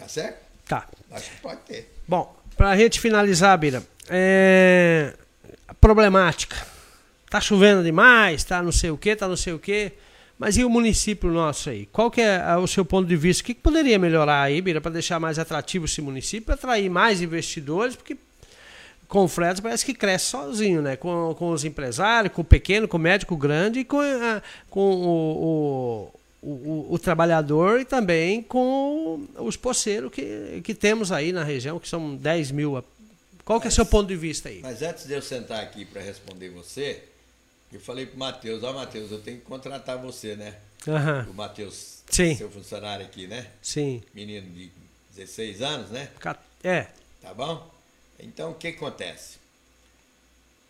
Tá 0.00 0.08
certo? 0.08 0.38
Tá. 0.66 0.86
Acho 1.12 1.30
que 1.30 1.36
pode 1.40 1.60
ter. 1.62 1.92
Bom, 2.08 2.34
pra 2.56 2.76
gente 2.76 2.98
finalizar, 3.00 3.56
Bira, 3.58 3.82
é... 4.08 5.14
problemática. 5.80 6.56
Tá 7.28 7.40
chovendo 7.40 7.82
demais, 7.84 8.42
tá 8.42 8.60
não 8.62 8.72
sei 8.72 8.90
o 8.90 8.96
que, 8.98 9.14
tá 9.14 9.28
não 9.28 9.36
sei 9.36 9.52
o 9.52 9.58
que. 9.58 9.92
Mas 10.38 10.56
e 10.56 10.64
o 10.64 10.70
município 10.70 11.30
nosso 11.30 11.68
aí? 11.70 11.86
Qual 11.92 12.10
que 12.10 12.20
é 12.20 12.40
ah, 12.40 12.58
o 12.58 12.66
seu 12.66 12.84
ponto 12.84 13.06
de 13.06 13.14
vista? 13.14 13.42
O 13.42 13.46
que, 13.46 13.54
que 13.54 13.60
poderia 13.60 13.98
melhorar 13.98 14.42
aí, 14.42 14.60
Bira, 14.60 14.80
para 14.80 14.90
deixar 14.92 15.20
mais 15.20 15.38
atrativo 15.38 15.84
esse 15.84 16.00
município, 16.00 16.52
atrair 16.54 16.88
mais 16.88 17.20
investidores? 17.20 17.94
Porque 17.94 18.16
com 19.06 19.24
o 19.24 19.28
Fred 19.28 19.60
parece 19.60 19.84
que 19.84 19.92
cresce 19.92 20.26
sozinho, 20.26 20.80
né? 20.80 20.96
Com, 20.96 21.34
com 21.38 21.50
os 21.50 21.64
empresários, 21.64 22.32
com 22.32 22.40
o 22.40 22.44
pequeno, 22.44 22.88
com 22.88 22.96
o 22.96 23.00
médico 23.00 23.36
grande 23.36 23.80
e 23.80 23.84
com, 23.84 24.00
a- 24.00 24.40
com 24.70 24.80
o, 24.80 25.44
o, 25.44 26.19
o, 26.42 26.86
o 26.90 26.98
trabalhador 26.98 27.80
e 27.80 27.84
também 27.84 28.42
com 28.42 29.26
os 29.38 29.56
poceiros 29.56 30.12
que, 30.12 30.60
que 30.62 30.74
temos 30.74 31.12
aí 31.12 31.32
na 31.32 31.44
região, 31.44 31.78
que 31.78 31.88
são 31.88 32.16
10 32.16 32.50
mil. 32.50 32.82
Qual 33.44 33.60
que 33.60 33.66
é 33.66 33.70
o 33.70 33.72
seu 33.72 33.84
ponto 33.86 34.08
de 34.08 34.16
vista 34.16 34.48
aí? 34.48 34.60
Mas 34.62 34.82
antes 34.82 35.06
de 35.06 35.12
eu 35.12 35.22
sentar 35.22 35.62
aqui 35.62 35.84
para 35.84 36.00
responder 36.00 36.48
você, 36.50 37.02
eu 37.72 37.80
falei 37.80 38.06
pro 38.06 38.18
Matheus, 38.18 38.62
ó 38.62 38.72
Matheus, 38.72 39.10
eu 39.10 39.20
tenho 39.20 39.38
que 39.38 39.44
contratar 39.44 39.98
você, 39.98 40.36
né? 40.36 40.54
Aham, 40.88 41.26
O 41.30 41.34
Matheus, 41.34 41.98
seu 42.08 42.50
funcionário 42.50 43.04
aqui, 43.04 43.26
né? 43.26 43.46
sim. 43.60 44.02
Menino 44.14 44.48
de 44.50 44.70
16 45.14 45.60
anos, 45.60 45.90
né? 45.90 46.08
É, 46.64 46.86
Tá 47.20 47.34
bom? 47.34 47.70
Então, 48.18 48.52
o 48.52 48.54
que 48.54 48.68
acontece? 48.68 49.38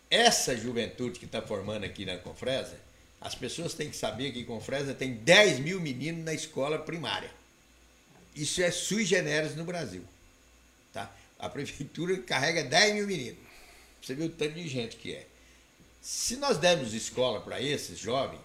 Essa 0.09 0.55
juventude 0.57 1.17
que 1.19 1.25
está 1.25 1.41
formando 1.41 1.85
aqui 1.85 2.05
na 2.05 2.17
Confresa, 2.17 2.75
as 3.21 3.35
pessoas 3.35 3.75
têm 3.75 3.89
que 3.89 3.95
saber 3.95 4.31
que 4.31 4.43
Confresa 4.43 4.95
tem 4.95 5.13
10 5.13 5.59
mil 5.59 5.79
meninos 5.79 6.25
na 6.25 6.33
escola 6.33 6.79
primária. 6.79 7.29
Isso 8.35 8.61
é 8.63 8.71
sui 8.71 9.05
generis 9.05 9.55
no 9.55 9.63
Brasil. 9.63 10.03
Tá? 10.91 11.13
A 11.37 11.47
prefeitura 11.47 12.17
carrega 12.17 12.63
10 12.63 12.95
mil 12.95 13.07
meninos. 13.07 13.39
Você 14.01 14.15
vê 14.15 14.23
o 14.23 14.29
tanto 14.29 14.55
de 14.55 14.67
gente 14.67 14.95
que 14.95 15.13
é. 15.13 15.27
Se 16.01 16.35
nós 16.37 16.57
dermos 16.57 16.95
escola 16.95 17.39
para 17.39 17.61
esses 17.61 17.99
jovens, 17.99 18.39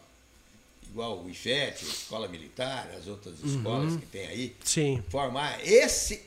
igual 0.83 1.25
o 1.25 1.31
IFET, 1.31 1.83
a 1.83 1.89
escola 1.89 2.29
militar, 2.29 2.91
as 2.99 3.07
outras 3.07 3.41
escolas 3.43 3.97
que 3.97 4.07
tem 4.07 4.27
aí, 4.27 4.57
sim. 4.63 5.03
formar 5.09 5.67
esse 5.67 6.23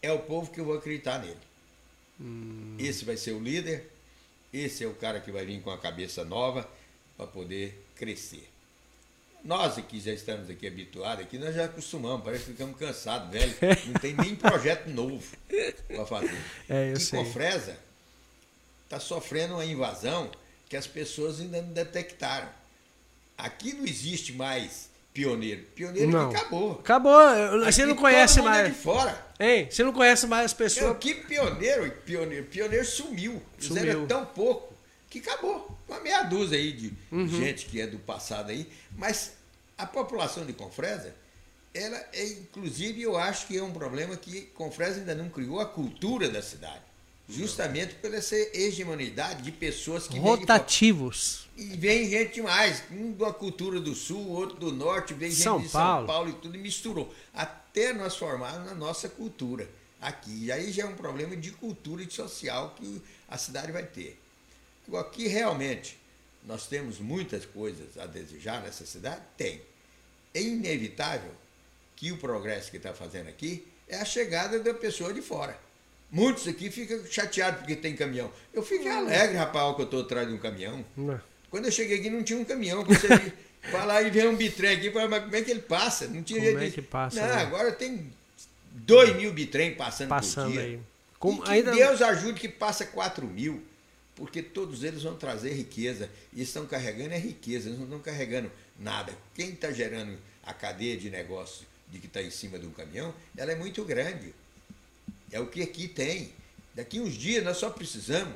é 0.00 0.10
o 0.10 0.20
povo 0.20 0.50
que 0.50 0.58
eu 0.58 0.64
vou 0.64 0.78
acreditar 0.78 1.18
nele. 1.18 1.36
Esse 2.78 3.04
vai 3.04 3.18
ser 3.18 3.32
o 3.32 3.40
líder, 3.40 3.90
esse 4.50 4.82
é 4.82 4.86
o 4.86 4.94
cara 4.94 5.20
que 5.20 5.30
vai 5.30 5.44
vir 5.44 5.60
com 5.60 5.70
a 5.70 5.76
cabeça 5.76 6.24
nova 6.24 6.66
para 7.20 7.26
poder 7.26 7.86
crescer. 7.96 8.48
Nós 9.44 9.76
aqui 9.78 10.00
já 10.00 10.12
estamos 10.12 10.48
aqui 10.48 10.66
habituados, 10.66 11.24
aqui 11.24 11.38
nós 11.38 11.54
já 11.54 11.66
acostumamos, 11.66 12.24
parece 12.24 12.44
que 12.44 12.52
ficamos 12.52 12.78
cansados, 12.78 13.30
velho. 13.30 13.54
Não 13.86 13.94
tem 14.00 14.14
nem 14.14 14.34
projeto 14.34 14.88
novo 14.88 15.22
para 15.88 16.06
fazer. 16.06 16.38
É, 16.68 16.90
eu 16.90 16.94
e 16.94 17.00
sei. 17.00 17.18
Confresa 17.18 17.76
está 18.84 18.98
sofrendo 18.98 19.54
uma 19.54 19.64
invasão 19.64 20.30
que 20.68 20.76
as 20.76 20.86
pessoas 20.86 21.40
ainda 21.40 21.60
não 21.62 21.72
detectaram. 21.72 22.48
Aqui 23.36 23.72
não 23.74 23.84
existe 23.86 24.32
mais 24.32 24.88
pioneiro. 25.14 25.62
Pioneiro 25.74 26.10
Não. 26.10 26.30
que 26.30 26.36
acabou. 26.36 26.72
Acabou. 26.72 27.20
eu- 27.20 27.64
Você 27.64 27.82
Aqui 27.82 27.90
não 27.90 27.96
conhece 27.96 28.38
é 28.38 28.42
mais. 28.42 28.68
de 28.68 28.74
fora. 28.78 29.26
Hein? 29.38 29.68
Você 29.70 29.82
não 29.82 29.92
conhece 29.92 30.26
mais 30.26 30.46
as 30.46 30.52
Eu, 30.52 30.56
pessoas. 30.58 30.98
que 30.98 31.14
pioneiro, 31.14 31.90
pioneiro, 32.04 32.44
pioneiro 32.46 32.84
sumiu. 32.84 33.42
Sumiu. 33.58 33.80
Fizeram 33.82 34.06
tão 34.06 34.24
pouco 34.26 34.69
que 35.10 35.18
acabou. 35.18 35.76
Uma 35.88 36.00
meia 36.00 36.22
dúzia 36.22 36.56
aí 36.56 36.72
de 36.72 36.92
Uhum. 37.10 37.26
gente 37.28 37.66
que 37.66 37.80
é 37.80 37.86
do 37.86 37.98
passado 37.98 38.50
aí. 38.50 38.66
Mas 38.96 39.32
a 39.76 39.84
população 39.84 40.46
de 40.46 40.52
Confresa, 40.52 41.14
ela 41.74 41.98
é, 42.12 42.26
inclusive, 42.28 43.02
eu 43.02 43.16
acho 43.18 43.46
que 43.46 43.58
é 43.58 43.62
um 43.62 43.72
problema 43.72 44.16
que 44.16 44.42
Confresa 44.54 45.00
ainda 45.00 45.14
não 45.14 45.28
criou 45.28 45.60
a 45.60 45.66
cultura 45.66 46.30
da 46.30 46.40
cidade. 46.40 46.88
Justamente 47.28 47.94
pela 47.94 48.16
essa 48.16 48.34
hegemonidade 48.34 49.42
de 49.42 49.52
pessoas 49.52 50.08
que 50.08 50.14
vêm 50.14 50.22
de 50.22 50.26
fora. 50.26 50.40
Rotativos. 50.40 51.48
E 51.56 51.64
vem 51.76 52.10
gente 52.10 52.34
demais, 52.34 52.82
um 52.90 53.12
da 53.12 53.32
cultura 53.32 53.78
do 53.78 53.94
sul, 53.94 54.30
outro 54.30 54.56
do 54.58 54.72
norte, 54.72 55.14
vem 55.14 55.30
gente 55.30 55.42
São 55.42 55.60
de 55.60 55.68
Paulo. 55.68 56.06
São 56.06 56.14
Paulo 56.14 56.30
e 56.30 56.32
tudo, 56.34 56.56
e 56.56 56.58
misturou. 56.58 57.14
Até 57.32 57.92
nós 57.92 58.16
formarmos 58.16 58.68
a 58.68 58.74
nossa 58.74 59.08
cultura 59.08 59.68
aqui. 60.00 60.46
E 60.46 60.50
aí 60.50 60.72
já 60.72 60.82
é 60.82 60.86
um 60.86 60.96
problema 60.96 61.36
de 61.36 61.52
cultura 61.52 62.02
e 62.02 62.06
de 62.06 62.14
social 62.14 62.74
que 62.76 63.00
a 63.28 63.38
cidade 63.38 63.70
vai 63.70 63.84
ter. 63.84 64.18
Agora, 64.90 65.08
que 65.08 65.28
realmente 65.28 65.96
nós 66.44 66.66
temos 66.66 66.98
muitas 66.98 67.46
coisas 67.46 67.96
a 67.96 68.06
desejar 68.06 68.60
nessa 68.62 68.84
cidade? 68.84 69.20
Tem. 69.36 69.62
É 70.34 70.42
inevitável 70.42 71.30
que 71.94 72.10
o 72.10 72.16
progresso 72.16 72.70
que 72.72 72.76
está 72.76 72.92
fazendo 72.92 73.28
aqui 73.28 73.66
é 73.88 73.96
a 73.96 74.04
chegada 74.04 74.58
da 74.58 74.74
pessoa 74.74 75.12
de 75.14 75.22
fora. 75.22 75.56
Muitos 76.10 76.48
aqui 76.48 76.70
ficam 76.72 77.04
chateados 77.06 77.60
porque 77.60 77.76
tem 77.76 77.94
caminhão. 77.94 78.32
Eu 78.52 78.64
fico 78.64 78.84
Hum. 78.88 78.98
alegre, 78.98 79.36
rapaz, 79.36 79.76
que 79.76 79.82
eu 79.82 79.84
estou 79.84 80.00
atrás 80.02 80.26
de 80.26 80.34
um 80.34 80.38
caminhão. 80.38 80.84
Não. 80.96 81.20
Quando 81.50 81.66
eu 81.66 81.72
cheguei 81.72 82.00
aqui 82.00 82.10
não 82.10 82.24
tinha 82.24 82.38
um 82.38 82.44
caminhão. 82.44 82.84
Você 82.84 83.06
vai 83.70 83.86
lá 83.86 84.02
e 84.02 84.10
vê 84.10 84.26
um 84.26 84.34
bitrem 84.34 84.76
aqui, 84.76 84.90
fala, 84.90 85.08
mas 85.08 85.22
como 85.22 85.36
é 85.36 85.42
que 85.42 85.50
ele 85.52 85.62
passa? 85.62 86.08
Não 86.08 86.22
tinha 86.22 86.40
Como 86.40 86.58
jeito 86.58 86.72
é 86.72 86.74
que 86.74 86.82
passa, 86.82 87.20
Não, 87.20 87.28
né? 87.36 87.42
agora 87.42 87.70
tem 87.70 88.12
dois 88.72 89.14
mil 89.14 89.32
bitrem 89.32 89.74
passando, 89.76 90.08
por 90.08 90.14
Passando 90.16 90.50
dia. 90.52 90.62
aí. 90.62 90.74
E 90.74 91.18
Com, 91.20 91.40
que 91.40 91.50
ainda, 91.50 91.70
Deus 91.72 92.02
ajude 92.02 92.40
que 92.40 92.48
passa 92.48 92.84
4 92.86 93.24
mil, 93.26 93.62
porque 94.20 94.42
todos 94.42 94.84
eles 94.84 95.02
vão 95.02 95.16
trazer 95.16 95.54
riqueza. 95.54 96.10
E 96.34 96.42
estão 96.42 96.66
carregando 96.66 97.14
é 97.14 97.18
riqueza, 97.18 97.68
eles 97.68 97.78
não 97.78 97.86
estão 97.86 98.00
carregando 98.00 98.52
nada. 98.78 99.14
Quem 99.34 99.50
está 99.50 99.72
gerando 99.72 100.18
a 100.42 100.52
cadeia 100.52 100.94
de 100.96 101.08
negócio 101.08 101.66
de 101.88 101.98
que 101.98 102.06
está 102.06 102.20
em 102.22 102.30
cima 102.30 102.58
de 102.58 102.66
um 102.66 102.70
caminhão, 102.70 103.14
ela 103.34 103.50
é 103.50 103.54
muito 103.54 103.82
grande. 103.82 104.34
É 105.32 105.40
o 105.40 105.46
que 105.46 105.62
aqui 105.62 105.88
tem. 105.88 106.32
Daqui 106.74 107.00
uns 107.00 107.14
dias 107.14 107.42
nós 107.42 107.56
só 107.56 107.70
precisamos, 107.70 108.34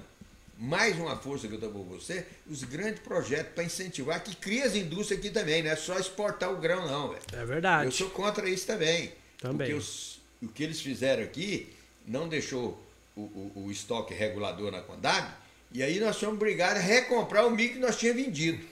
mais 0.58 0.96
uma 0.96 1.16
força 1.18 1.46
que 1.46 1.54
eu 1.54 1.58
dou 1.60 1.70
para 1.70 1.82
você, 1.82 2.26
os 2.48 2.64
grandes 2.64 3.00
projetos 3.00 3.52
para 3.54 3.62
incentivar, 3.64 4.24
que 4.24 4.34
cria 4.34 4.64
as 4.64 4.74
indústrias 4.74 5.20
aqui 5.20 5.28
também, 5.30 5.62
não 5.62 5.70
é 5.70 5.76
só 5.76 5.98
exportar 5.98 6.50
o 6.50 6.56
grão, 6.56 6.86
não, 6.86 7.10
velho. 7.10 7.22
É 7.32 7.44
verdade. 7.44 7.84
Eu 7.86 7.92
sou 7.92 8.08
contra 8.08 8.48
isso 8.48 8.66
também. 8.66 9.12
Também. 9.38 9.58
Porque 9.68 9.74
os- 9.74 10.18
o 10.42 10.48
que 10.48 10.62
eles 10.62 10.80
fizeram 10.80 11.22
aqui 11.22 11.74
não 12.06 12.26
deixou 12.26 12.82
o, 13.14 13.20
o- 13.20 13.52
o 13.66 13.70
estoque 13.70 14.14
regulador 14.14 14.70
na 14.72 14.80
Condab, 14.80 15.43
e 15.74 15.82
aí 15.82 15.98
nós 15.98 16.14
somos 16.14 16.36
obrigados 16.36 16.78
a 16.78 16.86
recomprar 16.86 17.44
o 17.44 17.50
milho 17.50 17.72
que 17.74 17.78
nós 17.80 17.98
tínhamos 17.98 18.22
vendido. 18.22 18.64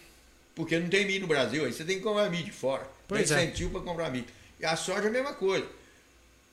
Porque 0.55 0.79
não 0.79 0.89
tem 0.89 1.05
milho 1.05 1.23
no 1.23 1.27
Brasil, 1.27 1.65
aí 1.65 1.73
você 1.73 1.85
tem 1.85 1.97
que 1.97 2.03
comprar 2.03 2.31
milho 2.31 2.45
de 2.45 2.53
fora. 2.53 2.89
Pois 3.09 3.29
tem 3.29 3.39
é. 3.39 3.43
incentivo 3.43 3.73
para 3.73 3.81
comprar 3.81 4.09
milho. 4.09 4.27
E 4.61 4.65
a 4.65 4.77
soja 4.77 5.07
é 5.07 5.09
a 5.09 5.11
mesma 5.11 5.35
coisa. 5.35 5.67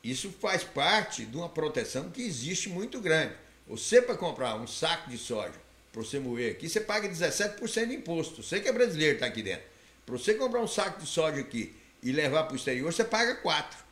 Isso 0.04 0.34
faz 0.42 0.64
parte 0.64 1.24
de 1.24 1.38
uma 1.38 1.48
proteção 1.48 2.10
que 2.10 2.24
existe 2.24 2.68
muito 2.68 3.00
grande. 3.00 3.36
Você, 3.68 4.02
para 4.02 4.16
comprar 4.16 4.56
um 4.56 4.66
saco 4.66 5.12
de 5.12 5.20
soja, 5.20 5.54
para 5.92 6.02
você 6.02 6.20
moer 6.20 6.54
aqui, 6.54 6.68
você 6.68 6.82
paga 6.82 7.08
17% 7.08 7.88
de 7.88 7.94
imposto. 7.94 8.42
Você 8.42 8.60
que 8.60 8.68
é 8.68 8.72
brasileiro 8.72 9.16
está 9.16 9.28
aqui 9.28 9.44
dentro. 9.44 9.66
Para 10.04 10.18
você 10.18 10.34
comprar 10.34 10.62
um 10.62 10.68
saco 10.68 11.00
de 11.00 11.08
soja 11.08 11.42
aqui 11.42 11.76
e 12.02 12.12
levar 12.12 12.46
para 12.46 12.54
o 12.54 12.56
exterior, 12.56 12.92
você 12.92 13.04
paga 13.04 13.40
4%. 13.44 13.89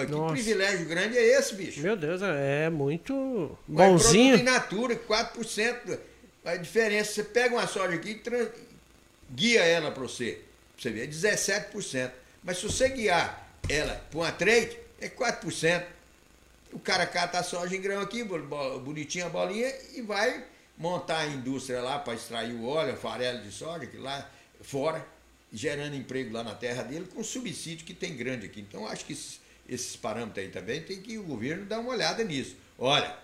Pô, 0.00 0.06
que 0.06 0.12
Nossa. 0.12 0.32
privilégio 0.34 0.86
grande 0.86 1.16
é 1.18 1.38
esse, 1.38 1.54
bicho? 1.54 1.80
Meu 1.80 1.96
Deus, 1.96 2.20
é 2.22 2.68
muito 2.70 3.56
in 3.68 3.74
bonzinho. 3.74 4.42
natura, 4.44 4.94
4%. 4.96 5.98
A 6.44 6.56
diferença, 6.56 7.12
você 7.12 7.24
pega 7.24 7.54
uma 7.54 7.66
soja 7.66 7.94
aqui 7.96 8.10
e 8.10 8.14
tran- 8.16 8.48
guia 9.30 9.62
ela 9.62 9.90
para 9.90 10.02
você. 10.02 10.40
Pra 10.74 10.82
você 10.82 10.90
ver, 10.90 11.04
é 11.04 11.06
17%. 11.06 12.10
Mas 12.42 12.58
se 12.58 12.64
você 12.64 12.88
guiar 12.88 13.46
ela 13.68 13.94
para 14.10 14.18
uma 14.18 14.32
trade, 14.32 14.76
é 15.00 15.08
4%. 15.08 15.84
O 16.72 16.78
cara 16.78 17.06
cata 17.06 17.38
a 17.38 17.42
soja 17.42 17.74
em 17.76 17.80
grão 17.80 18.00
aqui, 18.00 18.22
bo- 18.22 18.38
bo- 18.38 18.78
bonitinha 18.80 19.26
a 19.26 19.28
bolinha, 19.28 19.72
e 19.94 20.02
vai 20.02 20.44
montar 20.76 21.18
a 21.20 21.26
indústria 21.26 21.80
lá 21.82 21.98
para 21.98 22.14
extrair 22.14 22.52
o 22.52 22.66
óleo, 22.66 22.92
a 22.92 22.96
farelo 22.96 23.40
de 23.42 23.50
soja, 23.50 23.86
que 23.86 23.96
lá 23.96 24.30
fora, 24.60 25.04
gerando 25.52 25.96
emprego 25.96 26.32
lá 26.32 26.44
na 26.44 26.54
terra 26.54 26.82
dele, 26.82 27.08
com 27.12 27.24
subsídio 27.24 27.84
que 27.86 27.94
tem 27.94 28.14
grande 28.16 28.46
aqui. 28.46 28.60
Então, 28.60 28.86
acho 28.86 29.04
que 29.04 29.18
esses, 29.68 29.96
parâmetros 29.96 30.44
aí 30.44 30.50
também 30.50 30.82
tem 30.82 31.00
que 31.00 31.18
o 31.18 31.22
governo 31.22 31.66
dar 31.66 31.80
uma 31.80 31.90
olhada 31.90 32.24
nisso. 32.24 32.56
Olha, 32.78 33.14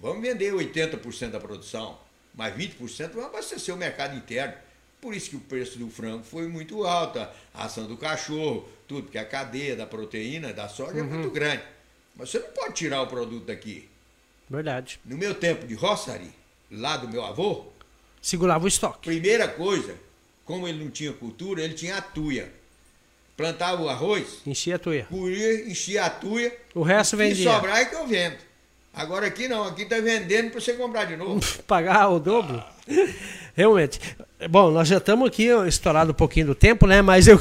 vamos 0.00 0.22
vender 0.22 0.52
80% 0.52 1.30
da 1.30 1.40
produção, 1.40 1.98
mas 2.34 2.54
20% 2.54 3.10
vamos 3.10 3.26
abastecer 3.26 3.74
o 3.74 3.78
mercado 3.78 4.16
interno. 4.16 4.54
Por 5.00 5.14
isso 5.14 5.30
que 5.30 5.36
o 5.36 5.40
preço 5.40 5.78
do 5.78 5.90
frango 5.90 6.24
foi 6.24 6.48
muito 6.48 6.84
alto, 6.84 7.18
a 7.18 7.64
ação 7.64 7.86
do 7.86 7.96
cachorro, 7.96 8.68
tudo, 8.88 9.04
porque 9.04 9.18
a 9.18 9.24
cadeia 9.24 9.76
da 9.76 9.86
proteína, 9.86 10.52
da 10.52 10.68
soja 10.68 10.98
é 10.98 11.02
muito 11.02 11.30
grande. 11.30 11.62
Mas 12.16 12.30
você 12.30 12.38
não 12.38 12.48
pode 12.48 12.74
tirar 12.74 13.02
o 13.02 13.06
produto 13.06 13.44
daqui. 13.44 13.88
Verdade. 14.48 15.00
No 15.04 15.16
meu 15.16 15.34
tempo 15.34 15.66
de 15.66 15.74
roçaria, 15.74 16.30
lá 16.70 16.96
do 16.96 17.08
meu 17.08 17.24
avô, 17.24 17.66
Segurava 18.20 18.64
o 18.64 18.68
estoque. 18.68 19.08
primeira 19.10 19.46
coisa, 19.46 19.94
como 20.46 20.66
ele 20.66 20.82
não 20.82 20.90
tinha 20.90 21.12
cultura, 21.12 21.62
ele 21.62 21.74
tinha 21.74 21.98
a 21.98 22.02
tuia. 22.02 22.50
Plantava 23.36 23.82
o 23.82 23.88
arroz, 23.88 24.40
Enchia 24.46 24.76
a 24.76 24.78
tuia. 24.78 25.06
colhia, 25.10 25.68
enchia 25.68 26.04
a 26.04 26.10
tuia, 26.10 26.56
O 26.74 26.82
resto 26.82 27.16
vendia. 27.16 27.52
sobrar 27.52 27.78
é 27.78 27.84
que 27.84 27.94
eu 27.94 28.06
vendo. 28.06 28.36
Agora 28.92 29.26
aqui 29.26 29.48
não, 29.48 29.64
aqui 29.64 29.84
tá 29.86 29.98
vendendo 29.98 30.50
para 30.52 30.60
você 30.60 30.74
comprar 30.74 31.04
de 31.04 31.16
novo. 31.16 31.40
Pagar 31.66 32.08
o 32.10 32.20
dobro. 32.20 32.62
Realmente. 33.56 33.98
Bom, 34.48 34.70
nós 34.70 34.86
já 34.86 34.98
estamos 34.98 35.26
aqui 35.26 35.46
estourado 35.66 36.12
um 36.12 36.14
pouquinho 36.14 36.46
do 36.46 36.54
tempo, 36.54 36.86
né? 36.86 37.02
Mas 37.02 37.26
eu, 37.26 37.38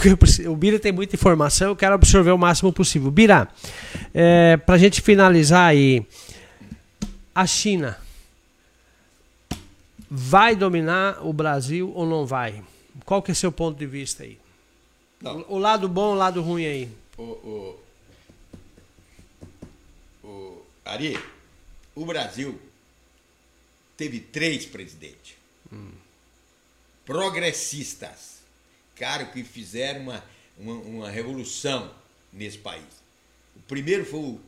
o 0.50 0.56
Bira 0.56 0.80
tem 0.80 0.92
muita 0.92 1.16
informação, 1.16 1.70
eu 1.70 1.76
quero 1.76 1.94
absorver 1.94 2.32
o 2.32 2.38
máximo 2.38 2.72
possível. 2.74 3.12
Bira, 3.12 3.48
é, 4.14 4.58
para 4.58 4.76
a 4.76 4.78
gente 4.78 5.00
finalizar 5.02 5.68
aí, 5.70 6.04
a 7.36 7.46
China 7.46 7.98
vai 10.10 10.56
dominar 10.56 11.20
o 11.26 11.34
Brasil 11.34 11.92
ou 11.96 12.06
não 12.06 12.26
vai? 12.26 12.62
Qual 13.06 13.22
que 13.22 13.32
é 13.32 13.34
seu 13.34 13.52
ponto 13.52 13.78
de 13.78 13.86
vista 13.86 14.24
aí? 14.24 14.38
Não. 15.24 15.46
O, 15.48 15.58
lado 15.58 15.88
bom, 15.88 16.12
o 16.12 16.16
lado 16.16 16.42
ruim 16.42 16.66
aí. 16.66 16.90
O, 17.18 17.24
o, 17.24 17.80
o, 20.28 20.66
Ari, 20.84 21.18
o 21.96 22.06
Brasil 22.06 22.60
teve 23.96 24.20
três 24.20 24.66
presidentes. 24.66 25.36
Progressistas. 27.06 28.42
Cara, 28.96 29.26
que 29.26 29.44
fizeram 29.44 30.02
uma, 30.02 30.24
uma, 30.58 30.74
uma 30.74 31.10
revolução 31.10 31.90
nesse 32.32 32.58
país. 32.58 32.84
O 33.56 33.62
primeiro 33.62 34.06
foi 34.06 34.20
o 34.20 34.40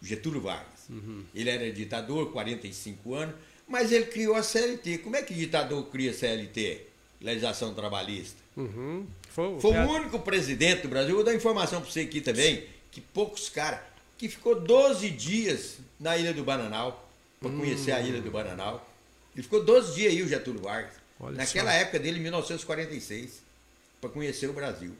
Getúlio 0.00 0.40
Vargas. 0.40 0.88
Ele 1.34 1.50
era 1.50 1.72
ditador, 1.72 2.30
45 2.32 3.14
anos, 3.14 3.34
mas 3.66 3.90
ele 3.90 4.06
criou 4.06 4.36
a 4.36 4.42
CLT. 4.42 4.98
Como 4.98 5.16
é 5.16 5.22
que 5.22 5.34
ditador 5.34 5.86
cria 5.86 6.12
CLT? 6.12 6.86
Legislação 7.20 7.74
trabalhista. 7.74 8.36
Uhum. 8.56 9.06
Foi, 9.34 9.60
Foi 9.60 9.72
o 9.72 9.88
único 9.90 10.18
presidente 10.18 10.82
do 10.82 10.88
Brasil, 10.88 11.14
vou 11.14 11.24
dar 11.24 11.34
informação 11.34 11.80
para 11.80 11.90
você 11.90 12.00
aqui 12.00 12.20
também, 12.20 12.66
que 12.90 13.00
poucos 13.00 13.48
caras, 13.48 13.80
que 14.18 14.28
ficou 14.28 14.60
12 14.60 15.08
dias 15.10 15.78
na 15.98 16.16
Ilha 16.18 16.34
do 16.34 16.44
Bananal, 16.44 17.08
para 17.40 17.50
conhecer 17.50 17.92
a 17.92 18.00
Ilha 18.00 18.20
do 18.20 18.30
Bananal. 18.30 18.88
Ele 19.34 19.42
ficou 19.42 19.64
12 19.64 19.94
dias 19.94 20.12
aí, 20.12 20.22
o 20.22 20.28
Getúlio 20.28 20.60
Vargas. 20.60 20.92
Olha 21.18 21.36
naquela 21.36 21.70
só. 21.72 21.76
época 21.78 21.98
dele, 21.98 22.18
em 22.18 22.22
1946, 22.22 23.42
para 24.00 24.10
conhecer 24.10 24.48
o 24.48 24.52
Brasil. 24.52 24.92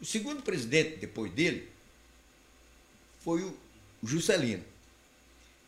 O 0.00 0.04
segundo 0.04 0.42
presidente 0.42 0.96
depois 0.98 1.32
dele 1.32 1.68
foi 3.24 3.42
o 3.42 3.56
Juscelino. 4.02 4.62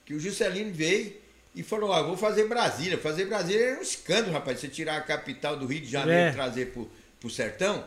Que 0.04 0.14
o 0.14 0.20
Juscelino 0.20 0.72
veio 0.72 1.14
e 1.54 1.62
falou, 1.62 1.90
ó, 1.90 2.02
vou 2.04 2.16
fazer 2.16 2.46
Brasília. 2.46 2.98
Fazer 2.98 3.24
Brasília 3.26 3.64
era 3.70 3.78
um 3.78 3.82
escândalo, 3.82 4.32
rapaz. 4.32 4.60
Você 4.60 4.68
tirar 4.68 4.96
a 4.96 5.00
capital 5.00 5.56
do 5.56 5.66
Rio 5.66 5.80
de 5.80 5.88
Janeiro 5.90 6.20
É. 6.20 6.30
e 6.30 6.32
trazer 6.32 6.66
pro, 6.72 6.90
pro 7.20 7.30
sertão 7.30 7.84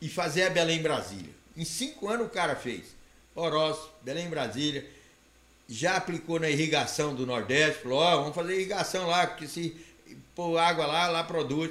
e 0.00 0.08
fazer 0.08 0.44
a 0.44 0.50
Belém 0.50 0.80
Brasília. 0.80 1.32
Em 1.56 1.64
cinco 1.64 2.08
anos 2.08 2.26
o 2.26 2.30
cara 2.30 2.56
fez. 2.56 2.84
Oroz, 3.34 3.78
Belém 4.02 4.28
Brasília. 4.30 4.88
Já 5.68 5.96
aplicou 5.96 6.40
na 6.40 6.48
irrigação 6.50 7.14
do 7.14 7.26
Nordeste, 7.26 7.82
falou, 7.82 7.98
ó, 7.98 8.16
vamos 8.20 8.34
fazer 8.34 8.54
irrigação 8.56 9.06
lá, 9.06 9.26
porque 9.26 9.46
se 9.46 9.76
pôr 10.34 10.56
água 10.58 10.86
lá, 10.86 11.06
lá 11.08 11.22
produz. 11.22 11.70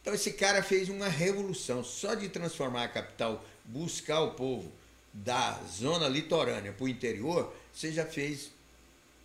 Então 0.00 0.14
esse 0.14 0.32
cara 0.32 0.62
fez 0.62 0.88
uma 0.88 1.08
revolução 1.08 1.82
só 1.82 2.14
de 2.14 2.28
transformar 2.28 2.84
a 2.84 2.88
capital, 2.88 3.44
buscar 3.64 4.20
o 4.20 4.32
povo 4.32 4.70
da 5.12 5.52
zona 5.68 6.06
litorânea 6.06 6.72
para 6.72 6.84
o 6.84 6.88
interior, 6.88 7.52
você 7.72 7.90
já 7.92 8.04
fez 8.06 8.50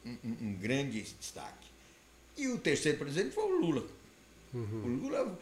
um, 0.03 0.17
um- 0.23 0.37
um 0.41 0.53
grande 0.55 1.01
destaque. 1.01 1.67
E 2.35 2.47
o 2.47 2.57
terceiro 2.57 2.97
presidente 2.97 3.35
foi 3.35 3.43
o 3.43 3.59
Lula. 3.59 3.85
O 4.55 4.87
Lula, 4.87 5.39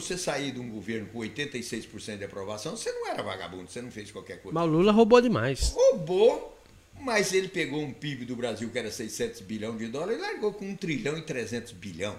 você 0.00 0.18
sair 0.18 0.52
de 0.52 0.60
um 0.60 0.68
governo 0.68 1.08
com 1.08 1.20
86% 1.20 2.18
de 2.18 2.24
aprovação, 2.24 2.76
você 2.76 2.90
não 2.92 3.08
era 3.08 3.22
vagabundo, 3.22 3.70
você 3.70 3.80
não 3.80 3.90
fez 3.90 4.10
qualquer 4.10 4.40
coisa. 4.40 4.54
Mas 4.54 4.68
o 4.68 4.72
Lula 4.72 4.92
roubou 4.92 5.20
demais. 5.20 5.70
Roubou, 5.70 6.58
mas 7.00 7.32
ele 7.32 7.48
pegou 7.48 7.82
um 7.82 7.92
PIB 7.92 8.24
do 8.24 8.36
Brasil 8.36 8.68
que 8.70 8.78
era 8.78 8.90
600 8.90 9.40
bilhão 9.42 9.76
de 9.76 9.86
dólares 9.88 10.18
e 10.18 10.22
largou 10.22 10.52
com 10.52 10.64
1 10.64 10.76
trilhão 10.76 11.16
e 11.18 11.22
300 11.22 11.72
bilhão. 11.72 12.18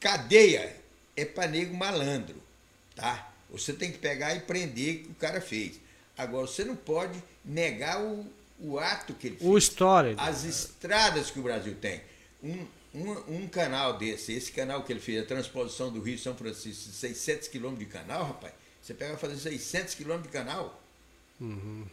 Cadeia 0.00 0.76
é 1.16 1.24
para 1.24 1.48
nego 1.48 1.74
malandro, 1.74 2.36
tá? 2.94 3.32
Você 3.50 3.72
tem 3.72 3.90
que 3.90 3.98
pegar 3.98 4.34
e 4.34 4.40
prender 4.40 4.96
o 4.96 4.98
que 5.04 5.10
o 5.10 5.14
cara 5.14 5.40
fez. 5.40 5.80
Agora, 6.16 6.46
você 6.46 6.64
não 6.64 6.76
pode 6.76 7.22
negar 7.44 8.02
o, 8.02 8.26
o 8.58 8.78
ato 8.78 9.14
que 9.14 9.28
ele 9.28 9.36
fez. 9.36 9.48
O 9.48 9.56
histórico. 9.56 10.20
As 10.20 10.44
estradas 10.44 11.30
que 11.30 11.38
o 11.38 11.42
Brasil 11.42 11.74
tem. 11.80 12.00
Um, 12.42 12.66
um, 12.96 13.36
um 13.42 13.46
canal 13.48 13.98
desse, 13.98 14.32
esse 14.32 14.50
canal 14.50 14.82
que 14.82 14.92
ele 14.92 15.00
fez, 15.00 15.22
a 15.22 15.26
transposição 15.26 15.90
do 15.92 16.00
Rio 16.00 16.18
São 16.18 16.34
Francisco, 16.34 16.90
600 16.92 17.48
quilômetros 17.48 17.86
de 17.86 17.92
canal, 17.92 18.24
rapaz. 18.24 18.52
Você 18.82 18.94
pega 18.94 19.14
e 19.14 19.16
fazer 19.16 19.36
600 19.36 19.94
quilômetros 19.94 20.30
de 20.32 20.38
canal, 20.38 20.80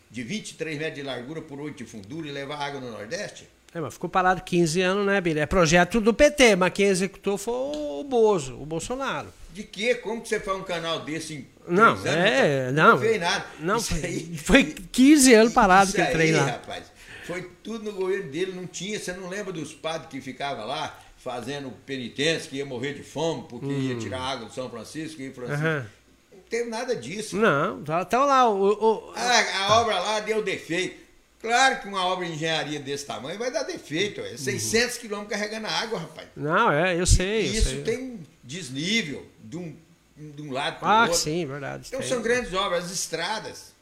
de 0.10 0.24
23 0.24 0.78
metros 0.78 0.96
de 0.96 1.04
largura 1.04 1.42
por 1.42 1.60
8 1.60 1.78
de 1.84 1.86
fundura 1.90 2.28
e 2.28 2.32
levar 2.32 2.58
água 2.58 2.80
no 2.80 2.92
Nordeste? 2.92 3.48
É, 3.74 3.82
mas 3.82 3.94
ficou 3.96 4.10
parado 4.10 4.42
15 4.44 4.82
anos, 4.82 5.06
né, 5.06 5.20
Bira? 5.20 5.42
É 5.42 5.46
projeto 5.48 6.00
do 6.00 6.14
PT, 6.14 6.56
mas 6.56 6.72
quem 6.74 6.86
executou 6.86 7.38
foi 7.38 7.54
o 7.54 8.04
Bozo, 8.08 8.54
o 8.62 8.66
Bolsonaro. 8.66 9.28
De 9.52 9.64
quê? 9.64 9.96
Como 9.96 10.22
que 10.22 10.30
você 10.30 10.40
faz 10.40 10.58
um 10.58 10.64
canal 10.64 11.00
desse 11.02 11.34
em 11.34 11.48
Não, 11.68 11.92
anos? 11.94 12.06
é, 12.06 12.60
rapaz? 12.70 12.74
não. 12.76 13.00
fez 13.00 13.20
nada. 13.20 13.46
Não, 13.60 13.78
Isso 13.78 13.96
foi, 13.96 14.06
aí- 14.06 14.38
foi 14.38 14.64
15 14.92 15.34
anos 15.34 15.54
parado 15.54 15.92
trem 15.92 16.08
aí, 16.30 16.32
lá. 16.32 16.46
rapaz. 16.46 16.84
Foi 17.26 17.50
tudo 17.64 17.86
no 17.86 17.94
governo 17.94 18.30
dele, 18.32 18.52
não 18.54 18.68
tinha. 18.68 19.00
Você 19.00 19.14
não 19.14 19.30
lembra 19.30 19.52
dos 19.54 19.74
padres 19.74 20.10
que 20.10 20.20
ficavam 20.22 20.66
lá 20.66 21.00
fazendo 21.18 21.72
penitência, 21.86 22.50
que 22.50 22.58
ia 22.58 22.66
morrer 22.66 22.94
de 22.94 23.04
fome 23.04 23.45
porque 23.50 23.68
ia 23.68 23.98
tirar 23.98 24.20
água 24.22 24.48
do 24.48 24.54
São 24.54 24.70
Francisco, 24.70 25.22
ia 25.22 25.34
Francisco. 25.34 25.62
Hum. 25.64 25.68
Aham. 25.68 25.88
Não 26.34 26.40
teve 26.50 26.70
nada 26.70 26.95
disso. 26.95 27.38
Não, 27.38 27.82
tá, 27.84 28.04
tá 28.06 28.24
lá. 28.26 28.50
O, 28.50 28.72
o- 28.74 29.14
Ah, 29.16 29.66
a 29.68 29.82
obra 29.82 30.00
lá 30.00 30.20
deu 30.20 30.44
defeito. 30.44 31.02
Claro 31.41 31.82
que 31.82 31.88
uma 31.90 32.06
obra 32.06 32.26
de 32.26 32.34
engenharia 32.34 32.80
desse 32.80 33.06
tamanho 33.06 33.38
vai 33.40 33.52
dar 33.52 33.64
defeito. 33.64 34.22
Uhum. 34.22 34.28
É 34.28 34.38
600 34.38 34.98
quilômetros 34.98 35.38
carregando 35.38 35.68
água, 35.68 36.00
rapaz. 36.00 36.28
Não, 36.36 36.72
é, 36.72 36.98
eu 37.00 37.06
sei. 37.06 37.50
eu 37.50 37.54
Isso 37.54 37.70
sei. 37.70 37.82
tem 37.84 38.20
desnível 38.44 39.26
de 39.44 39.58
um, 39.58 39.76
de 40.18 40.41
um 40.41 40.52
lado 40.52 40.80
para 40.80 40.88
o 40.88 40.91
Ah, 40.91 41.02
outro. 41.04 41.18
sim, 41.18 41.45
verdade. 41.45 41.86
Então 41.88 42.00
tem. 42.00 42.08
são 42.10 42.22
grandes 42.22 42.54
obras, 42.54 42.86
as 42.86 42.91
estradas. 42.91 43.74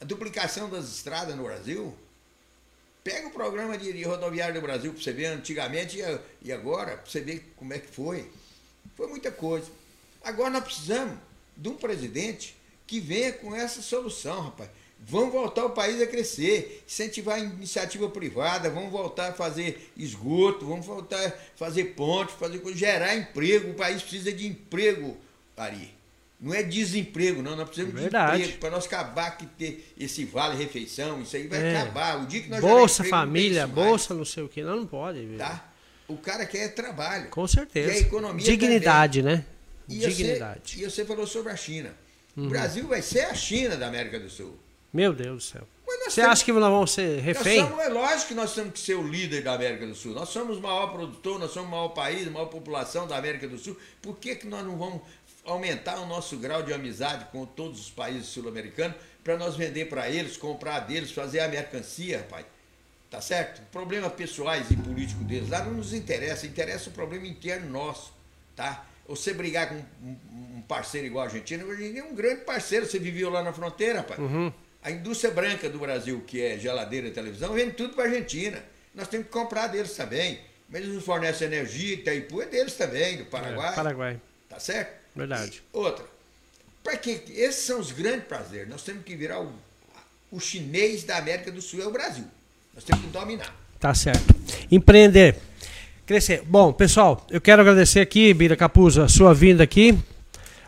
A 0.00 0.04
duplicação 0.04 0.68
das 0.68 0.86
estradas 0.86 1.34
no 1.34 1.44
Brasil. 1.44 1.94
Pega 3.06 3.28
o 3.28 3.30
programa 3.30 3.78
de, 3.78 3.92
de 3.92 4.02
rodoviário 4.02 4.56
do 4.56 4.60
Brasil 4.60 4.92
para 4.92 5.00
você 5.00 5.12
ver 5.12 5.26
antigamente 5.26 6.00
e, 6.00 6.48
e 6.48 6.52
agora, 6.52 6.96
para 6.96 7.06
você 7.08 7.20
ver 7.20 7.52
como 7.54 7.72
é 7.72 7.78
que 7.78 7.86
foi. 7.86 8.28
Foi 8.96 9.06
muita 9.06 9.30
coisa. 9.30 9.70
Agora 10.24 10.50
nós 10.50 10.64
precisamos 10.64 11.16
de 11.56 11.68
um 11.68 11.76
presidente 11.76 12.56
que 12.84 12.98
venha 12.98 13.32
com 13.32 13.54
essa 13.54 13.80
solução, 13.80 14.40
rapaz. 14.40 14.70
Vamos 14.98 15.32
voltar 15.32 15.66
o 15.66 15.70
país 15.70 16.02
a 16.02 16.06
crescer, 16.08 16.82
incentivar 16.84 17.36
a 17.36 17.38
iniciativa 17.38 18.10
privada, 18.10 18.70
vamos 18.70 18.90
voltar 18.90 19.28
a 19.28 19.32
fazer 19.32 19.92
esgoto, 19.96 20.66
vamos 20.66 20.84
voltar 20.84 21.24
a 21.28 21.32
fazer 21.54 21.94
pontes, 21.94 22.34
fazer 22.34 22.60
gerar 22.74 23.14
emprego. 23.14 23.70
O 23.70 23.74
país 23.74 24.02
precisa 24.02 24.32
de 24.32 24.48
emprego, 24.48 25.16
Ari. 25.56 25.95
Não 26.38 26.52
é 26.52 26.62
desemprego, 26.62 27.42
não. 27.42 27.56
Nós 27.56 27.66
precisamos 27.66 27.98
Verdade. 27.98 28.36
de 28.36 28.42
emprego 28.42 28.58
para 28.60 28.70
nós 28.70 28.86
acabar 28.86 29.36
que 29.38 29.46
ter 29.46 29.94
esse 29.98 30.24
vale 30.24 30.56
refeição. 30.56 31.22
Isso 31.22 31.34
aí 31.34 31.46
vai 31.46 31.62
é. 31.62 31.80
acabar. 31.80 32.22
O 32.22 32.26
dia 32.26 32.42
que 32.42 32.50
nós 32.50 32.60
Bolsa 32.60 33.02
emprego, 33.02 33.16
família, 33.16 33.66
bolsa, 33.66 34.14
não 34.14 34.24
sei 34.24 34.42
o 34.42 34.48
que, 34.48 34.62
não, 34.62 34.76
não 34.76 34.86
pode. 34.86 35.26
Tá? 35.38 35.72
O 36.06 36.16
cara 36.16 36.44
quer 36.44 36.74
trabalho. 36.74 37.30
Com 37.30 37.46
certeza. 37.46 37.92
A 37.92 37.98
economia 37.98 38.44
Dignidade, 38.44 39.22
né? 39.22 39.44
E 39.88 39.98
Dignidade. 39.98 40.60
Você, 40.64 40.80
e 40.80 40.90
você 40.90 41.04
falou 41.04 41.26
sobre 41.26 41.52
a 41.52 41.56
China. 41.56 41.94
Uhum. 42.36 42.46
O 42.46 42.48
Brasil 42.48 42.86
vai 42.86 43.00
ser 43.00 43.22
a 43.22 43.34
China 43.34 43.76
da 43.76 43.88
América 43.88 44.20
do 44.20 44.28
Sul. 44.28 44.58
Meu 44.92 45.12
Deus 45.12 45.36
do 45.36 45.40
céu. 45.42 45.68
Você 45.86 46.20
temos, 46.20 46.32
acha 46.32 46.44
que 46.44 46.52
nós 46.52 46.70
vamos 46.70 46.90
ser 46.92 47.20
refém? 47.20 47.60
Somos, 47.60 47.80
é 47.80 47.88
lógico 47.88 48.28
que 48.28 48.34
nós 48.34 48.54
temos 48.54 48.72
que 48.72 48.78
ser 48.78 48.94
o 48.94 49.06
líder 49.06 49.42
da 49.42 49.54
América 49.54 49.86
do 49.86 49.94
Sul. 49.94 50.12
Nós 50.12 50.28
somos 50.28 50.58
o 50.58 50.60
maior 50.60 50.88
produtor, 50.88 51.38
nós 51.38 51.50
somos 51.50 51.68
o 51.68 51.70
maior 51.70 51.88
país, 51.88 52.26
a 52.26 52.30
maior 52.30 52.46
população 52.46 53.06
da 53.06 53.16
América 53.16 53.48
do 53.48 53.58
Sul. 53.58 53.76
Por 54.00 54.16
que, 54.16 54.36
que 54.36 54.46
nós 54.46 54.64
não 54.64 54.76
vamos 54.76 55.02
aumentar 55.46 55.98
o 56.00 56.06
nosso 56.06 56.36
grau 56.36 56.62
de 56.62 56.72
amizade 56.72 57.26
com 57.32 57.46
todos 57.46 57.80
os 57.80 57.90
países 57.90 58.26
sul-americanos 58.26 58.96
para 59.22 59.36
nós 59.36 59.56
vender 59.56 59.86
para 59.86 60.10
eles, 60.10 60.36
comprar 60.36 60.80
deles, 60.80 61.10
fazer 61.10 61.40
a 61.40 61.48
mercancia, 61.48 62.18
rapaz? 62.18 62.46
Tá 63.10 63.20
certo? 63.20 63.62
Problemas 63.70 64.12
pessoais 64.12 64.70
e 64.70 64.76
políticos 64.76 65.24
deles 65.26 65.48
lá 65.48 65.64
não 65.64 65.74
nos 65.74 65.92
interessa, 65.92 66.46
interessa 66.46 66.90
o 66.90 66.92
problema 66.92 67.26
interno 67.26 67.70
nosso, 67.70 68.12
tá? 68.54 68.84
Você 69.08 69.32
brigar 69.32 69.68
com 69.68 69.76
um 70.04 70.62
parceiro 70.66 71.06
igual 71.06 71.24
a 71.24 71.28
Argentina, 71.28 71.64
a 71.64 71.70
Argentina 71.70 72.00
é 72.00 72.04
um 72.04 72.14
grande 72.14 72.40
parceiro, 72.42 72.84
você 72.84 72.98
viveu 72.98 73.30
lá 73.30 73.42
na 73.42 73.52
fronteira, 73.52 74.00
rapaz. 74.00 74.18
Uhum. 74.18 74.52
A 74.82 74.90
indústria 74.90 75.32
branca 75.32 75.68
do 75.68 75.78
Brasil, 75.78 76.22
que 76.26 76.42
é 76.42 76.58
geladeira 76.58 77.06
e 77.06 77.10
televisão, 77.12 77.52
vende 77.52 77.72
tudo 77.72 77.94
para 77.94 78.04
a 78.04 78.06
Argentina. 78.08 78.62
Nós 78.94 79.06
temos 79.06 79.26
que 79.26 79.32
comprar 79.32 79.68
deles 79.68 79.94
também. 79.94 80.40
Mas 80.68 80.82
eles 80.82 80.94
nos 80.94 81.04
fornecem 81.04 81.46
energia, 81.46 81.94
Itaipu 81.94 82.42
é 82.42 82.46
deles 82.46 82.74
também, 82.74 83.18
do 83.18 83.26
Paraguai. 83.26 83.72
É, 83.72 83.74
Paraguai. 83.74 84.20
Tá 84.48 84.58
certo? 84.58 85.05
Verdade. 85.16 85.62
E 85.72 85.76
outra. 85.76 86.04
Para 86.84 86.96
que 86.96 87.22
esses 87.34 87.64
são 87.64 87.80
os 87.80 87.90
grandes 87.90 88.26
prazeres. 88.26 88.68
Nós 88.68 88.82
temos 88.82 89.04
que 89.04 89.16
virar 89.16 89.40
o, 89.40 89.52
o 90.30 90.38
chinês 90.38 91.02
da 91.02 91.16
América 91.16 91.50
do 91.50 91.60
Sul 91.60 91.82
é 91.82 91.86
o 91.86 91.90
Brasil. 91.90 92.24
Nós 92.74 92.84
temos 92.84 93.04
que 93.04 93.10
dominar. 93.10 93.54
Tá 93.80 93.92
certo. 93.94 94.34
Empreender. 94.70 95.36
Crescer. 96.06 96.42
Bom, 96.42 96.72
pessoal, 96.72 97.26
eu 97.30 97.40
quero 97.40 97.62
agradecer 97.62 98.00
aqui, 98.00 98.32
Bira 98.32 98.54
Capuzzo, 98.56 99.02
a 99.02 99.08
sua 99.08 99.34
vinda 99.34 99.64
aqui. 99.64 99.98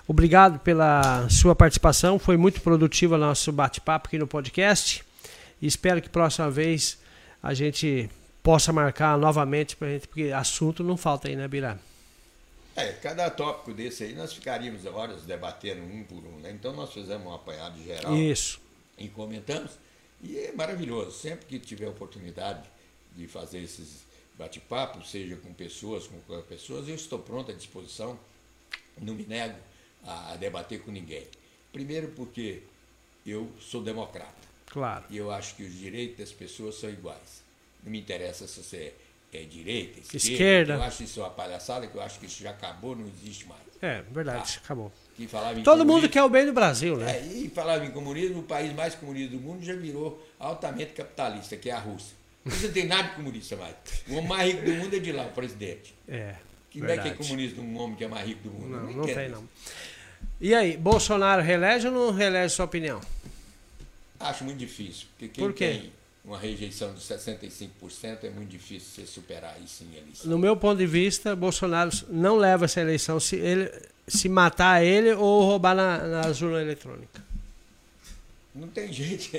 Obrigado 0.07 0.59
pela 0.61 1.29
sua 1.29 1.55
participação. 1.55 2.19
Foi 2.19 2.37
muito 2.37 2.61
produtivo 2.61 3.15
o 3.15 3.19
nosso 3.19 3.53
bate-papo 3.53 4.09
aqui 4.09 4.19
no 4.19 4.27
podcast. 4.27 5.05
E 5.61 5.67
espero 5.67 6.01
que 6.03 6.09
próxima 6.09 6.51
vez 6.51 6.99
a 7.43 7.55
gente 7.55 8.11
possa 8.43 8.73
marcar 8.73 9.17
novamente 9.19 9.77
pra 9.77 9.89
gente, 9.89 10.09
porque 10.09 10.33
assunto 10.35 10.83
não 10.83 10.97
falta 10.97 11.29
aí, 11.29 11.37
né, 11.37 11.47
Bira? 11.47 11.79
É, 12.79 12.93
cada 12.93 13.29
tópico 13.29 13.75
desse 13.75 14.05
aí 14.05 14.15
nós 14.15 14.33
ficaríamos 14.33 14.87
horas 14.87 15.23
debatendo 15.23 15.83
um 15.83 16.05
por 16.05 16.25
um, 16.25 16.39
né? 16.39 16.53
Então 16.53 16.73
nós 16.73 16.93
fizemos 16.93 17.27
um 17.27 17.35
apanhado 17.35 17.83
geral. 17.83 18.17
Isso. 18.17 18.61
E 18.97 19.09
comentamos. 19.09 19.73
E 20.23 20.39
é 20.39 20.53
maravilhoso. 20.53 21.11
Sempre 21.11 21.47
que 21.47 21.59
tiver 21.59 21.89
oportunidade 21.89 22.69
de 23.17 23.27
fazer 23.27 23.61
esses 23.61 24.07
bate-papo, 24.39 25.05
seja 25.05 25.37
com 25.37 25.53
pessoas, 25.53 26.07
com 26.07 26.21
pessoas, 26.43 26.89
eu 26.89 26.95
estou 26.95 27.19
pronto 27.19 27.51
à 27.51 27.55
disposição, 27.55 28.19
não 28.97 29.15
me 29.15 29.27
nego 29.27 29.59
a, 30.05 30.33
a 30.33 30.37
debater 30.37 30.81
com 30.81 30.93
ninguém. 30.93 31.27
Primeiro 31.73 32.09
porque 32.13 32.63
eu 33.27 33.51
sou 33.59 33.83
democrata. 33.83 34.49
Claro. 34.67 35.05
E 35.11 35.17
eu 35.17 35.31
acho 35.31 35.57
que 35.57 35.65
os 35.65 35.75
direitos 35.75 36.19
das 36.19 36.33
pessoas 36.33 36.77
são 36.77 36.89
iguais. 36.89 37.43
Não 37.83 37.91
me 37.91 37.99
interessa 37.99 38.47
se 38.47 38.63
você 38.63 38.77
é 38.77 38.95
direita, 39.31 40.01
esquerda. 40.01 40.17
esquerda. 40.17 40.75
Eu 40.75 40.83
acho 40.83 41.03
isso 41.03 41.21
uma 41.21 41.31
palhaçada, 41.31 41.87
que 41.87 41.95
eu 41.95 42.01
acho 42.01 42.19
que 42.19 42.27
isso 42.27 42.43
já 42.43 42.51
acabou, 42.51 42.97
não 42.97 43.07
existe 43.07 43.47
mais. 43.47 43.61
É, 43.81 44.03
verdade, 44.11 44.55
tá? 44.55 44.61
acabou. 44.65 44.93
Todo 45.65 45.85
mundo 45.85 46.09
quer 46.09 46.23
o 46.23 46.29
bem 46.29 46.47
do 46.47 46.53
Brasil, 46.53 46.97
né? 46.97 47.19
É, 47.19 47.27
e 47.27 47.49
falava 47.49 47.85
em 47.85 47.91
comunismo, 47.91 48.41
o 48.41 48.43
país 48.43 48.73
mais 48.73 48.95
comunista 48.95 49.37
do 49.37 49.41
mundo 49.41 49.65
já 49.65 49.75
virou 49.75 50.25
altamente 50.39 50.93
capitalista, 50.93 51.57
que 51.57 51.69
é 51.71 51.73
a 51.73 51.79
Rússia. 51.79 52.17
Não 52.45 52.73
tem 52.73 52.87
nada 52.87 53.09
de 53.09 53.15
comunista 53.17 53.57
mais. 53.57 53.75
O 54.09 54.15
homem 54.15 54.29
mais 54.29 54.53
rico 54.53 54.65
do 54.65 54.73
mundo 54.75 54.97
é 54.97 54.99
de 54.99 55.13
lá, 55.13 55.25
o 55.25 55.33
presidente. 55.33 55.95
É. 56.09 56.37
Que 56.71 56.81
não 56.81 56.89
é 56.89 56.99
que 56.99 57.09
é 57.09 57.11
comunista 57.15 57.61
um 57.61 57.79
homem 57.79 57.97
que 57.97 58.05
é 58.05 58.09
mais 58.09 58.27
rico 58.27 58.43
do 58.45 58.51
mundo. 58.51 58.69
Não, 58.69 58.83
não, 58.85 58.93
não 58.93 59.05
tem, 59.05 59.29
não. 59.29 59.49
E 60.41 60.55
aí, 60.55 60.77
Bolsonaro 60.77 61.43
relege 61.43 61.89
ou 61.89 61.93
não 61.93 62.13
relege 62.13 62.55
sua 62.55 62.65
opinião? 62.65 63.01
Acho 64.21 64.45
muito 64.45 64.59
difícil. 64.59 65.07
Porque 65.11 65.29
quem 65.29 65.45
Por 65.45 65.53
tem 65.53 65.93
uma 66.29 66.39
rejeição 66.39 66.93
de 66.93 67.01
65% 67.01 68.25
é 68.25 68.29
muito 68.29 68.51
difícil 68.51 68.91
você 68.95 69.07
superar 69.07 69.57
isso 69.65 69.83
em 69.83 69.97
eleição. 69.97 70.31
No 70.31 70.39
meu 70.39 70.55
ponto 70.55 70.77
de 70.77 70.87
vista, 70.87 71.35
Bolsonaro 71.35 71.91
não 72.11 72.37
leva 72.37 72.67
essa 72.67 72.83
eleição 72.83 73.19
se, 73.19 73.37
ele, 73.37 73.73
se 74.07 74.29
matar 74.29 74.85
ele 74.85 75.15
ou 75.15 75.43
roubar 75.43 75.75
na, 75.75 76.07
na 76.07 76.27
urna 76.29 76.61
eletrônica. 76.61 77.25
Não 78.55 78.69
tem 78.69 78.93
jeito. 78.93 79.31